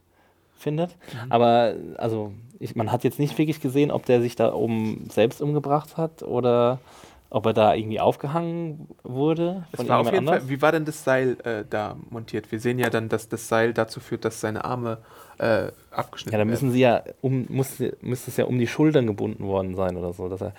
findet. 0.55 0.95
Aber 1.29 1.75
also 1.97 2.33
ich, 2.59 2.75
man 2.75 2.91
hat 2.91 3.03
jetzt 3.03 3.19
nicht 3.19 3.37
wirklich 3.37 3.61
gesehen, 3.61 3.91
ob 3.91 4.05
der 4.05 4.21
sich 4.21 4.35
da 4.35 4.53
oben 4.53 5.07
selbst 5.09 5.41
umgebracht 5.41 5.97
hat 5.97 6.23
oder 6.23 6.79
ob 7.32 7.45
er 7.45 7.53
da 7.53 7.73
irgendwie 7.75 7.99
aufgehangen 7.99 8.88
wurde 9.03 9.65
Es 9.71 9.77
von 9.77 9.88
war 9.89 9.99
auf 9.99 10.05
jeden 10.07 10.19
anders. 10.27 10.39
Fall, 10.43 10.49
wie 10.49 10.61
war 10.61 10.71
denn 10.71 10.86
das 10.86 11.03
Seil 11.03 11.38
äh, 11.43 11.63
da 11.69 11.95
montiert? 12.09 12.51
Wir 12.51 12.59
sehen 12.59 12.80
ja 12.80 12.89
dann, 12.89 13.07
dass 13.09 13.30
das 13.30 13.47
Seil 13.47 13.73
dazu 13.73 13.99
führt, 13.99 14.25
dass 14.25 14.41
seine 14.41 14.65
Arme 14.65 14.97
äh, 15.38 15.67
abgeschnitten 15.91 16.32
Ja, 16.34 16.38
da 16.38 16.39
werden. 16.39 16.49
müssen 16.49 16.71
sie 16.71 16.80
ja 16.82 17.03
um, 17.21 17.45
muss, 17.49 17.80
müsste 18.01 18.32
es 18.32 18.38
ja 18.38 18.45
um 18.45 18.57
die 18.57 18.67
Schultern 18.67 19.05
gebunden 19.07 19.45
worden 19.45 19.75
sein 19.75 19.95
oder 19.95 20.11
so. 20.13 20.27
Dass 20.27 20.41
er, 20.41 20.53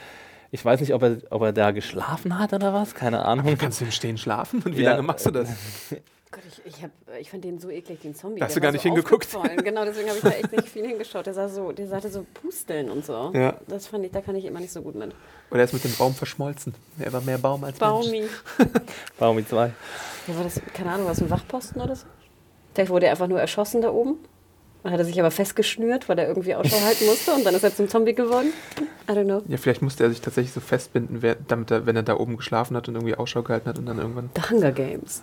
ich 0.52 0.64
weiß 0.64 0.80
nicht, 0.80 0.94
ob 0.94 1.02
er, 1.02 1.18
ob 1.30 1.42
er 1.42 1.52
da 1.52 1.70
geschlafen 1.72 2.38
hat 2.38 2.52
oder 2.52 2.72
was, 2.72 2.94
keine 2.94 3.24
Ahnung. 3.24 3.56
Kannst 3.58 3.80
du 3.80 3.84
im 3.86 3.90
Stehen 3.90 4.16
schlafen? 4.18 4.62
Und 4.64 4.76
wie 4.76 4.82
Ja. 4.82 4.90
lange 4.92 5.02
machst 5.02 5.26
du 5.26 5.30
das? 5.30 5.50
Gott, 6.32 6.42
ich, 6.46 6.64
ich, 6.64 6.82
hab, 6.84 6.90
ich 7.18 7.28
fand 7.28 7.42
den 7.42 7.58
so 7.58 7.70
eklig, 7.70 8.00
den 8.02 8.14
Zombie. 8.14 8.38
Da 8.38 8.46
hast 8.46 8.54
du 8.54 8.60
gar 8.60 8.68
war 8.68 8.72
nicht 8.72 8.82
so 8.82 8.88
hingeguckt. 8.88 9.28
Genau, 9.64 9.84
deswegen 9.84 10.08
habe 10.08 10.18
ich 10.18 10.22
da 10.22 10.30
echt 10.30 10.52
nicht 10.52 10.68
viel 10.68 10.86
hingeschaut. 10.86 11.26
Der, 11.26 11.34
sah 11.34 11.48
so, 11.48 11.72
der 11.72 11.90
hatte 11.90 12.08
so 12.08 12.24
Pusteln 12.34 12.88
und 12.88 13.04
so. 13.04 13.32
Ja. 13.34 13.58
Das 13.66 13.88
fand 13.88 14.04
ich, 14.04 14.12
da 14.12 14.20
kann 14.20 14.36
ich 14.36 14.44
immer 14.44 14.60
nicht 14.60 14.72
so 14.72 14.80
gut 14.80 14.94
mit. 14.94 15.12
Oder 15.50 15.60
er 15.60 15.64
ist 15.64 15.72
mit 15.72 15.82
dem 15.82 15.92
Baum 15.96 16.14
verschmolzen. 16.14 16.72
Er 17.00 17.12
war 17.12 17.20
mehr 17.20 17.38
Baum 17.38 17.64
als 17.64 17.80
Mensch. 17.80 17.80
Baumi. 17.80 18.28
Baumi 19.18 19.44
2. 19.44 19.72
Ja, 20.28 20.36
war 20.36 20.44
das, 20.44 20.60
keine 20.72 20.92
Ahnung, 20.92 21.08
was 21.08 21.20
ein 21.20 21.30
Wachposten 21.30 21.82
oder 21.82 21.96
so? 21.96 22.06
Vielleicht 22.74 22.90
wurde 22.90 23.06
er 23.06 23.12
einfach 23.12 23.26
nur 23.26 23.40
erschossen 23.40 23.82
da 23.82 23.90
oben. 23.90 24.18
Dann 24.82 24.92
hat 24.92 24.98
er 24.98 25.04
sich 25.04 25.18
aber 25.20 25.30
festgeschnürt, 25.30 26.08
weil 26.08 26.18
er 26.18 26.26
irgendwie 26.28 26.54
Ausschau 26.54 26.80
halten 26.84 27.04
musste 27.06 27.32
und 27.32 27.44
dann 27.44 27.54
ist 27.54 27.62
er 27.64 27.74
zum 27.74 27.88
Zombie 27.88 28.14
geworden. 28.14 28.52
I 29.08 29.12
don't 29.12 29.24
know. 29.24 29.42
Ja, 29.46 29.56
vielleicht 29.58 29.82
musste 29.82 30.04
er 30.04 30.10
sich 30.10 30.20
tatsächlich 30.20 30.52
so 30.52 30.60
festbinden, 30.60 31.20
damit 31.48 31.70
er, 31.70 31.84
wenn 31.86 31.96
er 31.96 32.02
da 32.02 32.16
oben 32.16 32.36
geschlafen 32.36 32.76
hat 32.76 32.88
und 32.88 32.94
irgendwie 32.94 33.14
Ausschau 33.14 33.42
gehalten 33.42 33.68
hat 33.68 33.78
und 33.78 33.86
dann 33.86 33.98
irgendwann. 33.98 34.30
The 34.36 34.50
Hunger 34.50 34.72
Games. 34.72 35.22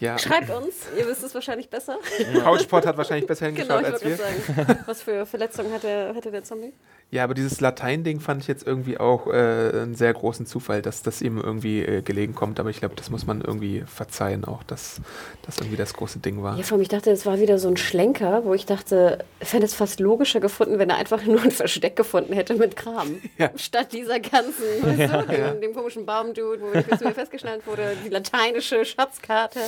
Ja, 0.00 0.18
Schreibt 0.18 0.50
uns, 0.50 0.74
ihr 0.98 1.06
wisst 1.06 1.22
es 1.24 1.34
wahrscheinlich 1.34 1.68
besser. 1.70 1.98
Couchpot 2.42 2.86
hat 2.86 2.96
wahrscheinlich 2.96 3.26
besser 3.26 3.50
Genau, 3.52 3.78
hingeschaut 3.78 3.86
ich 3.86 3.92
als 3.92 4.04
wir. 4.04 4.16
sagen. 4.16 4.78
Was 4.86 5.02
für 5.02 5.26
Verletzungen 5.26 5.72
hatte, 5.72 6.12
hatte 6.14 6.30
der 6.30 6.44
Zombie? 6.44 6.72
Ja, 7.12 7.22
aber 7.22 7.34
dieses 7.34 7.60
Latein-Ding 7.60 8.18
fand 8.18 8.42
ich 8.42 8.48
jetzt 8.48 8.66
irgendwie 8.66 8.98
auch 8.98 9.28
äh, 9.28 9.30
einen 9.30 9.94
sehr 9.94 10.12
großen 10.12 10.44
Zufall, 10.44 10.82
dass 10.82 11.02
das 11.02 11.22
ihm 11.22 11.40
irgendwie 11.40 11.80
äh, 11.80 12.02
gelegen 12.02 12.34
kommt. 12.34 12.58
Aber 12.58 12.68
ich 12.68 12.80
glaube, 12.80 12.96
das 12.96 13.10
muss 13.10 13.26
man 13.26 13.42
irgendwie 13.42 13.84
verzeihen, 13.86 14.44
auch 14.44 14.64
dass 14.64 15.00
das 15.42 15.58
irgendwie 15.58 15.76
das 15.76 15.94
große 15.94 16.18
Ding 16.18 16.42
war. 16.42 16.56
Ja, 16.56 16.64
vor 16.64 16.74
allem, 16.74 16.82
ich 16.82 16.88
dachte, 16.88 17.12
es 17.12 17.24
war 17.24 17.38
wieder 17.38 17.58
so 17.58 17.68
ein 17.68 17.76
Schlenker, 17.76 18.44
wo 18.44 18.54
ich 18.54 18.66
dachte, 18.66 19.24
ich 19.38 19.46
fände 19.48 19.66
es 19.66 19.74
fast 19.74 20.00
logischer 20.00 20.40
gefunden, 20.40 20.80
wenn 20.80 20.90
er 20.90 20.96
einfach 20.96 21.24
nur 21.24 21.40
ein 21.42 21.52
Versteck 21.52 21.94
gefunden 21.94 22.32
hätte 22.32 22.54
mit 22.54 22.76
Kram. 22.76 23.16
Ja. 23.38 23.50
Statt 23.56 23.92
dieser 23.92 24.18
ganzen, 24.18 24.64
weißt 24.82 25.12
du, 25.12 25.26
dem, 25.26 25.60
dem 25.60 25.74
komischen 25.74 26.06
Baumdude, 26.06 26.62
wo 26.62 26.72
ich 26.72 27.00
mir 27.00 27.12
festgeschnallt 27.12 27.66
wurde, 27.66 27.94
die 28.02 28.08
lateinische 28.08 28.82
Schatzkarte. 28.84 29.60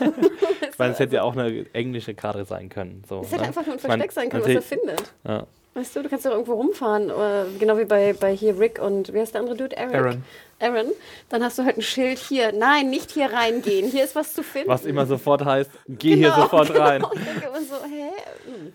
Weil 0.76 0.90
es 0.90 0.98
hätte 0.98 1.16
ja 1.16 1.22
auch 1.22 1.36
eine 1.36 1.66
englische 1.72 2.14
Karte 2.14 2.44
sein 2.44 2.68
können. 2.68 3.04
So, 3.08 3.20
Es 3.20 3.30
hätte 3.30 3.42
ne? 3.42 3.48
einfach 3.48 3.64
nur 3.64 3.74
ein 3.74 3.78
Versteck 3.78 4.12
sein 4.12 4.28
können, 4.30 4.44
was 4.44 4.50
er 4.50 4.62
findet. 4.62 5.02
Ja. 5.24 5.46
Weißt 5.76 5.94
du, 5.94 6.02
du 6.02 6.08
kannst 6.08 6.24
doch 6.24 6.30
irgendwo 6.30 6.54
rumfahren, 6.54 7.10
oder 7.10 7.44
genau 7.60 7.76
wie 7.76 7.84
bei, 7.84 8.14
bei 8.14 8.34
hier 8.34 8.58
Rick 8.58 8.78
und 8.80 9.12
wer 9.12 9.22
ist 9.22 9.34
der 9.34 9.42
andere 9.42 9.56
Dude? 9.56 9.76
Eric. 9.76 9.94
Aaron. 9.94 10.24
Aaron. 10.58 10.86
Dann 11.28 11.44
hast 11.44 11.58
du 11.58 11.64
halt 11.64 11.76
ein 11.76 11.82
Schild 11.82 12.18
hier. 12.18 12.50
Nein, 12.52 12.88
nicht 12.88 13.10
hier 13.10 13.30
reingehen. 13.30 13.90
Hier 13.90 14.02
ist 14.04 14.14
was 14.16 14.32
zu 14.32 14.42
finden. 14.42 14.70
Was 14.70 14.86
immer 14.86 15.04
sofort 15.04 15.44
heißt, 15.44 15.70
geh 15.86 16.16
hier 16.16 16.30
Genau, 16.30 16.42
sofort 16.44 16.70
rein. 16.78 17.02
Genau. 17.02 17.12
Ich 17.14 17.20
denke 17.24 17.46
immer 17.48 17.60
so, 17.60 17.74
hä? 17.84 18.08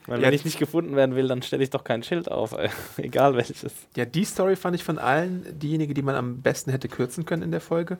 Weil 0.05 0.21
Ja. 0.21 0.27
wenn 0.27 0.33
ich 0.35 0.45
nicht 0.45 0.59
gefunden 0.59 0.95
werden 0.95 1.15
will, 1.15 1.27
dann 1.27 1.41
stelle 1.41 1.63
ich 1.63 1.71
doch 1.71 1.83
kein 1.83 2.03
Schild 2.03 2.29
auf, 2.29 2.55
egal 2.97 3.35
welches. 3.35 3.65
Ja, 3.95 4.05
die 4.05 4.23
Story 4.23 4.55
fand 4.55 4.75
ich 4.75 4.83
von 4.83 4.99
allen 4.99 5.43
diejenige, 5.57 5.95
die 5.95 6.03
man 6.03 6.13
am 6.13 6.43
besten 6.43 6.69
hätte 6.69 6.87
kürzen 6.87 7.25
können 7.25 7.41
in 7.41 7.49
der 7.51 7.61
Folge. 7.61 7.97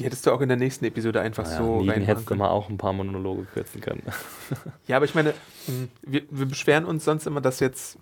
Die 0.00 0.04
hättest 0.04 0.26
du 0.26 0.32
auch 0.32 0.40
in 0.40 0.48
der 0.48 0.56
nächsten 0.58 0.84
Episode 0.84 1.20
einfach 1.20 1.44
Naja, 1.44 1.58
so 1.58 1.76
reinmachen 1.78 2.02
hättest 2.02 2.28
du 2.28 2.34
mal 2.34 2.48
auch 2.48 2.68
ein 2.68 2.78
paar 2.78 2.92
Monologe 2.92 3.44
kürzen 3.54 3.80
können. 3.80 4.02
Ja, 4.88 4.96
aber 4.96 5.04
ich 5.04 5.14
meine, 5.14 5.30
mh, 5.68 5.86
wir, 6.02 6.22
wir 6.28 6.46
beschweren 6.46 6.84
uns 6.86 7.04
sonst 7.04 7.26
immer, 7.28 7.40
dass 7.40 7.60
jetzt 7.60 7.98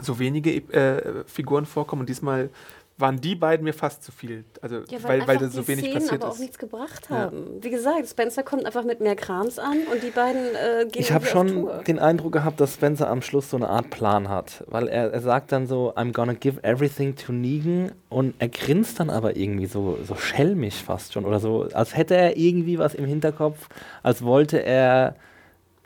so 0.00 0.18
wenige 0.18 0.50
äh, 0.72 1.24
Figuren 1.26 1.66
vorkommen 1.66 2.00
und 2.00 2.08
diesmal 2.08 2.50
waren 2.98 3.18
die 3.18 3.34
beiden 3.34 3.64
mir 3.64 3.72
fast 3.72 4.02
zu 4.04 4.12
viel. 4.12 4.44
Also, 4.60 4.80
Ja, 4.90 5.02
weil, 5.04 5.20
weil, 5.20 5.20
einfach 5.22 5.40
da 5.40 5.48
so 5.48 5.62
die 5.62 5.68
wenig 5.68 5.84
Szenen 5.86 5.94
passiert 6.02 6.20
aber 6.22 6.28
auch 6.30 6.34
ist. 6.34 6.40
nichts 6.40 6.58
gebracht 6.58 7.06
Ja. 7.08 7.16
haben. 7.16 7.46
Wie 7.62 7.70
gesagt, 7.70 8.06
Spencer 8.06 8.42
kommt 8.42 8.66
einfach 8.66 8.84
mit 8.84 9.00
mehr 9.00 9.16
Krams 9.16 9.58
an 9.58 9.78
und 9.90 10.02
die 10.02 10.10
beiden 10.10 10.42
äh, 10.54 10.84
gehen 10.84 11.00
Ich 11.00 11.10
habe 11.10 11.24
schon 11.24 11.48
Tour. 11.48 11.82
den 11.86 11.98
Eindruck 11.98 12.32
gehabt, 12.34 12.60
dass 12.60 12.74
Spencer 12.74 13.08
am 13.08 13.22
Schluss 13.22 13.48
so 13.48 13.56
eine 13.56 13.70
Art 13.70 13.88
Plan 13.88 14.28
hat. 14.28 14.64
Weil 14.66 14.86
er, 14.88 15.12
er 15.14 15.20
sagt 15.22 15.50
dann 15.50 15.66
so, 15.66 15.94
I'm 15.96 16.12
gonna 16.12 16.34
give 16.34 16.62
everything 16.62 17.16
to 17.16 17.32
Negan 17.32 17.92
und 18.10 18.34
er 18.38 18.48
grinst 18.48 19.00
dann 19.00 19.08
aber 19.08 19.34
irgendwie 19.34 19.64
so, 19.66 19.96
so 20.06 20.14
schelmisch 20.16 20.82
fast 20.82 21.14
schon. 21.14 21.24
Oder 21.24 21.40
so, 21.40 21.68
als 21.72 21.96
hätte 21.96 22.14
er 22.16 22.36
irgendwie 22.36 22.78
was 22.78 22.94
im 22.94 23.06
Hinterkopf, 23.06 23.68
als 24.02 24.22
wollte 24.22 24.62
er. 24.62 25.16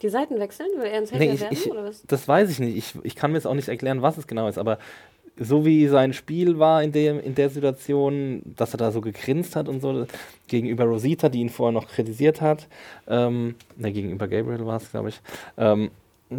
Die 0.05 0.11
Seiten 0.11 0.39
wechseln? 0.39 0.69
Will 0.77 0.85
er 0.87 0.99
ins 0.99 1.11
Nee, 1.11 1.19
Hater 1.31 1.33
ich, 1.33 1.41
werden? 1.41 1.53
ich, 1.53 1.71
oder 1.71 1.85
was? 1.85 2.03
das 2.07 2.29
weiß 2.29 2.51
ich 2.51 2.61
nicht. 2.61 2.77
Ich, 2.77 2.95
ich 3.03 3.17
kann 3.17 3.33
mir 3.33 3.39
jetzt 3.39 3.47
auch 3.47 3.55
nicht 3.55 3.69
erklären, 3.69 4.03
was 4.03 4.19
es 4.19 4.27
genau 4.27 4.47
ist, 4.47 4.59
aber 4.59 4.79
so 5.39 5.65
wie 5.65 5.89
sein 5.89 6.13
Spiel 6.13 6.59
war 6.59 6.83
in, 6.83 6.93
dem, 6.93 7.19
in 7.19 7.35
der 7.35 7.49
Situation, 7.49 8.43
dass 8.45 8.75
er 8.75 8.79
da 8.79 8.93
so 8.93 9.01
gegrinst 9.01 9.57
hat 9.57 9.69
und 9.69 9.81
so, 9.81 10.07
gegenüber 10.47 10.85
Rosita, 10.85 11.29
die 11.29 11.41
ihn 11.41 11.49
vorher 11.49 11.73
noch 11.73 11.89
kritisiert 11.89 12.41
hat, 12.41 12.69
ähm, 13.09 13.55
ne, 13.77 13.93
gegenüber 13.93 14.29
Gabriel 14.29 14.65
war 14.67 14.77
es, 14.77 14.91
glaube 14.91 15.09
ich, 15.09 15.21
ähm, 15.57 15.91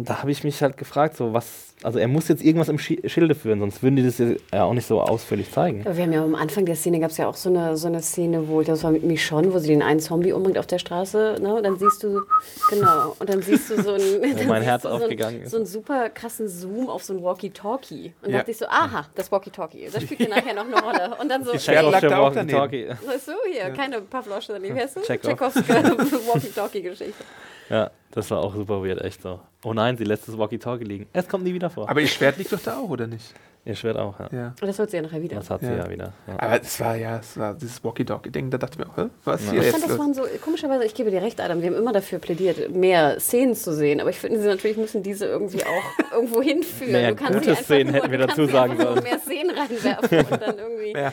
da 0.04 0.18
habe 0.20 0.30
ich 0.30 0.44
mich 0.44 0.62
halt 0.62 0.76
gefragt, 0.76 1.16
so 1.16 1.32
was, 1.32 1.74
also 1.82 1.98
er 1.98 2.08
muss 2.08 2.28
jetzt 2.28 2.42
irgendwas 2.42 2.68
im 2.68 2.76
Schi- 2.78 3.08
Schilde 3.08 3.34
führen, 3.34 3.60
sonst 3.60 3.82
würden 3.82 3.96
die 3.96 4.02
das 4.04 4.18
ja 4.18 4.64
auch 4.64 4.72
nicht 4.72 4.86
so 4.86 5.00
ausführlich 5.00 5.50
zeigen. 5.52 5.84
Wir 5.84 6.04
haben 6.04 6.12
ja 6.12 6.22
am 6.24 6.34
Anfang 6.34 6.64
der 6.66 6.76
Szene 6.76 7.00
gab 7.00 7.10
es 7.10 7.16
ja 7.16 7.28
auch 7.28 7.34
so 7.36 7.48
eine, 7.50 7.76
so 7.76 7.86
eine 7.88 8.02
Szene, 8.02 8.48
wo 8.48 8.62
das 8.62 8.82
war 8.84 8.90
mit 8.90 9.02
Michonne, 9.04 9.52
wo 9.52 9.58
sie 9.58 9.68
den 9.68 9.82
einen 9.82 10.00
Zombie 10.00 10.32
umbringt 10.32 10.58
auf 10.58 10.66
der 10.66 10.78
Straße, 10.78 11.36
ne? 11.40 11.54
Und 11.56 11.62
dann 11.64 11.78
siehst 11.78 12.02
du, 12.02 12.22
genau, 12.70 13.16
und 13.18 13.28
dann 13.28 13.42
siehst 13.42 13.70
du 13.70 13.82
so 13.82 13.92
ein, 13.92 14.02
mein 14.48 14.62
Herz 14.62 14.82
du 14.82 14.88
so 14.88 14.94
aufgegangen 14.94 15.36
ein, 15.40 15.42
ist. 15.44 15.50
so 15.50 15.56
einen 15.58 15.66
super 15.66 16.08
krassen 16.10 16.48
Zoom 16.48 16.88
auf 16.88 17.02
so 17.04 17.12
ein 17.14 17.22
Walkie-Talkie. 17.22 18.12
Und 18.22 18.30
Ja. 18.30 18.38
dachte 18.38 18.50
ich 18.50 18.58
so, 18.58 18.66
aha, 18.66 19.06
das 19.14 19.30
Walkie-Talkie, 19.30 19.88
das 19.92 20.02
spielt 20.02 20.20
ja 20.20 20.28
nachher 20.36 20.54
noch 20.54 20.66
eine 20.66 20.80
Rolle. 20.80 21.16
Und 21.20 21.28
dann 21.30 21.44
so, 21.44 21.52
Die 21.52 21.58
Schwert 21.58 21.90
lag 21.90 22.00
da 22.00 22.18
auch 22.18 22.34
Walkie-Talkie. 22.34 22.88
Weißt 23.06 23.28
du, 23.28 23.32
hier, 23.52 23.70
keine 23.70 24.00
Pavlosche 24.00 24.52
daneben. 24.52 24.76
Wie 24.76 24.80
heißt 24.80 24.96
du? 24.96 25.00
Tchaikovsky 25.02 25.62
Walkie-Talkie-Geschichte. 25.68 27.24
Ja, 27.68 27.90
das 28.10 28.30
war 28.30 28.38
auch 28.38 28.54
super 28.54 28.82
weird, 28.82 29.00
echt 29.02 29.22
so. 29.22 29.40
Oh 29.64 29.72
nein, 29.74 29.96
sie 29.96 30.04
lässt 30.04 30.28
das 30.28 30.38
Walkie-Talkie 30.38 30.84
liegen. 30.84 31.06
Es 31.12 31.28
kommt 31.28 31.44
nie 31.44 31.54
wieder 31.54 31.70
vor. 31.70 31.88
Aber 31.88 32.00
ihr 32.00 32.08
Schwert 32.08 32.38
liegt 32.38 32.52
doch 32.52 32.60
da 32.60 32.78
auch, 32.78 32.88
oder 32.88 33.06
nicht? 33.06 33.34
Ihr 33.66 33.74
Schwert 33.74 33.96
auch, 33.98 34.18
ja. 34.20 34.28
Ja. 34.32 34.46
Und 34.60 34.68
das 34.68 34.78
wird 34.78 34.90
sie 34.90 34.96
ja 34.96 35.02
nachher 35.02 35.20
wieder. 35.20 35.36
Das 35.36 35.50
hat 35.50 35.60
sie 35.60 35.66
Ja. 35.66 35.76
ja, 35.78 35.90
wieder. 35.90 36.12
Ja. 36.28 36.34
Aber 36.38 36.62
es 36.62 36.78
war 36.80 36.96
ja, 36.96 37.18
es 37.18 37.36
war 37.36 37.52
dieses 37.54 37.82
Walkie-Talkie-Ding, 37.82 38.48
da 38.48 38.58
dachte 38.58 38.78
ich 38.78 38.86
mir 38.86 38.90
auch, 38.92 38.96
hä, 38.96 39.10
was 39.24 39.42
ist 39.42 39.50
hier 39.50 39.58
Ich 39.58 39.64
jetzt 39.66 39.72
fand, 39.72 39.82
das 39.84 39.90
los? 39.90 39.98
waren 39.98 40.14
so, 40.14 40.22
komischerweise, 40.44 40.84
ich 40.84 40.94
gebe 40.94 41.10
dir 41.10 41.20
recht, 41.20 41.40
Adam, 41.40 41.60
wir 41.60 41.70
haben 41.70 41.76
immer 41.76 41.92
dafür 41.92 42.20
plädiert, 42.20 42.70
mehr 42.74 43.18
Szenen 43.18 43.56
zu 43.56 43.74
sehen. 43.74 44.00
Aber 44.00 44.10
ich 44.10 44.18
finde, 44.20 44.40
sie 44.40 44.46
natürlich 44.46 44.76
müssen 44.76 45.02
diese 45.02 45.26
irgendwie 45.26 45.64
auch 45.64 46.12
irgendwo 46.12 46.40
hinführen. 46.40 46.92
Mehr 46.92 47.10
du 47.10 47.16
kannst 47.16 47.40
gute 47.40 47.56
Szenen 47.56 47.92
nur, 47.92 47.96
hätten 48.02 48.10
wir 48.12 48.18
dazu 48.18 48.46
sagen 48.46 48.76
sollen. 48.80 49.02
mehr 49.02 49.18
Szenen 49.18 49.50
reinwerfen 49.50 50.18
und 50.32 50.40
dann 50.42 50.58
irgendwie. 50.58 50.92
Ja. 50.96 51.12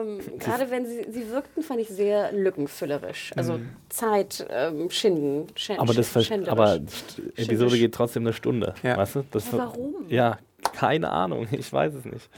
Ähm, 0.00 0.20
Gerade 0.38 0.70
wenn 0.70 0.86
sie, 0.86 1.06
sie 1.10 1.30
wirkten, 1.30 1.62
fand 1.62 1.80
ich 1.80 1.88
sehr 1.88 2.30
lückenfüllerisch. 2.32 3.32
Also 3.36 3.54
Mhm. 3.54 3.70
Zeit 3.88 4.46
ähm, 4.50 4.90
schinden. 4.90 5.46
Schen, 5.56 5.78
Aber, 5.78 5.94
das 5.94 6.12
schänderisch. 6.24 6.48
aber 6.52 6.78
die 6.78 7.42
Episode 7.42 7.78
geht 7.78 7.94
trotzdem 7.94 8.22
eine 8.24 8.32
Stunde, 8.32 8.74
Ja. 8.82 8.96
weißt 8.98 9.16
du? 9.16 9.24
Das 9.30 9.50
Ja, 9.50 9.58
warum? 9.58 9.94
Ja, 10.08 10.38
keine 10.72 11.10
Ahnung, 11.10 11.46
ich 11.50 11.72
weiß 11.72 11.94
es 11.94 12.04
nicht. 12.04 12.28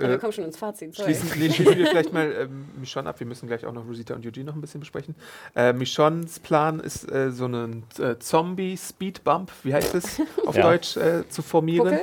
Ja, 0.00 0.08
wir 0.08 0.18
kommen 0.18 0.32
schon 0.32 0.44
ins 0.44 0.56
Fazit. 0.56 0.94
Sorry. 0.94 1.14
Schließen, 1.14 1.38
nee, 1.38 1.52
schließen 1.52 1.78
wir 1.78 1.86
vielleicht 1.86 2.12
mal 2.12 2.32
ähm, 2.32 2.66
Michonne 2.80 3.08
ab. 3.08 3.20
Wir 3.20 3.26
müssen 3.26 3.46
gleich 3.46 3.64
auch 3.64 3.72
noch 3.72 3.86
Rosita 3.86 4.14
und 4.14 4.26
Eugene 4.26 4.46
noch 4.46 4.54
ein 4.54 4.60
bisschen 4.60 4.80
besprechen. 4.80 5.14
Äh, 5.54 5.72
Michonnes 5.72 6.40
Plan 6.40 6.80
ist, 6.80 7.10
äh, 7.10 7.30
so 7.30 7.44
einen 7.44 7.84
äh, 7.98 8.18
Zombie-Speed-Bump, 8.18 9.52
wie 9.62 9.72
heißt 9.72 9.94
es 9.94 10.20
auf 10.46 10.56
Ja. 10.56 10.62
Deutsch, 10.62 10.96
äh, 10.96 11.28
zu 11.28 11.42
formieren. 11.42 12.00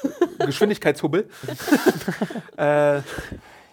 Puckel? 0.00 0.46
Geschwindigkeitshubbel. 0.46 1.28
äh, 2.56 3.00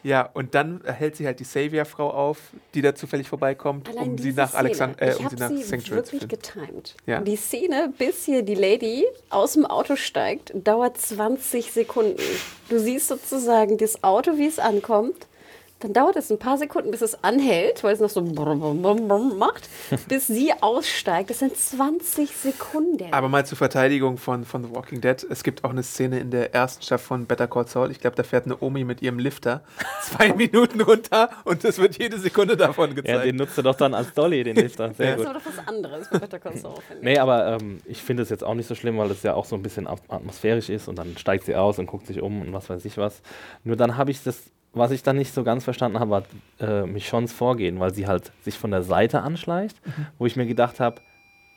ja, 0.03 0.29
und 0.33 0.53
dann 0.55 0.81
hält 0.85 1.15
sie 1.15 1.25
halt 1.25 1.39
die 1.39 1.43
Savior-Frau 1.45 2.09
auf, 2.11 2.37
die 2.73 2.81
da 2.81 2.93
zufällig 2.93 3.27
vorbeikommt, 3.27 3.89
Allein 3.89 4.09
um 4.11 4.17
sie 4.17 4.33
nach 4.33 4.53
Alexand 4.53 4.97
Szene. 4.97 5.11
äh, 5.11 5.15
um 5.15 5.29
sie 5.29 5.35
nach 5.37 5.49
sie 5.49 5.63
Sanctuary 5.63 6.03
zu 6.03 6.09
finden. 6.11 6.27
getimed. 6.27 6.95
Ja. 7.05 7.21
Die 7.21 7.35
Szene, 7.35 7.93
bis 7.97 8.25
hier 8.25 8.43
die 8.43 8.55
Lady 8.55 9.05
aus 9.29 9.53
dem 9.53 9.65
Auto 9.65 9.95
steigt, 9.95 10.51
dauert 10.55 10.97
20 10.97 11.71
Sekunden. 11.71 12.21
Du 12.69 12.79
siehst 12.79 13.07
sozusagen 13.07 13.77
das 13.77 14.03
Auto, 14.03 14.37
wie 14.37 14.47
es 14.47 14.59
ankommt. 14.59 15.27
Dann 15.83 15.93
dauert 15.93 16.15
es 16.15 16.31
ein 16.31 16.39
paar 16.39 16.57
Sekunden, 16.57 16.91
bis 16.91 17.01
es 17.01 17.23
anhält, 17.23 17.83
weil 17.83 17.93
es 17.93 17.99
noch 17.99 18.09
so 18.09 18.21
brumm, 18.21 18.59
brumm, 18.59 18.81
brumm, 18.81 19.07
brumm 19.07 19.37
macht, 19.37 19.69
bis 20.07 20.27
sie 20.27 20.51
aussteigt. 20.61 21.29
Das 21.29 21.39
sind 21.39 21.55
20 21.57 22.31
Sekunden. 22.35 23.11
Aber 23.11 23.27
mal 23.29 23.45
zur 23.45 23.57
Verteidigung 23.57 24.17
von, 24.17 24.45
von 24.45 24.63
The 24.63 24.73
Walking 24.73 25.01
Dead. 25.01 25.25
Es 25.29 25.43
gibt 25.43 25.63
auch 25.63 25.71
eine 25.71 25.83
Szene 25.83 26.19
in 26.19 26.31
der 26.31 26.53
ersten 26.55 26.81
Staffel 26.83 27.05
von 27.05 27.25
Better 27.25 27.47
Call 27.47 27.67
Saul. 27.67 27.91
Ich 27.91 27.99
glaube, 27.99 28.15
da 28.15 28.23
fährt 28.23 28.45
eine 28.45 28.57
Omi 28.61 28.83
mit 28.85 29.01
ihrem 29.01 29.19
Lifter 29.19 29.61
zwei 30.01 30.33
Minuten 30.33 30.79
runter 30.81 31.29
und 31.43 31.63
es 31.65 31.77
wird 31.77 31.97
jede 31.97 32.17
Sekunde 32.17 32.55
davon 32.55 32.89
Ja, 32.91 32.95
gezeigt. 32.95 33.25
den 33.25 33.35
nutzt 33.35 33.57
du 33.57 33.61
doch 33.61 33.75
dann 33.75 33.93
als 33.93 34.13
Dolly, 34.13 34.43
den 34.43 34.55
Lifter. 34.55 34.93
Sehr 34.93 35.17
das 35.17 35.21
ist 35.21 35.27
gut. 35.27 35.35
aber 35.35 35.39
doch 35.39 35.45
was 35.45 35.67
anderes 35.67 36.09
bei 36.09 36.19
Better 36.19 36.39
Call 36.39 36.57
Saul, 36.57 36.75
finde 36.87 36.99
ich. 36.99 37.03
Nee, 37.03 37.17
aber 37.19 37.57
ähm, 37.59 37.79
ich 37.85 38.01
finde 38.01 38.23
es 38.23 38.29
jetzt 38.29 38.43
auch 38.43 38.53
nicht 38.53 38.67
so 38.67 38.75
schlimm, 38.75 38.97
weil 38.97 39.11
es 39.11 39.21
ja 39.23 39.33
auch 39.33 39.45
so 39.45 39.55
ein 39.57 39.61
bisschen 39.63 39.85
at- 39.87 40.01
atmosphärisch 40.07 40.69
ist 40.69 40.87
und 40.87 40.97
dann 40.97 41.17
steigt 41.17 41.43
sie 41.45 41.55
aus 41.55 41.77
und 41.77 41.87
guckt 41.87 42.07
sich 42.07 42.21
um 42.21 42.41
und 42.41 42.53
was 42.53 42.69
weiß 42.69 42.85
ich 42.85 42.97
was. 42.97 43.21
Nur 43.65 43.75
dann 43.75 43.97
habe 43.97 44.11
ich 44.11 44.23
das, 44.23 44.37
was 44.73 44.91
ich 44.91 45.03
dann 45.03 45.17
nicht 45.17 45.33
so 45.33 45.43
ganz 45.43 45.63
verstanden 45.63 45.99
habe, 45.99 46.11
war 46.11 46.23
äh, 46.59 46.85
Michons 46.85 47.31
Vorgehen, 47.31 47.79
weil 47.79 47.93
sie 47.93 48.07
halt 48.07 48.31
sich 48.41 48.57
von 48.57 48.71
der 48.71 48.83
Seite 48.83 49.21
anschleicht, 49.21 49.79
wo 50.17 50.25
ich 50.25 50.35
mir 50.35 50.45
gedacht 50.45 50.79
habe, 50.79 51.01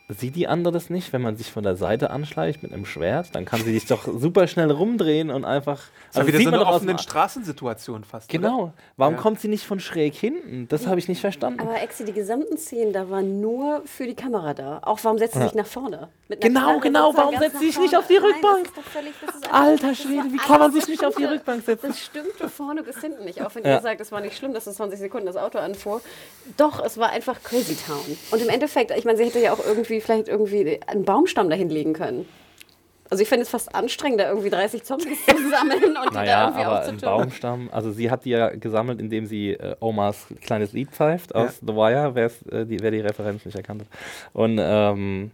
sieht 0.08 0.36
die 0.36 0.46
andere 0.46 0.72
das 0.72 0.88
nicht, 0.90 1.12
wenn 1.12 1.20
man 1.22 1.36
sich 1.36 1.50
von 1.50 1.64
der 1.64 1.76
Seite 1.76 2.10
anschleicht 2.10 2.62
mit 2.62 2.72
einem 2.72 2.86
Schwert? 2.86 3.34
Dann 3.34 3.44
kann 3.44 3.60
sie 3.62 3.72
sich 3.72 3.86
doch 3.86 4.06
super 4.06 4.46
schnell 4.46 4.70
rumdrehen 4.70 5.30
und 5.30 5.44
einfach. 5.44 5.82
Das 6.08 6.16
war 6.22 6.26
wieder 6.28 6.38
sieht 6.38 6.44
so 6.46 6.50
man 6.52 6.60
eine 6.60 6.64
doch 6.68 6.74
aus 6.74 6.80
dem 6.82 6.88
offene 6.90 6.98
Straßensituation 7.02 8.04
fast. 8.04 8.30
Oder? 8.30 8.38
Genau. 8.38 8.72
Warum 8.96 9.14
Ja. 9.14 9.20
kommt 9.20 9.40
sie 9.40 9.48
nicht 9.48 9.64
von 9.66 9.80
schräg 9.80 10.14
hinten? 10.14 10.68
Das 10.68 10.86
habe 10.86 10.98
ich 11.00 11.08
nicht 11.08 11.20
verstanden. 11.20 11.60
Aber 11.60 11.80
Exi, 11.82 12.04
die 12.04 12.12
gesamten 12.12 12.56
Szenen 12.56 12.92
da 12.92 13.10
waren 13.10 13.40
nur 13.40 13.82
für 13.84 14.06
die 14.06 14.14
Kamera 14.14 14.54
da. 14.54 14.78
Auch 14.82 14.98
warum 15.02 15.18
setzt 15.18 15.34
sie 15.34 15.42
sich 15.42 15.54
nach 15.54 15.66
vorne? 15.66 16.08
Genau, 16.40 16.80
genau, 16.80 17.12
warum 17.14 17.36
setzt 17.38 17.58
sie 17.60 17.66
sich 17.66 17.78
nicht 17.78 17.96
auf 17.96 18.06
die 18.06 18.14
Nein, 18.14 18.24
Rückbank? 18.24 18.58
Das 18.64 18.68
ist 18.68 18.76
doch 18.76 18.82
völlig, 18.84 19.12
das 19.24 19.34
ist 19.36 19.52
Alter 19.52 19.94
Schwede, 19.94 20.32
wie 20.32 20.36
kann 20.38 20.58
man 20.60 20.72
sich 20.72 20.88
nicht 20.88 21.04
auf 21.04 21.14
die. 21.14 21.24
Rückbank 21.24 21.64
setzen? 21.64 21.88
Das 21.88 22.00
stimmte 22.00 22.48
vorne 22.48 22.82
bis 22.82 23.00
hinten 23.00 23.24
nicht. 23.24 23.42
Auch 23.42 23.54
wenn 23.54 23.64
Ja. 23.64 23.74
ihr 23.76 23.80
sagt, 23.82 24.00
es 24.00 24.12
war 24.12 24.20
nicht 24.20 24.36
schlimm, 24.36 24.52
dass 24.54 24.66
es 24.66 24.76
20 24.76 24.98
Sekunden 24.98 25.26
das 25.26 25.36
Auto 25.36 25.58
anfuhr. 25.58 26.00
Doch, 26.56 26.84
es 26.84 26.98
war 26.98 27.10
einfach 27.10 27.42
Crazy 27.42 27.76
Town. 27.76 28.16
Und 28.30 28.40
im 28.42 28.48
Endeffekt, 28.48 28.90
ich 28.92 29.04
meine, 29.04 29.18
sie 29.18 29.24
hätte 29.24 29.40
ja 29.40 29.52
auch 29.52 29.64
irgendwie 29.64 29.95
vielleicht 30.00 30.28
irgendwie 30.28 30.80
einen 30.86 31.04
Baumstamm 31.04 31.50
dahin 31.50 31.68
legen 31.70 31.92
können. 31.92 32.26
Also 33.08 33.22
ich 33.22 33.28
fände 33.28 33.44
es 33.44 33.50
fast 33.50 33.72
anstrengend, 33.72 34.18
da 34.18 34.28
irgendwie 34.30 34.50
30 34.50 34.82
Zombies 34.82 35.24
zu 35.26 35.36
sammeln 35.50 35.96
und 35.96 36.10
die 36.10 36.14
da 36.14 36.20
Naja, 36.20 36.44
irgendwie 36.46 36.64
aber 36.64 36.80
ein. 36.82 36.96
Baumstamm, 36.98 37.68
also 37.70 37.92
sie 37.92 38.10
hat 38.10 38.24
die 38.24 38.30
ja 38.30 38.48
gesammelt, 38.50 38.98
indem 38.98 39.26
sie 39.26 39.52
äh, 39.52 39.76
Omas 39.78 40.26
kleines 40.40 40.72
Lied 40.72 40.90
pfeift 40.90 41.32
Ja. 41.32 41.44
aus 41.44 41.60
The 41.60 41.72
Wire, 41.72 42.16
äh, 42.50 42.66
die, 42.66 42.80
wer 42.80 42.90
die 42.90 43.00
Referenz 43.00 43.44
nicht 43.44 43.56
erkannt 43.56 43.82
hat. 43.82 43.88
Und 44.32 44.58
ähm, 44.60 45.30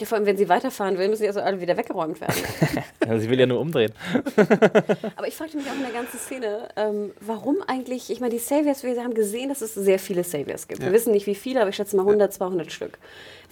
Ja, 0.00 0.06
vor 0.06 0.16
allem, 0.16 0.26
wenn 0.26 0.36
sie 0.36 0.48
weiterfahren 0.48 0.96
will, 0.98 1.08
müssen 1.08 1.22
die 1.22 1.28
also 1.28 1.40
alle 1.40 1.60
wieder 1.60 1.76
weggeräumt 1.76 2.20
werden. 2.20 2.34
ja, 3.06 3.18
sie 3.18 3.28
will 3.28 3.38
ja 3.38 3.46
nur 3.46 3.60
umdrehen. 3.60 3.92
Aber 5.16 5.28
ich 5.28 5.36
fragte 5.36 5.56
mich 5.58 5.66
auch 5.66 5.74
in 5.74 5.82
der 5.82 5.92
ganzen 5.92 6.18
Szene, 6.18 6.68
ähm, 6.76 7.10
warum 7.20 7.58
eigentlich, 7.66 8.10
ich 8.10 8.20
meine, 8.20 8.32
die 8.32 8.38
Saviors, 8.38 8.82
wir 8.82 8.96
haben 9.02 9.14
gesehen, 9.14 9.50
dass 9.50 9.60
es 9.60 9.74
sehr 9.74 9.98
viele 9.98 10.24
Saviors 10.24 10.66
gibt. 10.68 10.80
Wir 10.80 10.88
Ja. 10.88 10.92
wissen 10.94 11.12
nicht 11.12 11.26
wie 11.26 11.34
viele, 11.34 11.60
aber 11.60 11.70
ich 11.70 11.76
schätze 11.76 11.96
mal 11.96 12.02
100, 12.06 12.32
200 12.32 12.72
Stück. 12.72 12.98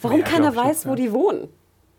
Warum 0.01 0.19
Mehr, 0.21 0.27
keiner 0.27 0.55
weiß, 0.55 0.85
wo 0.85 0.91
ja. 0.91 0.95
die 0.95 1.11
wohnen? 1.11 1.49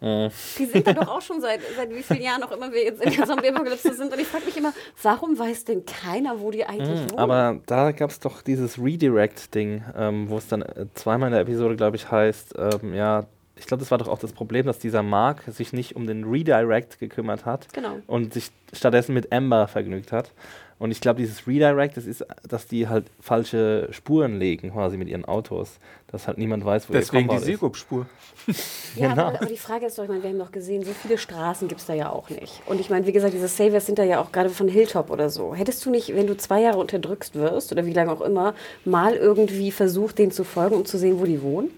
Äh, 0.03 0.31
Die 0.59 0.65
sind 0.65 0.87
da 0.87 0.95
doch 0.95 1.09
auch 1.09 1.21
schon 1.21 1.41
seit, 1.43 1.61
seit 1.77 1.95
wie 1.95 2.03
vielen 2.03 2.23
Jahren 2.23 2.43
auch 2.43 2.51
immer 2.53 2.73
wir 2.73 2.83
jetzt 2.83 3.03
in 3.05 3.13
der 3.15 3.27
Zombie-Apokalypse 3.27 3.93
sind. 3.95 4.13
Und 4.13 4.19
ich 4.19 4.27
frage 4.27 4.47
mich 4.47 4.57
immer, 4.57 4.73
warum 5.03 5.39
weiß 5.39 5.67
denn 5.67 5.85
keiner, 5.85 6.41
wo 6.41 6.51
die 6.51 6.65
eigentlich 6.65 7.01
wohnen? 7.01 7.11
Hm, 7.13 7.19
aber 7.19 7.61
da 7.67 7.93
gab 7.93 8.11
es 8.11 8.19
doch 8.19 8.41
dieses 8.43 8.79
Redirect-Ding, 8.83 9.85
ähm, 9.97 10.31
wo 10.31 10.39
es 10.39 10.49
dann 10.49 10.63
äh, 10.63 10.87
zweimal 10.95 11.29
in 11.29 11.33
der 11.35 11.43
Episode, 11.43 11.77
glaube 11.77 11.97
ich, 11.97 12.11
heißt, 12.11 12.55
ähm, 12.57 12.95
ja, 12.95 13.27
ich 13.61 13.67
glaube, 13.67 13.81
das 13.81 13.91
war 13.91 13.99
doch 13.99 14.09
auch 14.09 14.19
das 14.19 14.33
Problem, 14.33 14.67
dass 14.67 14.79
dieser 14.79 15.03
Mark 15.03 15.43
sich 15.49 15.73
nicht 15.73 15.95
um 15.95 16.07
den 16.07 16.25
Redirect 16.25 16.99
gekümmert 16.99 17.45
hat 17.45 17.73
Genau. 17.73 17.99
und 18.07 18.35
sich 18.35 18.51
stattdessen 18.73 19.15
mit 19.15 19.33
Amber 19.33 19.69
vergnügt 19.69 20.11
hat. 20.13 20.33
Und 20.79 20.93
ich 20.93 21.03
glaube, 21.03 21.19
dieses 21.21 21.47
Redirect, 21.47 21.99
das 21.99 22.07
ist, 22.07 22.25
dass 22.49 22.67
die 22.67 22.89
halt 22.89 23.05
falsche 23.21 23.89
Spuren 23.91 24.39
legen, 24.39 24.71
quasi 24.73 24.97
mit 24.97 25.09
ihren 25.09 25.27
Autos. 25.27 25.79
Dass 26.07 26.27
halt 26.27 26.39
niemand 26.39 26.65
weiß, 26.65 26.89
wo 26.89 26.95
Deswegen 26.95 27.17
ihr 27.17 27.23
die 27.23 27.27
Compound 27.29 27.41
ist. 27.43 27.47
Sirupspur. 27.59 28.07
Ja, 28.97 29.11
Genau. 29.11 29.27
aber, 29.27 29.37
aber 29.43 29.47
die 29.47 29.59
Frage 29.59 29.87
ist 29.87 29.99
doch, 29.99 30.05
ich 30.05 30.09
meine, 30.09 30.23
wir 30.23 30.31
haben 30.31 30.39
doch 30.39 30.51
gesehen, 30.51 30.83
so 30.83 30.91
viele 30.93 31.19
Straßen 31.19 31.69
gibt 31.69 31.83
es 31.83 31.87
da 31.87 31.93
ja 31.95 32.09
auch 32.11 32.31
nicht. 32.31 32.63
Und 32.67 32.81
ich 32.81 32.89
meine, 32.91 33.07
wie 33.07 33.13
gesagt, 33.13 33.35
diese 33.35 33.47
Saviors 33.47 33.85
sind 33.87 33.99
da 33.99 34.03
ja 34.05 34.21
auch 34.21 34.33
gerade 34.33 34.49
von 34.49 34.67
Hilltop 34.69 35.11
oder 35.11 35.29
so. 35.29 35.55
Hättest 35.55 35.85
du 35.85 35.91
nicht, 35.91 36.17
wenn 36.17 36.27
du 36.27 36.37
zwei 36.37 36.63
Jahre 36.63 36.79
unterdrückt 36.79 37.35
wirst 37.35 37.71
oder 37.71 37.85
wie 37.85 37.93
lange 37.93 38.11
auch 38.11 38.23
immer, 38.23 38.55
mal 38.87 39.15
irgendwie 39.15 39.71
versucht, 39.71 40.19
denen 40.19 40.33
zu 40.33 40.43
folgen, 40.45 40.75
um 40.77 40.87
zu 40.87 40.97
sehen, 40.99 41.21
wo 41.21 41.25
die 41.25 41.43
wohnen? 41.43 41.71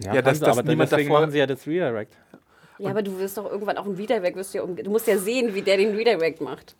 Ja, 0.00 0.10
haben 0.12 0.24
dass- 0.24 0.38
sie, 0.38 0.44
dass 0.44 0.58
aber 0.58 0.68
niemand 0.68 0.90
deswegen 0.90 1.08
davor- 1.08 1.20
machen 1.20 1.32
sie 1.32 1.38
ja 1.38 1.46
das 1.46 1.66
Redirect. 1.66 2.16
Ja, 2.78 2.90
aber 2.90 3.02
du 3.02 3.16
wirst 3.18 3.36
doch 3.38 3.48
irgendwann 3.48 3.76
auch 3.76 3.86
ein 3.86 3.94
Redirect, 3.94 4.34
wirst 4.34 4.54
du, 4.54 4.58
ja 4.58 4.64
um, 4.64 4.74
du 4.74 4.90
musst 4.90 5.06
ja 5.06 5.16
sehen, 5.16 5.54
wie 5.54 5.62
der 5.62 5.76
den 5.76 5.94
Redirect 5.94 6.40
macht. 6.40 6.74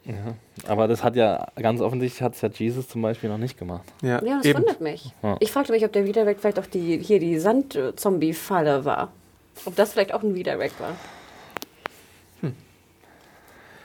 Aber 0.66 0.88
das 0.88 1.04
hat 1.04 1.14
ja, 1.14 1.46
ganz 1.54 1.80
offensichtlich 1.80 2.20
hat 2.22 2.34
es 2.34 2.40
ja 2.40 2.48
Jesus 2.48 2.88
zum 2.88 3.02
Beispiel 3.02 3.28
noch 3.30 3.38
nicht 3.38 3.56
gemacht. 3.56 3.84
Ja, 4.02 4.20
Ja, 4.24 4.38
das 4.38 4.46
eben. 4.46 4.60
wundert 4.60 4.80
mich. 4.80 5.12
Ja. 5.22 5.36
Ich 5.38 5.52
fragte 5.52 5.70
mich, 5.70 5.84
ob 5.84 5.92
der 5.92 6.02
Redirect 6.04 6.40
vielleicht 6.40 6.58
auch 6.58 6.66
die, 6.66 6.98
hier 6.98 7.20
die 7.20 7.38
Sand-Zombie-Falle 7.38 8.84
war. 8.84 9.12
Ob 9.64 9.76
das 9.76 9.92
vielleicht 9.92 10.12
auch 10.12 10.22
ein 10.24 10.32
Redirect 10.32 10.80
war. 10.80 10.96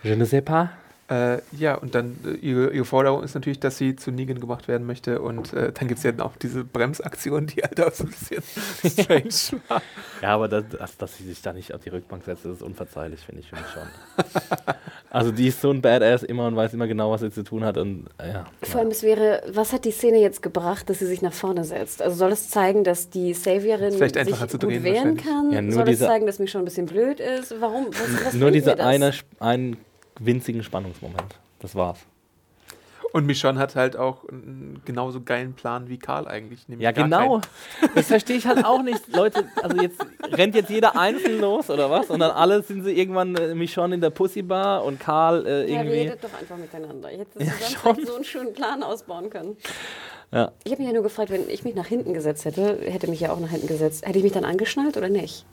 Je 0.03 0.15
ne 0.15 0.25
sais 0.25 0.41
pas. 0.43 0.69
Äh, 1.10 1.38
ja, 1.58 1.76
und 1.76 1.95
dann 1.95 2.18
äh, 2.26 2.32
ihre, 2.45 2.72
ihre 2.72 2.84
Forderung 2.84 3.24
ist 3.24 3.34
natürlich, 3.34 3.62
dass 3.62 3.78
sie 3.78 3.95
zu 3.95 4.12
Negan 4.12 4.41
gebracht 4.41 4.68
werden 4.68 4.86
möchte. 4.86 5.22
Und 5.22 5.53
äh, 5.53 5.72
dann 5.72 5.88
gibt 5.88 5.99
es 5.99 6.03
ja 6.03 6.12
auch 6.20 6.36
diese 6.36 6.66
Bremsaktion, 6.66 7.47
die 7.47 7.62
halt 7.62 7.80
auch 7.80 7.93
so 7.93 8.03
ein 8.03 8.10
bisschen 8.10 8.43
strange 8.86 9.62
war. 9.70 9.82
Ja, 10.22 10.36
aber 10.36 10.49
das, 10.49 10.66
dass, 10.78 10.97
dass 10.97 11.18
sie 11.18 11.24
sich 11.24 11.41
da 11.41 11.53
nicht 11.53 11.74
auf 11.74 11.82
die 11.82 11.89
Rückbank 11.89 12.26
setzt, 12.26 12.43
das 12.43 12.58
ist 12.58 12.62
unverzeihlich, 12.62 13.22
finde 13.22 13.41
ich, 13.41 13.47
finde 13.47 13.64
ich 13.66 13.74
schon. 13.74 14.76
also 15.10 15.32
die 15.32 15.47
ist 15.47 15.62
so 15.62 15.72
ein 15.72 15.82
Badass 15.82 16.24
immer 16.24 16.45
und 16.47 16.58
weiß 16.58 16.74
immer 16.74 16.88
genau, 16.88 17.10
was 17.10 17.22
sie 17.22 17.32
zu 17.32 17.43
tun 17.43 17.64
hat 17.64 17.78
und 17.78 18.08
äh, 18.18 18.34
ja. 18.34 18.45
Vor 18.64 18.82
allem, 18.82 18.91
es 18.91 19.01
wäre, 19.01 19.43
was 19.49 19.72
hat 19.72 19.86
die 19.86 19.91
Szene 19.91 20.18
jetzt 20.20 20.41
gebracht, 20.41 20.89
dass 20.89 20.99
sie 20.99 21.05
sich 21.05 21.22
nach 21.22 21.34
vorne 21.34 21.64
setzt? 21.64 22.01
Also 22.01 22.18
soll 22.18 22.34
es 22.34 22.49
zeigen, 22.49 22.84
dass 22.84 23.10
die 23.10 23.34
Saviorin 23.34 23.91
sich 23.93 24.12
gut 24.12 24.62
drehen 24.64 24.84
wehren 24.84 25.16
kann? 25.16 25.51
Ja, 25.53 25.62
nur 25.62 25.72
soll 25.74 25.84
es 25.84 25.89
diese- 25.91 26.05
zeigen, 26.05 26.26
dass 26.26 26.39
mich 26.39 26.51
schon 26.51 26.64
ein 26.64 26.66
bisschen 26.66 26.86
blöd 26.86 27.22
ist? 27.22 27.55
Warum? 27.62 27.88
Was, 27.91 28.26
was 28.26 28.34
Nur 28.34 28.51
dieser 28.51 28.76
das? 28.76 28.86
eine, 28.86 29.14
einen 29.39 29.78
winzigen 30.20 30.63
Spannungsmoment. 30.63 31.36
Das 31.59 31.76
war's. 31.76 31.99
Und 33.13 33.26
Michonne 33.26 33.57
hat 33.57 33.76
halt 33.76 33.95
auch 33.95 34.28
einen 34.28 34.82
genauso 34.84 35.22
geilen 35.22 35.53
Plan 35.53 35.88
wie 35.88 35.97
Karl 35.97 36.28
eigentlich. 36.28 36.68
nämlich 36.68 36.84
Ja, 36.84 36.91
genau. 36.91 37.39
keinen. 37.39 37.93
Das 37.95 38.07
verstehe 38.07 38.36
ich 38.36 38.45
halt 38.45 38.65
auch 38.65 38.84
nicht. 38.84 39.01
Leute, 39.15 39.45
also 39.63 39.82
jetzt 39.82 40.05
rennt 40.34 40.55
jetzt 40.55 40.70
jeder 40.70 40.97
einzeln 40.97 41.39
los 41.39 41.70
oder 41.70 41.89
was? 41.89 42.09
Und 42.09 42.20
dann 42.20 42.32
alle 42.32 42.61
sind 42.63 42.84
sie 42.84 42.91
irgendwann 42.91 43.36
äh, 43.38 43.55
Michonne 43.55 43.95
in 43.95 44.01
der 44.01 44.09
Pussybar 44.09 44.84
und 44.84 44.99
Karl 44.99 45.47
äh, 45.47 45.72
Ja, 45.72 45.78
irgendwie. 45.80 45.99
redet 45.99 46.22
doch 46.24 46.34
einfach 46.38 46.57
miteinander. 46.57 47.09
Ich 47.11 47.20
hätte 47.20 47.43
Ja, 47.43 47.53
zusammen 47.61 48.05
so 48.05 48.15
einen 48.15 48.26
schönen 48.26 48.53
Plan 48.53 48.84
ausbauen 48.84 49.30
können. 49.30 49.55
Ja. 50.34 50.51
Ich 50.65 50.72
habe 50.74 50.82
mich 50.82 50.89
ja 50.91 50.93
nur 50.93 51.03
gefragt, 51.03 51.30
wenn 51.30 51.49
ich 51.49 51.63
mich 51.63 51.76
nach 51.76 51.88
hinten 51.88 52.13
gesetzt 52.13 52.43
hätte, 52.43 52.78
hätte 52.82 53.07
mich 53.09 53.22
ja 53.22 53.32
auch 53.32 53.39
nach 53.39 53.49
hinten 53.49 53.68
gesetzt, 53.68 54.05
hätte 54.05 54.18
ich 54.18 54.24
mich 54.26 54.34
dann 54.34 54.43
angeschnallt 54.43 54.97
oder 54.97 55.07
nicht? 55.07 55.45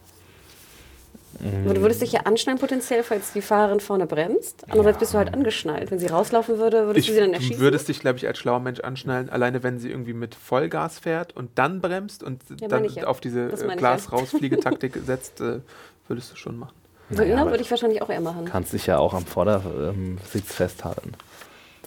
Mhm. 1.44 1.74
Du 1.74 1.80
würdest 1.82 2.00
dich 2.00 2.12
ja 2.12 2.20
anschnallen 2.20 2.58
potenziell, 2.58 3.02
falls 3.02 3.32
die 3.34 3.42
Fahrerin 3.42 3.78
vorne 3.80 4.06
bremst. 4.06 4.64
Andererseits 4.68 4.98
bist 4.98 5.12
du 5.14 5.18
halt 5.18 5.34
angeschnallt. 5.34 5.90
Wenn 5.90 5.98
sie 5.98 6.06
rauslaufen 6.06 6.58
würde, 6.58 6.86
würdest 6.86 7.00
Ich 7.00 7.06
du 7.08 7.12
sie 7.12 7.20
dann 7.20 7.34
erschießen? 7.34 7.58
würdest 7.60 7.88
dich, 7.88 8.00
glaube 8.00 8.16
ich, 8.18 8.26
als 8.26 8.38
schlauer 8.38 8.60
Mensch 8.60 8.80
anschnallen, 8.80 9.28
alleine 9.28 9.62
wenn 9.62 9.78
sie 9.78 9.90
irgendwie 9.90 10.14
mit 10.14 10.34
Vollgas 10.34 10.98
fährt 10.98 11.36
und 11.36 11.50
dann 11.56 11.80
bremst 11.82 12.22
und 12.22 12.40
Ja, 12.60 12.68
dann 12.68 12.84
ja. 12.86 13.04
auf 13.06 13.20
diese 13.20 13.48
Das 13.48 13.60
ja. 13.60 13.74
Glas-Rausfliegetaktik 13.74 14.98
setzt, 15.04 15.40
äh, 15.42 15.60
würdest 16.08 16.32
du 16.32 16.36
schon 16.36 16.58
machen. 16.58 16.74
so, 17.10 17.16
Naja, 17.18 17.34
ja, 17.34 17.40
aber 17.42 17.50
würde 17.50 17.62
ich 17.62 17.70
wahrscheinlich 17.70 18.00
auch 18.00 18.08
eher 18.10 18.20
machen. 18.22 18.46
Kannst 18.46 18.72
dich 18.72 18.86
ja 18.86 18.96
auch 18.98 19.12
am 19.12 19.26
Vordersitz 19.26 20.54
festhalten. 20.54 21.12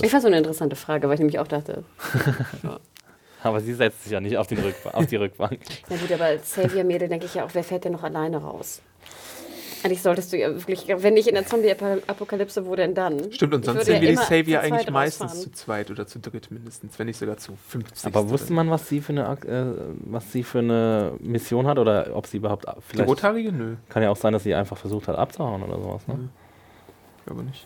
Ich 0.03 0.11
fand 0.11 0.21
so 0.21 0.27
eine 0.27 0.37
interessante 0.37 0.75
Frage, 0.75 1.07
weil 1.07 1.15
ich 1.15 1.19
nämlich 1.19 1.39
auch 1.39 1.47
dachte, 1.47 1.83
Aber 3.43 3.61
sie 3.61 3.73
setzt 3.73 4.03
sich 4.03 4.11
ja 4.11 4.19
nicht 4.19 4.37
auf, 4.37 4.47
den 4.47 4.57
Rückba 4.59 4.89
auf 4.91 5.05
die 5.05 5.15
Rückbank. 5.15 5.59
na 5.89 5.95
gut, 5.95 6.11
aber 6.11 6.25
als 6.25 6.53
Savior-Mädel 6.53 7.07
denke 7.07 7.25
ich 7.27 7.35
ja 7.35 7.45
auch, 7.45 7.49
wer 7.53 7.63
fährt 7.63 7.85
denn 7.85 7.93
noch 7.93 8.03
alleine 8.03 8.37
raus? 8.37 8.81
Eigentlich 9.83 10.01
solltest 10.01 10.33
du 10.33 10.37
ja 10.37 10.53
wirklich, 10.53 10.85
wenn 10.87 11.13
nicht 11.13 11.27
in 11.27 11.35
der 11.35 11.45
Zombie-Apokalypse, 11.45 12.65
wo 12.65 12.75
denn 12.75 12.93
dann? 12.93 13.31
Stimmt, 13.31 13.53
und 13.53 13.61
Ich 13.61 13.65
sonst 13.65 13.85
sind 13.85 13.95
ja 13.95 14.01
wir 14.01 14.07
die 14.07 14.13
immer 14.13 14.23
Savior 14.23 14.61
eigentlich 14.61 14.89
meistens 14.89 15.41
zu 15.41 15.51
zweit 15.51 15.91
oder 15.91 16.07
zu 16.07 16.19
dritt 16.19 16.51
mindestens, 16.51 16.97
wenn 16.97 17.07
nicht 17.07 17.17
sogar 17.17 17.37
zu 17.37 17.53
50. 17.67 18.05
Aber 18.07 18.29
wusste 18.29 18.53
man, 18.53 18.69
was 18.69 18.87
sie 18.87 19.01
für 19.01 19.13
eine, 19.13 19.23
äh, 19.45 19.65
was 20.05 20.31
sie 20.31 20.43
für 20.43 20.59
eine 20.59 21.13
Mission 21.19 21.67
hat 21.67 21.77
oder 21.77 22.15
ob 22.15 22.27
sie 22.27 22.37
überhaupt 22.37 22.65
Die 22.67 22.81
vielleicht 22.87 23.09
Rothaarige? 23.09 23.51
Nö, 23.51 23.75
kann 23.89 24.03
ja 24.03 24.09
auch 24.09 24.17
sein, 24.17 24.33
dass 24.33 24.43
sie 24.43 24.53
einfach 24.53 24.77
versucht 24.77 25.07
hat 25.07 25.15
abzuhauen 25.15 25.63
oder 25.63 25.79
sowas. 25.79 26.07
Ne? 26.07 26.29
glaube 27.27 27.43
nicht. 27.43 27.65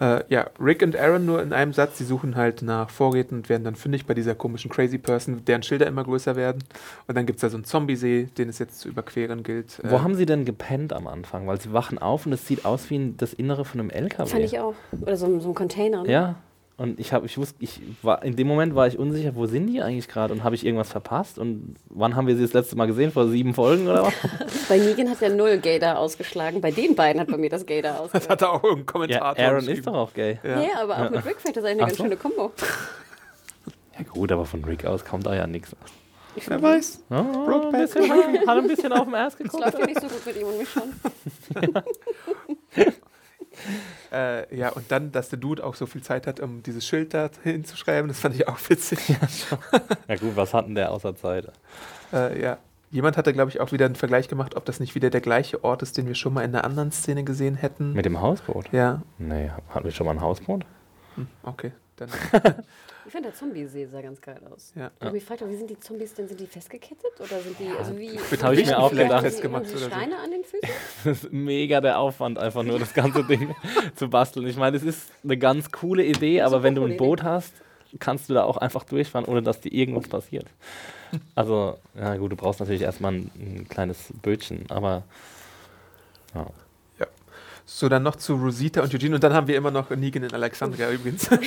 Äh, 0.00 0.24
ja, 0.28 0.46
Rick 0.58 0.82
und 0.82 0.96
Aaron 0.96 1.26
nur 1.26 1.42
in 1.42 1.52
einem 1.52 1.72
Satz, 1.72 1.98
sie 1.98 2.04
suchen 2.04 2.34
halt 2.36 2.62
nach 2.62 2.88
Vorräten 2.90 3.36
und 3.38 3.48
werden 3.48 3.62
dann 3.64 3.74
fündig 3.74 4.06
bei 4.06 4.14
dieser 4.14 4.34
komischen 4.34 4.70
Crazy 4.70 4.96
Person, 4.98 5.44
deren 5.44 5.62
Schilder 5.62 5.86
immer 5.86 6.02
größer 6.04 6.34
werden. 6.34 6.64
Und 7.06 7.14
dann 7.16 7.26
gibt 7.26 7.36
es 7.36 7.40
da 7.42 7.50
so 7.50 7.56
einen 7.58 7.64
Zombiesee, 7.64 8.28
den 8.38 8.48
es 8.48 8.58
jetzt 8.58 8.80
zu 8.80 8.88
überqueren 8.88 9.42
gilt. 9.42 9.80
Wo 9.84 9.96
Äh, 9.96 9.98
haben 10.00 10.14
sie 10.14 10.24
denn 10.26 10.44
gepennt 10.46 10.92
am 10.92 11.06
Anfang? 11.06 11.46
Weil 11.46 11.60
sie 11.60 11.72
wachen 11.72 11.98
auf 11.98 12.24
und 12.26 12.32
es 12.32 12.46
sieht 12.46 12.64
aus 12.64 12.88
wie 12.90 12.96
ein, 12.98 13.16
das 13.18 13.34
Innere 13.34 13.64
von 13.64 13.80
einem 13.80 13.90
LKW. 13.90 14.30
Fand 14.30 14.44
ich 14.44 14.58
auch. 14.58 14.74
Oder 15.00 15.16
so, 15.16 15.38
so 15.40 15.48
ein 15.50 15.54
Container. 15.54 16.02
ne? 16.04 16.10
Ja. 16.10 16.34
Und 16.78 16.98
ich 16.98 17.12
habe, 17.12 17.26
ich 17.26 17.36
wusste, 17.36 17.54
ich 17.60 17.80
war 18.02 18.22
in 18.24 18.34
dem 18.34 18.46
Moment 18.48 18.74
war 18.74 18.86
ich 18.86 18.98
unsicher, 18.98 19.36
wo 19.36 19.46
sind 19.46 19.66
die 19.66 19.82
eigentlich 19.82 20.08
gerade 20.08 20.32
und 20.32 20.42
habe 20.42 20.54
ich 20.54 20.64
irgendwas 20.64 20.90
verpasst? 20.90 21.38
Und 21.38 21.76
wann 21.90 22.16
haben 22.16 22.26
wir 22.26 22.34
sie 22.34 22.42
das 22.42 22.54
letzte 22.54 22.76
Mal 22.76 22.86
gesehen? 22.86 23.12
Vor 23.12 23.28
sieben 23.28 23.54
Folgen 23.54 23.86
oder 23.86 24.04
was? 24.04 24.14
Bei 24.68 24.78
Negan 24.78 25.08
hat 25.10 25.20
ja 25.20 25.28
null 25.28 25.58
Gator 25.58 25.98
ausgeschlagen. 25.98 26.60
Bei 26.60 26.70
den 26.70 26.94
beiden 26.94 27.20
hat 27.20 27.28
bei 27.28 27.36
mir 27.36 27.50
das 27.50 27.66
Gator 27.66 27.82
das 27.92 28.00
ausgeschlagen. 28.00 28.30
hat 28.30 28.42
er 28.42 28.52
auch 28.52 28.64
irgendein 28.64 29.10
ja, 29.10 29.18
Kommentator 29.18 29.44
Aaron 29.44 29.68
ist 29.68 29.86
doch 29.86 29.94
auch 29.94 30.14
gay. 30.14 30.38
Ja. 30.42 30.60
Ja, 30.60 30.68
aber 30.82 30.96
auch 31.06 31.10
mit 31.10 31.24
Rick 31.26 31.40
fällt 31.40 31.56
das 31.56 31.64
eigentlich 31.64 31.72
eine 31.72 31.82
Ach 31.82 31.86
ganz 31.88 31.98
so. 31.98 32.04
schöne 32.04 32.16
Kombo. 32.16 32.52
Ja 33.98 34.04
gut, 34.10 34.32
aber 34.32 34.46
von 34.46 34.64
Rick 34.64 34.86
aus 34.86 35.04
kommt 35.04 35.26
da 35.26 35.34
ja 35.34 35.46
nichts. 35.46 35.76
Ich 36.34 36.48
Wer 36.48 36.62
weiß. 36.62 37.04
Ja, 37.10 37.20
Brokeback 37.22 37.74
ein 37.74 37.82
bisschen, 37.82 38.10
hat, 38.46 38.58
ein 38.58 38.66
bisschen 38.66 38.92
auf 38.94 39.04
dem 39.04 39.14
Erst 39.14 39.38
Es 39.38 39.44
geguckt. 39.44 39.62
läuft 39.64 39.78
ja 39.78 39.86
nicht 39.86 40.00
so 40.00 40.06
gut 40.08 40.26
mit 40.26 40.36
ihm 40.40 40.46
und 40.46 40.58
mich 40.58 40.68
schon. 40.70 40.82
Äh, 44.12 44.54
ja, 44.54 44.68
und 44.68 44.92
dann, 44.92 45.10
dass 45.10 45.30
der 45.30 45.38
Dude 45.38 45.64
auch 45.64 45.74
so 45.74 45.86
viel 45.86 46.02
Zeit 46.02 46.26
hat, 46.26 46.38
um 46.38 46.62
dieses 46.62 46.86
Schild 46.86 47.14
da 47.14 47.30
hinzuschreiben, 47.44 48.08
das 48.08 48.20
fand 48.20 48.34
ich 48.34 48.46
auch 48.46 48.58
witzig. 48.68 48.98
Ja 50.08 50.16
gut, 50.16 50.36
was 50.36 50.52
hat 50.52 50.66
denn 50.66 50.74
der 50.74 50.90
außer 50.90 51.16
Zeit? 51.16 51.50
Äh, 52.12 52.38
ja. 52.42 52.58
Jemand 52.90 53.16
hatte, 53.16 53.32
glaube 53.32 53.50
ich, 53.50 53.60
auch 53.60 53.72
wieder 53.72 53.86
einen 53.86 53.94
Vergleich 53.94 54.28
gemacht, 54.28 54.54
ob 54.54 54.66
das 54.66 54.80
nicht 54.80 54.94
wieder 54.94 55.08
der 55.08 55.22
gleiche 55.22 55.64
Ort 55.64 55.80
ist, 55.80 55.96
den 55.96 56.06
wir 56.08 56.14
schon 56.14 56.34
mal 56.34 56.42
in 56.42 56.54
einer 56.54 56.64
anderen 56.64 56.92
Szene 56.92 57.24
gesehen 57.24 57.54
hätten. 57.54 57.94
Mit 57.94 58.04
dem 58.04 58.20
Hausboot? 58.20 58.70
ja, 58.70 59.00
Nee, 59.16 59.50
hatten 59.70 59.84
wir 59.86 59.92
schon 59.92 60.04
mal 60.04 60.12
ein 60.12 60.20
Hausboot? 60.20 60.66
hm, 61.14 61.26
okay. 61.44 61.72
Dann, 61.96 62.10
Ich 63.12 63.14
finde, 63.14 63.28
der 63.28 63.38
Zombie-See 63.38 63.84
sah 63.84 64.00
ganz 64.00 64.22
geil 64.22 64.40
aus. 64.50 64.72
ja. 64.74 64.90
Ich 64.98 65.04
habe 65.04 65.12
mich 65.12 65.22
gefragt, 65.22 65.44
wie 65.46 65.54
sind 65.54 65.68
die 65.68 65.78
Zombies 65.78 66.14
denn? 66.14 66.28
Sind 66.28 66.40
die 66.40 66.46
festgekettet? 66.46 67.12
Oder 67.18 67.42
sind 67.42 67.58
die, 67.58 67.68
also 67.68 67.98
wie... 67.98 68.18
Wird 68.30 68.42
hab 68.42 68.54
ich 68.54 68.64
mir 68.64 68.78
auch 68.78 68.90
gedacht. 68.90 69.20
Festgemacht 69.20 69.66
oder 69.66 69.78
so. 69.80 69.86
Steine 69.88 70.16
an 70.16 70.30
den 70.30 70.42
Füßen? 70.42 70.66
Das 71.04 71.24
ist 71.24 71.30
mega 71.30 71.82
der 71.82 71.98
Aufwand, 71.98 72.38
einfach 72.38 72.62
nur 72.62 72.78
das 72.78 72.94
ganze 72.94 73.22
Ding 73.24 73.54
zu 73.96 74.08
basteln. 74.08 74.46
Ich 74.46 74.56
meine, 74.56 74.78
es 74.78 74.82
ist 74.82 75.10
eine 75.22 75.36
ganz 75.36 75.70
coole 75.70 76.06
Idee, 76.06 76.40
aber 76.40 76.62
wenn 76.62 76.74
du 76.74 76.86
ein 76.86 76.96
Boot 76.96 77.22
hast, 77.22 77.52
kannst 77.98 78.30
du 78.30 78.32
da 78.32 78.44
auch 78.44 78.56
einfach 78.56 78.84
durchfahren, 78.84 79.26
ohne 79.26 79.42
dass 79.42 79.60
dir 79.60 79.74
irgendwas 79.74 80.08
passiert. 80.08 80.46
Also, 81.34 81.76
ja 81.94 82.16
gut, 82.16 82.32
du 82.32 82.36
brauchst 82.36 82.60
natürlich 82.60 82.80
erstmal 82.80 83.12
ein, 83.12 83.30
ein 83.38 83.66
kleines 83.68 84.10
Bötchen, 84.22 84.64
aber 84.70 85.02
ja. 86.34 86.46
So, 87.64 87.88
dann 87.88 88.02
noch 88.02 88.16
zu 88.16 88.34
Rosita 88.34 88.82
und 88.82 88.94
Eugene 88.94 89.14
und 89.14 89.24
dann 89.24 89.32
haben 89.32 89.46
wir 89.46 89.56
immer 89.56 89.70
noch 89.70 89.90
Negan 89.90 90.24
in 90.24 90.32
Alexandria 90.32 90.90
übrigens. 90.90 91.28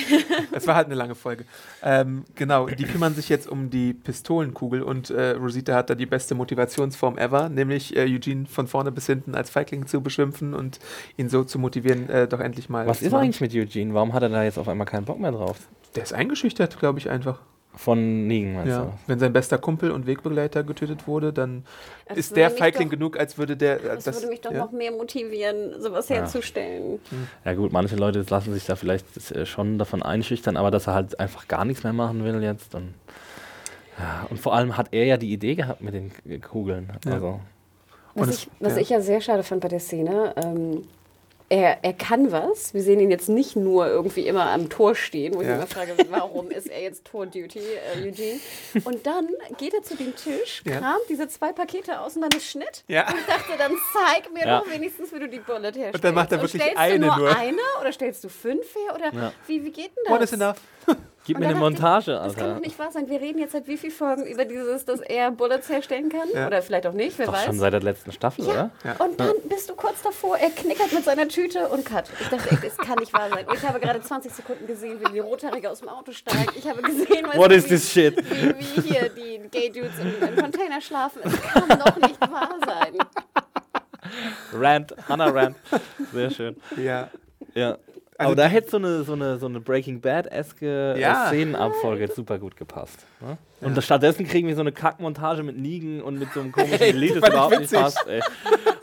Es 0.52 0.66
war 0.66 0.74
halt 0.74 0.86
eine 0.86 0.94
lange 0.94 1.14
Folge. 1.14 1.44
Ähm, 1.82 2.24
genau, 2.34 2.66
die 2.66 2.84
kümmern 2.84 3.14
sich 3.14 3.28
jetzt 3.28 3.46
um 3.46 3.68
die 3.68 3.92
Pistolenkugel 3.92 4.82
und 4.82 5.10
äh, 5.10 5.32
Rosita 5.32 5.74
hat 5.74 5.90
da 5.90 5.94
die 5.94 6.06
beste 6.06 6.34
Motivationsform 6.34 7.18
ever, 7.18 7.50
nämlich 7.50 7.94
äh, 7.94 8.04
Eugene 8.04 8.46
von 8.46 8.66
vorne 8.66 8.90
bis 8.90 9.06
hinten 9.06 9.34
als 9.34 9.50
Feigling 9.50 9.86
zu 9.86 10.00
beschimpfen 10.00 10.54
und 10.54 10.78
ihn 11.18 11.28
so 11.28 11.44
zu 11.44 11.58
motivieren, 11.58 12.08
äh, 12.08 12.26
doch 12.26 12.40
endlich 12.40 12.70
mal. 12.70 12.86
Was 12.86 13.02
ist 13.02 13.12
machen. 13.12 13.24
eigentlich 13.24 13.40
mit 13.40 13.54
Eugene? 13.54 13.92
Warum 13.92 14.14
hat 14.14 14.22
er 14.22 14.30
da 14.30 14.44
jetzt 14.44 14.58
auf 14.58 14.68
einmal 14.68 14.86
keinen 14.86 15.04
Bock 15.04 15.20
mehr 15.20 15.32
drauf? 15.32 15.58
Der 15.94 16.02
ist 16.02 16.14
eingeschüchtert, 16.14 16.78
glaube 16.78 16.98
ich, 16.98 17.10
einfach. 17.10 17.40
Von 17.78 18.26
Negan, 18.26 18.54
meinst 18.54 18.70
Ja. 18.70 18.92
Wenn 19.06 19.18
sein 19.18 19.32
bester 19.34 19.58
Kumpel 19.58 19.90
und 19.90 20.06
Wegbegleiter 20.06 20.64
getötet 20.64 21.06
wurde, 21.06 21.32
dann 21.32 21.64
Das 22.08 22.16
ist 22.16 22.34
der 22.34 22.50
Feigling 22.50 22.88
doch- 22.88 22.92
genug, 22.96 23.18
als 23.18 23.36
würde 23.36 23.54
der. 23.56 23.76
äh, 23.84 23.96
Das, 24.02 24.06
würde 24.16 24.28
mich 24.28 24.40
doch 24.40 24.50
ja? 24.50 24.58
noch 24.58 24.72
mehr 24.72 24.90
motivieren, 24.92 25.80
sowas 25.80 26.08
Ja. 26.08 26.16
herzustellen. 26.16 26.98
du? 27.10 27.16
Ja 27.44 27.54
gut, 27.54 27.72
manche 27.72 27.96
Leute 27.96 28.24
lassen 28.30 28.54
sich 28.54 28.64
da 28.64 28.76
vielleicht 28.76 29.30
äh, 29.30 29.44
schon 29.44 29.76
davon 29.78 30.02
einschüchtern, 30.02 30.56
aber 30.56 30.70
dass 30.70 30.86
er 30.86 30.94
halt 30.94 31.20
einfach 31.20 31.48
gar 31.48 31.66
nichts 31.66 31.84
mehr 31.84 31.92
machen 31.92 32.24
will 32.24 32.42
jetzt. 32.42 32.74
Und, 32.74 32.94
ja, 33.98 34.26
und 34.30 34.40
vor 34.40 34.54
allem 34.54 34.76
hat 34.78 34.88
er 34.92 35.04
ja 35.04 35.18
die 35.18 35.32
Idee 35.32 35.54
gehabt 35.54 35.82
mit 35.82 35.92
den 35.94 36.10
Kugeln. 36.40 36.90
Ja. 37.04 37.12
Also, 37.12 37.40
Was, 38.14 38.28
ich, 38.30 38.48
was 38.58 38.76
ja. 38.76 38.80
ich 38.80 38.88
ja 38.88 39.00
sehr 39.02 39.20
schade 39.20 39.42
fand 39.42 39.60
bei 39.60 39.68
der 39.68 39.80
Szene, 39.80 40.32
ähm, 40.42 40.82
er, 41.48 41.78
er 41.84 41.92
kann 41.92 42.32
was. 42.32 42.74
Wir 42.74 42.82
sehen 42.82 42.98
ihn 43.00 43.10
jetzt 43.10 43.28
nicht 43.28 43.54
nur 43.56 43.86
irgendwie 43.86 44.26
immer 44.26 44.50
am 44.50 44.68
Tor 44.68 44.94
stehen, 44.94 45.34
wo 45.34 45.42
ich 45.42 45.46
Ja. 45.46 45.56
mich 45.56 45.64
immer 45.64 45.86
frage, 45.86 45.96
warum 46.10 46.50
ist 46.50 46.68
er 46.68 46.82
jetzt 46.82 47.04
Tor-Duty, 47.04 47.58
äh, 47.60 48.08
Eugene? 48.08 48.40
Und 48.84 49.06
dann 49.06 49.28
geht 49.58 49.72
er 49.74 49.82
zu 49.82 49.94
dem 49.96 50.14
Tisch, 50.16 50.62
Ja. 50.64 50.78
kramt 50.80 51.02
diese 51.08 51.28
zwei 51.28 51.52
Pakete 51.52 52.00
aus 52.00 52.16
und 52.16 52.22
dann 52.22 52.32
ist 52.32 52.46
Schnitt. 52.50 52.84
Ja. 52.88 53.08
Und 53.08 53.18
ich 53.20 53.26
dachte, 53.26 53.52
dann 53.58 53.72
zeig 53.92 54.32
mir 54.32 54.44
Ja. 54.46 54.58
doch 54.60 54.70
wenigstens, 54.70 55.12
wie 55.12 55.20
du 55.20 55.28
die 55.28 55.38
Bullet 55.38 55.62
herstellst. 55.66 55.94
Und 55.94 56.04
dann 56.04 56.14
macht 56.14 56.32
er 56.32 56.40
wirklich 56.42 56.60
stellst 56.62 56.78
eine 56.78 56.98
du 56.98 57.06
nur, 57.06 57.16
nur. 57.16 57.36
eine 57.36 57.58
oder 57.80 57.92
stellst 57.92 58.24
du 58.24 58.28
fünf 58.28 58.66
her? 58.74 58.94
Oder 58.94 59.12
Ja. 59.14 59.32
wie, 59.46 59.64
wie 59.64 59.70
geht 59.70 59.90
denn 59.96 60.04
das? 60.04 60.12
One 60.14 60.24
is 60.24 60.32
enough. 60.32 60.56
Gib 61.26 61.36
Und 61.36 61.42
mir 61.42 61.48
eine 61.50 61.58
Montage, 61.58 62.12
Das 62.12 62.34
kann 62.34 62.44
Alter. 62.44 62.54
doch 62.54 62.60
nicht 62.60 62.78
wahr 62.78 62.90
sein. 62.92 63.08
Wir 63.08 63.20
reden 63.20 63.38
jetzt 63.38 63.52
seit 63.52 63.66
wie 63.68 63.76
vielen 63.76 63.92
Folgen 63.92 64.24
über 64.26 64.44
dieses, 64.44 64.84
dass 64.84 65.00
er 65.00 65.30
Bullets 65.30 65.68
herstellen 65.68 66.08
kann? 66.08 66.28
Ja. 66.32 66.46
Oder 66.46 66.62
vielleicht 66.62 66.86
auch 66.86 66.92
nicht, 66.92 67.18
wer 67.18 67.26
Doch 67.26 67.32
weiß. 67.34 67.44
schon 67.46 67.58
seit 67.58 67.72
der 67.72 67.82
letzten 67.82 68.12
Staffel, 68.12 68.44
oder? 68.46 68.70
Ja. 68.84 69.04
Und 69.04 69.18
dann 69.20 69.32
bist 69.48 69.68
du 69.68 69.74
kurz 69.74 70.02
davor, 70.02 70.38
er 70.38 70.50
knickert 70.50 70.92
mit 70.92 71.04
seiner 71.04 71.28
Tüte 71.28 71.68
und 71.68 71.84
cut. 71.84 72.04
Ich 72.20 72.28
dachte, 72.28 72.48
ey, 72.50 72.58
das 72.62 72.76
kann 72.78 72.98
nicht 72.98 73.12
wahr 73.12 73.28
sein. 73.30 73.46
Ich 73.52 73.62
habe 73.66 73.80
gerade 73.80 74.00
20 74.00 74.32
Sekunden 74.32 74.66
gesehen, 74.66 75.00
wie 75.00 75.12
die 75.12 75.18
Rothaarige 75.18 75.70
aus 75.70 75.80
dem 75.80 75.88
Auto 75.88 76.12
steigt. 76.12 76.56
Ich 76.56 76.68
habe 76.68 76.80
gesehen, 76.82 77.26
What 77.34 77.50
du, 77.50 77.56
is 77.56 77.64
wie, 77.64 77.68
this 77.68 77.90
shit? 77.92 78.16
Wie, 78.16 78.54
wie 78.58 78.80
hier 78.88 79.08
die 79.10 79.40
Gay 79.50 79.70
Dudes 79.70 79.98
im, 80.00 80.28
im 80.28 80.36
Container 80.36 80.80
schlafen. 80.80 81.20
Es 81.24 81.42
kann 81.42 81.68
doch 81.68 81.96
nicht 81.96 82.20
wahr 82.20 82.50
sein. 82.66 82.94
Rant, 84.52 84.94
Hannah 85.08 85.30
Rant. 85.30 85.56
Sehr 86.12 86.30
schön. 86.30 86.56
Ja. 86.76 87.10
Ja. 87.54 87.76
Also 88.18 88.32
Aber 88.32 88.36
da 88.42 88.48
hätte 88.48 88.70
so 88.70 88.76
eine, 88.78 89.02
so 89.04 89.12
eine, 89.12 89.38
so 89.38 89.46
eine 89.46 89.60
Breaking 89.60 90.00
Bad-eske 90.00 90.94
Ja. 90.94 90.98
ja. 90.98 91.26
Szenenabfolge 91.28 92.08
super 92.08 92.38
gut 92.38 92.56
gepasst. 92.56 93.04
Ne? 93.20 93.36
Und 93.60 93.82
stattdessen 93.82 94.26
kriegen 94.26 94.48
wir 94.48 94.54
so 94.54 94.60
eine 94.62 94.72
Kackmontage 94.72 95.42
mit 95.42 95.58
Negan 95.58 96.00
und 96.00 96.18
mit 96.18 96.32
so 96.32 96.40
einem 96.40 96.52
komischen 96.52 96.96
Lied, 96.96 97.16
das 97.16 97.28
überhaupt 97.28 97.50
nicht 97.58 97.72
witzig. 97.72 97.78
passt. 97.78 98.06
Ey. 98.06 98.20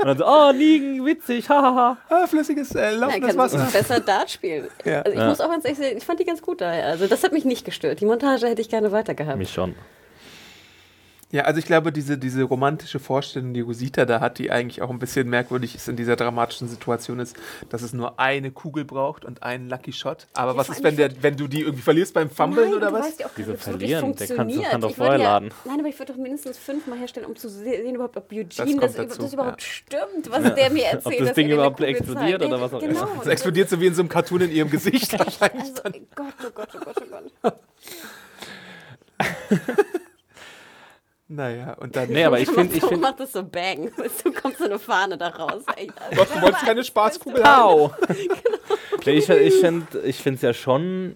Und 0.01 0.07
dann 0.07 0.17
so, 0.17 0.25
oh, 0.27 0.51
Negan, 0.51 1.05
witzig, 1.05 1.49
hahaha. 1.49 1.97
Ah, 2.09 2.27
flüssiges, 2.27 2.75
äh, 2.75 2.91
laufendes 2.91 3.29
kann 3.29 3.37
Wasser. 3.37 3.67
besser 3.71 3.99
Dart 3.99 4.29
spielen. 4.29 4.67
Ja. 4.85 5.01
Also 5.01 5.11
ich 5.13 5.17
Ja. 5.19 5.29
muss 5.29 5.41
auch 5.41 5.49
ganz 5.49 5.65
ehrlich 5.65 5.79
sagen, 5.79 5.97
ich 5.97 6.05
fand 6.05 6.19
die 6.19 6.25
ganz 6.25 6.41
gut 6.41 6.61
daher. 6.61 6.85
Also 6.87 7.07
das 7.07 7.23
hat 7.23 7.31
mich 7.33 7.45
nicht 7.45 7.65
gestört. 7.65 8.01
Die 8.01 8.05
Montage 8.05 8.47
hätte 8.47 8.61
ich 8.61 8.69
gerne 8.69 8.91
weitergehabt. 8.91 9.37
Mich 9.37 9.51
schon. 9.51 9.73
Ja, 11.33 11.45
also 11.45 11.57
ich 11.57 11.65
glaube, 11.65 11.91
diese, 11.91 12.19
diese 12.19 12.43
romantische 12.43 12.99
Vorstellung, 12.99 13.55
die 13.55 13.61
Rosita 13.61 14.05
da 14.05 14.19
hat, 14.19 14.37
die 14.37 14.51
eigentlich 14.51 14.83
auch 14.83 14.91
ein 14.91 14.99
bisschen 14.99 15.27
merkwürdig 15.27 15.73
ist 15.73 15.89
in 15.89 15.95
dieser 15.95 16.15
dramatischen 16.15 16.67
Situation, 16.67 17.19
ist, 17.19 17.35
dass 17.69 17.81
es 17.81 17.91
nur 17.91 18.19
eine 18.19 18.51
Kugel 18.51 18.85
braucht 18.85 19.25
und 19.25 19.41
einen 19.41 19.67
Lucky 19.67 19.93
Shot. 19.93 20.27
Aber 20.35 20.51
Ja, 20.51 20.57
was 20.57 20.69
ist, 20.69 20.83
wenn, 20.83 20.95
der, 20.95 21.09
wenn 21.23 21.35
du 21.35 21.47
die 21.47 21.61
irgendwie 21.61 21.81
verlierst 21.81 22.13
beim 22.13 22.29
Fummeln 22.29 22.69
Nein, 22.69 22.77
oder 22.77 22.89
du 22.91 22.93
was? 22.93 23.05
weißt 23.07 23.19
ja 23.21 23.25
auch 23.25 23.35
wirklich 23.35 23.59
verlieren? 23.59 24.15
Der 24.15 24.27
kann- 24.27 24.61
kann 24.61 24.81
doch 24.81 24.93
vorher 24.93 25.17
ja, 25.17 25.23
laden. 25.23 25.49
Nein, 25.65 25.79
aber 25.79 25.89
ich 25.89 25.97
würde 25.97 26.13
doch 26.13 26.19
mindestens 26.19 26.59
fünfmal 26.59 26.99
herstellen, 26.99 27.25
um 27.25 27.35
zu 27.35 27.49
sehen, 27.49 27.95
überhaupt, 27.95 28.15
ob 28.15 28.31
Eugene 28.31 28.79
Das 28.79 28.93
das, 28.93 29.17
das, 29.17 29.33
überhaupt 29.33 29.61
ja. 29.63 29.67
stimmt, 29.67 30.29
was 30.29 30.53
der 30.53 30.69
mir 30.69 30.85
erzählt. 30.85 31.19
Ob 31.19 31.25
das 31.25 31.33
Ding 31.33 31.47
er 31.47 31.55
überhaupt 31.55 31.81
explodiert 31.81 32.41
zeigt. 32.41 32.53
oder 32.53 32.61
was 32.61 32.73
auch 32.75 32.81
immer. 32.83 32.93
Genau. 32.93 33.21
Es 33.21 33.27
explodiert 33.27 33.69
so 33.69 33.81
wie 33.81 33.87
in 33.87 33.95
so 33.95 34.03
einem 34.03 34.09
Cartoon 34.09 34.41
in 34.41 34.51
ihrem 34.51 34.69
Gesicht 34.69 35.11
wahrscheinlich. 35.17 35.73
Also, 35.83 35.99
Gott, 36.13 36.33
oh 36.45 36.51
Gott, 36.53 36.69
oh 36.75 36.85
Gott, 36.85 36.95
oh 37.01 37.49
Gott. 37.49 37.59
Naja, 41.35 41.73
und 41.79 41.95
dann. 41.95 42.09
Nee, 42.09 42.25
aber 42.25 42.39
ich 42.39 42.49
finde, 42.49 42.75
ich 42.75 42.81
Warum 42.83 42.89
finde. 42.95 43.07
macht 43.07 43.19
das 43.19 43.31
so 43.31 43.43
Bang? 43.43 43.91
Du 44.23 44.31
kommt 44.31 44.57
so 44.57 44.65
eine 44.65 44.77
Fahne 44.77 45.17
da 45.17 45.29
raus. 45.29 45.63
Ey, 45.75 45.89
also, 45.95 46.15
Gott, 46.15 46.27
du 46.35 46.41
wolltest 46.41 46.65
keine 46.65 46.83
Spaßkugel 46.83 47.43
haben. 47.43 47.63
Au! 47.63 47.91
nee, 49.05 49.11
ich 49.13 49.29
ich 49.29 49.53
finde 50.17 50.35
es 50.35 50.41
ja 50.41 50.53
schon 50.53 51.15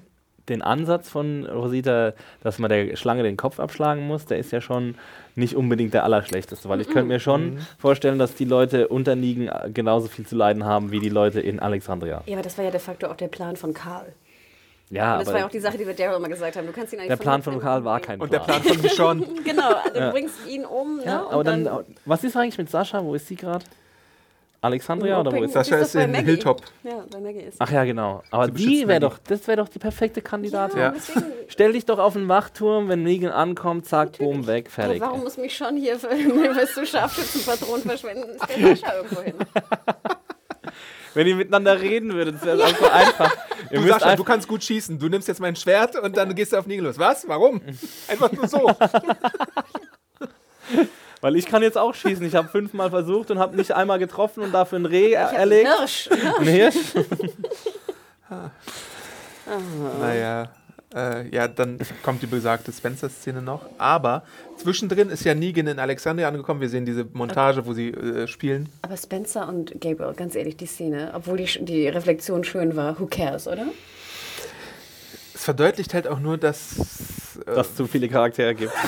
den 0.50 0.62
Ansatz 0.62 1.10
von 1.10 1.46
Rosita, 1.46 2.14
dass 2.42 2.58
man 2.58 2.70
der 2.70 2.96
Schlange 2.96 3.22
den 3.24 3.38
Kopf 3.38 3.60
abschlagen 3.60 4.08
muss, 4.08 4.26
der 4.26 4.38
ist 4.40 4.52
ja 4.52 4.62
schon 4.62 4.96
nicht 5.36 5.56
unbedingt 5.56 5.94
der 5.94 6.04
allerschlechteste, 6.04 6.70
weil 6.70 6.82
ich 6.82 6.88
könnte 6.88 7.10
mir 7.10 7.20
schon 7.20 7.60
vorstellen, 7.78 8.18
dass 8.18 8.34
die 8.34 8.46
Leute 8.46 8.88
unter 8.88 9.16
Nigen 9.16 9.50
genauso 9.74 10.08
viel 10.08 10.26
zu 10.26 10.36
leiden 10.36 10.66
haben 10.66 10.92
wie 10.92 11.00
die 11.00 11.10
Leute 11.10 11.42
in 11.42 11.60
Alexandria. 11.60 12.24
Ja, 12.26 12.34
aber 12.34 12.44
das 12.44 12.58
war 12.58 12.66
ja 12.66 12.72
de 12.72 12.80
facto 12.80 13.08
auch 13.08 13.18
der 13.18 13.28
Plan 13.28 13.56
von 13.56 13.74
Karl. 13.74 14.14
Ja, 14.90 15.14
Und 15.14 15.20
das 15.20 15.28
war 15.28 15.34
ja 15.34 15.40
aber 15.40 15.48
auch 15.48 15.52
die 15.52 15.60
Sache, 15.60 15.78
die 15.78 15.86
wir 15.86 15.94
Daryl 15.94 16.16
immer 16.16 16.30
gesagt 16.30 16.56
haben. 16.56 16.66
Du 16.66 16.72
kannst 16.72 16.94
ihn 16.94 17.00
eigentlich 17.00 17.10
der 17.10 17.18
Plan 17.18 17.44
von 17.44 17.60
Karl 17.60 17.84
war 17.84 18.00
kein 18.00 18.22
Und 18.22 18.32
der 18.32 18.40
Plan. 18.40 18.62
Plan 18.62 18.74
von 18.76 18.82
Michonne. 18.82 19.28
Genau, 19.44 19.74
also 19.74 20.00
du 20.00 20.12
bringst 20.12 20.48
ihn 20.48 20.66
um. 20.66 20.98
Ne? 20.98 21.06
Ja, 21.06 21.20
und 21.24 21.34
aber 21.34 21.44
dann, 21.44 21.70
was 22.06 22.24
ist 22.24 22.38
eigentlich 22.38 22.58
mit 22.58 22.70
Sascha? 22.70 23.04
Wo 23.04 23.14
ist 23.16 23.28
sie 23.28 23.36
gerade? 23.36 23.66
Alexandria 24.62 25.20
oder 25.20 25.32
wo 25.32 25.44
ist 25.44 25.50
sie? 25.52 25.54
Sascha 25.54 25.78
ist 25.78 25.94
in 25.96 26.12
Maggie. 26.12 26.26
Hilltop. 26.26 26.62
Ja, 26.84 27.04
bei 27.12 27.20
Maggie 27.20 27.42
ist. 27.42 27.58
Ach 27.60 27.70
ja, 27.70 27.84
genau. 27.84 28.24
Aber 28.32 28.48
die 28.48 28.88
wäre 28.88 29.00
doch, 29.00 29.18
das 29.20 29.48
wäre 29.48 29.58
doch 29.58 29.70
die 29.70 29.80
perfekte 29.80 30.22
Kandidatin. 30.22 30.80
Ja. 30.80 30.92
deswegen, 30.92 31.26
Stell 31.48 31.74
dich 31.74 31.86
doch 31.86 32.00
auf 32.00 32.14
den 32.14 32.28
Wachturm, 32.28 32.90
wenn 32.90 33.04
Negan 33.04 33.32
ankommt, 33.32 33.86
zack, 33.86 34.18
boom, 34.18 34.48
weg, 34.48 34.66
aber 34.68 34.84
fertig. 34.84 35.02
warum 35.02 35.24
muss 35.24 35.38
mich 35.38 35.56
schon 35.56 35.76
hier 35.78 36.00
für 36.00 36.10
willst 36.10 36.78
du 36.78 36.86
Scharfschützenpatronen 36.86 37.84
verschwenden? 37.84 38.38
Stell 38.44 38.76
Sascha 38.76 38.96
irgendwo 38.96 39.22
hin. 39.22 39.36
Wenn 41.18 41.26
ihr 41.26 41.36
miteinander 41.36 41.82
reden 41.82 42.14
würdet, 42.14 42.36
das 42.36 42.46
wäre 42.46 42.64
auch 42.64 42.78
so 42.78 42.88
einfach. 42.88 43.36
Ihr 43.72 43.82
Du, 43.82 43.88
Sascha, 43.88 44.16
du 44.16 44.24
kannst 44.24 44.48
gut 44.48 44.64
schießen. 44.64 45.00
Du 45.00 45.10
nimmst 45.10 45.28
jetzt 45.28 45.40
mein 45.40 45.56
Schwert 45.56 45.96
und 45.96 46.16
dann 46.16 46.36
gehst 46.36 46.54
du 46.54 46.58
auf 46.58 46.68
los. 46.68 47.00
Was? 47.00 47.28
Warum? 47.28 47.60
Einfach 48.08 48.32
nur 48.32 48.48
so. 48.48 48.70
weil 51.22 51.36
ich 51.36 51.48
kann 51.48 51.64
jetzt 51.64 51.76
auch 51.76 51.96
schießen. 51.96 52.24
Ich 52.24 52.36
habe 52.36 52.48
fünfmal 52.50 52.92
versucht 52.92 53.32
und 53.32 53.40
habe 53.40 53.58
nicht 53.58 53.72
einmal 53.72 53.98
getroffen 53.98 54.44
und 54.44 54.52
dafür 54.52 54.78
ein 54.78 54.86
Reh 54.86 55.14
er 55.14 55.32
erlegt. 55.32 55.68
Hirsch. 55.76 56.10
Ein 56.40 56.48
Hirsch. 56.48 56.76
Naja. 60.00 60.50
Äh, 60.96 61.28
ja, 61.36 61.48
dann 61.50 61.80
kommt 62.02 62.22
die 62.22 62.28
besagte 62.28 62.72
Spencer-Szene 62.72 63.42
noch. 63.42 63.66
Aber 63.78 64.24
zwischendrin 64.56 65.10
ist 65.10 65.26
ja 65.26 65.36
Negan 65.36 65.68
in 65.68 65.80
Alexandria 65.80 66.30
angekommen. 66.30 66.62
Wir 66.62 66.70
sehen 66.70 66.86
diese 66.86 67.06
Montage, 67.12 67.66
wo 67.66 67.74
sie 67.74 67.90
äh, 67.90 68.28
spielen. 68.28 68.70
Aber 68.84 68.96
Spencer 68.96 69.48
und 69.50 69.82
Gabriel, 69.82 70.14
ganz 70.14 70.36
ehrlich, 70.36 70.56
die 70.56 70.66
Szene, 70.66 71.12
obwohl 71.14 71.38
die, 71.38 71.66
die 71.66 71.88
Reflexion 71.90 72.44
schön 72.46 72.76
war, 72.76 72.98
who 73.00 73.06
cares, 73.06 73.48
oder? 73.48 73.66
Es 75.36 75.44
verdeutlicht 75.44 75.94
halt 75.94 76.08
auch 76.08 76.20
nur, 76.20 76.38
dass. 76.38 77.38
Äh, 77.46 77.54
Dass 77.54 77.68
es 77.70 77.76
zu 77.76 77.86
viele 77.86 78.08
Charaktere 78.08 78.56
gibt. 78.56 78.74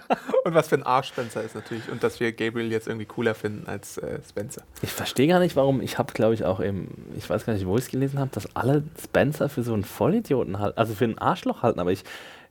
und 0.44 0.54
was 0.54 0.68
für 0.68 0.76
ein 0.76 0.82
Arsch 0.82 1.08
Spencer 1.08 1.42
ist 1.42 1.54
natürlich. 1.54 1.88
Und 1.90 2.02
dass 2.02 2.20
wir 2.20 2.32
Gabriel 2.32 2.70
jetzt 2.70 2.88
irgendwie 2.88 3.06
cooler 3.06 3.34
finden 3.34 3.66
als 3.66 3.98
äh, 3.98 4.20
Spencer. 4.28 4.62
Ich 4.82 4.90
verstehe 4.90 5.28
gar 5.28 5.40
nicht, 5.40 5.56
warum. 5.56 5.80
Ich 5.80 5.98
habe, 5.98 6.12
glaube 6.12 6.34
ich, 6.34 6.44
auch 6.44 6.60
im, 6.60 6.88
ich 7.16 7.28
weiß 7.28 7.46
gar 7.46 7.52
nicht, 7.52 7.66
wo 7.66 7.76
ich 7.76 7.84
es 7.84 7.90
gelesen 7.90 8.18
habe, 8.18 8.30
dass 8.32 8.54
alle 8.56 8.82
Spencer 9.02 9.48
für 9.48 9.62
so 9.62 9.74
einen 9.74 9.84
Vollidioten 9.84 10.58
halten, 10.58 10.78
also 10.78 10.94
für 10.94 11.04
einen 11.04 11.18
Arschloch 11.18 11.62
halten. 11.62 11.80
Aber 11.80 11.92
ich, 11.92 12.04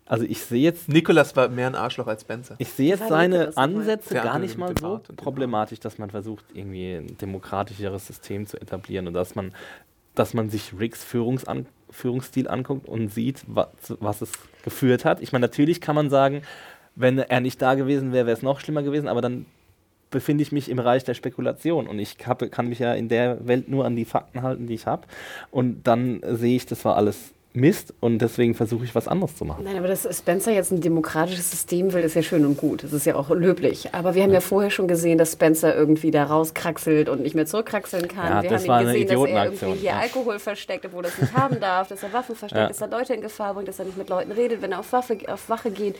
also 0.06 0.26
ich 0.26 0.42
sehe 0.42 0.62
jetzt 0.62 0.90
Nikolas 0.90 1.36
war 1.36 1.50
mehr 1.50 1.68
ein 1.68 1.76
Arschloch 1.76 2.08
als 2.08 2.22
Spencer. 2.22 2.56
Ich 2.58 2.70
sehe 2.70 2.90
jetzt 2.90 3.08
seine? 3.08 3.56
Ansätze 3.56 4.16
gar 4.16 4.40
nicht 4.40 4.58
mal 4.58 4.74
so 4.80 5.02
problematisch, 5.16 5.80
dass 5.80 5.98
man 5.98 6.10
versucht, 6.10 6.46
irgendwie 6.54 6.96
ein 6.96 7.18
demokratischeres 7.18 8.08
System 8.08 8.46
zu 8.46 8.60
etablieren 8.60 9.08
und 9.08 9.14
dass 9.14 9.36
man, 9.36 9.54
dass 10.16 10.34
man 10.34 10.50
sich 10.50 10.74
Ricks 10.78 11.04
Führungsan 11.04 11.66
Führungsstil 11.92 12.48
anguckt 12.48 12.88
und 12.88 13.10
sieht, 13.10 13.44
was, 13.48 13.68
was 14.00 14.22
es 14.22 14.32
geführt 14.64 15.06
hat. 15.06 15.22
Ich 15.22 15.32
meine, 15.32 15.44
natürlich 15.44 15.82
kann 15.82 15.96
man 15.96 16.10
sagen, 16.10 16.42
wenn 16.96 17.18
er 17.18 17.40
nicht 17.40 17.62
da 17.62 17.76
gewesen 17.76 18.12
wäre, 18.12 18.26
wäre 18.26 18.38
es 18.38 18.44
noch 18.44 18.60
schlimmer 18.60 18.84
gewesen, 18.84 19.08
aber 19.08 19.22
dann 19.22 19.46
befinde 20.10 20.42
ich 20.42 20.52
mich 20.52 20.70
im 20.70 20.78
Bereich 20.78 21.04
der 21.04 21.14
Spekulation 21.14 21.88
und 21.88 21.98
ich 21.98 22.18
hab, 22.26 22.40
kann 22.52 22.68
mich 22.68 22.80
ja 22.80 22.94
in 22.94 23.08
der 23.08 23.48
Welt 23.48 23.70
nur 23.70 23.86
an 23.86 23.96
die 23.96 24.06
Fakten 24.06 24.42
halten, 24.42 24.68
die 24.68 24.74
ich 24.74 24.86
habe. 24.86 25.08
Und 25.52 25.88
dann 25.88 26.22
sehe 26.24 26.58
ich, 26.58 26.66
das 26.66 26.84
war 26.84 26.98
alles 26.98 27.34
Mist 27.54 27.94
und 28.00 28.20
deswegen 28.20 28.56
versuche 28.56 28.86
ich 28.86 28.96
was 28.96 29.10
anderes 29.10 29.36
zu 29.36 29.44
machen. 29.44 29.66
Nein, 29.66 29.78
aber 29.78 29.88
dass 29.88 30.08
Spencer 30.18 30.52
jetzt 30.54 30.72
ein 30.72 30.80
demokratisches 30.80 31.52
System 31.52 31.92
will, 31.92 32.02
ist 32.02 32.16
ja 32.16 32.22
schön 32.24 32.46
und 32.46 32.58
gut. 32.58 32.84
Das 32.84 32.94
ist 32.94 33.06
ja 33.06 33.16
auch 33.16 33.30
löblich. 33.30 33.94
Aber 33.94 34.16
wir 34.16 34.24
haben 34.24 34.32
ja 34.32 34.40
vorher 34.40 34.72
schon 34.72 34.88
gesehen, 34.88 35.18
dass 35.18 35.34
Spencer 35.34 35.76
irgendwie 35.76 36.12
da 36.12 36.24
rauskraxelt 36.24 37.10
und 37.10 37.22
nicht 37.22 37.36
mehr 37.36 37.46
zurückkraxeln 37.46 38.08
kann. 38.08 38.30
Ja, 38.32 38.44
wir 38.44 38.50
das 38.50 38.62
haben 38.62 38.68
war 38.70 38.82
ihn 38.82 38.88
gesehen, 38.88 39.08
dass 39.08 39.30
er 39.30 39.46
irgendwie 39.46 39.66
hier 39.74 39.92
ja. 39.92 40.00
Alkohol 40.00 40.40
versteckt, 40.40 40.86
obwohl 40.86 41.04
er 41.04 41.10
es 41.10 41.18
nicht 41.20 41.34
haben 41.34 41.60
darf, 41.60 41.90
dass 41.90 42.04
er 42.04 42.14
Waffen 42.14 42.36
versteckt, 42.36 42.62
Ja. 42.62 42.68
dass 42.70 42.80
er 42.80 42.88
Leute 42.88 43.14
in 43.14 43.22
Gefahr 43.22 43.54
bringt, 43.54 43.68
dass 43.68 43.80
er 43.80 43.86
nicht 43.86 43.98
mit 43.98 44.08
Leuten 44.08 44.32
redet, 44.32 44.62
wenn 44.62 44.72
er 44.72 44.80
auf, 44.80 44.94
Waffe, 44.94 45.18
auf 45.28 45.50
Wache 45.50 45.72
geht. 45.72 45.96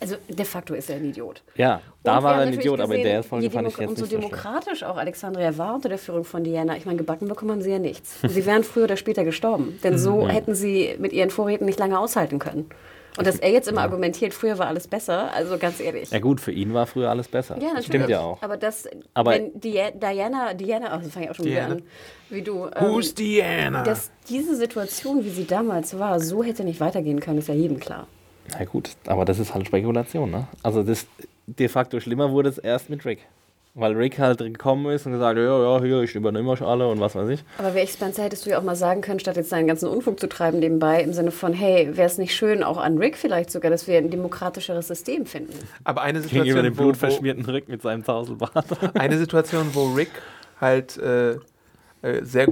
Also 0.00 0.16
de 0.28 0.44
facto 0.44 0.74
ist 0.74 0.90
er 0.90 0.96
ein 0.96 1.04
Idiot. 1.06 1.42
Ja, 1.56 1.80
da 2.02 2.18
Und 2.18 2.24
war 2.24 2.34
er 2.36 2.40
ein 2.46 2.54
Idiot, 2.54 2.80
aber 2.80 2.94
in 2.94 3.00
gesehen, 3.02 3.12
der 3.12 3.22
Folge 3.22 3.50
fand 3.50 3.68
ich 3.68 3.76
jetzt 3.76 3.90
nicht 3.90 3.98
so 3.98 4.06
demokratisch 4.06 4.82
auch 4.84 4.96
Alexandria 4.96 5.56
war 5.58 5.74
unter 5.74 5.88
der 5.90 5.98
Führung 5.98 6.24
von 6.24 6.42
Diana. 6.44 6.76
Ich 6.76 6.86
meine, 6.86 6.96
gebacken 6.98 7.28
bekommen 7.28 7.60
sie 7.62 7.70
ja 7.70 7.78
nichts. 7.78 8.20
Sie 8.26 8.46
wären 8.46 8.64
früher 8.64 8.84
oder 8.84 8.96
später 8.96 9.24
gestorben. 9.24 9.78
Denn 9.84 9.98
so 9.98 10.26
hätten 10.28 10.54
sie 10.54 10.94
mit 10.98 11.12
ihren 11.12 11.30
Vorräten 11.30 11.66
nicht 11.66 11.78
lange 11.78 11.98
aushalten 11.98 12.38
können. 12.38 12.70
Und 13.18 13.26
dass 13.26 13.38
er 13.40 13.50
jetzt 13.50 13.66
immer 13.68 13.82
argumentiert, 13.82 14.32
früher 14.32 14.56
war 14.58 14.68
alles 14.68 14.86
besser, 14.86 15.34
also 15.34 15.58
ganz 15.58 15.80
ehrlich. 15.80 16.10
Ja 16.10 16.20
gut, 16.20 16.40
für 16.40 16.52
ihn 16.52 16.72
war 16.72 16.86
früher 16.86 17.10
alles 17.10 17.26
besser. 17.28 17.56
Ja, 17.56 17.64
natürlich. 17.68 17.86
Stimmt 17.86 18.08
ja 18.08 18.20
auch. 18.20 18.40
Aber 18.40 18.56
das, 18.56 18.88
Aber- 19.14 19.32
wenn 19.32 19.52
Dia- 19.60 19.90
Diana, 19.90 20.54
Diana, 20.54 20.96
oh, 20.96 21.00
das 21.02 21.12
fange 21.12 21.26
ich 21.26 21.30
auch 21.32 21.34
schon 21.34 21.44
Diana. 21.46 21.74
wieder 21.74 21.76
an, 21.76 21.82
wie 22.30 22.42
du, 22.42 22.66
ähm, 22.66 22.70
Who's 22.92 23.12
Diana? 23.14 23.82
dass 23.82 24.10
diese 24.28 24.54
Situation, 24.54 25.24
wie 25.24 25.30
sie 25.30 25.44
damals 25.44 25.98
war, 25.98 26.20
so 26.20 26.44
hätte 26.44 26.62
nicht 26.62 26.78
weitergehen 26.80 27.18
können, 27.20 27.38
ist 27.40 27.48
ja 27.48 27.54
jedem 27.54 27.80
klar. 27.80 28.06
Na 28.56 28.64
gut, 28.64 28.90
aber 29.06 29.24
das 29.24 29.38
ist 29.40 29.54
halt 29.54 29.66
Spekulation, 29.66 30.30
ne? 30.30 30.46
Also 30.62 30.82
das 30.84 31.06
de 31.58 31.68
facto 31.68 32.00
schlimmer 32.00 32.30
wurde 32.30 32.48
es 32.48 32.58
erst 32.58 32.90
mit 32.90 33.04
Rick. 33.04 33.20
Weil 33.74 33.92
Rick 33.92 34.18
halt 34.18 34.38
gekommen 34.38 34.90
ist 34.90 35.06
und 35.06 35.12
gesagt, 35.12 35.38
ja, 35.38 35.44
ja, 35.44 35.80
hier, 35.80 36.02
ich 36.02 36.16
übernehme 36.16 36.50
euch 36.50 36.60
alle 36.60 36.88
und 36.88 36.98
was 36.98 37.14
weiß 37.14 37.28
ich. 37.28 37.44
Aber 37.56 37.72
wäre 37.72 37.84
ich 37.84 37.92
Spencer, 37.92 38.24
hättest 38.24 38.44
du 38.44 38.50
ja 38.50 38.58
auch 38.58 38.64
mal 38.64 38.74
sagen 38.74 39.00
können, 39.00 39.20
statt 39.20 39.36
jetzt 39.36 39.48
seinen 39.48 39.68
ganzen 39.68 39.88
Unfug 39.88 40.18
zu 40.18 40.28
treiben 40.28 40.58
nebenbei, 40.58 41.00
im 41.02 41.12
Sinne 41.12 41.30
von, 41.30 41.52
hey, 41.52 41.96
wäre 41.96 42.08
es 42.08 42.18
nicht 42.18 42.34
schön, 42.34 42.64
auch 42.64 42.78
an 42.78 42.98
Rick 42.98 43.16
vielleicht 43.16 43.52
sogar, 43.52 43.70
dass 43.70 43.86
wir 43.86 43.96
ein 43.98 44.10
demokratischeres 44.10 44.88
System 44.88 45.24
finden. 45.24 45.54
Aber 45.84 46.02
eine 46.02 46.20
Gegenüber 46.20 46.44
Situation, 46.44 46.64
dem 46.64 46.74
wo, 46.74 46.78
wo, 46.78 46.84
blutverschmierten 46.86 47.44
Rick 47.44 47.68
mit 47.68 47.80
seinem 47.80 48.02
Tauselbart. 48.02 48.66
eine 48.94 49.18
Situation, 49.18 49.68
wo 49.72 49.92
Rick 49.92 50.10
halt 50.60 50.98
äh, 50.98 51.34
äh, 52.02 52.24
sehr. 52.24 52.48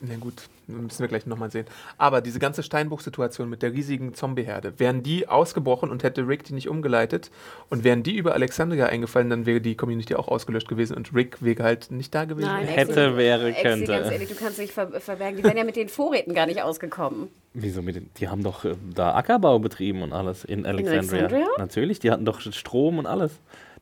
Na 0.00 0.16
gut, 0.20 0.34
müssen 0.68 1.00
wir 1.00 1.08
gleich 1.08 1.26
nochmal 1.26 1.50
sehen. 1.50 1.66
Aber 1.96 2.20
diese 2.20 2.38
ganze 2.38 2.62
Steinbruch-Situation 2.62 3.48
mit 3.48 3.62
der 3.62 3.72
riesigen 3.72 4.14
Zombieherde, 4.14 4.78
wären 4.78 5.02
die 5.02 5.26
ausgebrochen 5.28 5.90
und 5.90 6.02
hätte 6.02 6.28
Rick 6.28 6.44
die 6.44 6.52
nicht 6.54 6.68
umgeleitet 6.68 7.30
und 7.70 7.84
wären 7.84 8.02
die 8.02 8.16
über 8.16 8.34
Alexandria 8.34 8.86
eingefallen, 8.86 9.30
dann 9.30 9.46
wäre 9.46 9.60
die 9.60 9.74
Community 9.76 10.14
auch 10.14 10.28
ausgelöscht 10.28 10.68
gewesen 10.68 10.96
und 10.96 11.14
Rick 11.14 11.42
wäre 11.42 11.62
halt 11.62 11.90
nicht 11.90 12.14
da 12.14 12.24
gewesen. 12.26 12.50
Hätte, 12.58 13.06
Exi, 13.06 13.16
wäre, 13.16 13.52
könnte. 13.52 13.86
ganz 13.92 14.10
ehrlich, 14.12 14.28
du 14.28 14.34
kannst 14.34 14.58
dich 14.58 14.72
ver 14.72 14.88
verbergen. 15.00 15.38
Die 15.38 15.44
wären 15.44 15.56
ja 15.56 15.64
mit 15.64 15.76
den 15.76 15.88
Vorräten 15.88 16.34
gar 16.34 16.46
nicht 16.46 16.62
ausgekommen. 16.62 17.28
Wieso 17.54 17.82
mit 17.82 17.96
den, 17.96 18.10
Die 18.18 18.28
haben 18.28 18.44
doch 18.44 18.64
äh, 18.64 18.74
da 18.94 19.14
Ackerbau 19.14 19.58
betrieben 19.58 20.02
und 20.02 20.12
alles 20.12 20.44
in 20.44 20.66
Alexandria. 20.66 21.20
Alexandria? 21.26 21.46
Natürlich, 21.58 21.98
die 21.98 22.10
hatten 22.10 22.24
doch 22.24 22.40
Strom 22.40 22.98
und 22.98 23.06
alles. 23.06 23.32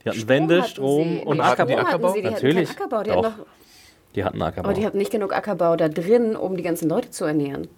Die 0.04 0.08
hatten 0.10 0.18
Strom 0.20 0.28
Wände, 0.28 0.62
hatten 0.62 0.70
Strom 0.70 1.08
sie. 1.18 1.24
und 1.24 1.36
Nee, 1.38 1.42
Hatten 1.42 1.66
die 1.66 1.74
Ackerbau. 1.74 1.88
Ackerbau? 1.88 2.08
Hatten 2.08 2.14
sie, 2.14 2.22
die 2.22 2.30
Natürlich. 2.30 2.70
Ackerbau. 2.70 3.02
Die 3.02 3.10
Doch. 3.10 3.24
hatten 3.24 3.38
noch, 3.40 3.46
Die 4.16 4.24
hatten 4.24 4.42
Ackerbau. 4.42 4.68
aber 4.70 4.78
die 4.78 4.84
hatten 4.86 4.98
nicht 4.98 5.12
genug 5.12 5.32
Ackerbau 5.34 5.76
da 5.76 5.88
drin, 5.88 6.34
um 6.36 6.56
die 6.56 6.62
ganzen 6.62 6.88
Leute 6.88 7.10
zu 7.10 7.24
ernähren. 7.24 7.68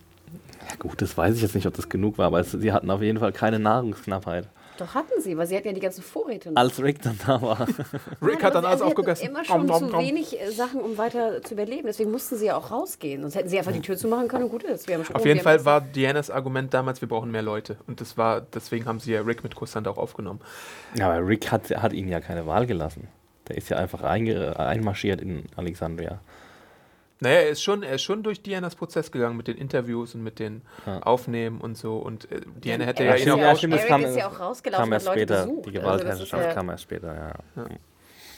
ja, 0.70 0.76
gut, 0.78 1.02
das 1.02 1.16
weiß 1.18 1.34
ich 1.36 1.42
jetzt 1.42 1.54
nicht, 1.54 1.66
ob 1.66 1.74
das 1.74 1.88
genug 1.88 2.16
war, 2.18 2.26
aber 2.26 2.40
es, 2.40 2.52
sie 2.52 2.72
hatten 2.72 2.90
auf 2.90 3.02
jeden 3.02 3.18
Fall 3.18 3.32
keine 3.32 3.58
Nahrungsknappheit. 3.58 4.48
Doch 4.78 4.94
hatten 4.94 5.20
sie, 5.20 5.36
weil 5.36 5.48
sie 5.48 5.56
hatten 5.56 5.66
ja 5.66 5.72
die 5.74 5.80
ganzen 5.80 6.02
Vorräte. 6.04 6.52
noch. 6.52 6.60
Als 6.62 6.80
Rick 6.80 7.02
dann 7.02 7.18
da 7.26 7.42
war. 7.42 7.66
Rick 8.22 8.38
Ja, 8.40 8.46
hat 8.46 8.54
dann 8.54 8.58
aber 8.64 8.68
alles 8.68 8.78
sie 8.78 8.84
hatten 8.84 8.84
aufgegessen. 8.84 9.28
immer 9.28 9.44
schon 9.44 9.66
nom, 9.66 9.78
zu 9.80 9.86
nom. 9.86 10.00
wenig 10.00 10.40
äh, 10.40 10.52
Sachen, 10.52 10.80
um 10.80 10.96
weiter 10.96 11.42
zu 11.42 11.54
überleben. 11.54 11.82
Deswegen 11.88 12.12
mussten 12.12 12.36
sie 12.36 12.46
ja 12.46 12.56
auch 12.56 12.70
rausgehen. 12.70 13.22
Sonst 13.22 13.34
hätten 13.34 13.48
sie 13.48 13.58
einfach 13.58 13.72
die 13.72 13.80
Tür 13.80 13.96
zumachen 13.96 14.28
können 14.28 14.44
und 14.44 14.50
gut 14.50 14.62
ist. 14.62 14.86
Wir 14.86 14.94
haben 14.94 15.02
Strom, 15.04 15.16
Auf 15.16 15.26
jeden 15.26 15.40
Fall 15.40 15.64
war 15.64 15.80
Dianas 15.80 16.30
Argument 16.30 16.72
damals, 16.72 17.00
wir 17.00 17.08
brauchen 17.08 17.32
mehr 17.32 17.42
Leute. 17.42 17.76
Und 17.88 18.00
das 18.00 18.16
war, 18.16 18.40
deswegen 18.40 18.86
haben 18.86 19.00
sie 19.00 19.10
ja 19.14 19.22
Rick 19.22 19.42
mit 19.42 19.56
Kusshand 19.56 19.88
auch 19.88 19.98
aufgenommen. 19.98 20.38
Ja, 20.94 21.10
aber 21.10 21.26
Rick 21.26 21.50
hat, 21.50 21.70
hat 21.70 21.92
ihnen 21.92 22.08
ja 22.08 22.20
keine 22.20 22.46
Wahl 22.46 22.64
gelassen. 22.68 23.08
Der 23.48 23.56
ist 23.56 23.68
ja 23.68 23.76
einfach 23.78 24.02
einmarschiert 24.02 25.20
in 25.20 25.44
Alexandria. 25.56 26.20
Naja, 27.20 27.40
er 27.40 27.48
ist 27.48 27.62
schon, 27.62 27.82
er 27.82 27.94
ist 27.94 28.02
schon 28.02 28.22
durch 28.22 28.42
Dianas 28.42 28.76
Prozess 28.76 29.10
gegangen 29.10 29.36
mit 29.36 29.48
den 29.48 29.56
Interviews 29.56 30.14
und 30.14 30.22
mit 30.22 30.38
den 30.38 30.62
Ja. 30.86 31.00
Aufnehmen 31.00 31.60
und 31.60 31.76
so. 31.76 31.96
Und 31.98 32.30
äh, 32.30 32.40
Diana 32.62 32.84
hätte 32.84 33.02
ja 33.04 33.14
ist 33.14 33.26
ihn 33.26 33.32
auch 33.32 33.38
ja, 33.38 33.52
auch- 33.52 33.60
kam- 33.60 34.04
ist 34.04 34.16
ja 34.16 34.28
auch 34.28 34.38
rausgelaufen 34.38 34.84
kam 34.84 34.92
erst 34.92 35.06
Leute 35.06 35.18
später. 35.20 35.42
besucht. 35.46 35.66
Die 35.66 35.68
Also 35.70 35.80
Gewaltherrschaft 35.80 36.44
ja- 36.44 36.54
kam 36.54 36.68
erst 36.70 36.82
später, 36.84 37.14
ja. 37.56 37.64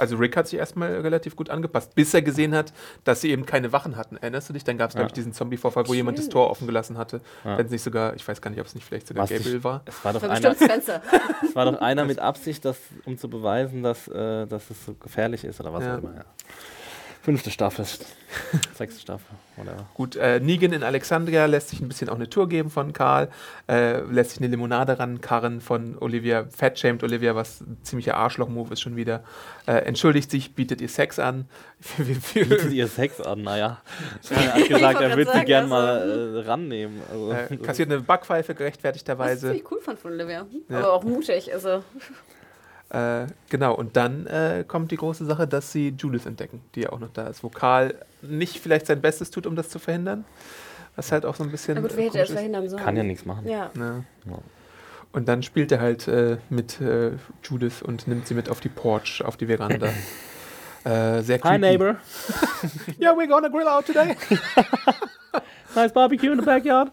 Also 0.01 0.17
Rick 0.17 0.37
hat 0.37 0.49
sich 0.49 0.59
erstmal 0.59 0.93
relativ 1.01 1.37
gut 1.37 1.51
angepasst, 1.51 1.95
bis 1.95 2.13
er 2.15 2.23
gesehen 2.23 2.55
hat, 2.55 2.73
dass 3.05 3.21
sie 3.21 3.31
eben 3.31 3.47
keine 3.47 3.73
Wachen 3.73 3.97
hatten. 3.97 4.17
Erinnerst 4.17 4.49
du 4.49 4.53
dich? 4.53 4.65
Dann 4.65 4.79
gab 4.79 4.91
es, 4.91 4.97
glaube 4.97 5.09
ich, 5.09 5.13
diesen 5.13 5.33
Zombie-Vorfall, 5.33 5.87
wo 5.89 5.95
jemand 5.95 6.19
das. 6.19 6.29
Tor 6.29 6.51
offen 6.51 6.67
gelassen 6.67 6.97
hatte. 6.99 7.21
Ja. 7.45 7.59
Wenn 7.59 7.67
es 7.67 7.73
nicht 7.73 7.83
sogar, 7.83 8.15
ich 8.15 8.27
weiß 8.27 8.41
gar 8.41 8.51
nicht, 8.51 8.61
ob 8.61 8.67
es 8.67 8.75
nicht 8.75 8.85
vielleicht 8.87 9.07
sogar 9.07 9.25
Was 9.25 9.31
Gabriel 9.31 9.57
ich- 9.59 9.65
war. 9.65 9.83
Es 9.85 10.05
war 10.05 10.13
doch 10.13 10.23
einer, 10.23 10.51
es 11.43 11.55
war 11.55 11.65
doch 11.67 11.81
einer 11.81 12.05
mit 12.05 12.19
Absicht, 12.19 12.65
das, 12.65 12.79
um 13.05 13.19
zu 13.19 13.29
beweisen, 13.29 13.83
dass, 13.83 14.09
äh, 14.09 14.47
dass 14.47 14.71
es 14.71 14.85
so 14.87 14.95
gefährlich 14.95 15.45
ist 15.45 15.61
oder 15.61 15.73
was 15.73 15.85
Ja. 15.85 15.95
auch 15.95 15.99
immer. 15.99 16.25
Fünfte 17.23 17.51
Staffel, 17.51 17.85
sechste 18.75 18.99
Staffel, 18.99 19.27
whatever. 19.57 19.87
Gut, 19.93 20.17
äh, 20.17 20.41
Negan 20.41 20.73
in 20.73 20.83
Alexandria 20.83 21.45
lässt 21.45 21.69
sich 21.69 21.81
ein 21.83 21.89
bisschen 21.89 22.09
auch 22.09 22.15
eine 22.15 22.31
Tour 22.31 22.49
geben 22.49 22.71
von 22.71 22.95
Karl, 22.95 23.29
äh, 23.69 24.01
lässt 24.01 24.31
sich 24.31 24.39
eine 24.41 24.49
Limonade 24.49 24.99
rankarren 24.99 25.61
von 25.61 25.99
Olivia, 25.99 26.47
fatshamed 26.49 27.03
Olivia, 27.03 27.35
was 27.35 27.61
ein 27.61 27.77
ziemlicher 27.83 28.17
Arschloch-Move 28.17 28.73
ist 28.73 28.81
schon 28.81 28.97
wieder, 28.97 29.23
äh, 29.67 29.73
entschuldigt 29.85 30.31
sich, 30.31 30.55
bietet 30.55 30.81
ihr 30.81 30.89
Sex 30.89 31.19
an. 31.19 31.47
Bietet 32.35 32.73
ihr 32.73 32.89
Sex 32.89 33.21
an, 33.21 33.43
naja. 33.43 33.83
Er 34.31 34.55
hat 34.55 34.69
gesagt, 34.69 35.01
er 35.01 35.17
würde 35.17 35.33
sie 35.33 35.45
gern 35.45 35.65
also- 35.65 35.75
mal 35.75 36.37
äh, 36.37 36.49
rannehmen. 36.49 37.03
Also, 37.11 37.33
äh, 37.33 37.57
kassiert 37.59 37.91
eine 37.91 38.01
Backpfeife 38.01 38.53
Was 38.53 38.57
gerechtfertigterweise. 38.59 39.55
ich 39.55 39.71
cool 39.71 39.81
fand 39.83 39.99
von 39.99 40.13
Olivia. 40.13 40.47
Ja. 40.69 40.79
Aber 40.79 40.93
auch 40.95 41.05
mutig. 41.05 41.53
Also, 41.53 41.83
Äh, 42.91 43.27
genau, 43.49 43.75
und 43.75 43.97
dann 43.97 44.27
äh, 44.27 44.65
kommt 44.67 44.91
die 44.91 44.97
große 44.97 45.25
Sache, 45.25 45.47
dass 45.47 45.71
sie 45.71 45.95
Judith 45.97 46.27
entdecken, 46.27 46.61
die 46.75 46.81
ja 46.83 46.91
auch 46.93 46.99
noch 46.99 47.13
da 47.13 47.29
ist, 47.29 47.45
wo 47.45 47.49
Karl 47.49 47.95
nicht 48.21 48.59
vielleicht 48.59 48.87
sein 48.87 49.01
Bestes 49.01 49.31
tut, 49.31 49.47
um 49.47 49.55
das 49.55 49.69
zu 49.69 49.79
verhindern. 49.79 50.25
Was 50.97 51.13
halt 51.13 51.25
auch 51.25 51.37
so 51.37 51.45
ein 51.45 51.51
bisschen. 51.53 51.77
äh, 51.77 51.83
wer 51.97 52.05
hätte 52.07 52.19
das 52.19 52.31
verhindern 52.31 52.69
sollen? 52.69 52.83
kann 52.83 52.97
ja 52.97 53.05
nichts 53.05 53.25
machen. 53.25 53.47
Ja. 53.49 53.71
Ja. 53.77 54.05
Ja. 54.27 54.39
Und 55.13 55.29
dann 55.29 55.43
spielt 55.43 55.71
er 55.73 55.81
halt 55.81 56.09
äh, 56.09 56.39
mit 56.51 56.81
äh, 56.81 57.13
Judith 57.45 57.83
und 57.83 58.07
nimmt 58.09 58.27
sie 58.27 58.35
mit 58.35 58.49
auf 58.49 58.61
die 58.61 58.69
Porch, 58.69 59.23
auf 59.25 59.37
die 59.37 59.47
Veranda. 59.47 59.87
äh, 60.85 61.23
sehr 61.23 61.39
creepy. 61.39 61.49
Hi 61.49 61.59
neighbor, 61.59 61.97
Yeah, 63.01 63.13
we're 63.13 63.29
gonna 63.29 63.49
grill 63.49 63.69
out 63.69 63.87
today. 63.87 64.17
nice 65.77 65.93
barbecue 65.93 66.33
in 66.33 66.41
the 66.41 66.45
backyard. 66.45 66.93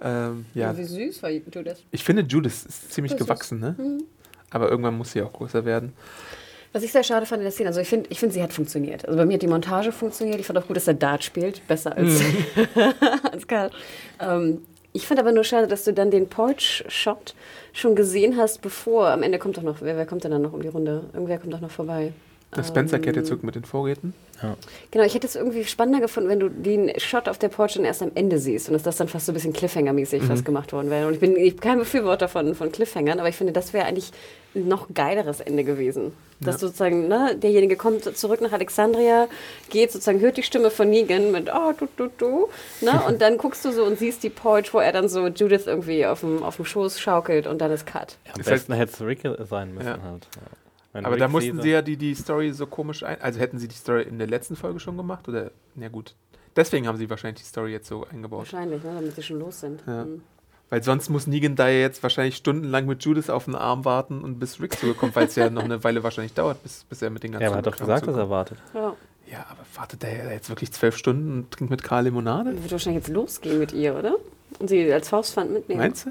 ähm, 0.00 0.44
ja, 0.54 0.76
Wie 0.76 0.84
süß 0.84 1.22
war 1.22 1.30
Judith. 1.30 1.84
ich 1.90 2.04
finde 2.04 2.22
Judith 2.22 2.64
ist 2.66 2.92
ziemlich 2.92 3.16
gewachsen, 3.16 3.60
ne? 3.60 3.74
Mhm. 3.78 4.04
Aber 4.56 4.70
irgendwann 4.70 4.96
muss 4.96 5.12
sie 5.12 5.20
auch 5.20 5.34
größer 5.34 5.66
werden. 5.66 5.92
Was 6.72 6.82
ich 6.82 6.90
sehr 6.92 7.04
schade 7.04 7.26
fand 7.26 7.40
in 7.40 7.44
der 7.44 7.52
Szene, 7.52 7.68
also 7.68 7.80
ich 7.80 7.88
finde, 7.88 8.08
ich 8.10 8.18
find, 8.18 8.32
sie 8.32 8.42
hat 8.42 8.54
funktioniert. 8.54 9.04
Also 9.04 9.18
bei 9.18 9.26
mir 9.26 9.34
hat 9.34 9.42
die 9.42 9.48
Montage 9.48 9.92
funktioniert. 9.92 10.40
Ich 10.40 10.46
fand 10.46 10.58
auch 10.58 10.66
gut, 10.66 10.76
dass 10.76 10.88
er 10.88 10.94
Dart 10.94 11.22
spielt, 11.22 11.66
besser 11.68 11.94
als, 11.94 12.22
als 13.32 13.46
Karl. 13.46 13.70
Ähm, 14.18 14.62
ich 14.94 15.06
fand 15.06 15.20
aber 15.20 15.32
nur 15.32 15.44
schade, 15.44 15.66
dass 15.66 15.84
du 15.84 15.92
dann 15.92 16.10
den 16.10 16.26
Porch-Shot 16.26 17.34
schon 17.74 17.94
gesehen 17.94 18.38
hast, 18.38 18.62
bevor, 18.62 19.08
am 19.08 19.22
Ende 19.22 19.38
kommt 19.38 19.58
doch 19.58 19.62
noch, 19.62 19.82
wer, 19.82 19.98
wer 19.98 20.06
kommt 20.06 20.24
denn 20.24 20.30
dann 20.30 20.40
noch 20.40 20.54
um 20.54 20.62
die 20.62 20.68
Runde? 20.68 21.04
Irgendwer 21.12 21.38
kommt 21.38 21.52
doch 21.52 21.60
noch 21.60 21.70
vorbei. 21.70 22.14
Der 22.54 22.62
Spencer 22.62 22.98
kehrt 22.98 23.16
Ähm, 23.16 23.22
jetzt 23.22 23.28
zurück 23.28 23.42
mit 23.42 23.54
den 23.54 23.64
Vorräten. 23.64 24.14
Genau, 24.90 25.04
ich 25.04 25.14
hätte 25.14 25.26
es 25.26 25.34
irgendwie 25.34 25.64
spannender 25.64 26.00
gefunden, 26.00 26.28
wenn 26.28 26.40
du 26.40 26.48
den 26.50 26.92
Shot 27.00 27.28
auf 27.28 27.38
der 27.38 27.48
Porch 27.48 27.74
dann 27.74 27.84
erst 27.84 28.02
am 28.02 28.12
Ende 28.14 28.38
siehst 28.38 28.68
und 28.68 28.74
dass 28.74 28.82
das 28.82 28.96
dann 28.96 29.08
fast 29.08 29.26
so 29.26 29.32
ein 29.32 29.34
bisschen 29.34 29.52
Cliffhanger-mäßig 29.54 30.22
fast 30.22 30.44
gemacht 30.44 30.72
worden 30.72 30.90
wäre. 30.90 31.06
Und 31.06 31.14
ich 31.14 31.20
bin 31.20 31.36
ich 31.36 31.56
kein 31.58 31.78
Befürworter 31.78 32.28
von, 32.28 32.54
von 32.54 32.70
Cliffhangern, 32.70 33.18
aber 33.18 33.28
ich 33.30 33.36
finde, 33.36 33.52
das 33.54 33.72
wäre 33.72 33.86
eigentlich 33.86 34.10
ein 34.54 34.68
noch 34.68 34.88
geileres 34.92 35.40
Ende 35.40 35.64
gewesen. 35.64 36.12
Dass 36.40 36.60
sozusagen, 36.60 37.08
ne, 37.08 37.34
derjenige 37.34 37.76
kommt 37.76 38.04
zurück 38.16 38.42
nach 38.42 38.52
Alexandria, 38.52 39.26
geht 39.70 39.90
sozusagen, 39.90 40.20
hört 40.20 40.36
die 40.36 40.42
Stimme 40.42 40.70
von 40.70 40.90
Negan 40.90 41.32
mit, 41.32 41.50
oh, 41.50 41.72
du, 41.72 41.88
du, 41.96 42.08
du, 42.18 42.48
ne, 42.82 43.00
und 43.08 43.22
dann 43.22 43.38
guckst 43.38 43.64
du 43.64 43.72
so 43.72 43.84
und 43.84 43.98
siehst 43.98 44.22
die 44.22 44.28
Porch, 44.30 44.74
wo 44.74 44.78
er 44.78 44.92
dann 44.92 45.08
so 45.08 45.26
Judith 45.28 45.62
irgendwie 45.66 46.04
auf 46.04 46.20
dem, 46.20 46.42
auf 46.42 46.56
dem 46.56 46.66
Schoß 46.66 47.00
schaukelt 47.00 47.46
und 47.46 47.60
dann 47.62 47.70
ist 47.70 47.86
Cut. 47.86 48.16
Am 48.34 48.40
Ist 48.40 48.50
besten 48.50 48.74
hätte 48.74 48.92
es 48.92 49.00
Rick 49.00 49.20
sein 49.48 49.72
müssen 49.74 49.86
Ja. 49.88 50.02
halt. 50.02 50.26
Ja. 50.36 50.65
Aber 51.04 51.14
Rick 51.14 51.20
da 51.20 51.28
mussten 51.28 51.60
sie 51.60 51.70
ja 51.70 51.82
die, 51.82 51.96
die 51.96 52.14
Story 52.14 52.52
so 52.52 52.66
komisch 52.66 53.02
ein. 53.02 53.20
Also 53.20 53.40
hätten 53.40 53.58
sie 53.58 53.68
die 53.68 53.74
Story 53.74 54.02
in 54.02 54.18
der 54.18 54.28
letzten 54.28 54.56
Folge 54.56 54.80
schon 54.80 54.96
gemacht? 54.96 55.28
Oder, 55.28 55.50
na 55.74 55.88
gut. 55.88 56.14
Deswegen 56.54 56.86
haben 56.86 56.96
sie 56.96 57.10
wahrscheinlich 57.10 57.42
die 57.42 57.48
Story 57.48 57.72
jetzt 57.72 57.88
so 57.88 58.06
eingebaut. 58.06 58.40
Wahrscheinlich, 58.40 58.82
ne, 58.82 58.94
damit 58.94 59.14
sie 59.14 59.22
schon 59.22 59.38
los 59.38 59.60
sind. 59.60 59.82
Ja. 59.86 60.04
Mhm. 60.04 60.22
Weil 60.68 60.82
sonst 60.82 61.10
muss 61.10 61.28
Negan 61.28 61.54
da 61.54 61.68
ja 61.68 61.80
jetzt 61.80 62.02
wahrscheinlich 62.02 62.36
stundenlang 62.36 62.86
mit 62.86 63.04
Judith 63.04 63.30
auf 63.30 63.44
den 63.44 63.54
Arm 63.54 63.84
warten 63.84 64.22
und 64.22 64.40
bis 64.40 64.60
Rick 64.60 64.78
zurückkommt, 64.78 65.14
weil 65.14 65.26
es 65.26 65.36
ja 65.36 65.48
noch 65.48 65.62
eine 65.62 65.84
Weile 65.84 66.02
wahrscheinlich 66.02 66.34
dauert, 66.34 66.60
bis, 66.62 66.84
bis 66.84 67.02
er 67.02 67.10
mit 67.10 67.22
den 67.22 67.32
ganzen 67.32 67.42
Ja, 67.42 67.48
aber 67.50 67.56
er 67.56 67.58
hat 67.58 67.66
doch 67.66 67.78
gesagt, 67.78 68.06
dass 68.08 68.16
er 68.16 68.30
wartet. 68.30 68.58
Ja. 68.74 68.96
Ja, 69.30 69.44
aber 69.48 69.64
wartet 69.74 70.02
der 70.02 70.32
jetzt 70.32 70.48
wirklich 70.48 70.72
zwölf 70.72 70.96
Stunden 70.96 71.32
und 71.32 71.50
trinkt 71.50 71.70
mit 71.70 71.82
Karl 71.82 72.04
Limonade? 72.04 72.62
Wird 72.62 72.70
wahrscheinlich 72.70 73.04
jetzt 73.04 73.12
losgehen 73.12 73.58
mit 73.58 73.72
ihr, 73.72 73.96
oder? 73.96 74.16
Und 74.60 74.68
sie 74.68 74.92
als 74.92 75.08
Faustpfand 75.08 75.52
mitnehmen. 75.52 75.80
Meinst 75.80 76.06
du? 76.06 76.10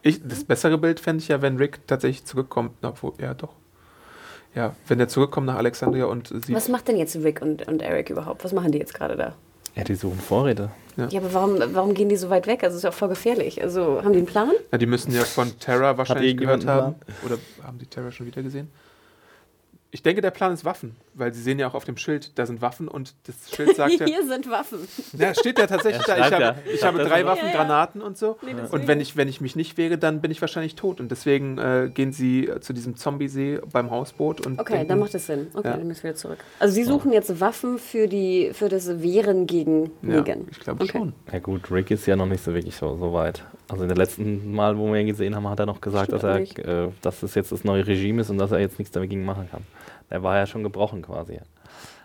Ich, 0.00 0.26
das 0.26 0.44
bessere 0.44 0.78
Bild 0.78 1.00
fände 1.00 1.22
ich 1.22 1.28
ja, 1.28 1.42
wenn 1.42 1.56
Rick 1.56 1.86
tatsächlich 1.86 2.24
zurückkommt. 2.24 2.72
Na, 2.80 2.90
Obwohl, 2.90 3.12
ja, 3.20 3.34
doch. 3.34 3.54
Ja, 4.58 4.74
wenn 4.88 4.98
er 4.98 5.06
zurückkommt 5.06 5.46
nach 5.46 5.54
Alexandria 5.54 6.06
und 6.06 6.32
sie. 6.44 6.52
Was 6.52 6.68
macht 6.68 6.88
denn 6.88 6.96
jetzt 6.96 7.14
Rick 7.14 7.40
und, 7.40 7.68
und 7.68 7.80
Eric 7.80 8.10
überhaupt? 8.10 8.42
Was 8.42 8.52
machen 8.52 8.72
die 8.72 8.78
jetzt 8.78 8.92
gerade 8.92 9.14
da? 9.16 9.36
Ja, 9.76 9.84
die 9.84 9.94
suchen 9.94 10.18
Vorräte. 10.18 10.70
Ja, 10.96 11.20
aber 11.20 11.32
warum, 11.32 11.62
warum 11.74 11.94
gehen 11.94 12.08
die 12.08 12.16
so 12.16 12.28
weit 12.28 12.48
weg? 12.48 12.64
Also 12.64 12.76
ist 12.76 12.82
ja 12.82 12.90
auch 12.90 12.94
voll 12.94 13.08
gefährlich. 13.08 13.62
Also 13.62 14.02
haben 14.02 14.12
die 14.12 14.18
einen 14.18 14.26
Plan? 14.26 14.50
Ja, 14.72 14.78
die 14.78 14.86
müssen 14.86 15.12
ja 15.12 15.22
von 15.22 15.56
Terra 15.60 15.96
wahrscheinlich 15.96 16.36
gehört 16.36 16.66
haben. 16.66 16.96
Oder 17.24 17.38
haben 17.62 17.78
die 17.78 17.86
Terra 17.86 18.10
schon 18.10 18.26
wieder 18.26 18.42
gesehen? 18.42 18.68
Ich 19.90 20.02
denke, 20.02 20.20
der 20.20 20.30
Plan 20.32 20.52
ist 20.52 20.66
Waffen, 20.66 20.96
weil 21.14 21.32
sie 21.32 21.40
sehen 21.40 21.58
ja 21.58 21.66
auch 21.66 21.72
auf 21.72 21.84
dem 21.86 21.96
Schild, 21.96 22.38
da 22.38 22.44
sind 22.44 22.60
Waffen 22.60 22.88
und 22.88 23.14
das 23.26 23.50
Schild 23.56 23.74
sagt 23.74 23.92
ja, 24.00 24.04
Hier 24.04 24.26
sind 24.26 24.50
Waffen. 24.50 24.80
ja 25.16 25.32
steht 25.32 25.58
ja 25.58 25.66
tatsächlich 25.66 26.04
da, 26.04 26.18
ich 26.18 26.24
habe, 26.30 26.56
ich 26.74 26.82
habe 26.84 26.98
hab 26.98 27.04
das 27.04 27.08
drei 27.08 27.24
Waffen, 27.24 27.46
Ja. 27.46 27.52
Granaten 27.54 28.02
und 28.02 28.18
so. 28.18 28.36
Nee. 28.44 28.52
Und 28.70 28.86
wenn 28.86 29.00
ich, 29.00 29.16
wenn 29.16 29.28
ich 29.28 29.40
mich 29.40 29.56
nicht 29.56 29.78
wehre, 29.78 29.96
dann 29.96 30.20
bin 30.20 30.30
ich 30.30 30.42
wahrscheinlich 30.42 30.74
tot. 30.74 31.00
Und 31.00 31.10
deswegen 31.10 31.56
äh, 31.56 31.90
gehen 31.92 32.12
sie 32.12 32.48
äh, 32.48 32.60
zu 32.60 32.74
diesem 32.74 32.96
Zombie-See 32.98 33.60
beim 33.72 33.90
Hausboot 33.90 34.44
und 34.46 34.60
Okay, 34.60 34.74
denken, 34.74 34.88
dann 34.88 34.98
macht 34.98 35.14
es 35.14 35.24
Sinn. 35.26 35.46
Okay, 35.54 35.68
Ja. 35.68 35.76
dann 35.78 35.86
müssen 35.88 36.02
wir 36.02 36.10
wieder 36.10 36.18
zurück. 36.18 36.38
Also 36.58 36.74
sie 36.74 36.84
suchen 36.84 37.10
jetzt 37.10 37.40
Waffen 37.40 37.78
für, 37.78 38.08
die, 38.08 38.50
für 38.52 38.68
das 38.68 39.02
Wehren 39.02 39.46
gegen 39.46 39.84
ja, 40.02 40.20
Negan. 40.20 40.48
ich 40.50 40.60
glaube 40.60 40.82
Okay. 40.84 40.92
schon. 40.98 41.14
Ja 41.32 41.38
gut, 41.38 41.70
Rick 41.70 41.90
ist 41.90 42.04
ja 42.04 42.14
noch 42.14 42.26
nicht 42.26 42.44
so 42.44 42.52
wirklich 42.52 42.76
so, 42.76 42.94
so 42.98 43.14
weit. 43.14 43.42
Also 43.70 43.84
in 43.84 43.88
der 43.88 43.96
letzten 43.96 44.52
Mal, 44.52 44.76
wo 44.76 44.92
wir 44.92 45.00
ihn 45.00 45.06
gesehen 45.06 45.34
haben, 45.34 45.48
hat 45.48 45.60
er 45.60 45.66
noch 45.66 45.80
gesagt, 45.80 46.08
Stimmt 46.12 46.22
dass 46.24 46.58
er, 46.66 46.84
äh, 46.84 46.88
dass 47.00 47.20
das 47.20 47.34
jetzt 47.34 47.52
das 47.52 47.64
neue 47.64 47.86
Regime 47.86 48.20
ist 48.20 48.28
und 48.28 48.36
dass 48.36 48.52
er 48.52 48.60
jetzt 48.60 48.78
nichts 48.78 48.92
dagegen 48.92 49.24
machen 49.24 49.48
kann. 49.50 49.62
Er 50.10 50.22
war 50.22 50.36
ja 50.36 50.46
schon 50.46 50.62
gebrochen 50.62 51.02
quasi. 51.02 51.38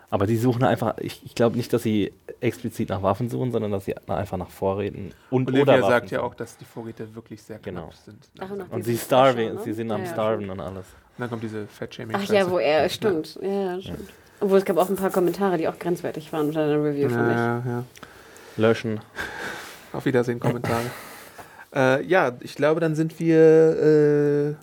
Aber 0.10 0.28
die 0.28 0.38
suchen 0.38 0.64
einfach, 0.64 0.98
ich, 1.00 1.22
ich 1.26 1.34
glaube 1.34 1.58
nicht, 1.58 1.74
dass 1.74 1.82
sie 1.82 2.14
explizit 2.40 2.90
nach 2.90 3.02
Waffen 3.02 3.30
suchen, 3.30 3.52
sondern 3.52 3.72
dass 3.72 3.86
sie 3.86 3.96
einfach 4.08 4.38
nach 4.38 4.50
Vorräten 4.50 5.12
und 5.32 5.48
Olivia 5.48 5.64
oder 5.64 5.74
Waffen 5.82 5.90
sagt 5.92 6.12
ja 6.12 6.22
auch, 6.22 6.36
dass 6.36 6.56
die 6.58 6.66
Vorräte 6.66 7.16
wirklich 7.16 7.42
sehr 7.42 7.58
knapp 7.58 7.74
Genau. 7.76 7.90
sind. 8.06 8.30
Ach, 8.40 8.50
und 8.72 8.84
sie 8.86 8.96
starven, 8.98 9.56
ne? 9.56 9.62
sie 9.64 9.74
sind 9.74 9.92
am 9.92 10.02
Ja, 10.02 10.06
ja, 10.08 10.14
Starven 10.14 10.50
und 10.52 10.60
alles. 10.60 10.86
Und 10.86 11.20
dann 11.22 11.30
kommt 11.30 11.42
diese 11.44 11.66
Fat-Shaming. 11.66 12.16
Ach 12.20 12.24
ja, 12.26 12.50
wo 12.50 12.60
er, 12.60 12.88
stimmt. 12.90 13.40
Ja, 13.42 13.82
stimmt. 13.82 14.10
Obwohl 14.40 14.58
es 14.60 14.66
gab 14.66 14.78
auch 14.78 14.90
ein 14.90 14.96
paar 14.98 15.10
Kommentare, 15.10 15.58
die 15.58 15.68
auch 15.68 15.80
grenzwertig 15.80 16.32
waren 16.34 16.48
unter 16.48 16.68
der 16.68 16.84
Review, 16.84 17.10
Ja, 17.10 17.32
ich. 17.32 17.38
ja, 17.38 17.64
ja. 17.66 17.84
Löschen. 18.58 19.00
Auf 19.94 20.06
Wiedersehen, 20.06 20.40
Kommentare. 20.40 20.84
äh, 21.76 22.04
ja, 22.06 22.34
ich 22.42 22.54
glaube, 22.56 22.80
dann 22.82 22.94
sind 22.94 23.20
wir 23.20 23.38
äh, 24.52 24.56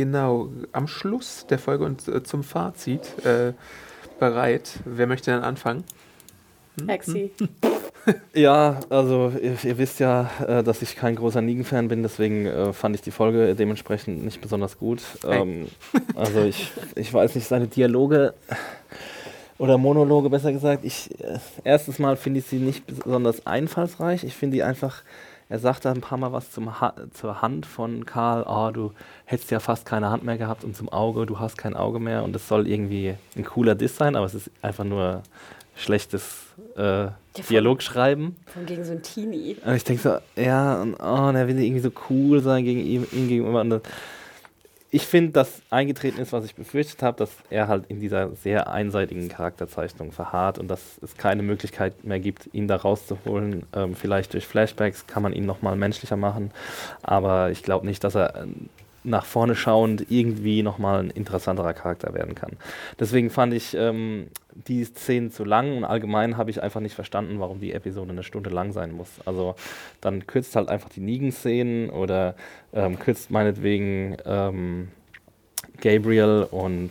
genau 0.00 0.48
am 0.72 0.88
Schluss 0.88 1.46
der 1.50 1.58
Folge 1.58 1.84
und 1.84 2.08
äh, 2.08 2.22
zum 2.22 2.42
Fazit 2.42 3.02
äh, 3.26 3.52
bereit. 4.18 4.78
Wer 4.86 5.06
möchte 5.06 5.30
denn 5.30 5.42
anfangen? 5.42 5.84
Hexy. 6.86 7.30
Ja, 8.32 8.80
also 8.88 9.30
ihr, 9.42 9.58
ihr 9.62 9.76
wisst 9.76 10.00
ja, 10.00 10.30
äh, 10.48 10.62
dass 10.64 10.80
ich 10.80 10.96
kein 10.96 11.16
großer 11.16 11.42
Negan-Fan 11.42 11.88
bin, 11.88 12.02
deswegen 12.02 12.46
äh, 12.46 12.72
fand 12.72 12.96
ich 12.96 13.02
die 13.02 13.10
Folge 13.10 13.54
dementsprechend 13.54 14.24
nicht 14.24 14.40
besonders 14.40 14.78
gut. 14.78 15.02
Hey. 15.22 15.42
Ähm, 15.42 15.68
also 16.14 16.42
ich, 16.44 16.72
ich 16.96 17.12
weiß 17.12 17.34
nicht, 17.34 17.46
seine 17.46 17.66
Dialoge 17.66 18.32
oder 19.58 19.76
Monologe 19.76 20.30
besser 20.30 20.50
gesagt, 20.50 20.82
ich 20.86 21.10
äh, 21.20 21.38
erstes 21.62 21.98
Mal 21.98 22.16
finde 22.16 22.40
ich 22.40 22.46
sie 22.46 22.58
nicht 22.58 22.86
besonders 22.86 23.46
einfallsreich. 23.46 24.24
Ich 24.24 24.34
finde 24.34 24.56
die 24.56 24.62
einfach, 24.62 25.02
er 25.50 25.58
sagt 25.58 25.84
da 25.84 25.90
ein 25.92 26.00
paar 26.00 26.16
Mal 26.16 26.32
was 26.32 26.50
zum 26.52 26.80
ha 26.80 26.94
zur 27.12 27.42
Hand 27.42 27.66
von 27.66 28.06
Karl, 28.06 28.44
oh, 28.48 28.70
du 28.72 28.92
hättest 29.26 29.50
ja 29.50 29.60
fast 29.60 29.84
keine 29.84 30.08
Hand 30.08 30.24
mehr 30.24 30.38
gehabt 30.38 30.64
und 30.64 30.74
zum 30.76 30.88
Auge, 30.88 31.26
du 31.26 31.38
hast 31.38 31.58
kein 31.58 31.74
Auge 31.74 32.00
mehr 32.00 32.22
und 32.24 32.34
es 32.34 32.48
soll 32.48 32.66
irgendwie 32.66 33.14
ein 33.36 33.44
cooler 33.44 33.74
Diss 33.74 33.96
sein, 33.96 34.16
aber 34.16 34.24
es 34.26 34.34
ist 34.34 34.50
einfach 34.62 34.84
nur 34.84 35.22
schlechtes 35.76 36.44
äh, 36.76 37.08
voll. 37.08 37.12
Dialogschreiben. 37.48 38.36
Von 38.46 38.66
gegen 38.66 38.84
so 38.84 38.92
ein 38.92 39.02
Teenie. 39.02 39.56
Und 39.64 39.74
ich 39.74 39.84
denke 39.84 40.02
so, 40.02 40.40
ja, 40.40 40.80
und, 40.80 40.94
oh, 40.94 41.28
und 41.28 41.36
er 41.36 41.48
will 41.48 41.58
irgendwie 41.58 41.80
so 41.80 41.90
cool 42.08 42.40
sein 42.40 42.64
gegen 42.64 42.80
ihm, 42.80 43.06
ihm 43.12 43.28
gegenüber. 43.28 43.60
Und 43.60 43.70
das- 43.70 43.82
ich 44.92 45.06
finde, 45.06 45.32
dass 45.32 45.62
eingetreten 45.70 46.20
ist, 46.20 46.32
was 46.32 46.44
ich 46.44 46.54
befürchtet 46.54 47.02
habe, 47.02 47.16
dass 47.16 47.30
er 47.48 47.68
halt 47.68 47.86
in 47.88 48.00
dieser 48.00 48.34
sehr 48.34 48.70
einseitigen 48.70 49.28
Charakterzeichnung 49.28 50.10
verharrt 50.10 50.58
und 50.58 50.68
dass 50.68 50.98
es 51.02 51.16
keine 51.16 51.42
Möglichkeit 51.42 52.04
mehr 52.04 52.18
gibt, 52.18 52.48
ihn 52.52 52.66
da 52.66 52.76
rauszuholen. 52.76 53.64
Ähm, 53.72 53.94
vielleicht 53.94 54.32
durch 54.34 54.46
Flashbacks 54.46 55.06
kann 55.06 55.22
man 55.22 55.32
ihn 55.32 55.46
nochmal 55.46 55.76
menschlicher 55.76 56.16
machen, 56.16 56.50
aber 57.02 57.50
ich 57.50 57.62
glaube 57.62 57.86
nicht, 57.86 58.02
dass 58.02 58.16
er 58.16 58.34
äh, 58.34 58.46
nach 59.02 59.24
vorne 59.24 59.54
schauend 59.54 60.06
irgendwie 60.10 60.62
nochmal 60.62 61.00
ein 61.00 61.10
interessanterer 61.10 61.72
Charakter 61.72 62.12
werden 62.14 62.34
kann. 62.34 62.52
Deswegen 62.98 63.30
fand 63.30 63.54
ich 63.54 63.74
ähm, 63.74 64.28
die 64.68 64.84
Szenen 64.84 65.30
zu 65.30 65.44
lang 65.44 65.76
und 65.78 65.84
allgemein 65.84 66.36
habe 66.36 66.50
ich 66.50 66.62
einfach 66.62 66.80
nicht 66.80 66.94
verstanden, 66.94 67.40
warum 67.40 67.60
die 67.60 67.72
Episode 67.72 68.10
eine 68.10 68.22
Stunde 68.22 68.50
lang 68.50 68.72
sein 68.72 68.92
muss. 68.92 69.08
Also 69.24 69.54
dann 70.00 70.26
kürzt 70.26 70.56
halt 70.56 70.68
einfach 70.68 70.90
die 70.90 71.00
Negan-Szenen 71.00 71.90
oder 71.90 72.34
ähm, 72.72 72.98
kürzt 72.98 73.30
meinetwegen 73.30 74.16
ähm, 74.26 74.88
Gabriel 75.80 76.46
und 76.50 76.90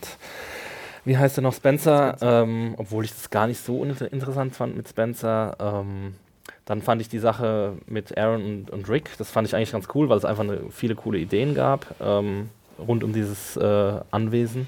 wie 1.06 1.18
heißt 1.18 1.38
er 1.38 1.42
noch, 1.42 1.54
Spencer, 1.54 2.16
Spencer. 2.18 2.44
Ähm, 2.44 2.74
obwohl 2.78 3.06
ich 3.06 3.12
das 3.12 3.30
gar 3.30 3.48
nicht 3.48 3.60
so 3.60 3.84
interessant 3.84 4.56
fand 4.56 4.76
mit 4.76 4.88
Spencer. 4.88 5.84
Dann 6.70 6.84
fand 6.84 7.02
ich 7.02 7.10
die 7.10 7.18
Sache 7.18 7.74
mit 7.88 8.16
Aaron 8.16 8.46
und, 8.46 8.70
und, 8.70 8.88
Rick, 8.90 9.18
das 9.18 9.32
fand 9.32 9.48
ich 9.48 9.56
eigentlich 9.56 9.72
ganz 9.72 9.88
cool, 9.96 10.08
weil 10.08 10.20
es 10.20 10.24
einfach 10.24 10.44
eine, 10.44 10.60
viele 10.70 10.94
coole 10.94 11.18
Ideen 11.18 11.56
gab 11.56 11.88
ähm, 12.00 12.52
rund 12.78 13.04
um 13.04 13.12
dieses 13.12 13.58
äh, 13.58 14.00
Anwesen. 14.12 14.68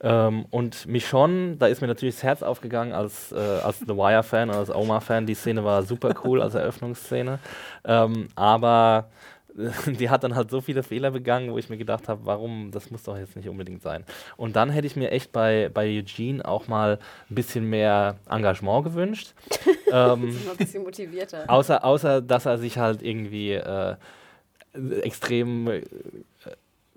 Ähm, 0.00 0.44
und 0.52 0.86
Michonne, 0.86 1.56
da 1.56 1.66
ist 1.66 1.80
mir 1.80 1.88
natürlich 1.88 2.14
das 2.14 2.22
Herz 2.22 2.42
aufgegangen 2.44 2.92
als, 2.92 3.32
äh, 3.32 3.38
als 3.38 3.80
The 3.80 3.96
Wire-Fan 3.96 4.48
als 4.48 4.72
Omar-Fan. 4.72 5.26
Die 5.26 5.34
Szene 5.34 5.64
war 5.64 5.82
super 5.82 6.14
cool 6.22 6.40
als 6.40 6.54
Eröffnungsszene. 6.54 7.40
Ähm, 7.84 8.28
aber 8.36 9.06
die 9.86 10.10
hat 10.10 10.24
dann 10.24 10.34
halt 10.34 10.50
so 10.50 10.60
viele 10.60 10.82
Fehler 10.82 11.10
begangen, 11.10 11.52
wo 11.52 11.58
ich 11.58 11.68
mir 11.68 11.76
gedacht 11.76 12.08
habe, 12.08 12.24
warum, 12.24 12.70
das 12.72 12.90
muss 12.90 13.04
doch 13.04 13.16
jetzt 13.16 13.36
nicht 13.36 13.48
unbedingt 13.48 13.82
sein. 13.82 14.04
Und 14.36 14.56
dann 14.56 14.70
hätte 14.70 14.86
ich 14.86 14.96
mir 14.96 15.10
echt 15.10 15.32
bei, 15.32 15.70
bei 15.72 15.86
Eugene 15.86 16.44
auch 16.44 16.66
mal 16.66 16.98
ein 17.30 17.34
bisschen 17.34 17.68
mehr 17.70 18.16
Engagement 18.28 18.84
gewünscht. 18.84 19.32
ähm, 19.92 20.36
ein 20.50 20.56
bisschen 20.56 20.82
motivierter. 20.82 21.44
Außer, 21.48 21.84
außer, 21.84 22.20
dass 22.20 22.46
er 22.46 22.58
sich 22.58 22.78
halt 22.78 23.02
irgendwie 23.02 23.52
äh, 23.52 23.96
extrem 25.02 25.68
äh, 25.68 25.82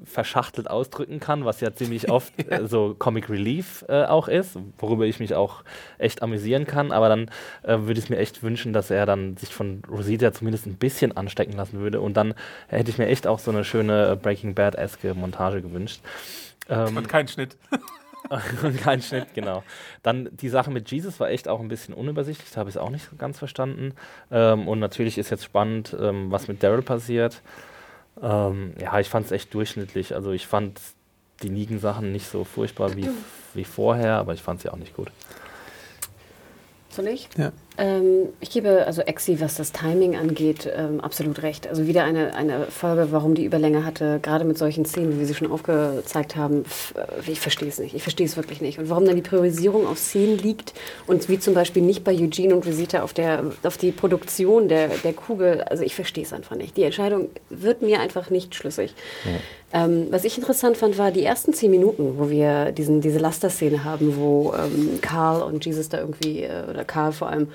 verschachtelt 0.04 0.70
ausdrücken 0.70 1.20
kann, 1.20 1.46
was 1.46 1.62
ja 1.62 1.74
ziemlich 1.74 2.10
oft 2.12 2.34
äh, 2.52 2.68
so 2.68 2.96
Comic 2.98 3.30
Relief 3.30 3.84
äh, 3.88 4.06
auch 4.06 4.28
ist, 4.28 4.58
worüber 4.78 5.06
ich 5.06 5.20
mich 5.20 5.34
auch 5.34 5.64
echt 5.98 6.22
amüsieren 6.22 6.66
kann. 6.66 6.92
Aber 6.92 7.10
dann 7.10 7.32
äh, 7.64 7.80
würde 7.80 7.94
ich 7.94 8.06
es 8.06 8.10
mir 8.10 8.18
echt 8.18 8.44
wünschen, 8.44 8.74
dass 8.74 8.92
er 8.92 9.06
dann 9.06 9.38
sich 9.38 9.54
von 9.54 9.82
Rosita 9.90 10.34
zumindest 10.34 10.68
ein 10.68 10.76
bisschen 10.76 11.16
anstecken 11.16 11.54
lassen 11.54 11.80
würde. 11.80 12.02
Und 12.02 12.16
dann 12.16 12.34
hätte 12.68 12.90
ich 12.90 12.98
mir 12.98 13.08
echt 13.08 13.28
auch 13.28 13.40
so 13.40 13.52
eine 13.52 13.64
schöne 13.64 14.16
Breaking 14.16 14.56
Bad-eske 14.56 15.14
Montage 15.14 15.62
gewünscht. 15.62 16.02
Ähm, 16.70 16.98
und 16.98 17.10
kein 17.10 17.28
Schnitt. 17.28 17.58
und 18.64 18.82
kein 18.82 19.02
Schnitt, 19.02 19.34
genau. 19.34 19.64
Dann 20.04 20.30
die 20.32 20.50
Sache 20.50 20.72
mit 20.72 20.92
Jesus 20.92 21.20
war 21.20 21.30
echt 21.30 21.48
auch 21.48 21.60
ein 21.60 21.70
bisschen 21.70 21.94
unübersichtlich, 21.94 22.52
da 22.52 22.60
habe 22.60 22.70
ich 22.70 22.76
es 22.76 22.82
auch 22.82 22.90
nicht 22.90 23.18
ganz 23.18 23.40
verstanden. 23.40 23.94
Ähm, 24.32 24.68
und 24.68 24.80
natürlich 24.80 25.18
ist 25.18 25.30
jetzt 25.30 25.44
spannend, 25.44 25.96
ähm, 26.00 26.32
was 26.32 26.48
mit 26.48 26.62
Daryl 26.62 26.82
passiert. 26.82 27.42
Ähm, 28.22 28.74
ja, 28.80 29.00
ich 29.00 29.10
fand 29.10 29.26
es 29.26 29.32
echt 29.32 29.54
durchschnittlich. 29.54 30.16
Also 30.16 30.32
ich 30.32 30.48
fand 30.48 30.80
die 31.44 31.50
Negan-Sachen 31.50 32.12
nicht 32.12 32.28
so 32.28 32.44
furchtbar 32.44 32.96
wie, 32.96 33.10
wie 33.54 33.64
vorher, 33.64 34.16
aber 34.16 34.34
ich 34.34 34.42
fand 34.42 34.62
sie 34.62 34.70
auch 34.70 34.78
nicht 34.78 34.96
gut. 34.96 35.12
Soll 36.90 37.08
ich? 37.08 37.30
Ja. 37.38 37.52
Ähm, 37.78 38.30
ich 38.40 38.50
gebe 38.50 38.86
also 38.88 39.02
Exi, 39.02 39.40
was 39.40 39.56
das 39.56 39.72
Timing 39.72 40.16
angeht, 40.16 40.70
ähm, 40.76 41.00
absolut 41.00 41.44
recht. 41.44 41.68
Also 41.68 41.86
wieder 41.86 42.04
eine, 42.04 42.34
eine 42.34 42.66
Folge, 42.66 43.10
warum 43.12 43.36
die 43.36 43.46
Überlänge 43.46 43.86
hatte, 43.86 44.20
gerade 44.22 44.46
mit 44.46 44.58
solchen 44.58 44.86
Szenen, 44.86 45.14
wie 45.14 45.20
wir 45.20 45.26
sie 45.28 45.36
schon 45.36 45.52
aufgezeigt 45.52 46.36
haben. 46.36 46.66
Äh, 46.96 47.32
ich 47.32 47.40
verstehe 47.40 47.70
es 47.70 47.78
nicht. 47.78 47.94
Ich 47.94 48.02
verstehe 48.02 48.26
es 48.26 48.36
wirklich 48.36 48.62
nicht. 48.62 48.80
Und 48.80 48.90
warum 48.90 49.06
dann 49.06 49.16
die 49.16 49.22
Priorisierung 49.22 49.86
auf 49.86 50.00
Szenen 50.00 50.38
liegt 50.40 50.74
und 51.06 51.30
wie 51.30 51.40
zum 51.40 51.54
Beispiel 51.54 51.84
nicht 51.84 52.04
bei 52.04 52.14
Eugene 52.14 52.56
und 52.56 52.66
Visita 52.66 53.04
auf, 53.04 53.14
der, 53.14 53.44
auf 53.64 53.78
die 53.78 53.92
Produktion 53.92 54.70
der, 54.70 54.90
der 55.04 55.14
Kugel. 55.14 55.62
Also 55.62 55.84
ich 55.84 55.94
verstehe 55.94 56.24
es 56.24 56.34
einfach 56.34 56.56
nicht. 56.56 56.78
Die 56.78 56.84
Entscheidung 56.84 57.30
wird 57.50 57.84
mir 57.84 58.00
einfach 58.00 58.30
nicht 58.32 58.56
schlüssig. 58.56 58.96
Ja. 59.26 59.32
Ähm, 59.74 60.08
was 60.12 60.24
ich 60.24 60.38
interessant 60.38 60.78
fand, 60.78 60.98
war 60.98 61.12
die 61.12 61.26
ersten 61.26 61.54
zehn 61.54 61.70
Minuten, 61.70 62.14
wo 62.18 62.30
wir 62.30 62.72
diesen, 62.72 63.02
diese 63.02 63.20
Laster-Szene 63.20 63.84
haben, 63.84 64.16
wo 64.16 64.54
ähm, 64.54 65.00
Karl 65.02 65.42
und 65.42 65.66
Jesus 65.66 65.90
da 65.90 66.00
irgendwie, 66.00 66.44
äh, 66.44 66.64
oder 66.70 66.86
Karl 66.86 67.12
vor 67.12 67.28
allem, 67.28 67.50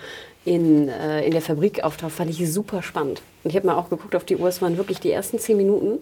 in, 0.44 0.88
äh, 0.88 1.24
in 1.24 1.32
der 1.32 1.42
Fabrik 1.42 1.84
auftaucht, 1.84 2.12
fand 2.12 2.30
ich 2.30 2.52
super 2.52 2.82
spannend. 2.82 3.22
Und 3.44 3.50
ich 3.50 3.56
habe 3.56 3.66
mal 3.66 3.76
auch 3.76 3.90
geguckt 3.90 4.16
auf 4.16 4.24
die 4.24 4.36
Uhr, 4.36 4.48
es 4.48 4.62
waren 4.62 4.76
wirklich 4.76 5.00
die 5.00 5.10
ersten 5.10 5.38
zehn 5.38 5.56
Minuten, 5.56 5.98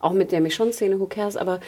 auch 0.00 0.12
mit 0.12 0.32
der 0.32 0.40
Michonne-Szene, 0.40 0.98
who 0.98 1.06
cares, 1.06 1.36
aber 1.36 1.60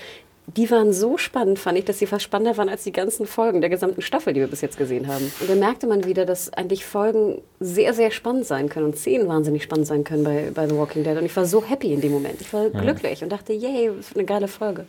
die 0.55 0.71
waren 0.71 0.93
so 0.93 1.19
spannend, 1.19 1.59
fand 1.59 1.77
ich, 1.77 1.85
dass 1.85 1.99
sie 1.99 2.07
fast 2.07 2.25
spannender 2.25 2.57
waren 2.57 2.69
als 2.69 2.85
die 2.85 2.93
ganzen 2.93 3.27
Folgen 3.27 3.61
der 3.61 3.71
gesamten 3.71 4.01
Staffel, 4.01 4.33
die 4.33 4.41
wir 4.41 4.47
bis 4.47 4.61
jetzt 4.61 4.79
gesehen 4.79 5.09
haben. 5.09 5.33
Und 5.41 5.51
dann 5.51 5.59
merkte 5.59 5.89
man 5.89 6.05
wieder, 6.05 6.25
dass 6.25 6.53
eigentlich 6.53 6.85
Folgen 6.85 7.43
sehr, 7.59 7.95
sehr 7.95 8.13
spannend 8.13 8.47
sein 8.47 8.69
können 8.69 8.87
und 8.87 8.97
Szenen 8.97 9.27
wahnsinnig 9.27 9.65
spannend 9.65 9.89
sein 9.89 10.05
können 10.05 10.23
bei, 10.23 10.53
bei 10.55 10.69
The 10.69 10.77
Walking 10.77 11.03
Dead. 11.03 11.17
Und 11.17 11.25
ich 11.25 11.37
war 11.37 11.47
so 11.47 11.65
happy 11.65 11.93
in 11.93 12.01
dem 12.01 12.13
Moment. 12.13 12.41
Ich 12.41 12.53
war 12.53 12.69
ja. 12.69 12.81
glücklich 12.81 13.25
und 13.25 13.33
dachte, 13.33 13.53
yay, 13.53 13.91
eine 14.15 14.25
geile 14.25 14.47
Folge. 14.47 14.87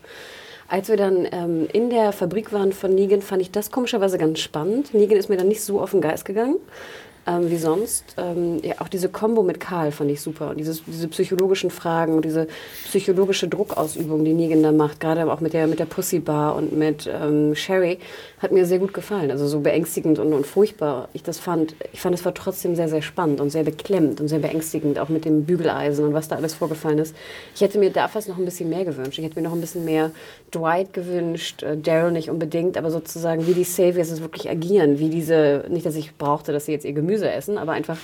Als 0.68 0.90
wir 0.90 0.98
dann 0.98 1.28
ähm, 1.32 1.68
in 1.74 1.90
der 1.90 2.12
Fabrik 2.12 2.54
waren 2.54 2.72
von 2.72 2.94
Negan, 2.94 3.24
fand 3.24 3.42
ich 3.42 3.50
das 3.50 3.72
komischerweise 3.72 4.20
ganz 4.20 4.40
spannend. 4.40 4.94
Negan 4.94 5.18
ist 5.18 5.30
mir 5.30 5.38
dann 5.38 5.48
nicht 5.48 5.62
so 5.62 5.82
auf 5.82 5.92
den 5.92 6.02
Geist 6.02 6.26
gegangen 6.26 6.58
ähm, 7.28 7.52
wie 7.52 7.58
sonst. 7.58 8.16
Ähm, 8.18 8.60
ja, 8.64 8.76
auch 8.80 8.88
diese 8.88 9.10
Kombo 9.10 9.44
mit 9.44 9.60
Karl 9.60 9.92
fand 9.92 10.10
ich 10.10 10.22
super. 10.22 10.52
Und 10.52 10.58
dieses, 10.58 10.84
diese 10.86 11.08
psychologischen 11.10 11.70
Fragen 11.70 12.14
und 12.14 12.24
diese 12.24 12.48
psychologische 12.86 13.48
Druckausübung, 13.48 14.24
die 14.24 14.34
Negan 14.34 14.64
da 14.64 14.72
macht, 14.72 15.00
gerade 15.00 15.32
auch 15.32 15.42
mit 15.42 15.54
der, 15.54 15.68
mit 15.68 15.80
der 15.80 15.86
Pussy 15.86 16.20
Bar 16.20 16.56
und 16.56 16.76
mit 16.76 17.10
ähm, 17.12 17.54
Sherry, 17.54 18.00
hat 18.40 18.52
mir 18.52 18.66
sehr 18.66 18.80
gut 18.80 18.94
gefallen. 18.94 19.32
Also 19.32 19.48
so 19.48 19.60
beängstigend 19.60 20.20
und, 20.20 20.32
und 20.32 20.46
furchtbar 20.46 21.10
ich 21.14 21.24
das 21.24 21.40
fand. 21.40 21.76
Ich 21.92 22.00
fand 22.00 22.16
es 22.16 22.24
war 22.24 22.34
trotzdem 22.34 22.76
sehr, 22.76 22.88
sehr 22.88 23.02
spannend 23.02 23.42
und 23.42 23.50
sehr 23.50 23.64
beklemmend 23.64 24.22
und 24.22 24.28
sehr 24.30 24.40
beängstigend, 24.40 25.00
auch 25.00 25.10
mit 25.10 25.26
dem 25.26 25.46
Bügeleisen 25.46 26.06
und 26.06 26.14
was 26.14 26.28
da 26.28 26.38
alles 26.38 26.54
vorgefallen 26.54 27.00
ist. 27.00 27.16
Ich 27.56 27.62
hätte 27.62 27.78
mir 27.78 27.90
da 27.90 28.08
fast 28.08 28.30
noch 28.30 28.38
ein 28.38 28.46
bisschen 28.46 28.70
mehr 28.70 28.86
gewünscht. 28.86 29.20
Ich 29.20 29.26
hätte 29.26 29.36
mir 29.40 29.48
noch 29.48 29.54
ein 29.54 29.62
bisschen 29.62 29.84
mehr 29.84 30.12
Dwight 30.54 30.94
gewünscht, 30.94 31.64
äh, 31.64 31.76
Daryl 31.76 32.12
nicht 32.12 32.30
unbedingt, 32.30 32.78
aber 32.78 32.92
sozusagen, 32.92 33.48
wie 33.48 33.54
die 33.54 33.66
Saviors 33.66 34.12
es 34.12 34.22
wirklich 34.22 34.50
agieren, 34.50 35.00
wie 35.00 35.10
diese, 35.10 35.66
nicht, 35.70 35.86
dass 35.86 35.96
ich 35.96 36.16
brauchte, 36.16 36.54
dass 36.54 36.66
sie 36.66 36.72
jetzt 36.72 36.86
ihr 36.86 36.94
Gemüse 36.94 37.17
essen, 37.26 37.58
aber 37.58 37.72
einfach, 37.72 37.98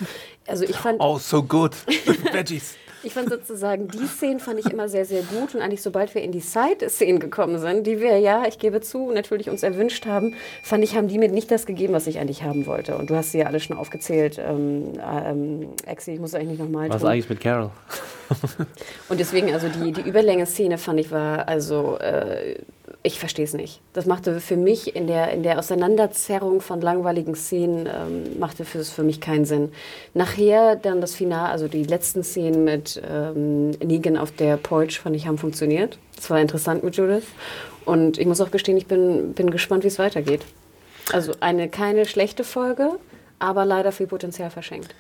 also 0.48 0.64
ich 0.64 0.76
fand... 0.76 1.00
Oh, 1.00 1.18
so 1.18 1.44
good. 1.44 1.76
Veggies. 2.32 2.76
Ich 3.06 3.14
fand 3.14 3.30
sozusagen, 3.30 3.90
die 3.90 4.06
Szenen 4.08 4.40
fand 4.40 4.60
ich 4.60 4.72
immer 4.72 4.88
sehr, 4.88 5.04
sehr 5.04 5.24
gut. 5.24 5.54
Und 5.54 5.62
eigentlich, 5.62 5.82
sobald 5.82 6.16
wir 6.16 6.22
in 6.22 6.32
die 6.32 6.40
Side-Szenen 6.40 7.20
gekommen 7.20 7.60
sind, 7.60 7.86
die 7.86 8.00
wir 8.00 8.18
ja, 8.18 8.46
ich 8.48 8.60
gebe 8.60 8.80
zu, 8.80 9.12
natürlich 9.12 9.50
uns 9.50 9.62
erwünscht 9.62 10.06
haben, 10.06 10.36
fand 10.64 10.86
ich, 10.86 10.96
haben 10.96 11.10
die 11.10 11.18
mir 11.18 11.28
nicht 11.28 11.52
das 11.52 11.66
gegeben, 11.66 11.94
was 11.94 12.08
ich 12.08 12.20
eigentlich 12.20 12.44
haben 12.44 12.66
wollte. 12.66 12.96
Und 12.96 13.10
du 13.10 13.16
hast 13.16 13.34
sie 13.34 13.40
ja 13.40 13.48
alle 13.48 13.60
schon 13.60 13.76
aufgezählt. 13.76 14.40
Ähm, 14.40 14.94
ähm, 15.06 15.68
Exi, 15.86 16.14
ich 16.14 16.20
muss 16.20 16.34
eigentlich 16.34 16.60
nochmal. 16.60 16.90
Was 16.90 17.02
tun. 17.02 17.10
eigentlich 17.10 17.30
mit 17.30 17.42
Carol? 17.42 17.72
Und 19.10 19.20
deswegen, 19.20 19.54
also 19.54 19.68
die, 19.68 19.92
die 19.92 20.02
Überlänge-Szene 20.02 20.78
fand 20.78 21.00
ich 21.02 21.12
war, 21.12 21.48
also. 21.48 21.98
Äh, 21.98 22.56
ich 23.06 23.20
verstehe 23.20 23.44
es 23.44 23.54
nicht. 23.54 23.82
Das 23.92 24.06
machte 24.06 24.40
für 24.40 24.56
mich 24.56 24.96
in 24.96 25.08
der, 25.08 25.32
in 25.32 25.44
der 25.44 25.60
Auseinanderzerrung 25.60 26.62
von 26.62 26.80
langweiligen 26.80 27.36
Szenen, 27.36 27.86
ähm, 27.86 28.40
machte 28.40 28.64
für, 28.64 28.84
für 28.86 29.04
mich 29.04 29.20
keinen 29.20 29.44
Sinn. 29.44 29.74
Nachher 30.14 30.78
dann 30.78 31.02
das 31.02 31.14
Finale, 31.14 31.50
also 31.50 31.68
die 31.68 31.84
letzten 31.84 32.24
Szenen 32.24 32.64
mit 32.64 33.02
ähm, 33.06 33.72
Negan 33.72 34.16
auf 34.16 34.32
der 34.32 34.56
Porch, 34.56 35.02
fand 35.02 35.18
ich, 35.18 35.28
haben 35.28 35.38
funktioniert. 35.38 36.00
Das 36.16 36.30
war 36.30 36.40
interessant 36.40 36.84
mit 36.84 36.96
Judith. 36.96 37.26
Und 37.84 38.18
ich 38.18 38.26
muss 38.26 38.40
auch 38.40 38.52
gestehen, 38.52 38.78
ich 38.78 38.88
bin, 38.88 39.34
bin 39.34 39.52
gespannt, 39.52 39.84
wie 39.84 39.90
es 39.90 40.00
weitergeht. 40.00 40.42
Also 41.12 41.34
eine 41.42 41.68
keine 41.68 42.06
schlechte 42.06 42.46
Folge, 42.46 42.92
aber 43.38 43.66
leider 43.66 43.92
viel 43.92 44.08
Potenzial 44.08 44.50
verschenkt. 44.50 44.96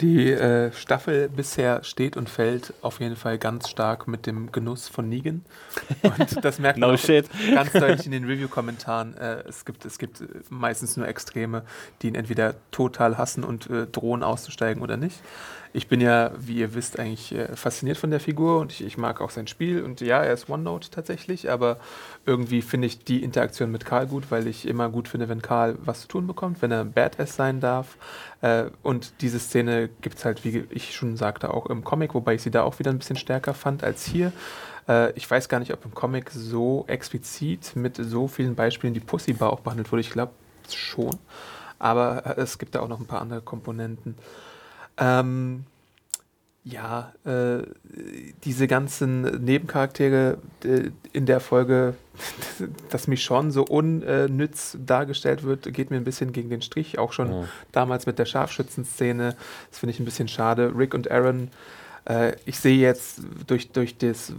Die 0.00 0.30
äh, 0.30 0.72
Staffel 0.72 1.28
bisher 1.28 1.84
steht 1.84 2.16
und 2.16 2.28
fällt 2.28 2.74
auf 2.82 3.00
jeden 3.00 3.14
Fall 3.14 3.38
ganz 3.38 3.68
stark 3.68 4.08
mit 4.08 4.26
dem 4.26 4.50
Genuss 4.50 4.88
von 4.88 5.08
Negan. 5.08 5.44
Und 6.02 6.44
das 6.44 6.58
merkt 6.58 6.78
man 6.78 6.90
no 6.90 6.96
shit. 6.96 7.28
ganz 7.54 7.72
deutlich 7.72 8.06
in 8.06 8.12
den 8.12 8.24
Review-Kommentaren. 8.24 9.16
Äh, 9.16 9.44
es, 9.48 9.64
gibt, 9.64 9.84
es 9.84 9.98
gibt 9.98 10.22
meistens 10.50 10.96
nur 10.96 11.06
Extreme, 11.06 11.62
die 12.02 12.08
ihn 12.08 12.16
entweder 12.16 12.56
total 12.72 13.18
hassen 13.18 13.44
und 13.44 13.70
äh, 13.70 13.86
drohen 13.86 14.24
auszusteigen 14.24 14.82
oder 14.82 14.96
nicht 14.96 15.20
ich 15.76 15.88
bin 15.88 16.00
ja, 16.00 16.30
wie 16.38 16.58
ihr 16.58 16.72
wisst, 16.74 17.00
eigentlich 17.00 17.34
äh, 17.34 17.56
fasziniert 17.56 17.98
von 17.98 18.10
der 18.12 18.20
Figur 18.20 18.60
und 18.60 18.70
ich, 18.70 18.84
ich, 18.84 18.96
mag 18.96 19.20
auch 19.20 19.30
sein 19.30 19.48
Spiel. 19.48 19.82
Und 19.82 20.00
ja, 20.00 20.22
er 20.22 20.32
ist 20.32 20.48
OneNote 20.48 20.88
tatsächlich, 20.88 21.50
aber 21.50 21.78
irgendwie 22.24 22.62
finde 22.62 22.86
ich 22.86 23.02
die 23.02 23.24
Interaktion 23.24 23.72
mit 23.72 23.84
Karl 23.84 24.06
gut, 24.06 24.30
weil 24.30 24.46
ich 24.46 24.68
immer 24.68 24.88
gut 24.88 25.08
finde, 25.08 25.28
wenn 25.28 25.42
Karl 25.42 25.76
was 25.80 26.02
zu 26.02 26.08
tun 26.08 26.28
bekommt, 26.28 26.62
wenn 26.62 26.70
er 26.70 26.84
Badass 26.84 27.34
sein 27.34 27.58
darf. 27.58 27.98
Äh, 28.40 28.66
und 28.84 29.20
diese 29.20 29.40
Szene 29.40 29.90
gibt 30.00 30.18
es 30.18 30.24
halt, 30.24 30.44
wie 30.44 30.64
ich 30.70 30.94
schon 30.94 31.16
sagte, 31.16 31.52
auch 31.52 31.66
im 31.66 31.82
Comic, 31.82 32.14
wobei 32.14 32.34
ich 32.34 32.42
sie 32.42 32.52
da 32.52 32.62
auch 32.62 32.78
wieder 32.78 32.92
ein 32.92 32.98
bisschen 32.98 33.16
stärker 33.16 33.52
fand 33.52 33.82
als 33.82 34.06
hier. 34.06 34.32
Äh, 34.88 35.10
ich 35.14 35.28
weiß 35.28 35.48
gar 35.48 35.58
nicht, 35.58 35.72
ob 35.72 35.84
im 35.84 35.92
Comic 35.92 36.30
so 36.30 36.84
explizit 36.86 37.74
mit 37.74 37.96
so 37.96 38.28
vielen 38.28 38.54
Beispielen 38.54 38.94
die 38.94 39.00
Pussy 39.00 39.32
Bar 39.32 39.52
auch 39.52 39.60
behandelt 39.60 39.90
wurde. 39.90 40.02
Ich 40.02 40.10
glaube 40.10 40.34
schon. 40.72 41.18
Aber 41.80 42.24
äh, 42.26 42.40
es 42.40 42.58
gibt 42.58 42.76
da 42.76 42.80
auch 42.80 42.88
noch 42.88 43.00
ein 43.00 43.06
paar 43.06 43.20
andere 43.20 43.40
Komponenten. 43.40 44.14
Ähm, 44.98 45.64
ja, 46.66 47.12
äh, 47.24 47.62
diese 48.44 48.66
ganzen 48.66 49.44
Nebencharaktere 49.44 50.38
äh, 50.64 50.90
in 51.12 51.26
der 51.26 51.40
Folge, 51.40 51.94
dass 52.90 53.06
mich 53.06 53.22
schon 53.22 53.50
so 53.50 53.64
unnütz 53.64 54.78
dargestellt 54.84 55.42
wird, 55.42 55.72
geht 55.74 55.90
mir 55.90 55.98
ein 55.98 56.04
bisschen 56.04 56.32
gegen 56.32 56.48
den 56.48 56.62
Strich. 56.62 56.98
Auch 56.98 57.12
schon 57.12 57.30
ja. 57.30 57.48
damals 57.72 58.06
mit 58.06 58.18
der 58.18 58.24
Scharfschützenszene. 58.24 59.36
Das 59.70 59.78
finde 59.78 59.92
ich 59.92 60.00
ein 60.00 60.06
bisschen 60.06 60.28
schade. 60.28 60.72
Rick 60.74 60.94
und 60.94 61.10
Aaron, 61.10 61.50
äh, 62.06 62.32
ich 62.46 62.58
sehe 62.58 62.78
jetzt 62.78 63.20
durch, 63.46 63.70
durch 63.70 63.98
das 63.98 64.32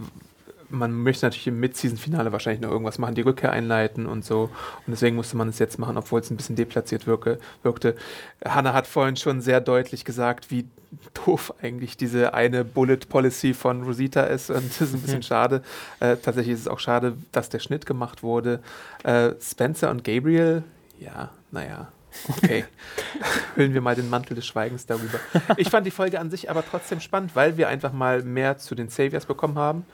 man 0.70 0.92
möchte 0.92 1.26
natürlich 1.26 1.46
im 1.46 1.60
Mid-Season-Finale 1.60 2.32
wahrscheinlich 2.32 2.60
noch 2.60 2.70
irgendwas 2.70 2.98
machen, 2.98 3.14
die 3.14 3.22
Rückkehr 3.22 3.52
einleiten 3.52 4.06
und 4.06 4.24
so. 4.24 4.50
Und 4.86 4.90
deswegen 4.90 5.16
musste 5.16 5.36
man 5.36 5.48
es 5.48 5.58
jetzt 5.58 5.78
machen, 5.78 5.96
obwohl 5.96 6.20
es 6.20 6.30
ein 6.30 6.36
bisschen 6.36 6.56
deplatziert 6.56 7.06
wirke, 7.06 7.38
wirkte. 7.62 7.96
Hannah 8.44 8.72
hat 8.72 8.86
vorhin 8.86 9.16
schon 9.16 9.40
sehr 9.40 9.60
deutlich 9.60 10.04
gesagt, 10.04 10.50
wie 10.50 10.66
doof 11.14 11.54
eigentlich 11.62 11.96
diese 11.96 12.34
eine 12.34 12.64
Bullet 12.64 12.98
Policy 13.08 13.54
von 13.54 13.82
Rosita 13.82 14.22
ist. 14.24 14.50
Und 14.50 14.68
das 14.70 14.80
ist 14.80 14.94
ein 14.94 15.02
bisschen 15.02 15.22
schade. 15.24 15.62
Äh, 16.00 16.16
tatsächlich 16.16 16.54
ist 16.54 16.60
es 16.60 16.68
auch 16.68 16.80
schade, 16.80 17.16
dass 17.32 17.48
der 17.48 17.58
Schnitt 17.58 17.86
gemacht 17.86 18.22
wurde. 18.22 18.60
Äh, 19.04 19.32
Spencer 19.40 19.90
und 19.90 20.04
Gabriel, 20.04 20.62
ja, 20.98 21.30
naja. 21.50 21.88
Okay, 22.28 22.64
hüllen 23.56 23.74
wir 23.74 23.82
mal 23.82 23.94
den 23.94 24.08
Mantel 24.08 24.34
des 24.34 24.46
Schweigens 24.46 24.86
darüber. 24.86 25.18
Ich 25.58 25.68
fand 25.68 25.86
die 25.86 25.90
Folge 25.90 26.18
an 26.18 26.30
sich 26.30 26.50
aber 26.50 26.64
trotzdem 26.64 27.00
spannend, 27.00 27.32
weil 27.34 27.58
wir 27.58 27.68
einfach 27.68 27.92
mal 27.92 28.22
mehr 28.22 28.56
zu 28.56 28.74
den 28.74 28.88
Saviors 28.88 29.26
bekommen 29.26 29.58
haben 29.58 29.84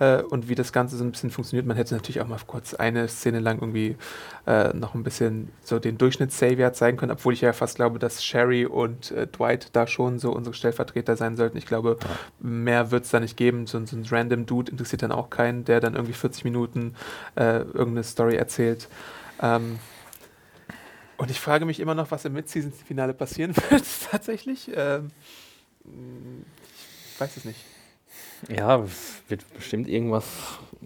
äh, 0.00 0.22
und 0.22 0.48
wie 0.48 0.56
das 0.56 0.72
Ganze 0.72 0.96
so 0.96 1.04
ein 1.04 1.12
bisschen 1.12 1.30
funktioniert. 1.30 1.66
Man 1.66 1.76
hätte 1.76 1.94
natürlich 1.94 2.20
auch 2.20 2.26
mal 2.26 2.38
kurz 2.46 2.74
eine 2.74 3.06
Szene 3.06 3.38
lang 3.38 3.58
irgendwie 3.60 3.96
äh, 4.46 4.74
noch 4.74 4.94
ein 4.94 5.04
bisschen 5.04 5.50
so 5.62 5.78
den 5.78 5.98
Durchschnitts-Savior 5.98 6.72
zeigen 6.72 6.96
können, 6.96 7.12
obwohl 7.12 7.34
ich 7.34 7.42
ja 7.42 7.52
fast 7.52 7.76
glaube, 7.76 7.98
dass 7.98 8.24
Sherry 8.24 8.66
und 8.66 9.12
äh, 9.12 9.26
Dwight 9.28 9.68
da 9.74 9.86
schon 9.86 10.18
so 10.18 10.32
unsere 10.32 10.54
Stellvertreter 10.54 11.16
sein 11.16 11.36
sollten. 11.36 11.58
Ich 11.58 11.66
glaube, 11.66 11.98
mehr 12.40 12.90
wird 12.90 13.04
es 13.04 13.10
da 13.10 13.20
nicht 13.20 13.36
geben. 13.36 13.66
So, 13.66 13.84
so, 13.86 13.96
ein 13.96 14.04
random 14.10 14.46
Dude 14.46 14.72
interessiert 14.72 15.02
dann 15.02 15.12
auch 15.12 15.30
keinen, 15.30 15.64
der 15.64 15.80
dann 15.80 15.94
irgendwie 15.94 16.14
40 16.14 16.44
Minuten 16.44 16.94
äh, 17.36 17.58
irgendeine 17.58 18.02
Story 18.02 18.36
erzählt. 18.36 18.88
Ähm, 19.40 19.78
und 21.18 21.30
ich 21.30 21.38
frage 21.38 21.66
mich 21.66 21.80
immer 21.80 21.94
noch, 21.94 22.10
was 22.10 22.24
im 22.24 22.32
Mid-Season-Finale 22.32 23.12
passieren 23.12 23.54
wird, 23.70 23.84
tatsächlich. 24.10 24.70
Ähm, 24.74 25.10
ich 25.84 27.20
weiß 27.20 27.36
es 27.36 27.44
nicht. 27.44 27.69
Ja, 28.48 28.84
wird 29.28 29.44
bestimmt 29.54 29.88
irgendwas 29.88 30.26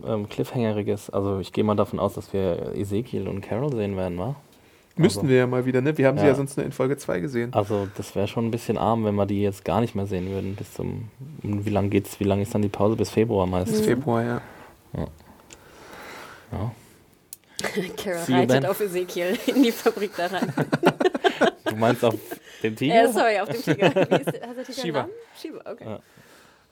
ähm, 0.06 0.28
Cliffhangeriges. 0.28 1.10
Also 1.10 1.38
ich 1.40 1.52
gehe 1.52 1.64
mal 1.64 1.76
davon 1.76 1.98
aus, 1.98 2.14
dass 2.14 2.32
wir 2.32 2.72
Ezekiel 2.74 3.28
und 3.28 3.40
Carol 3.40 3.74
sehen 3.74 3.96
werden, 3.96 4.18
wa? 4.18 4.36
Müssten 4.96 5.20
also, 5.20 5.30
wir 5.30 5.38
ja 5.38 5.46
mal 5.46 5.66
wieder, 5.66 5.80
ne? 5.80 5.96
Wir 5.98 6.06
haben 6.06 6.16
ja. 6.16 6.22
sie 6.22 6.28
ja 6.28 6.34
sonst 6.36 6.56
nur 6.56 6.64
in 6.64 6.70
Folge 6.70 6.96
2 6.96 7.18
gesehen. 7.18 7.52
Also 7.52 7.88
das 7.96 8.14
wäre 8.14 8.28
schon 8.28 8.46
ein 8.46 8.50
bisschen 8.52 8.78
arm, 8.78 9.04
wenn 9.04 9.16
wir 9.16 9.26
die 9.26 9.42
jetzt 9.42 9.64
gar 9.64 9.80
nicht 9.80 9.96
mehr 9.96 10.06
sehen 10.06 10.30
würden. 10.30 10.54
Bis 10.54 10.72
zum. 10.72 11.08
Wie 11.42 11.70
lange 11.70 11.88
geht's? 11.88 12.20
Wie 12.20 12.24
lange 12.24 12.42
ist 12.42 12.54
dann 12.54 12.62
die 12.62 12.68
Pause? 12.68 12.94
Bis 12.94 13.10
Februar 13.10 13.46
meistens. 13.46 13.78
Bis 13.78 13.86
Februar, 13.86 14.22
ja. 14.22 14.40
Ja. 14.96 15.06
ja. 16.52 16.72
Carol 17.96 18.22
reitet 18.28 18.66
auf 18.66 18.80
Ezekiel 18.80 19.36
in 19.46 19.64
die 19.64 19.72
Fabrik 19.72 20.12
da 20.16 20.26
rein. 20.26 20.52
du 21.64 21.76
meinst 21.76 22.04
auf 22.04 22.14
den 22.62 22.76
Tiger? 22.76 23.02
Äh, 23.02 23.12
sorry, 23.12 23.40
auf 23.40 23.48
den 23.48 23.62
Tiger. 23.62 23.94
Wie 23.94 24.14
ist, 24.14 24.32
der 24.32 24.64
Tiger 24.64 24.80
Shiva. 24.80 25.08
Shiva, 25.40 25.60
okay. 25.70 25.84
Ja. 25.84 26.00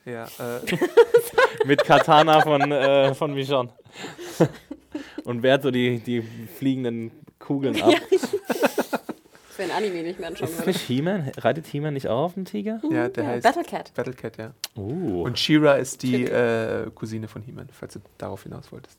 Ja, 0.05 0.25
äh. 0.25 0.61
Mit 1.67 1.85
Katana 1.85 2.41
von, 2.41 2.73
äh, 2.73 3.15
von 3.15 3.35
Michon. 3.35 3.71
Und 5.25 5.43
wehrt 5.43 5.63
so 5.63 5.71
die, 5.71 6.01
die 6.01 6.23
fliegenden 6.23 7.13
Kugeln 7.39 7.81
ab. 7.81 7.93
Ja. 7.93 8.19
Für 9.51 9.65
ein 9.65 9.71
Anime 9.71 10.03
nicht 10.03 10.19
mehr 10.19 10.29
anschauen 10.29 10.49
Ist 10.49 10.67
nicht 10.67 10.81
He-Man? 10.81 11.31
Reitet 11.37 11.67
He-Man 11.67 11.95
nicht 11.95 12.09
auch 12.09 12.25
auf 12.25 12.35
dem 12.35 12.45
Tiger? 12.45 12.81
Ja, 12.91 13.09
der 13.09 13.25
ja, 13.25 13.31
heißt 13.31 13.45
Battlecat. 13.45 13.93
Battlecat, 13.95 14.39
ja. 14.39 14.55
Uh. 14.77 15.23
Und 15.23 15.39
She-Ra 15.39 15.75
ist 15.75 16.03
die 16.03 16.25
äh, 16.25 16.91
Cousine 16.95 17.29
von 17.29 17.43
He-Man, 17.43 17.69
falls 17.71 17.95
du 17.95 18.01
darauf 18.19 18.43
hinaus 18.43 18.73
wolltest. 18.73 18.99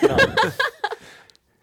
Genau. 0.00 0.16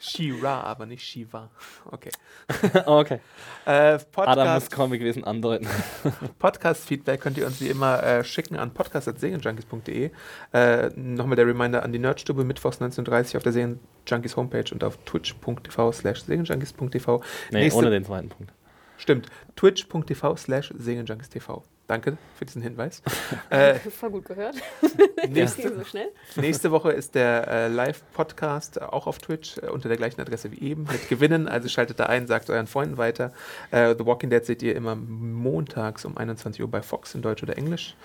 She-Ra, 0.01 0.61
aber 0.61 0.87
nicht 0.87 1.03
Shiva. 1.03 1.51
Okay. 1.85 2.09
okay. 2.85 3.19
Äh, 3.65 3.99
Podcast, 3.99 4.27
Adam 4.27 4.53
muss 4.55 4.71
Comicwesen 4.71 5.23
andeuten. 5.23 5.67
Podcast-Feedback 6.39 7.21
könnt 7.21 7.37
ihr 7.37 7.45
uns 7.45 7.61
wie 7.61 7.67
immer 7.67 8.01
äh, 8.01 8.23
schicken 8.23 8.57
an 8.57 8.73
podcast.serienjunkies.de. 8.73 10.09
Äh, 10.53 10.89
Nochmal 10.95 11.35
der 11.35 11.45
Reminder 11.45 11.83
an 11.83 11.91
die 11.91 11.99
Nerdstube, 11.99 12.43
mittwochs 12.43 12.81
19.30 12.81 13.33
Uhr 13.33 13.37
auf 13.37 13.43
der 13.43 13.51
Serienjunkies 13.51 14.35
Homepage 14.35 14.65
und 14.71 14.83
auf 14.83 14.97
twitch.tv 15.05 15.91
slash 15.91 16.23
serienjunkies.tv. 16.23 17.21
Nee, 17.51 17.71
ohne 17.71 17.91
den 17.91 18.03
zweiten 18.03 18.29
Punkt. 18.29 18.53
Stimmt. 18.97 19.27
Twitch.tv 19.55 20.35
slash 20.35 20.73
serienjunkies.tv. 20.75 21.63
Danke 21.91 22.15
für 22.37 22.45
diesen 22.45 22.61
Hinweis. 22.61 23.01
äh, 23.49 23.73
Voll 23.89 24.11
gut 24.11 24.23
gehört. 24.23 24.55
nächste, 25.29 25.75
so 25.75 25.83
schnell. 25.83 26.07
nächste 26.37 26.71
Woche 26.71 26.93
ist 26.93 27.15
der 27.15 27.45
äh, 27.49 27.67
Live-Podcast 27.67 28.81
auch 28.81 29.07
auf 29.07 29.19
Twitch 29.19 29.57
äh, 29.57 29.67
unter 29.67 29.89
der 29.89 29.97
gleichen 29.97 30.21
Adresse 30.21 30.53
wie 30.53 30.69
eben 30.69 30.83
mit 30.83 31.09
Gewinnen. 31.09 31.49
Also 31.49 31.67
schaltet 31.67 31.99
da 31.99 32.05
ein, 32.05 32.27
sagt 32.27 32.49
euren 32.49 32.67
Freunden 32.67 32.97
weiter. 32.97 33.33
Äh, 33.71 33.93
The 33.97 34.05
Walking 34.05 34.29
Dead 34.29 34.45
seht 34.45 34.63
ihr 34.63 34.73
immer 34.73 34.95
montags 34.95 36.05
um 36.05 36.15
21 36.15 36.61
Uhr 36.61 36.71
bei 36.71 36.81
Fox 36.81 37.13
in 37.13 37.23
Deutsch 37.23 37.43
oder 37.43 37.57
Englisch. 37.57 37.97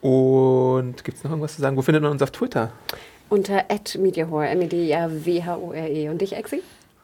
Und 0.00 1.04
gibt 1.04 1.18
es 1.18 1.22
noch 1.22 1.30
irgendwas 1.30 1.54
zu 1.54 1.62
sagen? 1.62 1.76
Wo 1.76 1.82
findet 1.82 2.02
man 2.02 2.10
uns 2.10 2.22
auf 2.22 2.32
Twitter? 2.32 2.72
Unter 3.28 3.66
@mediahore, 3.96 4.48
M-E-D-I-A-W-H-O-R-E. 4.48 6.08
Und 6.08 6.20
dich, 6.20 6.34
Exi? 6.34 6.60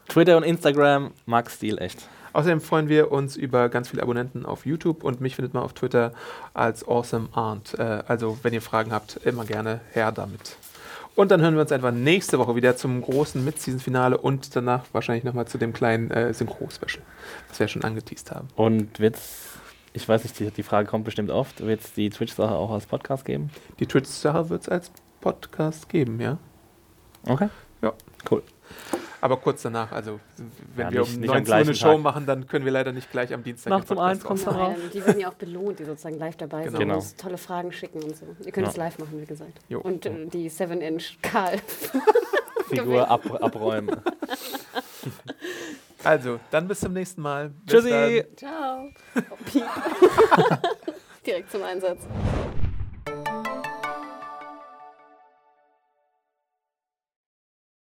Twitter 0.09 0.37
und 0.37 0.43
Instagram, 0.43 1.13
Max 1.27 1.55
Stil 1.55 1.79
echt. 1.79 2.09
Außerdem 2.35 2.61
freuen 2.61 2.89
wir 2.89 3.13
uns 3.13 3.37
über 3.37 3.69
ganz 3.69 3.89
viele 3.89 4.03
Abonnenten 4.03 4.45
auf 4.45 4.67
YouTube 4.67 5.05
und 5.05 5.21
mich 5.21 5.37
findet 5.37 5.55
man 5.55 5.63
auf 5.63 5.73
Twitter 5.73 6.13
als 6.53 6.87
Awesome 6.87 7.29
Aunt. 7.33 7.79
Äh, 7.79 8.03
also, 8.09 8.37
wenn 8.43 8.53
ihr 8.53 8.61
Fragen 8.61 8.93
habt, 8.93 9.21
immer 9.25 9.45
gerne 9.45 9.81
her 9.93 10.11
damit. 10.11 10.57
Und 11.15 11.31
dann 11.31 11.41
hören 11.41 11.55
wir 11.55 11.61
uns 11.61 11.71
einfach 11.71 11.93
nächste 11.93 12.41
Woche 12.41 12.57
wieder 12.57 12.77
zum 12.77 13.01
großen 13.01 13.45
Mid-Season-Finale 13.45 14.19
und 14.19 14.57
danach 14.57 14.85
wahrscheinlich 14.93 15.23
nochmal 15.23 15.47
zu 15.47 15.59
dem 15.59 15.73
kleinen 15.73 16.11
äh, 16.11 16.35
Synchro-Special, 16.35 17.05
was 17.49 17.61
wir 17.61 17.69
schon 17.69 17.85
angeteased 17.85 18.33
haben. 18.33 18.49
Und 18.57 18.99
wird's, 18.99 19.51
ich 19.93 20.09
weiß 20.09 20.25
nicht, 20.25 20.37
die, 20.41 20.51
die 20.51 20.65
Frage 20.65 20.89
kommt 20.89 21.05
bestimmt 21.05 21.31
oft, 21.31 21.65
wird 21.65 21.83
es 21.83 21.93
die 21.93 22.11
Twitch-Sache 22.11 22.57
auch 22.57 22.73
als 22.73 22.87
Podcast 22.87 23.25
geben? 23.25 23.51
Die 23.79 23.87
Twitch-Sache 23.87 24.51
wird 24.51 24.63
es 24.63 24.69
als 24.69 24.91
Podcast 25.21 25.89
geben, 25.89 26.21
ja. 26.21 26.39
Okay. 27.29 27.49
Ja. 27.81 27.93
Cool 28.29 28.43
aber 29.25 29.39
kurz 29.39 29.63
danach. 29.63 29.91
Also 29.91 30.21
wenn 30.77 30.89
ja, 30.89 30.93
wir 30.93 31.01
nicht, 31.01 31.17
um 31.17 31.23
19 31.23 31.49
Uhr 31.49 31.55
eine 31.55 31.75
Show 31.75 31.93
Tag. 31.93 32.01
machen, 32.03 32.27
dann 32.27 32.47
können 32.47 32.67
wir 32.67 32.73
leider 32.73 32.93
nicht 32.93 33.11
gleich 33.11 33.33
am 33.33 33.43
Dienstag. 33.43 33.71
Nachts 33.71 33.91
um 33.91 33.99
eins 33.99 34.23
kommt 34.23 34.47
dann 34.47 34.55
raus. 34.55 34.77
Die 34.93 35.05
werden 35.05 35.19
ja 35.19 35.31
auch 35.31 35.35
belohnt, 35.35 35.79
die 35.79 35.85
sozusagen 35.85 36.19
live 36.19 36.37
dabei 36.37 36.65
genau. 36.65 36.79
sind 36.79 36.91
und 36.91 36.97
uns 36.97 37.17
tolle 37.17 37.39
Fragen 37.39 37.73
schicken 37.73 38.03
und 38.03 38.15
so. 38.15 38.27
Ihr 38.45 38.53
könnt 38.53 38.69
es 38.69 38.77
live 38.77 38.99
machen, 38.99 39.19
wie 39.19 39.25
gesagt. 39.25 39.61
Jo. 39.71 39.81
Und 39.81 40.05
äh, 40.05 40.27
die 40.27 40.51
7-Inch 40.51 41.23
Karl. 41.23 41.57
Figur 42.69 43.11
ab, 43.11 43.23
abräumen. 43.43 43.97
Also, 46.03 46.39
dann 46.51 46.69
bis 46.69 46.81
zum 46.81 46.93
nächsten 46.93 47.23
Mal. 47.23 47.49
Bis 47.49 47.77
Tschüssi. 47.77 48.25
Dann. 48.27 48.37
Ciao. 48.37 48.91
Oh, 49.31 50.57
Direkt 51.25 51.51
zum 51.51 51.63
Einsatz. 51.63 52.07